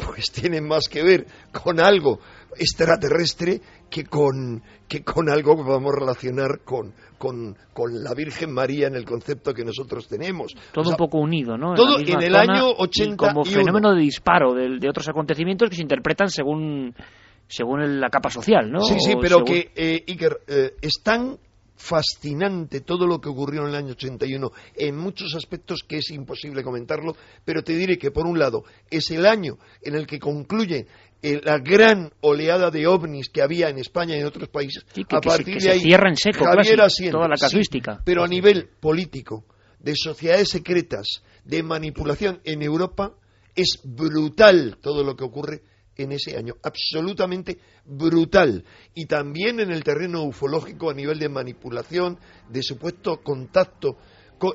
pues 0.06 0.30
tienen 0.30 0.66
más 0.66 0.88
que 0.88 1.02
ver 1.02 1.26
con 1.52 1.80
algo 1.80 2.20
extraterrestre 2.56 3.60
que 3.90 4.04
con, 4.04 4.62
que 4.86 5.02
con 5.02 5.28
algo 5.30 5.56
que 5.56 5.62
podamos 5.62 5.92
relacionar 5.94 6.60
con, 6.64 6.94
con, 7.16 7.56
la 8.02 8.14
Virgen 8.14 8.52
María 8.52 8.86
en 8.86 8.94
el 8.94 9.04
concepto 9.04 9.54
que 9.54 9.64
nosotros 9.64 10.06
tenemos. 10.08 10.54
Todo 10.72 10.90
un 10.90 10.96
poco 10.96 11.18
unido, 11.18 11.56
¿no? 11.56 11.74
Todo 11.74 11.98
en, 11.98 12.22
el 12.22 12.36
año 12.36 12.70
80 12.76 13.16
como 13.16 13.44
fenómeno 13.44 13.94
de 13.94 14.00
disparo 14.00 14.54
de, 14.54 14.88
otros 14.88 15.08
acontecimientos 15.08 15.70
que 15.70 15.76
se 15.76 15.82
interpretan 15.82 16.28
según 16.28 16.94
según 17.46 17.98
la 17.98 18.10
capa 18.10 18.28
social, 18.28 18.70
¿no? 18.70 18.80
Sí, 18.80 18.96
sí, 19.00 19.14
pero 19.18 19.42
que, 19.42 19.70
eh, 19.74 20.04
Iker, 20.06 20.40
eh, 20.48 20.74
están 20.82 21.38
fascinante 21.78 22.80
todo 22.80 23.06
lo 23.06 23.20
que 23.20 23.28
ocurrió 23.28 23.62
en 23.62 23.68
el 23.68 23.74
año 23.76 23.92
81 23.92 24.50
en 24.76 24.96
muchos 24.96 25.34
aspectos 25.34 25.84
que 25.88 25.98
es 25.98 26.10
imposible 26.10 26.62
comentarlo, 26.62 27.16
pero 27.44 27.62
te 27.62 27.74
diré 27.74 27.96
que 27.96 28.10
por 28.10 28.26
un 28.26 28.38
lado 28.38 28.64
es 28.90 29.10
el 29.10 29.24
año 29.24 29.58
en 29.82 29.94
el 29.94 30.06
que 30.06 30.18
concluye 30.18 30.86
eh, 31.22 31.40
la 31.42 31.58
gran 31.58 32.12
oleada 32.20 32.70
de 32.70 32.86
ovnis 32.86 33.28
que 33.28 33.42
había 33.42 33.68
en 33.68 33.78
España 33.78 34.16
y 34.16 34.20
en 34.20 34.26
otros 34.26 34.48
países. 34.48 34.84
a 35.08 35.20
partir 35.20 35.58
de 35.58 35.70
ahí, 35.70 35.80
cierra 35.80 36.10
en 36.10 36.16
seco 36.16 36.44
toda 36.44 37.28
la 37.28 37.36
casuística. 37.36 38.02
pero 38.04 38.24
a 38.24 38.28
nivel 38.28 38.68
político, 38.80 39.44
de 39.78 39.94
sociedades 39.96 40.48
secretas, 40.48 41.22
de 41.44 41.62
manipulación 41.62 42.40
en 42.44 42.62
Europa, 42.62 43.14
es 43.54 43.80
brutal 43.84 44.78
todo 44.80 45.02
lo 45.02 45.16
que 45.16 45.24
ocurre 45.24 45.62
en 45.98 46.12
ese 46.12 46.36
año, 46.36 46.54
absolutamente 46.62 47.58
brutal. 47.84 48.64
Y 48.94 49.06
también 49.06 49.60
en 49.60 49.70
el 49.70 49.82
terreno 49.82 50.22
ufológico 50.22 50.90
a 50.90 50.94
nivel 50.94 51.18
de 51.18 51.28
manipulación, 51.28 52.18
de 52.48 52.62
supuesto 52.62 53.20
contacto 53.22 53.98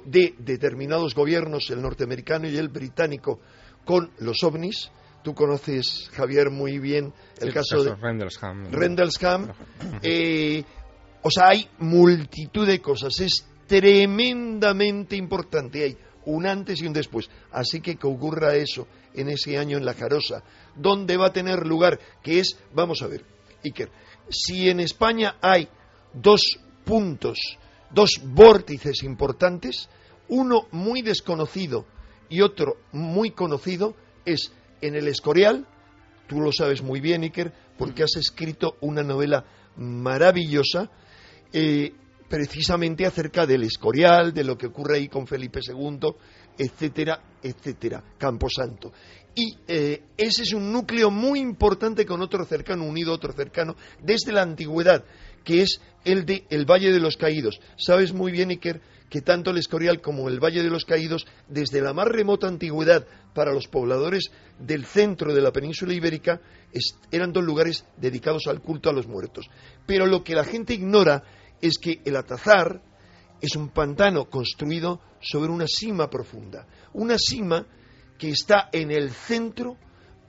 de 0.05 0.35
determinados 0.39 1.13
gobiernos, 1.13 1.69
el 1.69 1.81
norteamericano 1.81 2.47
y 2.47 2.57
el 2.57 2.69
británico, 2.69 3.41
con 3.85 4.11
los 4.19 4.41
ovnis. 4.43 4.89
Tú 5.21 5.33
conoces, 5.33 6.09
Javier, 6.13 6.49
muy 6.49 6.79
bien 6.79 7.13
el, 7.39 7.53
caso, 7.53 7.83
de 7.83 7.95
Rendlesham. 7.95 8.71
Rendlesham. 8.71 9.53
Eh, 10.01 10.63
o 11.21 11.29
sea, 11.29 11.49
hay 11.49 11.67
multitud 11.79 12.67
de 12.67 12.81
cosas. 12.81 13.19
Es 13.19 13.45
tremendamente 13.67 15.15
importante. 15.15 15.83
Hay 15.83 15.97
un 16.25 16.45
antes 16.45 16.81
y 16.81 16.87
un 16.87 16.93
después. 16.93 17.29
Así 17.51 17.81
que 17.81 17.95
que 17.95 18.07
ocurra 18.07 18.55
eso 18.55 18.87
en 19.13 19.29
ese 19.29 19.57
año 19.57 19.77
en 19.77 19.85
La 19.85 19.93
Jarosa, 19.93 20.43
donde 20.75 21.17
va 21.17 21.27
a 21.27 21.33
tener 21.33 21.65
lugar, 21.65 21.99
que 22.21 22.39
es, 22.39 22.57
vamos 22.73 23.01
a 23.01 23.07
ver, 23.07 23.23
Iker, 23.63 23.89
si 24.29 24.69
en 24.69 24.79
España 24.79 25.37
hay 25.41 25.67
dos 26.13 26.41
puntos, 26.83 27.37
dos 27.91 28.21
vórtices 28.23 29.03
importantes, 29.03 29.89
uno 30.29 30.67
muy 30.71 31.01
desconocido 31.01 31.85
y 32.29 32.41
otro 32.41 32.77
muy 32.91 33.31
conocido, 33.31 33.95
es 34.25 34.51
en 34.81 34.95
el 34.95 35.07
Escorial, 35.07 35.67
tú 36.27 36.39
lo 36.39 36.51
sabes 36.51 36.81
muy 36.81 36.99
bien, 36.99 37.23
Iker, 37.23 37.53
porque 37.77 38.03
has 38.03 38.15
escrito 38.15 38.77
una 38.81 39.03
novela 39.03 39.45
maravillosa, 39.75 40.89
eh, 41.51 41.93
precisamente 42.27 43.05
acerca 43.05 43.45
del 43.45 43.63
Escorial, 43.63 44.33
de 44.33 44.43
lo 44.43 44.57
que 44.57 44.67
ocurre 44.67 44.97
ahí 44.97 45.07
con 45.07 45.27
Felipe 45.27 45.59
II, 45.65 45.99
etcétera, 46.57 47.19
etcétera, 47.41 48.03
Camposanto. 48.17 48.91
Y 49.35 49.57
eh, 49.67 50.03
ese 50.15 50.43
es 50.43 50.53
un 50.53 50.71
núcleo 50.71 51.09
muy 51.09 51.39
importante 51.39 52.05
con 52.05 52.21
otro 52.21 52.45
cercano, 52.45 52.85
unido 52.85 53.13
otro 53.13 53.33
cercano, 53.33 53.75
desde 54.01 54.31
la 54.31 54.43
antigüedad, 54.43 55.03
que 55.43 55.61
es 55.61 55.81
el 56.05 56.25
de 56.25 56.45
el 56.49 56.65
Valle 56.65 56.91
de 56.91 56.99
los 56.99 57.17
Caídos. 57.17 57.59
Sabes 57.77 58.13
muy 58.13 58.31
bien, 58.31 58.49
Iker, 58.49 58.81
que 59.09 59.21
tanto 59.21 59.51
el 59.51 59.57
Escorial 59.57 60.01
como 60.01 60.29
el 60.29 60.39
Valle 60.39 60.61
de 60.61 60.69
los 60.69 60.85
Caídos, 60.85 61.25
desde 61.47 61.81
la 61.81 61.93
más 61.93 62.07
remota 62.07 62.47
antigüedad 62.47 63.07
para 63.33 63.53
los 63.53 63.67
pobladores 63.67 64.31
del 64.59 64.85
centro 64.85 65.33
de 65.33 65.41
la 65.41 65.51
península 65.51 65.93
ibérica, 65.93 66.39
eran 67.11 67.33
dos 67.33 67.43
lugares 67.43 67.85
dedicados 67.97 68.47
al 68.47 68.61
culto 68.61 68.89
a 68.89 68.93
los 68.93 69.07
muertos. 69.07 69.49
Pero 69.87 70.05
lo 70.05 70.23
que 70.23 70.35
la 70.35 70.43
gente 70.43 70.75
ignora 70.75 71.23
es 71.61 71.77
que 71.77 72.01
el 72.05 72.15
Atazar 72.15 72.81
es 73.43 73.57
un 73.57 73.67
pantano 73.71 74.29
construido 74.29 75.01
sobre 75.19 75.51
una 75.51 75.67
cima 75.67 76.09
profunda, 76.09 76.65
una 76.93 77.17
cima 77.17 77.67
que 78.17 78.29
está 78.29 78.69
en 78.71 78.89
el 78.89 79.11
centro 79.11 79.75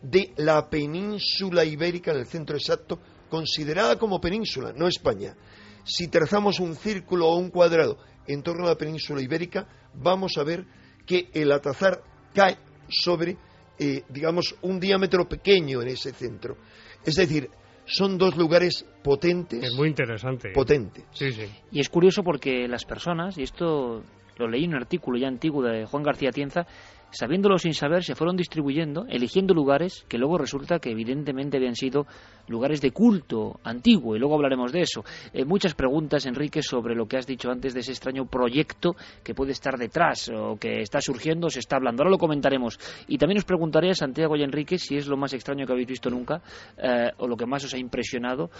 de 0.03 0.33
la 0.39 0.69
península 0.69 1.65
ibérica, 1.65 2.11
en 2.11 2.19
el 2.19 2.27
centro 2.27 2.57
exacto, 2.57 2.99
considerada 3.31 4.01
como 4.01 4.21
península, 4.21 4.73
no 4.73 4.89
España. 4.89 5.37
Si 5.85 6.09
trazamos 6.09 6.59
un 6.59 6.75
círculo 6.75 7.29
o 7.29 7.37
un 7.37 7.51
cuadrado 7.51 7.99
en 8.27 8.43
torno 8.43 8.65
a 8.65 8.71
la 8.71 8.77
península 8.77 9.23
ibérica, 9.23 9.69
vamos 9.95 10.37
a 10.37 10.43
ver 10.43 10.67
que 11.07 11.31
el 11.35 11.53
Atazar 11.53 12.03
cae 12.35 12.59
sobre, 12.89 13.37
eh, 13.79 14.03
digamos, 14.09 14.57
un 14.63 14.81
diámetro 14.81 15.29
pequeño 15.29 15.83
en 15.83 15.89
ese 15.89 16.13
centro. 16.13 16.57
Es 17.05 17.15
decir, 17.15 17.49
son 17.87 18.19
dos 18.19 18.37
lugares 18.37 18.87
potentes. 19.03 19.63
Es 19.63 19.75
muy 19.75 19.89
interesante. 19.89 20.51
Potentes. 20.51 21.05
Sí, 21.13 21.33
sí. 21.33 21.47
Y 21.71 21.81
es 21.81 21.89
curioso 21.89 22.23
porque 22.23 22.67
las 22.69 22.85
personas, 22.85 23.39
y 23.39 23.43
esto 23.43 24.03
lo 24.37 24.49
leí 24.49 24.65
en 24.65 24.71
un 24.71 24.77
artículo 24.77 25.19
ya 25.19 25.29
antiguo 25.29 25.63
de 25.63 25.85
Juan 25.87 26.03
García 26.03 26.31
Tienza, 26.31 26.67
sabiéndolo 27.15 27.59
sin 27.59 27.75
saber, 27.75 28.05
se 28.05 28.15
fueron 28.15 28.37
distribuyendo, 28.37 29.07
eligiendo 29.09 29.55
lugares 29.55 30.05
que 30.09 30.19
luego 30.19 30.39
resulta 30.39 30.79
que 30.79 30.91
evidentemente 30.91 31.57
habían 31.57 31.77
sido 31.77 32.07
lugares 32.49 32.81
de 32.81 32.91
culto 32.91 33.61
antiguo, 33.65 34.15
y 34.15 34.19
luego 34.19 34.35
hablaremos 34.35 34.73
de 34.73 34.83
eso. 34.83 35.05
Eh, 35.33 35.45
muchas 35.45 35.75
preguntas, 35.75 36.27
Enrique, 36.27 36.63
sobre 36.63 36.95
lo 36.95 37.07
que 37.07 37.17
has 37.17 37.27
dicho 37.27 37.51
antes 37.51 37.73
de 37.73 37.81
ese 37.81 37.93
extraño 37.93 38.27
proyecto 38.27 38.97
que 39.23 39.35
puede 39.35 39.53
estar 39.53 39.79
detrás 39.79 40.29
o 40.29 40.57
que 40.57 40.81
está 40.81 41.01
surgiendo, 41.01 41.49
se 41.49 41.61
está 41.61 41.77
hablando. 41.77 42.03
Ahora 42.03 42.11
lo 42.11 42.19
comentaremos. 42.19 42.79
Y 43.09 43.19
también 43.19 43.39
os 43.39 43.45
preguntaré 43.45 43.91
a 43.91 43.95
Santiago 43.95 44.37
y 44.37 44.43
a 44.43 44.45
Enrique 44.45 44.79
si 44.79 44.97
es 44.97 45.07
lo 45.07 45.17
más 45.17 45.33
extraño 45.33 45.67
que 45.67 45.73
habéis 45.73 45.89
visto 45.89 46.11
nunca 46.11 46.43
eh, 46.77 47.11
o 47.19 47.27
lo 47.27 47.37
que 47.37 47.47
más 47.47 47.65
os 47.65 47.75
ha 47.75 47.79
impresionado 47.79 48.51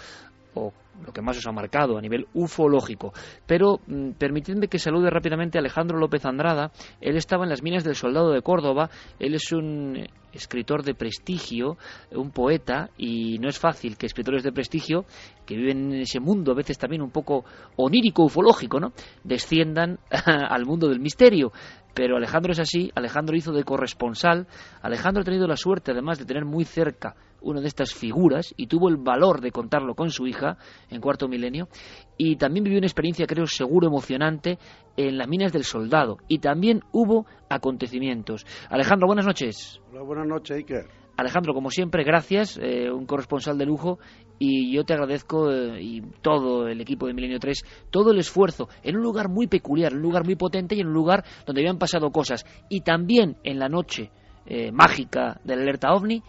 o 0.55 0.73
lo 1.05 1.11
que 1.13 1.21
más 1.21 1.37
os 1.37 1.47
ha 1.47 1.51
marcado 1.51 1.97
a 1.97 2.01
nivel 2.01 2.27
ufológico. 2.33 3.13
Pero 3.45 3.79
mm, 3.85 4.11
permitidme 4.11 4.67
que 4.67 4.79
salude 4.79 5.09
rápidamente 5.09 5.57
a 5.57 5.61
Alejandro 5.61 5.99
López 5.99 6.25
Andrada. 6.25 6.71
Él 7.01 7.17
estaba 7.17 7.43
en 7.43 7.49
las 7.49 7.61
minas 7.61 7.83
del 7.83 7.95
Soldado 7.95 8.31
de 8.31 8.41
Córdoba. 8.41 8.89
Él 9.19 9.35
es 9.35 9.51
un 9.51 10.07
escritor 10.33 10.83
de 10.83 10.95
prestigio, 10.95 11.77
un 12.11 12.31
poeta, 12.31 12.89
y 12.97 13.39
no 13.39 13.47
es 13.47 13.57
fácil 13.57 13.97
que 13.97 14.05
escritores 14.05 14.43
de 14.43 14.51
prestigio, 14.51 15.05
que 15.45 15.55
viven 15.55 15.93
en 15.93 16.01
ese 16.01 16.19
mundo, 16.19 16.51
a 16.51 16.55
veces 16.55 16.77
también 16.77 17.01
un 17.01 17.11
poco 17.11 17.45
onírico, 17.77 18.23
ufológico, 18.23 18.79
¿no? 18.79 18.91
desciendan 19.23 19.99
al 20.25 20.65
mundo 20.65 20.89
del 20.89 20.99
misterio. 20.99 21.51
Pero 21.95 22.17
Alejandro 22.17 22.51
es 22.51 22.59
así, 22.59 22.91
Alejandro 22.93 23.37
hizo 23.37 23.53
de 23.53 23.63
corresponsal, 23.63 24.47
Alejandro 24.81 25.21
ha 25.21 25.25
tenido 25.25 25.47
la 25.47 25.55
suerte 25.55 25.91
además 25.91 26.19
de 26.19 26.25
tener 26.25 26.43
muy 26.43 26.65
cerca 26.65 27.15
una 27.41 27.61
de 27.61 27.67
estas 27.67 27.93
figuras 27.93 28.53
y 28.57 28.67
tuvo 28.67 28.89
el 28.89 28.97
valor 28.97 29.39
de 29.39 29.51
contarlo 29.51 29.95
con 29.95 30.09
su 30.09 30.27
hija 30.27 30.57
en 30.89 30.99
cuarto 30.99 31.29
milenio 31.29 31.69
y 32.17 32.35
también 32.35 32.65
vivió 32.65 32.79
una 32.79 32.87
experiencia 32.87 33.25
creo 33.25 33.47
seguro 33.47 33.87
emocionante 33.87 34.59
en 34.97 35.17
las 35.17 35.27
minas 35.27 35.53
del 35.53 35.63
soldado 35.63 36.17
y 36.27 36.39
también 36.39 36.81
hubo 36.91 37.25
acontecimientos. 37.49 38.45
Alejandro, 38.69 39.07
buenas 39.07 39.25
noches. 39.25 39.79
Hola, 39.91 40.01
buenas 40.01 40.27
noches, 40.27 40.57
Iker. 40.57 41.05
Alejandro, 41.17 41.53
como 41.53 41.69
siempre, 41.69 42.03
gracias, 42.03 42.59
eh, 42.61 42.91
un 42.91 43.05
corresponsal 43.05 43.57
de 43.57 43.65
lujo, 43.65 43.99
y 44.39 44.73
yo 44.73 44.83
te 44.83 44.93
agradezco, 44.93 45.51
eh, 45.51 45.81
y 45.81 46.01
todo 46.21 46.67
el 46.67 46.81
equipo 46.81 47.07
de 47.07 47.13
Milenio 47.13 47.39
3, 47.39 47.63
todo 47.89 48.11
el 48.11 48.19
esfuerzo 48.19 48.69
en 48.83 48.97
un 48.97 49.03
lugar 49.03 49.29
muy 49.29 49.47
peculiar, 49.47 49.91
en 49.91 49.97
un 49.97 50.03
lugar 50.03 50.25
muy 50.25 50.35
potente 50.35 50.75
y 50.75 50.81
en 50.81 50.87
un 50.87 50.93
lugar 50.93 51.23
donde 51.45 51.61
habían 51.61 51.77
pasado 51.77 52.11
cosas. 52.11 52.45
Y 52.69 52.81
también 52.81 53.37
en 53.43 53.59
la 53.59 53.69
noche 53.69 54.11
eh, 54.45 54.71
mágica 54.71 55.39
de 55.43 55.55
la 55.55 55.61
alerta 55.61 55.93
OVNI, 55.93 56.21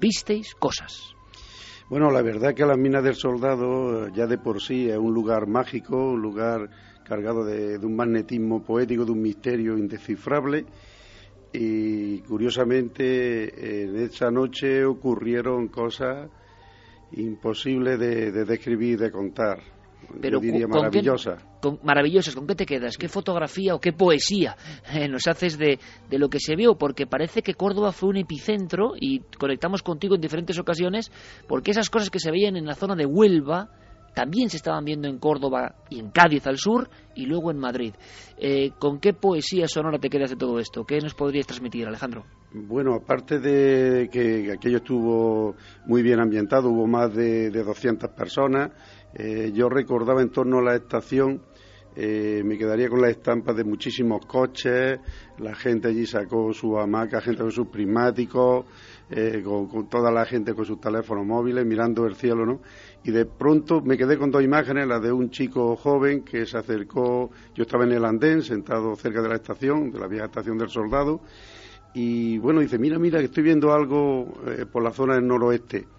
visteis 0.00 0.54
cosas. 0.54 1.14
Bueno, 1.88 2.10
la 2.10 2.22
verdad 2.22 2.54
que 2.54 2.64
la 2.64 2.76
mina 2.76 3.02
del 3.02 3.14
soldado 3.16 4.08
ya 4.08 4.26
de 4.26 4.38
por 4.38 4.62
sí 4.62 4.88
es 4.88 4.96
un 4.96 5.12
lugar 5.12 5.46
mágico, 5.48 6.12
un 6.12 6.22
lugar 6.22 6.70
cargado 7.04 7.44
de 7.44 7.76
un 7.78 7.96
magnetismo 7.96 8.62
poético, 8.62 9.04
de 9.04 9.10
un 9.10 9.20
misterio 9.20 9.76
indescifrable 9.76 10.64
y 11.52 12.20
curiosamente 12.20 13.82
en 13.82 13.96
esa 13.96 14.30
noche 14.30 14.84
ocurrieron 14.84 15.66
cosas 15.68 16.30
imposibles 17.12 17.98
de, 17.98 18.30
de 18.32 18.44
describir, 18.44 18.98
de 18.98 19.10
contar. 19.10 19.58
Pero 20.20 20.38
Yo 20.38 20.40
diría 20.40 20.66
cu- 20.66 20.72
¿con 20.72 20.80
qué- 20.82 20.86
maravillosas. 20.88 21.44
con- 21.60 21.78
maravillosas, 21.84 22.34
¿con 22.34 22.46
qué 22.46 22.54
te 22.54 22.66
quedas? 22.66 22.96
¿Qué 22.96 23.08
fotografía 23.08 23.74
o 23.74 23.80
qué 23.80 23.92
poesía 23.92 24.56
eh, 24.92 25.06
nos 25.08 25.26
haces 25.28 25.56
de, 25.58 25.78
de 26.08 26.18
lo 26.18 26.28
que 26.28 26.40
se 26.40 26.56
vio? 26.56 26.76
Porque 26.76 27.06
parece 27.06 27.42
que 27.42 27.54
Córdoba 27.54 27.92
fue 27.92 28.08
un 28.08 28.16
epicentro 28.16 28.94
y 28.98 29.20
conectamos 29.38 29.82
contigo 29.82 30.14
en 30.16 30.20
diferentes 30.20 30.58
ocasiones 30.58 31.12
porque 31.46 31.70
esas 31.70 31.90
cosas 31.90 32.10
que 32.10 32.18
se 32.18 32.30
veían 32.30 32.56
en 32.56 32.64
la 32.66 32.74
zona 32.74 32.96
de 32.96 33.06
Huelva 33.06 33.68
también 34.14 34.50
se 34.50 34.56
estaban 34.56 34.84
viendo 34.84 35.06
en 35.06 35.18
Córdoba 35.18 35.76
y 35.90 36.00
en 36.00 36.10
Cádiz 36.10 36.44
al 36.48 36.58
sur 36.58 36.90
y 37.14 37.26
luego 37.26 37.52
en 37.52 37.58
Madrid. 37.58 37.94
Eh, 38.38 38.72
¿Con 38.80 38.98
qué 38.98 39.12
poesía 39.12 39.68
sonora 39.68 39.98
te 40.00 40.10
quedas 40.10 40.30
de 40.30 40.36
todo 40.36 40.58
esto? 40.58 40.84
¿Qué 40.84 40.98
nos 40.98 41.14
podrías 41.14 41.46
transmitir, 41.46 41.86
Alejandro? 41.86 42.24
Bueno, 42.52 42.94
aparte 42.94 43.38
de 43.38 44.08
que 44.10 44.50
aquello 44.50 44.78
estuvo 44.78 45.54
muy 45.86 46.02
bien 46.02 46.18
ambientado, 46.18 46.68
hubo 46.68 46.84
más 46.84 47.14
de, 47.14 47.48
de 47.48 47.62
200 47.62 48.10
personas, 48.10 48.72
eh, 49.14 49.52
yo 49.54 49.68
recordaba 49.68 50.20
en 50.20 50.30
torno 50.30 50.58
a 50.58 50.62
la 50.62 50.74
estación, 50.74 51.42
eh, 51.94 52.42
me 52.44 52.58
quedaría 52.58 52.88
con 52.88 53.02
las 53.02 53.12
estampas 53.12 53.54
de 53.54 53.62
muchísimos 53.62 54.26
coches, 54.26 54.98
la 55.38 55.54
gente 55.54 55.86
allí 55.86 56.06
sacó 56.06 56.52
su 56.52 56.76
hamaca, 56.76 57.20
gente 57.20 57.42
con 57.42 57.52
sus 57.52 57.68
prismáticos, 57.68 58.66
eh, 59.10 59.42
con, 59.44 59.68
con 59.68 59.88
toda 59.88 60.10
la 60.10 60.24
gente 60.24 60.52
con 60.52 60.64
sus 60.64 60.80
teléfonos 60.80 61.24
móviles, 61.24 61.64
mirando 61.64 62.04
el 62.04 62.16
cielo, 62.16 62.44
¿no? 62.44 62.62
Y 63.04 63.12
de 63.12 63.26
pronto 63.26 63.80
me 63.80 63.96
quedé 63.96 64.18
con 64.18 64.32
dos 64.32 64.42
imágenes, 64.42 64.88
la 64.88 64.98
de 64.98 65.12
un 65.12 65.30
chico 65.30 65.76
joven 65.76 66.24
que 66.24 66.44
se 66.46 66.58
acercó, 66.58 67.30
yo 67.54 67.62
estaba 67.62 67.84
en 67.84 67.92
el 67.92 68.04
andén, 68.04 68.42
sentado 68.42 68.96
cerca 68.96 69.22
de 69.22 69.28
la 69.28 69.36
estación, 69.36 69.92
de 69.92 70.00
la 70.00 70.08
vieja 70.08 70.24
estación 70.24 70.58
del 70.58 70.68
soldado, 70.68 71.20
y 71.92 72.38
bueno, 72.38 72.60
dice, 72.60 72.78
mira, 72.78 72.98
mira, 72.98 73.18
que 73.18 73.24
estoy 73.26 73.42
viendo 73.42 73.72
algo 73.72 74.40
eh, 74.46 74.66
por 74.66 74.82
la 74.82 74.92
zona 74.92 75.14
del 75.14 75.26
noroeste. 75.26 75.90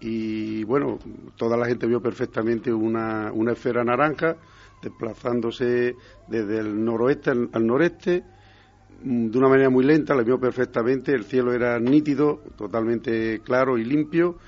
Y 0.00 0.64
bueno, 0.64 0.98
toda 1.36 1.56
la 1.56 1.66
gente 1.66 1.86
vio 1.86 2.02
perfectamente 2.02 2.72
una, 2.72 3.32
una 3.32 3.52
esfera 3.52 3.84
naranja 3.84 4.38
desplazándose 4.82 5.98
desde 6.26 6.58
el 6.60 6.84
noroeste 6.84 7.30
al, 7.30 7.66
noreste 7.66 8.26
mm, 9.02 9.30
de 9.30 9.38
una 9.38 9.48
manera 9.48 9.70
muy 9.70 9.84
lenta, 9.84 10.14
la 10.14 10.22
vio 10.22 10.40
perfectamente, 10.40 11.12
el 11.14 11.24
cielo 11.24 11.52
era 11.52 11.78
nítido, 11.80 12.42
totalmente 12.56 13.42
claro 13.42 13.78
y 13.78 13.84
limpio, 13.84 14.38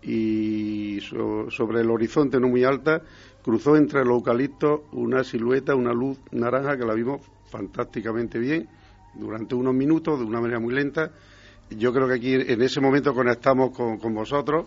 y 0.00 1.00
so- 1.02 1.50
sobre 1.50 1.80
el 1.80 1.90
horizonte 1.90 2.40
no 2.40 2.48
muy 2.48 2.64
alta 2.64 3.02
cruzó 3.42 3.76
entre 3.76 4.04
los 4.04 4.14
eucaliptos 4.16 4.82
una 4.92 5.24
silueta, 5.24 5.74
una 5.74 5.92
luz 5.94 6.20
naranja 6.32 6.76
que 6.78 6.84
la 6.84 6.94
vimos 6.94 7.22
fantásticamente 7.44 8.38
bien 8.38 8.70
durante 9.18 9.54
unos 9.54 9.74
minutos 9.74 10.18
de 10.18 10.24
una 10.24 10.40
manera 10.40 10.60
muy 10.60 10.74
lenta. 10.74 11.10
Yo 11.70 11.92
creo 11.92 12.06
que 12.06 12.14
aquí 12.14 12.34
en 12.34 12.62
ese 12.62 12.80
momento 12.80 13.12
conectamos 13.12 13.70
con, 13.76 13.98
con 13.98 14.14
vosotros 14.14 14.66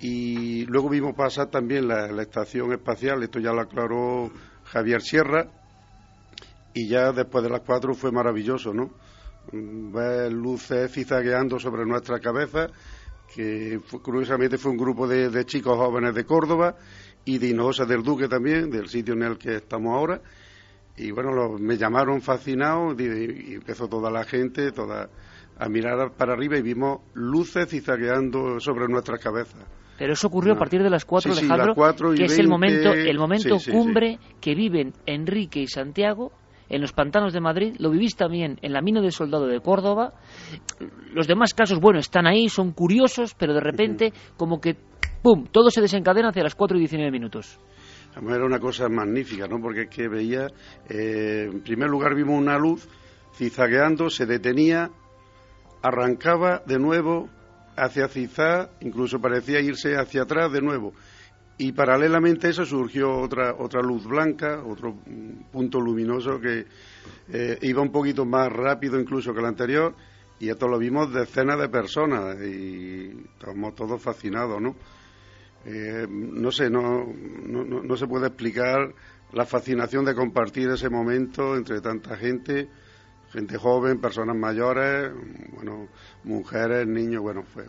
y 0.00 0.64
luego 0.66 0.88
vimos 0.88 1.14
pasar 1.14 1.48
también 1.48 1.88
la, 1.88 2.22
estación 2.22 2.72
espacial, 2.72 3.22
esto 3.22 3.40
ya 3.40 3.52
lo 3.52 3.62
aclaró 3.62 4.30
Javier 4.64 5.02
Sierra, 5.02 5.48
y 6.72 6.88
ya 6.88 7.12
después 7.12 7.42
de 7.42 7.50
las 7.50 7.62
cuatro 7.62 7.94
fue 7.94 8.12
maravilloso, 8.12 8.72
¿no? 8.72 8.90
Ver 9.52 10.32
luces 10.32 10.92
cizagueando 10.92 11.58
sobre 11.58 11.84
nuestra 11.84 12.20
cabeza, 12.20 12.68
que 13.34 13.80
curiosamente 14.02 14.58
fue 14.58 14.70
un 14.70 14.78
grupo 14.78 15.08
de, 15.08 15.30
de 15.30 15.44
chicos 15.44 15.76
jóvenes 15.76 16.14
de 16.14 16.24
Córdoba 16.24 16.76
y 17.24 17.38
de 17.38 17.48
Hinojosa 17.48 17.84
del 17.84 18.02
Duque 18.02 18.28
también, 18.28 18.70
del 18.70 18.88
sitio 18.88 19.14
en 19.14 19.22
el 19.22 19.38
que 19.38 19.56
estamos 19.56 19.94
ahora. 19.94 20.20
Y 20.98 21.10
bueno, 21.12 21.32
lo- 21.32 21.58
me 21.58 21.76
llamaron 21.76 22.20
fascinado 22.20 22.92
y, 22.98 23.50
y 23.50 23.54
empezó 23.54 23.88
toda 23.88 24.10
la 24.10 24.24
gente 24.24 24.72
toda 24.72 25.08
a 25.60 25.68
mirar 25.68 26.12
para 26.16 26.34
arriba 26.34 26.56
y 26.58 26.62
vimos 26.62 27.00
luces 27.14 27.68
cizagueando 27.68 28.60
sobre 28.60 28.86
nuestras 28.88 29.20
cabezas. 29.20 29.64
Pero 29.98 30.12
eso 30.12 30.28
ocurrió 30.28 30.52
a 30.52 30.56
partir 30.56 30.80
de 30.82 30.90
las 30.90 31.04
4, 31.04 31.32
Sí, 31.32 31.38
sí, 31.40 31.44
Alejandro, 31.46 31.66
las 31.68 31.74
cuatro 31.74 32.14
y 32.14 32.18
que 32.18 32.24
es 32.26 32.38
el 32.38 32.46
20, 32.46 32.50
momento, 32.50 32.92
el 32.92 33.18
momento 33.18 33.58
sí, 33.58 33.70
cumbre 33.72 34.18
que 34.40 34.54
viven 34.54 34.92
Enrique 35.06 35.58
y 35.60 35.66
Santiago 35.66 36.30
en 36.68 36.80
los 36.80 36.92
pantanos 36.92 37.32
de 37.32 37.40
Madrid. 37.40 37.74
Lo 37.80 37.90
vivís 37.90 38.14
también 38.14 38.58
en 38.62 38.72
la 38.72 38.80
mina 38.80 39.00
del 39.00 39.10
soldado 39.10 39.46
de 39.48 39.58
Córdoba. 39.60 40.12
Los 41.12 41.26
demás 41.26 41.52
casos, 41.54 41.80
bueno, 41.80 41.98
están 41.98 42.26
ahí, 42.28 42.48
son 42.48 42.70
curiosos, 42.72 43.34
pero 43.34 43.54
de 43.54 43.60
repente, 43.60 44.12
como 44.36 44.60
que, 44.60 44.76
¡pum!, 45.22 45.46
todo 45.50 45.70
se 45.70 45.80
desencadena 45.80 46.28
hacia 46.28 46.44
las 46.44 46.54
4 46.54 46.76
y 46.76 46.80
19 46.80 47.10
minutos. 47.10 47.58
Era 48.26 48.44
una 48.44 48.58
cosa 48.58 48.88
magnífica, 48.88 49.46
¿no? 49.46 49.60
Porque 49.60 49.82
es 49.82 49.90
que 49.90 50.08
veía, 50.08 50.48
eh, 50.88 51.48
en 51.52 51.60
primer 51.60 51.88
lugar 51.88 52.14
vimos 52.14 52.38
una 52.38 52.58
luz 52.58 52.88
cizagueando, 53.34 54.10
se 54.10 54.26
detenía, 54.26 54.90
arrancaba 55.82 56.62
de 56.66 56.78
nuevo 56.78 57.28
hacia 57.76 58.08
Cizá, 58.08 58.70
incluso 58.80 59.20
parecía 59.20 59.60
irse 59.60 59.96
hacia 59.96 60.22
atrás 60.22 60.50
de 60.52 60.60
nuevo. 60.60 60.92
Y 61.58 61.72
paralelamente 61.72 62.48
a 62.48 62.50
eso 62.50 62.64
surgió 62.64 63.18
otra, 63.20 63.54
otra 63.54 63.82
luz 63.82 64.04
blanca, 64.04 64.62
otro 64.64 64.94
mm, 64.94 65.50
punto 65.52 65.80
luminoso 65.80 66.40
que 66.40 66.66
eh, 67.32 67.58
iba 67.62 67.82
un 67.82 67.92
poquito 67.92 68.24
más 68.24 68.50
rápido 68.50 68.98
incluso 68.98 69.32
que 69.32 69.40
el 69.40 69.46
anterior, 69.46 69.94
y 70.40 70.48
esto 70.50 70.68
lo 70.68 70.78
vimos 70.78 71.12
decenas 71.12 71.58
de 71.58 71.68
personas 71.68 72.36
y 72.40 73.10
estamos 73.34 73.74
todos 73.74 74.00
fascinados, 74.00 74.60
¿no? 74.60 74.76
Eh, 75.64 76.06
no 76.08 76.50
sé, 76.50 76.70
no, 76.70 77.04
no, 77.46 77.64
no- 77.64 77.96
se 77.96 78.06
puede 78.06 78.28
explicar 78.28 78.94
la 79.32 79.44
fascinación 79.44 80.04
de 80.04 80.14
compartir 80.14 80.68
ese 80.70 80.88
momento 80.88 81.56
entre 81.56 81.80
tanta 81.80 82.16
gente, 82.16 82.68
gente 83.32 83.58
joven, 83.58 84.00
personas 84.00 84.36
mayores, 84.36 85.10
bueno, 85.52 85.88
mujeres, 86.24 86.86
niños, 86.86 87.20
bueno, 87.20 87.42
fue, 87.42 87.64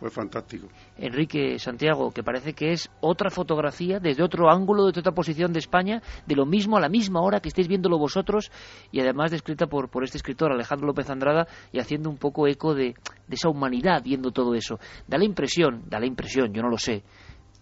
fue 0.00 0.08
fantástico. 0.10 0.68
Enrique 0.96 1.58
Santiago, 1.58 2.10
que 2.12 2.22
parece 2.22 2.54
que 2.54 2.72
es 2.72 2.88
otra 3.00 3.28
fotografía 3.28 3.98
desde 4.00 4.22
otro 4.22 4.50
ángulo, 4.50 4.86
desde 4.86 5.00
otra 5.00 5.12
posición 5.12 5.52
de 5.52 5.58
España, 5.58 6.00
de 6.26 6.34
lo 6.34 6.46
mismo 6.46 6.78
a 6.78 6.80
la 6.80 6.88
misma 6.88 7.20
hora 7.20 7.40
que 7.40 7.48
estáis 7.48 7.68
viéndolo 7.68 7.98
vosotros 7.98 8.50
y 8.90 9.00
además 9.00 9.30
descrita 9.32 9.66
por, 9.66 9.90
por 9.90 10.04
este 10.04 10.16
escritor 10.16 10.50
Alejandro 10.52 10.86
López 10.86 11.10
Andrada 11.10 11.46
y 11.72 11.78
haciendo 11.80 12.08
un 12.08 12.16
poco 12.16 12.46
eco 12.46 12.74
de, 12.74 12.94
de 13.28 13.34
esa 13.34 13.50
humanidad 13.50 14.02
viendo 14.02 14.30
todo 14.30 14.54
eso. 14.54 14.78
Da 15.06 15.18
la 15.18 15.24
impresión, 15.24 15.82
da 15.90 16.00
la 16.00 16.06
impresión, 16.06 16.52
yo 16.54 16.62
no 16.62 16.70
lo 16.70 16.78
sé, 16.78 17.02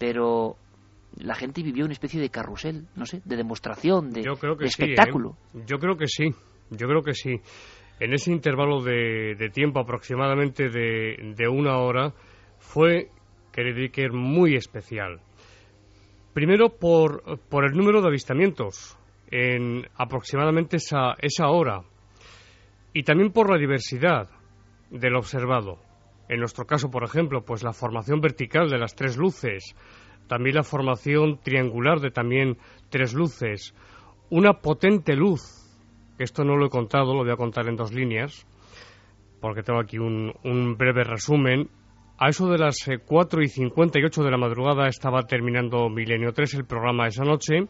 pero 0.00 0.56
la 1.18 1.34
gente 1.34 1.62
vivió 1.62 1.84
una 1.84 1.92
especie 1.92 2.18
de 2.18 2.30
carrusel, 2.30 2.86
no 2.96 3.04
sé, 3.04 3.20
de 3.22 3.36
demostración, 3.36 4.10
de, 4.10 4.22
Yo 4.22 4.32
creo 4.32 4.56
que 4.56 4.64
de 4.64 4.70
sí. 4.70 4.82
¿eh? 4.82 4.84
espectáculo. 4.92 5.36
Yo 5.66 5.78
creo 5.78 5.96
que 5.96 6.06
sí. 6.06 6.30
Yo 6.70 6.88
creo 6.88 7.02
que 7.02 7.12
sí. 7.12 7.38
En 8.00 8.14
ese 8.14 8.32
intervalo 8.32 8.82
de, 8.82 9.34
de 9.38 9.50
tiempo 9.50 9.78
aproximadamente 9.78 10.70
de, 10.70 11.34
de 11.36 11.48
una 11.48 11.76
hora 11.76 12.14
fue, 12.58 13.10
querido 13.52 13.80
Iker, 13.80 14.12
muy 14.12 14.54
especial. 14.54 15.20
Primero 16.32 16.70
por, 16.70 17.38
por 17.50 17.66
el 17.66 17.72
número 17.72 18.00
de 18.00 18.08
avistamientos 18.08 18.96
en 19.30 19.86
aproximadamente 19.96 20.76
esa, 20.76 21.14
esa 21.20 21.48
hora 21.48 21.82
y 22.94 23.02
también 23.02 23.32
por 23.32 23.50
la 23.50 23.58
diversidad 23.58 24.30
del 24.90 25.16
observado. 25.16 25.89
En 26.30 26.38
nuestro 26.38 26.64
caso, 26.64 26.92
por 26.92 27.02
ejemplo, 27.02 27.44
pues 27.44 27.64
la 27.64 27.72
formación 27.72 28.20
vertical 28.20 28.70
de 28.70 28.78
las 28.78 28.94
tres 28.94 29.16
luces, 29.16 29.74
también 30.28 30.54
la 30.54 30.62
formación 30.62 31.40
triangular 31.42 31.98
de 31.98 32.12
también 32.12 32.56
tres 32.88 33.14
luces, 33.14 33.74
una 34.30 34.52
potente 34.60 35.16
luz, 35.16 35.42
que 36.16 36.22
esto 36.22 36.44
no 36.44 36.54
lo 36.54 36.66
he 36.66 36.70
contado, 36.70 37.14
lo 37.14 37.24
voy 37.24 37.32
a 37.32 37.36
contar 37.36 37.66
en 37.66 37.74
dos 37.74 37.92
líneas, 37.92 38.46
porque 39.40 39.64
tengo 39.64 39.80
aquí 39.80 39.98
un, 39.98 40.32
un 40.44 40.76
breve 40.76 41.02
resumen. 41.02 41.68
A 42.16 42.28
eso 42.28 42.48
de 42.48 42.58
las 42.58 42.76
eh, 42.86 42.98
4 43.04 43.42
y 43.42 43.48
58 43.48 44.22
de 44.22 44.30
la 44.30 44.38
madrugada 44.38 44.86
estaba 44.86 45.24
terminando 45.24 45.88
Milenio 45.88 46.32
3, 46.32 46.54
el 46.54 46.64
programa 46.64 47.08
esa 47.08 47.24
noche, 47.24 47.66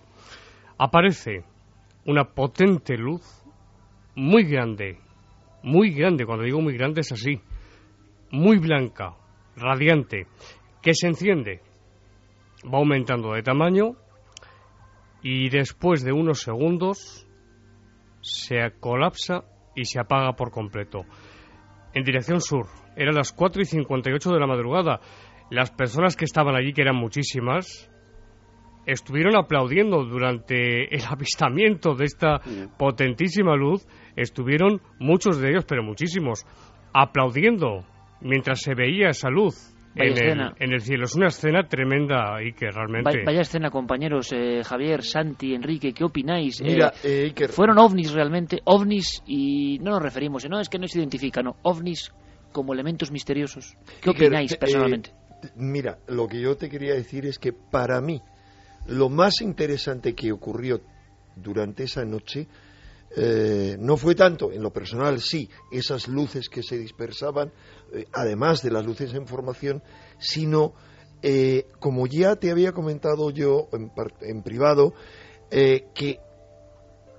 aparece 0.76 1.44
una 2.04 2.24
potente 2.24 2.98
luz 2.98 3.22
muy 4.14 4.44
grande, 4.44 4.98
muy 5.62 5.94
grande, 5.94 6.26
cuando 6.26 6.44
digo 6.44 6.60
muy 6.60 6.74
grande 6.74 7.00
es 7.00 7.12
así, 7.12 7.40
muy 8.30 8.58
blanca, 8.58 9.16
radiante, 9.56 10.26
que 10.82 10.94
se 10.94 11.08
enciende, 11.08 11.60
va 12.64 12.78
aumentando 12.78 13.32
de 13.32 13.42
tamaño 13.42 13.96
y 15.22 15.48
después 15.50 16.02
de 16.02 16.12
unos 16.12 16.40
segundos 16.40 17.26
se 18.22 18.58
colapsa 18.80 19.44
y 19.74 19.84
se 19.84 20.00
apaga 20.00 20.32
por 20.34 20.50
completo. 20.50 21.04
En 21.92 22.04
dirección 22.04 22.40
sur, 22.40 22.66
eran 22.96 23.14
las 23.14 23.32
4 23.32 23.62
y 23.62 23.64
58 23.64 24.30
de 24.30 24.40
la 24.40 24.46
madrugada. 24.46 25.00
Las 25.50 25.70
personas 25.70 26.16
que 26.16 26.24
estaban 26.24 26.54
allí, 26.54 26.72
que 26.72 26.82
eran 26.82 26.96
muchísimas, 26.96 27.90
estuvieron 28.86 29.36
aplaudiendo 29.36 30.04
durante 30.04 30.94
el 30.94 31.02
avistamiento 31.08 31.94
de 31.94 32.04
esta 32.04 32.40
potentísima 32.78 33.56
luz. 33.56 33.86
Estuvieron 34.16 34.80
muchos 34.98 35.40
de 35.40 35.50
ellos, 35.50 35.64
pero 35.66 35.82
muchísimos, 35.82 36.46
aplaudiendo 36.92 37.84
mientras 38.20 38.60
se 38.60 38.74
veía 38.74 39.08
esa 39.10 39.28
luz 39.30 39.74
en 39.94 40.02
el, 40.02 40.12
escena. 40.12 40.54
en 40.58 40.72
el 40.72 40.80
cielo. 40.80 41.04
Es 41.04 41.14
una 41.16 41.26
escena 41.28 41.66
tremenda 41.66 42.42
y 42.42 42.52
que 42.52 42.70
realmente... 42.70 43.10
Va- 43.18 43.24
Vaya 43.26 43.40
escena, 43.40 43.70
compañeros. 43.70 44.32
eh, 44.32 44.62
Javier, 44.64 45.02
Santi, 45.02 45.54
Enrique, 45.54 45.92
¿qué 45.92 46.04
opináis? 46.04 46.62
Mira, 46.62 46.92
Eh, 47.02 47.22
eh, 47.22 47.24
Iker. 47.26 47.50
¿Fueron 47.50 47.78
ovnis 47.78 48.12
realmente? 48.12 48.60
Ovnis 48.64 49.22
y 49.26 49.78
no 49.80 49.90
nos 49.92 50.02
referimos, 50.02 50.48
no 50.48 50.60
es 50.60 50.68
que 50.68 50.78
no 50.78 50.86
se 50.86 50.98
identifican, 50.98 51.44
no. 51.46 51.56
Ovnis 51.62 52.12
como 52.52 52.72
elementos 52.72 53.10
misteriosos. 53.10 53.74
¿Qué 54.00 54.10
Iker, 54.10 54.26
opináis 54.26 54.52
eh, 54.52 54.56
personalmente? 54.58 55.10
mira, 55.56 55.98
lo 56.08 56.28
que 56.28 56.40
yo 56.40 56.56
te 56.56 56.68
quería 56.68 56.94
decir 56.94 57.24
es 57.26 57.38
que 57.38 57.52
para 57.52 58.00
mí 58.00 58.20
lo 58.86 59.08
más 59.08 59.40
interesante 59.40 60.14
que 60.14 60.32
ocurrió 60.32 60.80
durante 61.36 61.84
esa 61.84 62.04
noche 62.04 62.46
eh, 63.16 63.76
no 63.80 63.96
fue 63.96 64.14
tanto, 64.14 64.52
en 64.52 64.62
lo 64.62 64.72
personal 64.72 65.20
sí, 65.20 65.50
esas 65.72 66.06
luces 66.06 66.48
que 66.48 66.62
se 66.62 66.78
dispersaban, 66.78 67.52
eh, 67.92 68.06
además 68.12 68.62
de 68.62 68.70
las 68.70 68.84
luces 68.84 69.12
en 69.14 69.26
formación, 69.26 69.82
sino, 70.18 70.74
eh, 71.22 71.66
como 71.80 72.06
ya 72.06 72.36
te 72.36 72.52
había 72.52 72.72
comentado 72.72 73.30
yo 73.30 73.68
en, 73.72 73.90
en 74.20 74.42
privado, 74.42 74.94
que 75.50 76.20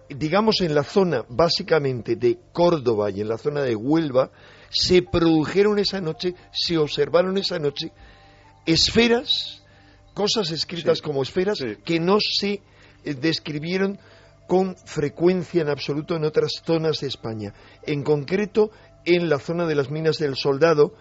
digamos 0.07 0.61
en 0.61 0.73
la 0.73 0.83
zona 0.83 1.25
básicamente 1.27 2.15
de 2.15 2.39
Córdoba 2.53 3.09
y 3.11 3.19
en 3.19 3.27
la 3.27 3.37
zona 3.37 3.61
de 3.61 3.75
Huelva, 3.75 4.31
se 4.69 5.01
produjeron 5.01 5.79
esa 5.79 5.99
noche, 5.99 6.35
se 6.53 6.77
observaron 6.77 7.37
esa 7.37 7.59
noche 7.59 7.91
esferas, 8.65 9.65
cosas 10.13 10.51
escritas 10.51 11.01
como 11.01 11.23
esferas, 11.23 11.61
que 11.83 11.99
no 11.99 12.19
se 12.21 12.61
describieron 13.03 13.99
con 14.51 14.75
frecuencia 14.75 15.61
en 15.61 15.69
absoluto 15.69 16.13
en 16.17 16.25
otras 16.25 16.61
zonas 16.65 16.99
de 16.99 17.07
España. 17.07 17.53
En 17.83 18.03
concreto, 18.03 18.69
en 19.05 19.29
la 19.29 19.39
zona 19.39 19.65
de 19.65 19.75
las 19.75 19.89
minas 19.89 20.17
del 20.17 20.35
Soldado, 20.35 20.93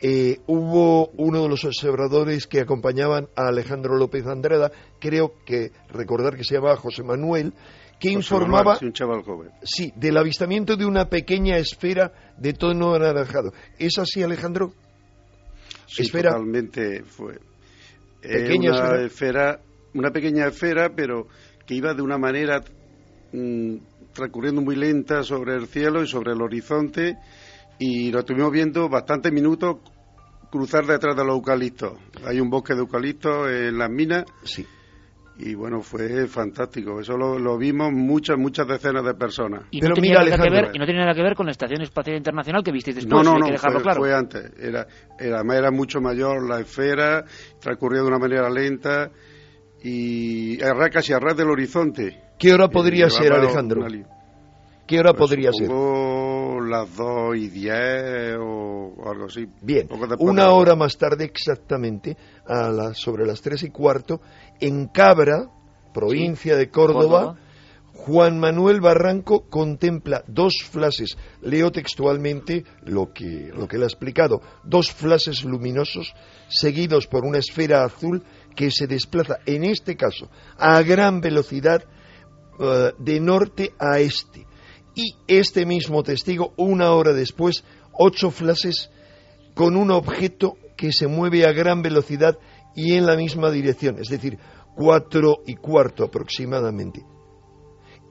eh, 0.00 0.38
hubo 0.46 1.08
uno 1.08 1.42
de 1.42 1.50
los 1.50 1.66
observadores 1.66 2.46
que 2.46 2.60
acompañaban 2.62 3.28
a 3.36 3.48
Alejandro 3.48 3.98
López 3.98 4.26
Andrada, 4.26 4.72
creo 5.00 5.34
que 5.44 5.70
recordar 5.90 6.34
que 6.34 6.44
se 6.44 6.54
llamaba 6.54 6.78
José 6.78 7.02
Manuel, 7.02 7.52
que 8.00 8.08
José 8.08 8.20
informaba 8.20 8.64
Manuel, 8.64 8.78
sí, 8.78 8.86
un 8.86 8.92
chaval 8.94 9.22
joven. 9.22 9.50
Sí, 9.64 9.92
del 9.96 10.16
avistamiento 10.16 10.74
de 10.74 10.86
una 10.86 11.10
pequeña 11.10 11.58
esfera 11.58 12.10
de 12.38 12.54
tono 12.54 12.94
anaranjado. 12.94 13.52
¿Es 13.78 13.98
así, 13.98 14.22
Alejandro? 14.22 14.72
Sí, 15.86 16.04
Esfera. 16.04 16.30
totalmente 16.30 17.02
fue. 17.04 17.34
Eh, 18.22 18.44
Pequeña 18.44 18.70
una 18.70 18.80
esfera. 18.80 19.04
esfera, 19.04 19.60
una 19.92 20.10
pequeña 20.10 20.46
esfera, 20.46 20.88
pero 20.96 21.26
que 21.66 21.74
iba 21.74 21.92
de 21.92 22.00
una 22.00 22.16
manera 22.16 22.62
mm, 23.34 23.76
transcurriendo 24.12 24.62
muy 24.62 24.76
lenta 24.76 25.22
sobre 25.22 25.54
el 25.56 25.66
cielo 25.66 26.02
y 26.02 26.06
sobre 26.06 26.32
el 26.32 26.42
horizonte 26.42 27.18
y 27.78 28.10
lo 28.10 28.20
estuvimos 28.20 28.52
viendo 28.52 28.88
bastantes 28.88 29.32
minutos 29.32 29.78
cruzar 30.50 30.86
detrás 30.86 31.16
de 31.16 31.24
los 31.24 31.34
eucaliptos. 31.34 31.94
Hay 32.24 32.38
un 32.38 32.48
bosque 32.48 32.74
de 32.74 32.80
eucaliptos 32.80 33.50
en 33.50 33.76
las 33.76 33.90
minas. 33.90 34.24
Sí. 34.44 34.64
Y 35.36 35.54
bueno, 35.56 35.80
fue 35.80 36.28
fantástico. 36.28 37.00
Eso 37.00 37.16
lo, 37.16 37.40
lo 37.40 37.58
vimos 37.58 37.90
muchas, 37.92 38.38
muchas 38.38 38.68
decenas 38.68 39.04
de 39.04 39.14
personas. 39.14 39.64
Y 39.72 39.80
no, 39.80 39.92
tenía 39.94 40.22
nada 40.22 40.38
que 40.38 40.50
ver, 40.50 40.70
y 40.72 40.78
no 40.78 40.84
tiene 40.84 41.00
nada 41.00 41.12
que 41.12 41.22
ver 41.22 41.34
con 41.34 41.46
la 41.46 41.52
Estación 41.52 41.82
Espacial 41.82 42.16
Internacional 42.16 42.62
que 42.62 42.70
visteis 42.70 42.94
después, 42.94 43.12
No, 43.12 43.22
no, 43.24 43.34
hay 43.34 43.40
no, 43.40 43.46
que 43.46 43.52
dejarlo 43.52 43.80
fue, 43.80 43.82
claro. 43.82 44.00
fue 44.00 44.14
antes. 44.14 44.52
Era, 44.60 44.86
era, 45.18 45.36
además 45.38 45.56
era 45.56 45.70
mucho 45.72 46.00
mayor 46.00 46.48
la 46.48 46.60
esfera, 46.60 47.24
transcurría 47.60 48.02
de 48.02 48.06
una 48.06 48.18
manera 48.20 48.48
lenta 48.48 49.10
y 49.82 50.54
era 50.62 50.88
casi 50.88 51.12
a 51.12 51.18
ras 51.18 51.36
del 51.36 51.50
horizonte. 51.50 52.23
¿Qué 52.38 52.52
hora 52.52 52.68
podría 52.68 53.08
ser, 53.10 53.32
Alejandro? 53.32 53.86
¿Qué 54.86 54.98
hora 54.98 55.12
Pues 55.12 55.18
podría 55.30 55.50
ser? 55.52 55.70
las 55.70 56.96
dos 56.96 57.36
y 57.36 57.48
diez 57.48 58.36
o, 58.38 58.94
o 58.96 59.10
algo 59.10 59.26
así. 59.26 59.46
Bien, 59.62 59.88
una 60.18 60.50
hora 60.50 60.74
más 60.76 60.96
tarde 60.96 61.24
exactamente, 61.24 62.16
a 62.46 62.68
las- 62.70 62.98
sobre 62.98 63.26
las 63.26 63.40
tres 63.42 63.62
y 63.64 63.70
cuarto, 63.70 64.20
en 64.60 64.86
Cabra, 64.88 65.48
provincia 65.92 66.56
de 66.56 66.68
Córdoba, 66.70 67.02
Córdoba. 67.02 67.38
Juan 67.96 68.38
Manuel 68.40 68.80
Barranco 68.80 69.48
contempla 69.48 70.24
dos 70.26 70.54
flashes, 70.68 71.16
leo 71.42 71.70
textualmente 71.70 72.64
lo 72.82 73.12
que, 73.12 73.50
lo 73.54 73.68
que 73.68 73.76
él 73.76 73.82
ha 73.84 73.86
explicado, 73.86 74.40
dos 74.64 74.90
flashes 74.92 75.44
luminosos 75.44 76.12
seguidos 76.48 77.06
por 77.06 77.24
una 77.24 77.38
esfera 77.38 77.84
azul 77.84 78.22
que 78.56 78.70
se 78.70 78.86
desplaza, 78.86 79.38
en 79.46 79.64
este 79.64 79.96
caso, 79.96 80.28
a 80.58 80.82
gran 80.82 81.20
velocidad 81.20 81.84
eh, 82.58 82.92
de 82.98 83.20
norte 83.20 83.72
a 83.78 83.98
este. 83.98 84.46
Y 84.94 85.16
este 85.26 85.66
mismo 85.66 86.02
testigo, 86.02 86.52
una 86.56 86.92
hora 86.92 87.12
después, 87.12 87.64
ocho 87.92 88.30
flashes 88.30 88.90
con 89.54 89.76
un 89.76 89.90
objeto 89.90 90.56
que 90.76 90.92
se 90.92 91.06
mueve 91.06 91.46
a 91.46 91.52
gran 91.52 91.82
velocidad 91.82 92.38
y 92.74 92.94
en 92.94 93.06
la 93.06 93.16
misma 93.16 93.50
dirección, 93.50 93.98
es 93.98 94.08
decir, 94.08 94.38
cuatro 94.74 95.38
y 95.46 95.54
cuarto 95.54 96.04
aproximadamente. 96.04 97.04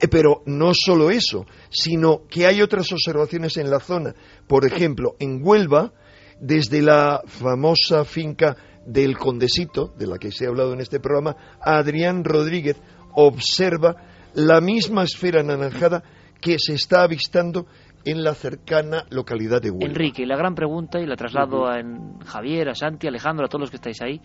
Eh, 0.00 0.08
Pero 0.08 0.42
no 0.46 0.72
solo 0.74 1.10
eso, 1.10 1.46
sino 1.70 2.26
que 2.28 2.46
hay 2.46 2.62
otras 2.62 2.90
observaciones 2.92 3.56
en 3.56 3.70
la 3.70 3.80
zona. 3.80 4.14
Por 4.46 4.66
ejemplo, 4.66 5.16
en 5.18 5.40
Huelva, 5.42 5.92
desde 6.40 6.82
la 6.82 7.22
famosa 7.26 8.04
finca 8.04 8.56
del 8.86 9.16
Condesito, 9.16 9.94
de 9.96 10.06
la 10.06 10.18
que 10.18 10.32
se 10.32 10.44
ha 10.44 10.48
hablado 10.48 10.72
en 10.72 10.80
este 10.80 11.00
programa, 11.00 11.36
Adrián 11.60 12.24
Rodríguez 12.24 12.76
observa 13.14 13.96
la 14.34 14.60
misma 14.60 15.04
esfera 15.04 15.40
anaranjada 15.40 16.02
que 16.40 16.58
se 16.58 16.74
está 16.74 17.02
avistando 17.02 17.66
en 18.04 18.22
la 18.22 18.34
cercana 18.34 19.04
localidad 19.10 19.62
de 19.62 19.70
Huelva. 19.70 19.86
Enrique, 19.86 20.26
la 20.26 20.36
gran 20.36 20.54
pregunta, 20.54 21.00
y 21.00 21.06
la 21.06 21.16
traslado 21.16 21.66
a 21.66 21.80
Javier, 22.26 22.68
a 22.68 22.74
Santi, 22.74 23.06
a 23.06 23.10
Alejandro, 23.10 23.46
a 23.46 23.48
todos 23.48 23.60
los 23.60 23.70
que 23.70 23.76
estáis 23.76 24.00
ahí. 24.02 24.20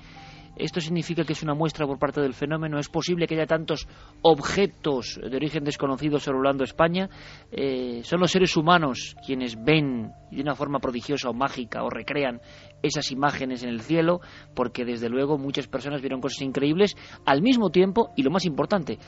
¿Esto 0.55 0.81
significa 0.81 1.23
que 1.23 1.33
es 1.33 1.43
una 1.43 1.53
muestra 1.53 1.87
por 1.87 1.99
parte 1.99 2.19
del 2.21 2.33
fenómeno? 2.33 2.79
¿Es 2.79 2.89
posible 2.89 3.27
que 3.27 3.35
haya 3.35 3.45
tantos 3.45 3.87
objetos 4.21 5.19
de 5.21 5.35
origen 5.35 5.63
desconocido 5.63 6.19
sobrevolando 6.19 6.63
España? 6.63 7.09
Eh, 7.51 8.01
¿Son 8.03 8.19
los 8.19 8.31
seres 8.31 8.57
humanos 8.57 9.15
quienes 9.25 9.61
ven 9.63 10.11
de 10.31 10.41
una 10.41 10.55
forma 10.55 10.79
prodigiosa 10.79 11.29
o 11.29 11.33
mágica 11.33 11.83
o 11.83 11.89
recrean 11.89 12.41
esas 12.81 13.11
imágenes 13.11 13.63
en 13.63 13.69
el 13.69 13.81
cielo? 13.81 14.19
Porque 14.53 14.83
desde 14.83 15.09
luego 15.09 15.37
muchas 15.37 15.67
personas 15.67 16.01
vieron 16.01 16.19
cosas 16.19 16.41
increíbles 16.41 16.95
al 17.25 17.41
mismo 17.41 17.69
tiempo, 17.69 18.11
y 18.15 18.23
lo 18.23 18.31
más 18.31 18.45
importante, 18.45 18.99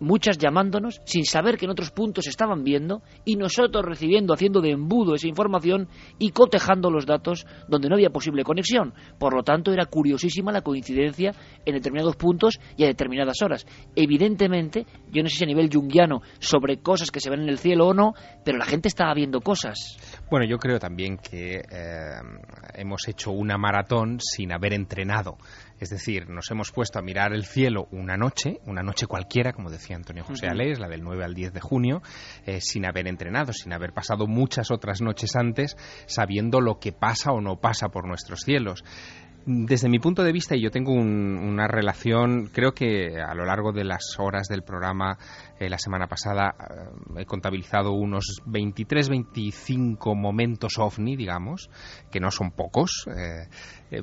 muchas 0.00 0.38
llamándonos 0.38 1.00
sin 1.04 1.24
saber 1.24 1.56
que 1.56 1.64
en 1.64 1.70
otros 1.70 1.90
puntos 1.90 2.26
estaban 2.26 2.64
viendo 2.64 3.02
y 3.24 3.36
nosotros 3.36 3.84
recibiendo, 3.84 4.34
haciendo 4.34 4.60
de 4.60 4.72
embudo 4.72 5.14
esa 5.14 5.26
información 5.26 5.88
y 6.18 6.30
cotejando 6.30 6.90
los 6.90 7.06
datos 7.06 7.46
donde 7.68 7.88
no 7.88 7.94
había 7.94 8.10
posible 8.10 8.44
conexión. 8.44 8.94
Por 9.18 9.34
lo 9.34 9.42
tanto, 9.42 9.72
era 9.72 9.86
curiosísima 9.86 10.52
la 10.52 10.62
coincidencia 10.62 10.87
en 10.88 11.74
determinados 11.74 12.16
puntos 12.16 12.58
y 12.76 12.84
a 12.84 12.86
determinadas 12.86 13.42
horas. 13.42 13.66
Evidentemente, 13.94 14.86
yo 15.10 15.22
no 15.22 15.28
sé 15.28 15.36
si 15.36 15.44
a 15.44 15.46
nivel 15.46 15.70
junguiano 15.72 16.22
sobre 16.38 16.78
cosas 16.78 17.10
que 17.10 17.20
se 17.20 17.30
ven 17.30 17.42
en 17.42 17.48
el 17.48 17.58
cielo 17.58 17.88
o 17.88 17.94
no, 17.94 18.14
pero 18.44 18.58
la 18.58 18.64
gente 18.64 18.88
estaba 18.88 19.14
viendo 19.14 19.40
cosas. 19.40 19.96
Bueno, 20.30 20.46
yo 20.48 20.58
creo 20.58 20.78
también 20.78 21.18
que 21.18 21.56
eh, 21.56 22.20
hemos 22.74 23.08
hecho 23.08 23.30
una 23.32 23.58
maratón 23.58 24.18
sin 24.20 24.52
haber 24.52 24.72
entrenado. 24.72 25.38
Es 25.80 25.90
decir, 25.90 26.28
nos 26.28 26.50
hemos 26.50 26.72
puesto 26.72 26.98
a 26.98 27.02
mirar 27.02 27.32
el 27.32 27.44
cielo 27.44 27.86
una 27.92 28.16
noche, 28.16 28.58
una 28.66 28.82
noche 28.82 29.06
cualquiera, 29.06 29.52
como 29.52 29.70
decía 29.70 29.94
Antonio 29.94 30.24
José 30.24 30.46
Ujú. 30.46 30.54
Alés, 30.54 30.80
la 30.80 30.88
del 30.88 31.02
9 31.02 31.24
al 31.24 31.34
10 31.34 31.52
de 31.52 31.60
junio, 31.60 32.02
eh, 32.46 32.60
sin 32.60 32.84
haber 32.84 33.06
entrenado, 33.06 33.52
sin 33.52 33.72
haber 33.72 33.92
pasado 33.92 34.26
muchas 34.26 34.70
otras 34.72 35.00
noches 35.00 35.36
antes 35.36 35.76
sabiendo 36.06 36.60
lo 36.60 36.80
que 36.80 36.92
pasa 36.92 37.30
o 37.30 37.40
no 37.40 37.60
pasa 37.60 37.88
por 37.90 38.08
nuestros 38.08 38.40
cielos. 38.40 38.82
Desde 39.50 39.88
mi 39.88 39.98
punto 39.98 40.22
de 40.22 40.30
vista, 40.30 40.54
y 40.54 40.60
yo 40.60 40.70
tengo 40.70 40.92
un- 40.92 41.38
una 41.38 41.66
relación, 41.66 42.50
creo 42.52 42.72
que 42.72 43.18
a 43.18 43.34
lo 43.34 43.46
largo 43.46 43.72
de 43.72 43.82
las 43.82 44.16
horas 44.18 44.46
del 44.46 44.60
programa 44.62 45.16
eh, 45.58 45.70
la 45.70 45.78
semana 45.78 46.06
pasada 46.06 46.54
eh, 46.60 47.20
he 47.20 47.24
contabilizado 47.24 47.92
unos 47.92 48.42
23, 48.44 49.08
25 49.08 50.14
momentos 50.14 50.74
ovni, 50.78 51.16
digamos, 51.16 51.70
que 52.10 52.20
no 52.20 52.30
son 52.30 52.50
pocos. 52.50 53.06
eh, 53.08 53.48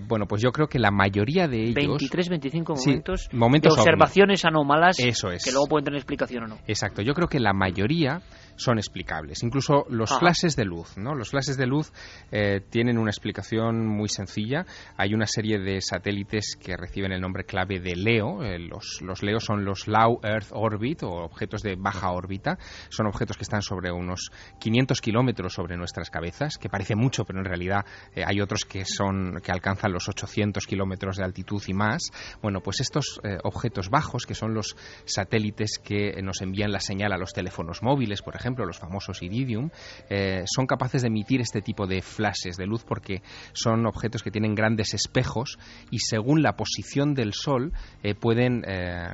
bueno, 0.09 0.25
pues 0.25 0.41
yo 0.41 0.51
creo 0.51 0.65
que 0.67 0.79
la 0.79 0.89
mayoría 0.89 1.47
de 1.47 1.61
ellos... 1.65 1.75
23, 1.99 2.29
25 2.29 2.75
Sí, 2.75 2.89
momentos, 2.89 3.73
ovni. 3.77 3.81
observaciones 3.81 4.43
anómalas 4.45 4.97
Eso 4.99 5.29
es. 5.29 5.43
que 5.45 5.51
luego 5.51 5.67
pueden 5.67 5.85
tener 5.85 5.97
explicación 5.99 6.45
o 6.45 6.47
no. 6.47 6.57
Exacto, 6.65 7.03
yo 7.03 7.13
creo 7.13 7.27
que 7.27 7.39
la 7.39 7.53
mayoría 7.53 8.19
son 8.55 8.77
explicables. 8.77 9.43
Incluso 9.43 9.85
los 9.89 10.11
Ajá. 10.11 10.19
flashes 10.19 10.55
de 10.55 10.65
luz, 10.65 10.97
¿no? 10.97 11.15
Los 11.15 11.29
flashes 11.29 11.57
de 11.57 11.65
luz 11.65 11.91
eh, 12.31 12.61
tienen 12.69 12.97
una 12.97 13.11
explicación 13.11 13.85
muy 13.87 14.09
sencilla. 14.09 14.65
Hay 14.97 15.13
una 15.13 15.25
serie 15.25 15.59
de 15.59 15.81
satélites 15.81 16.55
que 16.59 16.75
reciben 16.77 17.11
el 17.11 17.21
nombre 17.21 17.43
clave 17.43 17.79
de 17.79 17.95
LEO. 17.95 18.43
Eh, 18.43 18.59
los, 18.59 19.01
los 19.01 19.23
LEO 19.23 19.39
son 19.39 19.65
los 19.65 19.87
Low 19.87 20.19
Earth 20.23 20.49
Orbit 20.51 21.03
o 21.03 21.09
objetos 21.09 21.61
de 21.61 21.75
baja 21.75 22.11
órbita. 22.11 22.57
Son 22.89 23.07
objetos 23.07 23.37
que 23.37 23.43
están 23.43 23.61
sobre 23.61 23.91
unos 23.91 24.31
500 24.59 25.01
kilómetros 25.01 25.53
sobre 25.53 25.77
nuestras 25.77 26.09
cabezas, 26.09 26.57
que 26.57 26.69
parece 26.69 26.95
mucho, 26.95 27.25
pero 27.25 27.39
en 27.39 27.45
realidad 27.45 27.85
eh, 28.15 28.23
hay 28.25 28.41
otros 28.41 28.65
que 28.65 28.85
son 28.85 29.41
que 29.43 29.51
alcanzan 29.51 29.91
los 29.91 30.07
800 30.07 30.65
kilómetros 30.65 31.17
de 31.17 31.23
altitud 31.23 31.61
y 31.67 31.73
más. 31.73 32.11
Bueno, 32.41 32.61
pues 32.61 32.79
estos 32.79 33.19
objetos 33.43 33.89
bajos, 33.89 34.25
que 34.25 34.33
son 34.33 34.53
los 34.53 34.75
satélites 35.05 35.79
que 35.83 36.21
nos 36.21 36.41
envían 36.41 36.71
la 36.71 36.79
señal 36.79 37.11
a 37.13 37.17
los 37.17 37.33
teléfonos 37.33 37.81
móviles, 37.81 38.21
por 38.21 38.35
ejemplo, 38.35 38.44
los 38.53 38.77
famosos 38.77 39.21
Iridium, 39.23 39.69
eh, 40.09 40.43
son 40.45 40.67
capaces 40.67 41.01
de 41.01 41.07
emitir 41.07 41.41
este 41.41 41.61
tipo 41.61 41.87
de 41.87 42.01
flashes 42.01 42.57
de 42.57 42.65
luz 42.65 42.83
porque 42.83 43.21
son 43.53 43.85
objetos 43.87 44.21
que 44.21 44.31
tienen 44.31 44.53
grandes 44.53 44.93
espejos 44.93 45.57
y 45.89 45.99
según 45.99 46.43
la 46.43 46.55
posición 46.55 47.13
del 47.13 47.33
Sol 47.33 47.73
eh, 48.03 48.13
pueden 48.13 48.63
eh, 48.67 49.07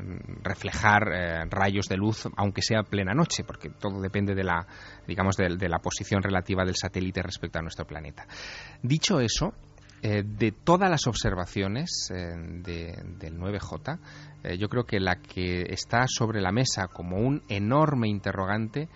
reflejar 0.43 1.03
eh, 1.13 1.45
rayos 1.49 1.85
de 1.87 1.97
luz, 1.97 2.27
aunque 2.35 2.61
sea 2.61 2.83
plena 2.83 3.13
noche, 3.13 3.43
porque 3.43 3.69
todo 3.69 4.01
depende 4.01 4.35
de 4.35 4.43
la, 4.43 4.67
digamos, 5.07 5.37
de, 5.37 5.69
la 5.69 5.79
posición 5.79 6.21
relativa 6.21 6.65
del 6.65 6.75
satélite 6.75 7.21
respecto 7.21 7.59
a 7.59 7.61
nuestro 7.61 7.85
planeta. 7.85 8.25
Dicho 8.81 9.19
eso, 9.19 9.53
de 10.01 10.51
todas 10.51 10.89
las 10.89 11.05
observaciones 11.05 12.09
de- 12.09 12.97
del 13.19 13.37
9J, 13.37 13.99
eh, 14.43 14.57
yo 14.57 14.67
creo 14.69 14.85
que 14.85 14.99
la 14.99 15.17
que 15.17 15.61
está 15.69 16.05
sobre 16.07 16.41
la 16.41 16.51
mesa 16.51 16.87
como 16.87 17.17
un 17.17 17.43
enorme 17.47 18.07
interrogante 18.07 18.89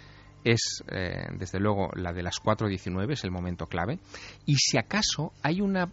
es, 0.46 0.84
eh, 0.90 1.28
desde 1.38 1.60
luego, 1.60 1.90
la 1.96 2.14
de 2.14 2.24
las 2.24 2.42
4.19, 2.42 3.14
es 3.14 3.24
el 3.24 3.32
momento 3.32 3.66
clave. 3.66 4.00
Y 4.46 4.56
si 4.56 4.78
acaso 4.78 5.34
hay 5.42 5.60
una 5.60 5.92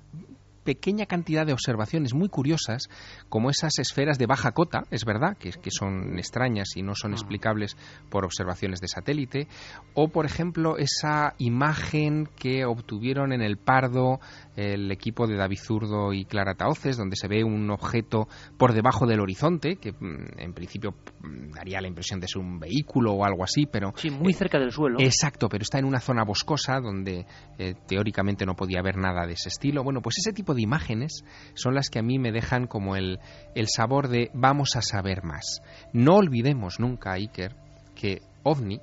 pequeña 0.64 1.06
cantidad 1.06 1.46
de 1.46 1.52
observaciones 1.52 2.14
muy 2.14 2.28
curiosas, 2.28 2.88
como 3.28 3.50
esas 3.50 3.78
esferas 3.78 4.18
de 4.18 4.26
baja 4.26 4.52
cota, 4.52 4.84
es 4.90 5.04
verdad, 5.04 5.36
que, 5.36 5.50
que 5.50 5.70
son 5.70 6.18
extrañas 6.18 6.76
y 6.76 6.82
no 6.82 6.94
son 6.94 7.12
explicables 7.12 7.76
por 8.10 8.24
observaciones 8.24 8.80
de 8.80 8.88
satélite, 8.88 9.48
o 9.94 10.08
por 10.08 10.26
ejemplo 10.26 10.76
esa 10.78 11.34
imagen 11.38 12.28
que 12.36 12.64
obtuvieron 12.64 13.32
en 13.32 13.42
el 13.42 13.56
Pardo 13.56 14.20
el 14.56 14.90
equipo 14.90 15.26
de 15.26 15.36
David 15.36 15.58
Zurdo 15.58 16.12
y 16.12 16.24
Clara 16.24 16.54
Taoces, 16.54 16.96
donde 16.96 17.16
se 17.16 17.28
ve 17.28 17.42
un 17.42 17.70
objeto 17.70 18.28
por 18.58 18.72
debajo 18.72 19.06
del 19.06 19.20
horizonte, 19.20 19.76
que 19.76 19.92
mm, 19.92 20.38
en 20.38 20.52
principio 20.52 20.94
mm, 21.20 21.52
daría 21.52 21.80
la 21.80 21.88
impresión 21.88 22.20
de 22.20 22.28
ser 22.28 22.42
un 22.42 22.58
vehículo 22.58 23.12
o 23.14 23.24
algo 23.24 23.44
así, 23.44 23.66
pero... 23.66 23.92
Sí, 23.96 24.10
muy 24.10 24.32
cerca 24.32 24.58
del 24.58 24.70
suelo. 24.70 24.98
Exacto, 25.00 25.48
pero 25.48 25.62
está 25.62 25.78
en 25.78 25.86
una 25.86 26.00
zona 26.00 26.24
boscosa 26.24 26.80
donde 26.80 27.26
eh, 27.58 27.74
teóricamente 27.86 28.44
no 28.44 28.54
podía 28.54 28.80
haber 28.80 28.96
nada 28.96 29.26
de 29.26 29.34
ese 29.34 29.48
estilo. 29.48 29.82
Bueno, 29.82 30.00
pues 30.02 30.18
ese 30.18 30.32
tipo 30.32 30.51
de 30.54 30.62
imágenes 30.62 31.24
son 31.54 31.74
las 31.74 31.88
que 31.88 31.98
a 31.98 32.02
mí 32.02 32.18
me 32.18 32.32
dejan 32.32 32.66
como 32.66 32.96
el, 32.96 33.20
el 33.54 33.66
sabor 33.68 34.08
de 34.08 34.30
vamos 34.34 34.76
a 34.76 34.82
saber 34.82 35.22
más. 35.24 35.62
No 35.92 36.16
olvidemos 36.16 36.80
nunca, 36.80 37.12
Iker, 37.12 37.54
que 37.94 38.22
ovni 38.42 38.80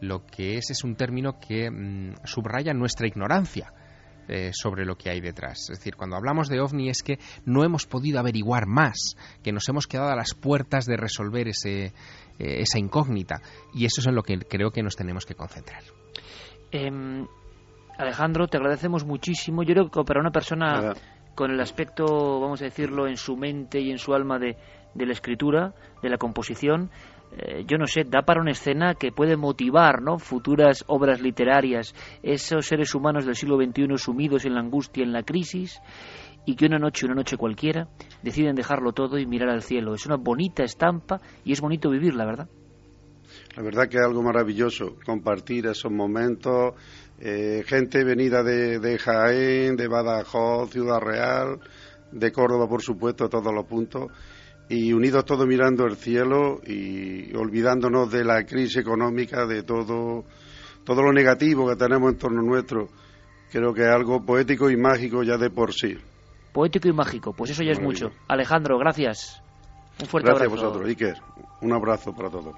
lo 0.00 0.26
que 0.26 0.58
es 0.58 0.70
es 0.70 0.84
un 0.84 0.96
término 0.96 1.38
que 1.40 1.70
mm, 1.70 2.14
subraya 2.24 2.74
nuestra 2.74 3.06
ignorancia 3.06 3.72
eh, 4.28 4.50
sobre 4.52 4.84
lo 4.84 4.96
que 4.96 5.08
hay 5.10 5.20
detrás. 5.20 5.70
Es 5.70 5.78
decir, 5.78 5.94
cuando 5.94 6.16
hablamos 6.16 6.48
de 6.48 6.60
ovni 6.60 6.88
es 6.88 7.02
que 7.02 7.18
no 7.44 7.64
hemos 7.64 7.86
podido 7.86 8.18
averiguar 8.18 8.66
más, 8.66 9.16
que 9.42 9.52
nos 9.52 9.68
hemos 9.68 9.86
quedado 9.86 10.10
a 10.10 10.16
las 10.16 10.34
puertas 10.34 10.84
de 10.84 10.96
resolver 10.96 11.46
ese, 11.46 11.86
eh, 11.86 11.92
esa 12.38 12.80
incógnita. 12.80 13.40
Y 13.72 13.84
eso 13.84 14.00
es 14.00 14.06
en 14.08 14.16
lo 14.16 14.24
que 14.24 14.36
creo 14.40 14.72
que 14.72 14.82
nos 14.82 14.96
tenemos 14.96 15.26
que 15.26 15.36
concentrar. 15.36 15.82
Em, 16.72 17.26
Alejandro, 17.98 18.46
te 18.46 18.56
agradecemos 18.56 19.04
muchísimo. 19.04 19.62
Yo 19.62 19.74
creo 19.74 19.90
que 19.90 20.04
para 20.04 20.20
una 20.20 20.30
persona 20.30 20.66
Nada. 20.66 20.94
con 21.34 21.50
el 21.50 21.60
aspecto, 21.60 22.40
vamos 22.40 22.60
a 22.62 22.64
decirlo, 22.64 23.06
en 23.06 23.16
su 23.16 23.36
mente 23.36 23.80
y 23.80 23.90
en 23.90 23.98
su 23.98 24.14
alma 24.14 24.38
de, 24.38 24.56
de 24.94 25.06
la 25.06 25.12
escritura, 25.12 25.72
de 26.02 26.10
la 26.10 26.18
composición, 26.18 26.90
eh, 27.32 27.64
yo 27.66 27.76
no 27.76 27.86
sé, 27.86 28.04
da 28.04 28.22
para 28.22 28.40
una 28.40 28.52
escena 28.52 28.94
que 28.94 29.12
puede 29.12 29.36
motivar 29.36 30.00
¿no? 30.00 30.18
futuras 30.18 30.84
obras 30.86 31.20
literarias, 31.20 31.94
esos 32.22 32.66
seres 32.66 32.94
humanos 32.94 33.26
del 33.26 33.34
siglo 33.34 33.56
XXI 33.56 33.96
sumidos 33.96 34.44
en 34.44 34.54
la 34.54 34.60
angustia, 34.60 35.02
en 35.02 35.12
la 35.12 35.22
crisis, 35.22 35.80
y 36.46 36.54
que 36.54 36.66
una 36.66 36.78
noche, 36.78 37.06
una 37.06 37.16
noche 37.16 37.36
cualquiera, 37.36 37.88
deciden 38.22 38.54
dejarlo 38.54 38.92
todo 38.92 39.18
y 39.18 39.26
mirar 39.26 39.50
al 39.50 39.62
cielo. 39.62 39.94
Es 39.94 40.06
una 40.06 40.16
bonita 40.16 40.62
estampa 40.62 41.20
y 41.44 41.52
es 41.52 41.60
bonito 41.60 41.90
vivirla, 41.90 42.24
¿verdad? 42.24 42.48
La 43.56 43.62
verdad 43.62 43.88
que 43.88 43.96
es 43.96 44.04
algo 44.04 44.22
maravilloso 44.22 44.96
compartir 45.04 45.66
esos 45.66 45.90
momentos. 45.90 46.74
Eh, 47.18 47.62
gente 47.66 48.04
venida 48.04 48.42
de, 48.42 48.78
de 48.78 48.98
Jaén, 48.98 49.76
de 49.76 49.88
Badajoz, 49.88 50.70
Ciudad 50.70 51.00
Real, 51.00 51.60
de 52.12 52.32
Córdoba, 52.32 52.68
por 52.68 52.82
supuesto, 52.82 53.28
todos 53.28 53.52
los 53.52 53.64
puntos. 53.66 54.10
Y 54.68 54.92
unidos 54.92 55.24
todos 55.24 55.46
mirando 55.46 55.84
el 55.84 55.96
cielo 55.96 56.60
y 56.66 57.34
olvidándonos 57.36 58.10
de 58.10 58.24
la 58.24 58.44
crisis 58.44 58.78
económica, 58.78 59.46
de 59.46 59.62
todo, 59.62 60.24
todo 60.84 61.02
lo 61.02 61.12
negativo 61.12 61.68
que 61.68 61.76
tenemos 61.76 62.12
en 62.12 62.18
torno 62.18 62.42
nuestro. 62.42 62.88
Creo 63.52 63.72
que 63.72 63.82
es 63.82 63.88
algo 63.88 64.24
poético 64.24 64.68
y 64.68 64.76
mágico 64.76 65.22
ya 65.22 65.36
de 65.36 65.50
por 65.50 65.72
sí. 65.72 65.96
Poético 66.52 66.88
y 66.88 66.92
mágico, 66.92 67.32
pues 67.32 67.52
eso 67.52 67.62
ya 67.62 67.72
es 67.72 67.80
mucho. 67.80 68.10
Alejandro, 68.26 68.76
gracias. 68.78 69.40
Un 70.00 70.06
fuerte 70.06 70.30
Gracias 70.30 70.48
a 70.48 70.52
abrazo. 70.52 70.66
vosotros, 70.68 70.88
Iker. 70.88 71.14
Un 71.62 71.72
abrazo 71.72 72.12
para 72.12 72.28
todos. 72.28 72.54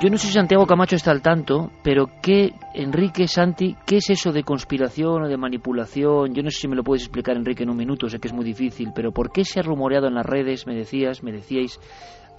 Yo 0.00 0.08
no 0.08 0.16
sé 0.16 0.28
si 0.28 0.32
Santiago 0.32 0.64
Camacho 0.64 0.96
está 0.96 1.10
al 1.10 1.20
tanto, 1.20 1.72
pero 1.82 2.08
¿qué, 2.22 2.54
Enrique, 2.72 3.28
Santi, 3.28 3.76
qué 3.84 3.98
es 3.98 4.08
eso 4.08 4.32
de 4.32 4.44
conspiración 4.44 5.24
o 5.24 5.28
de 5.28 5.36
manipulación? 5.36 6.32
Yo 6.32 6.42
no 6.42 6.50
sé 6.50 6.60
si 6.60 6.68
me 6.68 6.74
lo 6.74 6.82
puedes 6.82 7.02
explicar, 7.02 7.36
Enrique, 7.36 7.64
en 7.64 7.68
un 7.68 7.76
minuto, 7.76 8.08
sé 8.08 8.18
que 8.18 8.28
es 8.28 8.32
muy 8.32 8.46
difícil, 8.46 8.92
pero 8.94 9.12
¿por 9.12 9.30
qué 9.30 9.44
se 9.44 9.60
ha 9.60 9.62
rumoreado 9.62 10.06
en 10.08 10.14
las 10.14 10.24
redes, 10.24 10.66
me 10.66 10.74
decías, 10.74 11.22
me 11.22 11.32
decíais, 11.32 11.78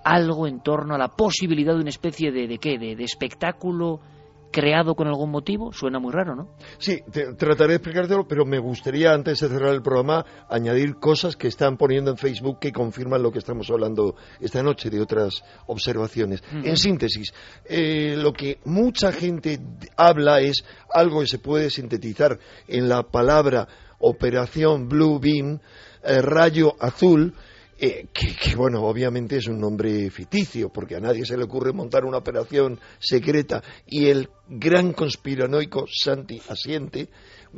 algo 0.03 0.47
en 0.47 0.61
torno 0.61 0.95
a 0.95 0.97
la 0.97 1.09
posibilidad 1.09 1.75
de 1.75 1.81
una 1.81 1.91
especie 1.91 2.31
de, 2.31 2.47
de 2.47 2.57
qué, 2.57 2.79
de, 2.79 2.95
de 2.95 3.03
espectáculo 3.03 3.99
creado 4.52 4.95
con 4.95 5.07
algún 5.07 5.32
motivo? 5.32 5.72
Suena 5.73 5.99
muy 5.99 6.11
raro, 6.11 6.36
¿no? 6.36 6.49
Sí, 6.78 6.99
te- 7.11 7.34
trataré 7.34 7.69
de 7.69 7.76
explicártelo, 7.76 8.28
pero 8.28 8.45
me 8.45 8.60
gustaría, 8.60 9.14
antes 9.14 9.40
de 9.40 9.48
cerrar 9.48 9.73
el 9.73 9.82
programa, 9.82 10.26
añadir 10.49 10.95
cosas 10.95 11.36
que 11.36 11.48
están 11.48 11.78
poniendo 11.78 12.11
en 12.11 12.18
Facebook 12.18 12.60
que 12.60 12.72
confirman 12.72 13.23
lo 13.23 13.32
que 13.32 13.40
estamos 13.40 13.69
hablando 13.72 14.15
esta 14.40 14.61
noche 14.61 14.90
de 14.90 15.02
otras 15.02 15.44
observaciones. 15.68 16.44
En 16.52 16.78
síntesis, 16.78 17.34
eh, 17.65 18.15
lo 18.18 18.34
que 18.34 18.60
mucha 18.65 19.11
gente 19.11 19.60
habla 19.98 20.41
es 20.41 20.64
algo 20.94 21.22
que 21.22 21.28
se 21.28 21.40
puede 21.40 21.69
sintetizar 21.69 22.38
en 22.68 22.90
la 22.90 23.03
palabra 23.03 23.68
Operación 23.99 24.90
Blue 24.90 25.19
Beam, 25.19 25.60
eh, 26.03 26.22
rayo 26.22 26.73
azul, 26.80 27.34
eh, 27.84 28.10
que, 28.14 28.36
que, 28.36 28.56
bueno, 28.56 28.84
obviamente 28.84 29.38
es 29.38 29.48
un 29.48 29.60
nombre 29.60 30.12
ficticio, 30.12 30.70
porque 30.70 30.98
a 30.98 30.99
nadie 30.99 31.26
se 31.26 31.36
le 31.36 31.45
ocurre 31.45 31.74
montar 31.74 32.06
una 32.06 32.20
operación 32.20 32.80
secreta 32.99 33.64
y 33.88 34.06
el 34.06 34.30
gran 34.48 34.94
conspiranoico 34.94 35.88
Santi 35.88 36.40
Asiente, 36.48 37.10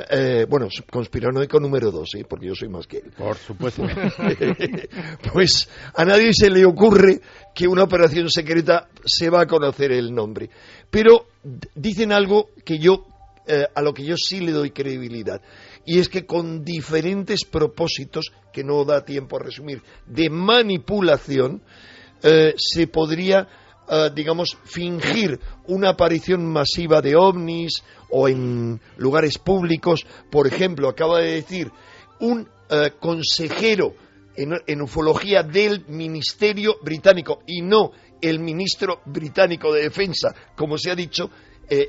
eh, 0.09 0.45
bueno, 0.47 0.69
conspiranoico 0.89 1.59
número 1.59 1.91
dos, 1.91 2.15
¿eh? 2.15 2.23
porque 2.23 2.47
yo 2.47 2.55
soy 2.55 2.69
más 2.69 2.87
que 2.87 2.99
él. 2.99 3.11
Por 3.17 3.35
supuesto. 3.35 3.83
pues 5.33 5.67
a 5.93 6.05
nadie 6.05 6.31
se 6.33 6.49
le 6.49 6.63
ocurre 6.63 7.19
que 7.53 7.67
una 7.67 7.83
operación 7.83 8.29
secreta 8.29 8.87
se 9.03 9.29
va 9.29 9.41
a 9.41 9.45
conocer 9.45 9.91
el 9.91 10.15
nombre. 10.15 10.49
Pero 10.89 11.25
dicen 11.75 12.13
algo 12.13 12.51
que 12.63 12.79
yo, 12.79 13.05
eh, 13.45 13.65
a 13.75 13.81
lo 13.81 13.93
que 13.93 14.05
yo 14.05 14.15
sí 14.15 14.39
le 14.39 14.53
doy 14.53 14.71
credibilidad. 14.71 15.41
Y 15.85 15.99
es 15.99 16.07
que 16.07 16.25
con 16.25 16.63
diferentes 16.63 17.43
propósitos, 17.45 18.31
que 18.51 18.63
no 18.63 18.85
da 18.85 19.03
tiempo 19.03 19.37
a 19.37 19.43
resumir, 19.43 19.81
de 20.05 20.29
manipulación, 20.29 21.61
eh, 22.21 22.53
se 22.55 22.87
podría, 22.87 23.47
eh, 23.89 24.09
digamos, 24.15 24.57
fingir 24.63 25.39
una 25.67 25.89
aparición 25.89 26.45
masiva 26.45 27.01
de 27.01 27.17
ovnis 27.17 27.83
o 28.11 28.29
en 28.29 28.79
lugares 28.95 29.37
públicos. 29.37 30.05
Por 30.31 30.47
ejemplo, 30.47 30.87
acaba 30.87 31.19
de 31.19 31.31
decir 31.31 31.69
un 32.21 32.47
eh, 32.69 32.91
consejero 32.97 33.93
en, 34.35 34.81
ufología 34.81 35.43
del 35.43 35.85
Ministerio 35.87 36.77
Británico 36.81 37.43
y 37.45 37.61
no 37.61 37.91
el 38.21 38.39
ministro 38.39 39.01
británico 39.05 39.71
de 39.73 39.83
Defensa, 39.83 40.33
como 40.55 40.77
se 40.77 40.89
ha 40.89 40.95
dicho, 40.95 41.29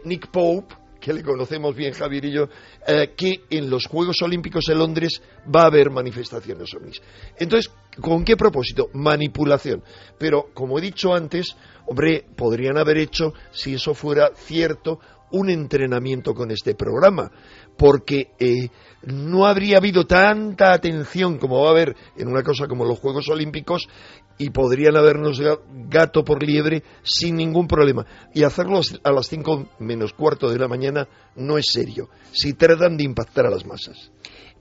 Nick 0.04 0.28
Pope, 0.30 0.74
que 1.04 1.12
le 1.12 1.22
conocemos 1.22 1.76
bien 1.76 1.92
Javier 1.92 2.24
y 2.24 2.32
yo, 2.32 2.48
eh, 2.86 3.12
que 3.14 3.42
en 3.50 3.68
los 3.68 3.84
Juegos 3.84 4.22
Olímpicos 4.22 4.64
de 4.66 4.74
Londres 4.74 5.20
va 5.54 5.64
a 5.64 5.66
haber 5.66 5.90
manifestaciones 5.90 6.72
ovnis. 6.74 7.02
Entonces, 7.36 7.70
¿con 8.00 8.24
qué 8.24 8.38
propósito? 8.38 8.88
Manipulación. 8.94 9.82
Pero, 10.18 10.46
como 10.54 10.78
he 10.78 10.80
dicho 10.80 11.12
antes, 11.12 11.56
hombre, 11.86 12.24
podrían 12.34 12.78
haber 12.78 12.96
hecho, 12.96 13.34
si 13.52 13.74
eso 13.74 13.92
fuera 13.92 14.30
cierto, 14.34 14.98
un 15.32 15.50
entrenamiento 15.50 16.32
con 16.32 16.50
este 16.50 16.74
programa, 16.74 17.30
porque 17.76 18.30
eh, 18.38 18.68
no 19.02 19.44
habría 19.44 19.76
habido 19.76 20.06
tanta 20.06 20.72
atención 20.72 21.36
como 21.36 21.60
va 21.60 21.68
a 21.68 21.72
haber 21.72 21.96
en 22.16 22.28
una 22.28 22.42
cosa 22.42 22.66
como 22.66 22.86
los 22.86 22.98
Juegos 22.98 23.28
Olímpicos 23.28 23.88
y 24.38 24.50
podrían 24.50 24.96
habernos 24.96 25.40
ga- 25.40 25.60
gato 25.88 26.24
por 26.24 26.42
liebre 26.42 26.82
sin 27.02 27.36
ningún 27.36 27.66
problema. 27.68 28.04
Y 28.34 28.42
hacerlo 28.42 28.80
a 29.02 29.12
las 29.12 29.26
5 29.28 29.68
menos 29.78 30.12
cuarto 30.12 30.48
de 30.50 30.58
la 30.58 30.68
mañana 30.68 31.06
no 31.36 31.56
es 31.58 31.66
serio, 31.66 32.08
si 32.32 32.54
tratan 32.54 32.96
de 32.96 33.04
impactar 33.04 33.46
a 33.46 33.50
las 33.50 33.64
masas. 33.66 34.10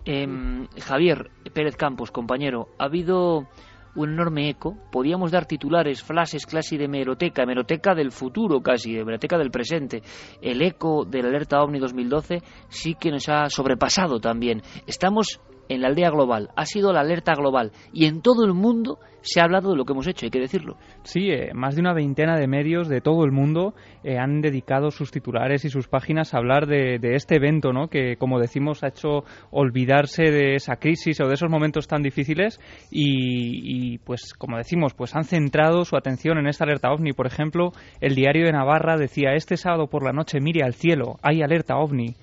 Em, 0.05 0.67
Javier 0.79 1.29
Pérez 1.53 1.75
Campos, 1.75 2.11
compañero, 2.11 2.67
ha 2.77 2.85
habido 2.85 3.47
un 3.95 4.09
enorme 4.11 4.49
eco. 4.49 4.75
Podíamos 4.91 5.31
dar 5.31 5.45
titulares, 5.45 6.01
flashes 6.03 6.45
casi 6.45 6.77
de 6.77 6.87
meroteca, 6.87 7.45
meroteca 7.45 7.93
del 7.95 8.11
futuro 8.11 8.59
casi, 8.61 8.93
de 8.93 9.05
meroteca 9.05 9.37
del 9.37 9.51
presente. 9.51 10.01
El 10.41 10.61
eco 10.63 11.05
de 11.05 11.21
la 11.21 11.29
alerta 11.29 11.61
OVNI 11.61 11.79
2012 11.79 12.41
sí 12.69 12.95
que 12.95 13.11
nos 13.11 13.29
ha 13.29 13.49
sobrepasado 13.49 14.19
también. 14.19 14.61
Estamos 14.87 15.39
en 15.69 15.81
la 15.81 15.87
aldea 15.87 16.09
global, 16.09 16.49
ha 16.55 16.65
sido 16.65 16.93
la 16.93 17.01
alerta 17.01 17.33
global 17.33 17.71
y 17.91 18.05
en 18.05 18.21
todo 18.21 18.45
el 18.45 18.53
mundo 18.53 18.99
se 19.23 19.39
ha 19.39 19.45
hablado 19.45 19.71
de 19.71 19.77
lo 19.77 19.85
que 19.85 19.93
hemos 19.93 20.07
hecho, 20.07 20.25
hay 20.25 20.31
que 20.31 20.39
decirlo. 20.39 20.75
Sí, 21.03 21.29
eh, 21.29 21.51
más 21.53 21.75
de 21.75 21.81
una 21.81 21.93
veintena 21.93 22.37
de 22.37 22.47
medios 22.47 22.89
de 22.89 22.99
todo 22.99 23.23
el 23.23 23.31
mundo 23.31 23.73
eh, 24.03 24.17
han 24.17 24.41
dedicado 24.41 24.91
sus 24.91 25.11
titulares 25.11 25.63
y 25.63 25.69
sus 25.69 25.87
páginas 25.87 26.33
a 26.33 26.37
hablar 26.37 26.67
de, 26.67 26.99
este 27.15 27.37
evento, 27.37 27.71
¿no? 27.71 27.87
Que, 27.87 28.17
como 28.17 28.39
decimos, 28.39 28.83
ha 28.83 28.89
hecho 28.89 29.23
olvidarse 29.51 30.23
de 30.23 30.55
esa 30.55 30.75
crisis 30.75 31.21
o 31.21 31.27
de 31.27 31.35
esos 31.35 31.49
momentos 31.49 31.87
tan 31.87 32.03
difíciles 32.03 32.59
y, 32.91 33.93
y, 33.93 33.97
pues, 33.99 34.33
como 34.33 34.57
decimos, 34.57 34.93
pues 34.93 35.15
han 35.15 35.23
centrado 35.23 35.85
su 35.85 35.95
atención 35.95 36.37
en 36.37 36.47
esta 36.47 36.65
alerta 36.65 36.91
ovni. 36.91 37.13
Por 37.13 37.27
ejemplo, 37.27 37.71
el 38.01 38.15
diario 38.15 38.45
de 38.45 38.51
Navarra 38.51 38.97
decía 38.97 39.35
este 39.35 39.55
sábado 39.55 39.87
por 39.87 40.03
la 40.03 40.11
noche 40.11 40.41
mire 40.41 40.63
al 40.65 40.73
cielo, 40.73 41.17
hay 41.21 41.41
alerta 41.41 41.77
ovni 41.77 42.15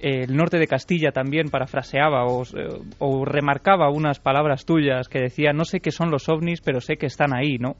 el 0.00 0.36
norte 0.36 0.58
de 0.58 0.66
Castilla 0.66 1.12
también 1.12 1.50
parafraseaba 1.50 2.24
o, 2.26 3.24
remarcaba 3.24 3.90
unas 3.90 4.18
palabras 4.18 4.64
tuyas 4.64 5.08
que 5.08 5.20
decía 5.20 5.52
no 5.52 5.64
sé 5.64 5.80
qué 5.80 5.90
son 5.90 6.10
los 6.10 6.28
ovnis 6.28 6.60
pero 6.60 6.80
sé 6.80 6.96
que 6.96 7.06
están 7.06 7.34
ahí 7.34 7.58
no 7.58 7.76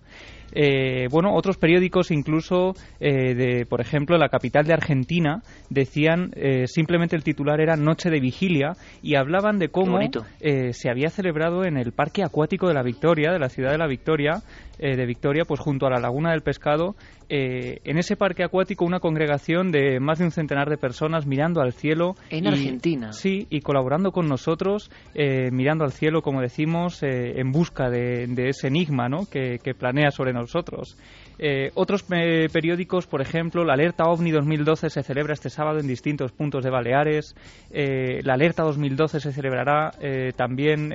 eh, 0.52 1.08
bueno 1.10 1.34
otros 1.34 1.56
periódicos 1.56 2.10
incluso 2.10 2.74
eh, 3.00 3.34
de 3.34 3.66
por 3.66 3.80
ejemplo 3.80 4.16
la 4.18 4.28
capital 4.28 4.64
de 4.66 4.72
Argentina 4.72 5.42
decían 5.70 6.30
eh, 6.34 6.66
simplemente 6.66 7.16
el 7.16 7.24
titular 7.24 7.60
era 7.60 7.76
noche 7.76 8.10
de 8.10 8.20
vigilia 8.20 8.72
y 9.02 9.16
hablaban 9.16 9.58
de 9.58 9.68
cómo 9.68 9.98
eh, 10.00 10.72
se 10.72 10.90
había 10.90 11.10
celebrado 11.10 11.64
en 11.64 11.76
el 11.76 11.92
parque 11.92 12.22
acuático 12.22 12.68
de 12.68 12.74
la 12.74 12.82
Victoria 12.82 13.32
de 13.32 13.38
la 13.38 13.48
ciudad 13.48 13.72
de 13.72 13.78
la 13.78 13.86
Victoria 13.86 14.42
eh, 14.78 14.96
de 14.96 15.06
Victoria 15.06 15.44
pues 15.46 15.60
junto 15.60 15.86
a 15.86 15.90
la 15.90 15.98
laguna 15.98 16.32
del 16.32 16.42
pescado 16.42 16.94
eh, 17.28 17.80
en 17.82 17.98
ese 17.98 18.14
parque 18.14 18.44
acuático 18.44 18.84
una 18.84 19.00
congregación 19.00 19.72
de 19.72 19.98
más 19.98 20.18
de 20.18 20.26
un 20.26 20.30
centenar 20.30 20.70
de 20.70 20.76
personas 20.76 21.26
mirando 21.26 21.60
al 21.60 21.72
cielo. 21.72 22.14
En 22.30 22.44
y, 22.44 22.48
Argentina. 22.48 23.12
Sí, 23.12 23.46
y 23.50 23.62
colaborando 23.62 24.12
con 24.12 24.28
nosotros, 24.28 24.90
eh, 25.14 25.50
mirando 25.50 25.84
al 25.84 25.90
cielo, 25.90 26.22
como 26.22 26.40
decimos, 26.40 27.02
eh, 27.02 27.40
en 27.40 27.50
busca 27.50 27.90
de, 27.90 28.28
de, 28.28 28.50
ese 28.50 28.68
enigma 28.68 29.08
¿no? 29.08 29.26
que, 29.26 29.58
que 29.62 29.74
planea 29.74 30.10
sobre 30.12 30.32
nosotros. 30.40 30.96
Eh, 31.38 31.70
otros 31.74 32.04
eh, 32.10 32.48
periódicos, 32.52 33.06
por 33.06 33.20
ejemplo, 33.20 33.64
la 33.64 33.74
alerta 33.74 34.04
OVNI 34.04 34.30
2012 34.30 34.90
se 34.90 35.02
celebra 35.02 35.34
este 35.34 35.50
sábado 35.50 35.78
en 35.78 35.86
distintos 35.86 36.32
puntos 36.32 36.64
de 36.64 36.70
Baleares. 36.70 37.34
Eh, 37.70 38.20
la 38.22 38.34
alerta 38.34 38.62
2012 38.62 39.20
se 39.20 39.32
celebrará 39.32 39.90
eh, 40.00 40.32
también, 40.36 40.92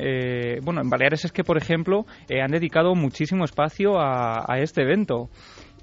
bueno, 0.64 0.82
en 0.82 0.90
Baleares 0.90 1.26
es 1.26 1.32
que, 1.32 1.44
por 1.44 1.58
ejemplo, 1.58 2.06
han 2.30 2.52
dedicado 2.52 2.96
muchísimo 2.96 3.46
espacio 3.46 4.00
a, 4.00 4.46
a 4.48 4.60
este 4.60 4.82
evento 4.82 5.30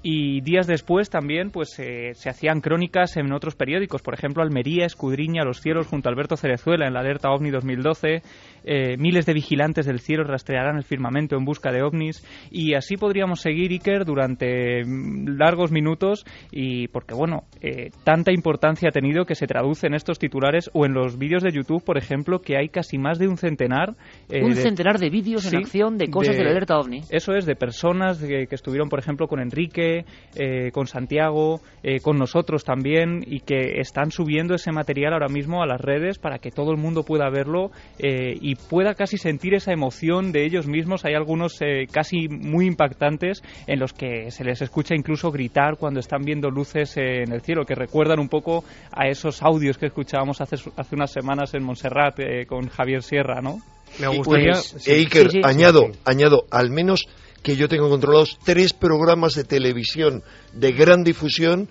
y 0.01 0.41
días 0.41 0.65
después 0.65 1.09
también 1.09 1.51
pues 1.51 1.77
eh, 1.79 2.11
se 2.13 2.29
hacían 2.29 2.61
crónicas 2.61 3.17
en 3.17 3.33
otros 3.33 3.55
periódicos 3.55 4.01
por 4.01 4.13
ejemplo 4.13 4.41
Almería 4.41 4.85
escudriña 4.85 5.43
los 5.43 5.59
cielos 5.59 5.87
junto 5.87 6.07
a 6.07 6.11
Alberto 6.11 6.37
Cerezuela 6.37 6.87
en 6.87 6.93
la 6.93 7.01
alerta 7.01 7.29
OVNI 7.31 7.51
2012 7.51 8.21
eh, 8.63 8.97
miles 8.97 9.25
de 9.25 9.33
vigilantes 9.33 9.85
del 9.85 9.99
cielo 9.99 10.23
rastrearán 10.23 10.77
el 10.77 10.83
firmamento 10.83 11.35
en 11.35 11.45
busca 11.45 11.71
de 11.71 11.81
ovnis 11.81 12.23
y 12.51 12.73
así 12.73 12.97
podríamos 12.97 13.41
seguir 13.41 13.71
Iker 13.71 14.05
durante 14.05 14.83
largos 14.85 15.71
minutos 15.71 16.25
y 16.51 16.87
porque 16.89 17.13
bueno 17.13 17.43
eh, 17.61 17.91
tanta 18.03 18.31
importancia 18.31 18.89
ha 18.89 18.91
tenido 18.91 19.25
que 19.25 19.35
se 19.35 19.47
traduce 19.47 19.87
en 19.87 19.93
estos 19.93 20.19
titulares 20.19 20.69
o 20.73 20.85
en 20.85 20.93
los 20.93 21.17
vídeos 21.17 21.43
de 21.43 21.51
YouTube 21.51 21.83
por 21.83 21.97
ejemplo 21.97 22.39
que 22.39 22.57
hay 22.57 22.69
casi 22.69 22.97
más 22.97 23.19
de 23.19 23.27
un 23.27 23.37
centenar 23.37 23.95
un 24.29 24.53
de, 24.53 24.61
centenar 24.61 24.99
de 24.99 25.09
vídeos 25.09 25.43
sí, 25.43 25.55
en 25.55 25.61
acción 25.61 25.97
de 25.97 26.09
cosas 26.09 26.33
de, 26.33 26.39
de 26.39 26.43
la 26.45 26.51
alerta 26.51 26.77
OVNI. 26.77 27.01
eso 27.09 27.33
es 27.33 27.45
de 27.45 27.55
personas 27.55 28.19
que, 28.19 28.47
que 28.47 28.55
estuvieron 28.55 28.89
por 28.89 28.99
ejemplo 28.99 29.27
con 29.27 29.39
Enrique 29.39 30.05
eh, 30.35 30.71
con 30.71 30.87
Santiago, 30.87 31.61
eh, 31.83 31.99
con 31.99 32.17
nosotros 32.17 32.63
también 32.63 33.23
y 33.25 33.41
que 33.41 33.79
están 33.79 34.11
subiendo 34.11 34.55
ese 34.55 34.71
material 34.71 35.13
ahora 35.13 35.27
mismo 35.27 35.61
a 35.61 35.65
las 35.65 35.81
redes 35.81 36.19
para 36.19 36.39
que 36.39 36.51
todo 36.51 36.71
el 36.71 36.77
mundo 36.77 37.03
pueda 37.03 37.29
verlo 37.29 37.71
eh, 37.97 38.37
y 38.49 38.55
pueda 38.55 38.95
casi 38.95 39.19
sentir 39.19 39.53
esa 39.53 39.71
emoción 39.71 40.31
de 40.31 40.43
ellos 40.43 40.65
mismos. 40.65 41.05
Hay 41.05 41.13
algunos 41.13 41.61
eh, 41.61 41.85
casi 41.91 42.27
muy 42.27 42.65
impactantes 42.65 43.43
en 43.67 43.79
los 43.79 43.93
que 43.93 44.31
se 44.31 44.43
les 44.43 44.59
escucha 44.63 44.95
incluso 44.95 45.29
gritar 45.29 45.77
cuando 45.77 45.99
están 45.99 46.23
viendo 46.23 46.49
luces 46.49 46.97
eh, 46.97 47.21
en 47.21 47.31
el 47.31 47.41
cielo, 47.41 47.63
que 47.63 47.75
recuerdan 47.75 48.19
un 48.19 48.27
poco 48.27 48.63
a 48.91 49.07
esos 49.07 49.43
audios 49.43 49.77
que 49.77 49.85
escuchábamos 49.85 50.41
hace, 50.41 50.55
hace 50.55 50.95
unas 50.95 51.11
semanas 51.11 51.53
en 51.53 51.63
Montserrat 51.63 52.19
eh, 52.19 52.47
con 52.47 52.69
Javier 52.69 53.03
Sierra, 53.03 53.39
¿no? 53.39 53.59
Me 53.99 54.07
gustaría... 54.07 54.53
Pues, 54.53 54.75
sí. 54.79 54.91
Iker, 54.93 55.29
sí, 55.29 55.37
sí, 55.37 55.41
añado, 55.43 55.91
añado, 56.03 56.45
al 56.49 56.71
menos 56.71 57.07
que 57.43 57.55
yo 57.55 57.69
tengo 57.69 57.87
controlados 57.87 58.39
tres 58.43 58.73
programas 58.73 59.35
de 59.35 59.43
televisión 59.43 60.23
de 60.53 60.71
gran 60.71 61.03
difusión 61.03 61.69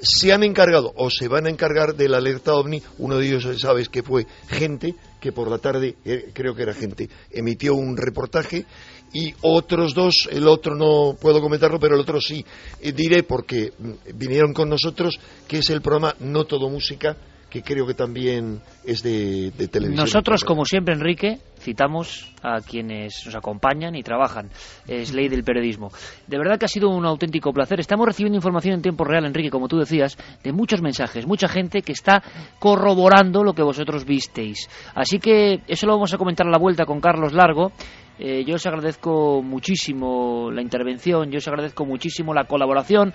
se 0.00 0.32
han 0.32 0.42
encargado 0.42 0.92
o 0.96 1.10
se 1.10 1.28
van 1.28 1.46
a 1.46 1.50
encargar 1.50 1.94
de 1.94 2.08
la 2.08 2.18
alerta 2.18 2.54
ovni. 2.54 2.82
Uno 2.98 3.18
de 3.18 3.26
ellos, 3.26 3.46
sabes, 3.60 3.88
que 3.88 4.02
fue 4.02 4.26
gente 4.48 4.94
que 5.24 5.32
por 5.32 5.50
la 5.50 5.56
tarde, 5.56 5.96
eh, 6.04 6.32
creo 6.34 6.54
que 6.54 6.64
era 6.64 6.74
gente, 6.74 7.08
emitió 7.30 7.74
un 7.74 7.96
reportaje 7.96 8.66
y 9.14 9.32
otros 9.40 9.94
dos, 9.94 10.28
el 10.30 10.46
otro 10.46 10.74
no 10.74 11.16
puedo 11.18 11.40
comentarlo, 11.40 11.80
pero 11.80 11.94
el 11.94 12.02
otro 12.02 12.20
sí. 12.20 12.44
Eh, 12.82 12.92
diré 12.92 13.22
porque 13.22 13.72
vinieron 14.16 14.52
con 14.52 14.68
nosotros, 14.68 15.18
que 15.48 15.60
es 15.60 15.70
el 15.70 15.80
programa 15.80 16.14
No 16.20 16.44
Todo 16.44 16.68
Música, 16.68 17.16
que 17.48 17.62
creo 17.62 17.86
que 17.86 17.94
también 17.94 18.60
es 18.84 19.02
de, 19.02 19.50
de 19.56 19.68
televisión. 19.68 20.04
Nosotros, 20.04 20.44
como 20.44 20.66
siempre, 20.66 20.92
Enrique, 20.92 21.38
citamos 21.64 22.30
a 22.42 22.60
quienes 22.60 23.24
nos 23.24 23.34
acompañan 23.34 23.96
y 23.96 24.02
trabajan. 24.02 24.50
Es 24.86 25.12
ley 25.14 25.28
del 25.28 25.42
periodismo. 25.42 25.90
De 26.26 26.38
verdad 26.38 26.58
que 26.58 26.66
ha 26.66 26.68
sido 26.68 26.90
un 26.90 27.06
auténtico 27.06 27.52
placer. 27.52 27.80
Estamos 27.80 28.06
recibiendo 28.06 28.36
información 28.36 28.74
en 28.74 28.82
tiempo 28.82 29.04
real, 29.04 29.24
Enrique, 29.24 29.50
como 29.50 29.66
tú 29.66 29.78
decías, 29.78 30.16
de 30.42 30.52
muchos 30.52 30.82
mensajes, 30.82 31.26
mucha 31.26 31.48
gente 31.48 31.82
que 31.82 31.92
está 31.92 32.22
corroborando 32.58 33.42
lo 33.42 33.54
que 33.54 33.62
vosotros 33.62 34.04
visteis. 34.04 34.68
Así 34.94 35.18
que 35.18 35.62
eso 35.66 35.86
lo 35.86 35.94
vamos 35.94 36.12
a 36.12 36.18
comentar 36.18 36.46
a 36.46 36.50
la 36.50 36.58
vuelta 36.58 36.84
con 36.84 37.00
Carlos 37.00 37.32
Largo. 37.32 37.72
Eh, 38.16 38.44
yo 38.46 38.54
os 38.54 38.66
agradezco 38.66 39.42
muchísimo 39.42 40.48
la 40.52 40.62
intervención, 40.62 41.32
yo 41.32 41.38
os 41.38 41.48
agradezco 41.48 41.84
muchísimo 41.84 42.32
la 42.32 42.44
colaboración 42.44 43.12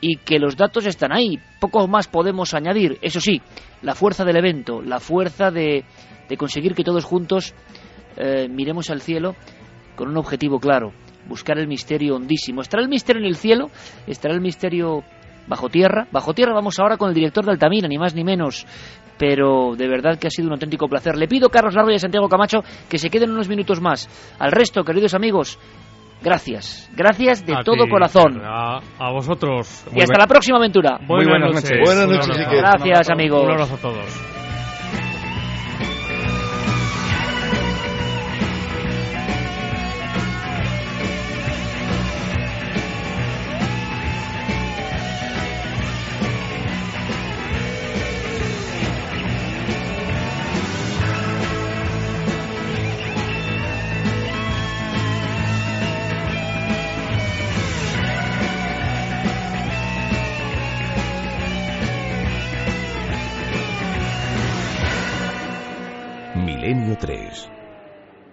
y 0.00 0.16
que 0.16 0.38
los 0.38 0.56
datos 0.56 0.84
están 0.84 1.12
ahí. 1.12 1.38
Poco 1.60 1.86
más 1.86 2.08
podemos 2.08 2.52
añadir. 2.52 2.98
Eso 3.00 3.20
sí, 3.20 3.40
la 3.80 3.94
fuerza 3.94 4.24
del 4.24 4.36
evento, 4.36 4.82
la 4.82 5.00
fuerza 5.00 5.50
de, 5.50 5.84
de 6.28 6.36
conseguir 6.36 6.74
que 6.74 6.84
todos 6.84 7.04
juntos 7.04 7.54
eh, 8.16 8.48
miremos 8.48 8.90
al 8.90 9.00
cielo 9.00 9.34
con 9.96 10.08
un 10.08 10.16
objetivo 10.16 10.58
claro, 10.58 10.92
buscar 11.28 11.58
el 11.58 11.68
misterio 11.68 12.16
hondísimo. 12.16 12.60
¿Estará 12.60 12.82
el 12.82 12.88
misterio 12.88 13.20
en 13.20 13.28
el 13.28 13.36
cielo? 13.36 13.70
¿Estará 14.06 14.34
el 14.34 14.40
misterio 14.40 15.02
bajo 15.46 15.68
tierra? 15.68 16.06
Bajo 16.10 16.34
tierra 16.34 16.54
vamos 16.54 16.78
ahora 16.78 16.96
con 16.96 17.08
el 17.08 17.14
director 17.14 17.44
de 17.44 17.52
Altamira, 17.52 17.88
ni 17.88 17.98
más 17.98 18.14
ni 18.14 18.24
menos. 18.24 18.66
Pero 19.18 19.76
de 19.76 19.88
verdad 19.88 20.18
que 20.18 20.26
ha 20.26 20.30
sido 20.30 20.48
un 20.48 20.54
auténtico 20.54 20.88
placer. 20.88 21.16
Le 21.16 21.28
pido 21.28 21.48
a 21.48 21.50
Carlos 21.50 21.74
Largo 21.74 21.90
y 21.90 21.94
a 21.94 21.98
Santiago 21.98 22.28
Camacho 22.28 22.60
que 22.88 22.98
se 22.98 23.10
queden 23.10 23.30
unos 23.30 23.48
minutos 23.48 23.80
más. 23.80 24.08
Al 24.38 24.50
resto, 24.50 24.82
queridos 24.82 25.14
amigos, 25.14 25.58
gracias. 26.22 26.90
Gracias 26.96 27.44
de 27.46 27.54
a 27.54 27.62
todo 27.62 27.84
ti, 27.84 27.90
corazón. 27.90 28.40
A, 28.42 28.80
a 28.98 29.12
vosotros. 29.12 29.84
y 29.94 30.00
hasta 30.00 30.18
la 30.18 30.26
próxima 30.26 30.58
aventura. 30.58 30.98
Muy 31.06 31.26
buenas, 31.26 31.52
buenas 31.52 31.70
noches. 31.70 31.78
Buenas 31.84 32.08
noches. 32.08 32.48
Gracias, 32.50 33.10
amigos. 33.10 33.44
Un 33.44 33.50
abrazo 33.50 33.74
a 33.74 33.78
todos. 33.78 34.41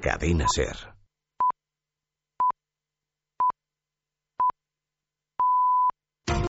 Cadena 0.10 0.48
Ser. 0.48 0.99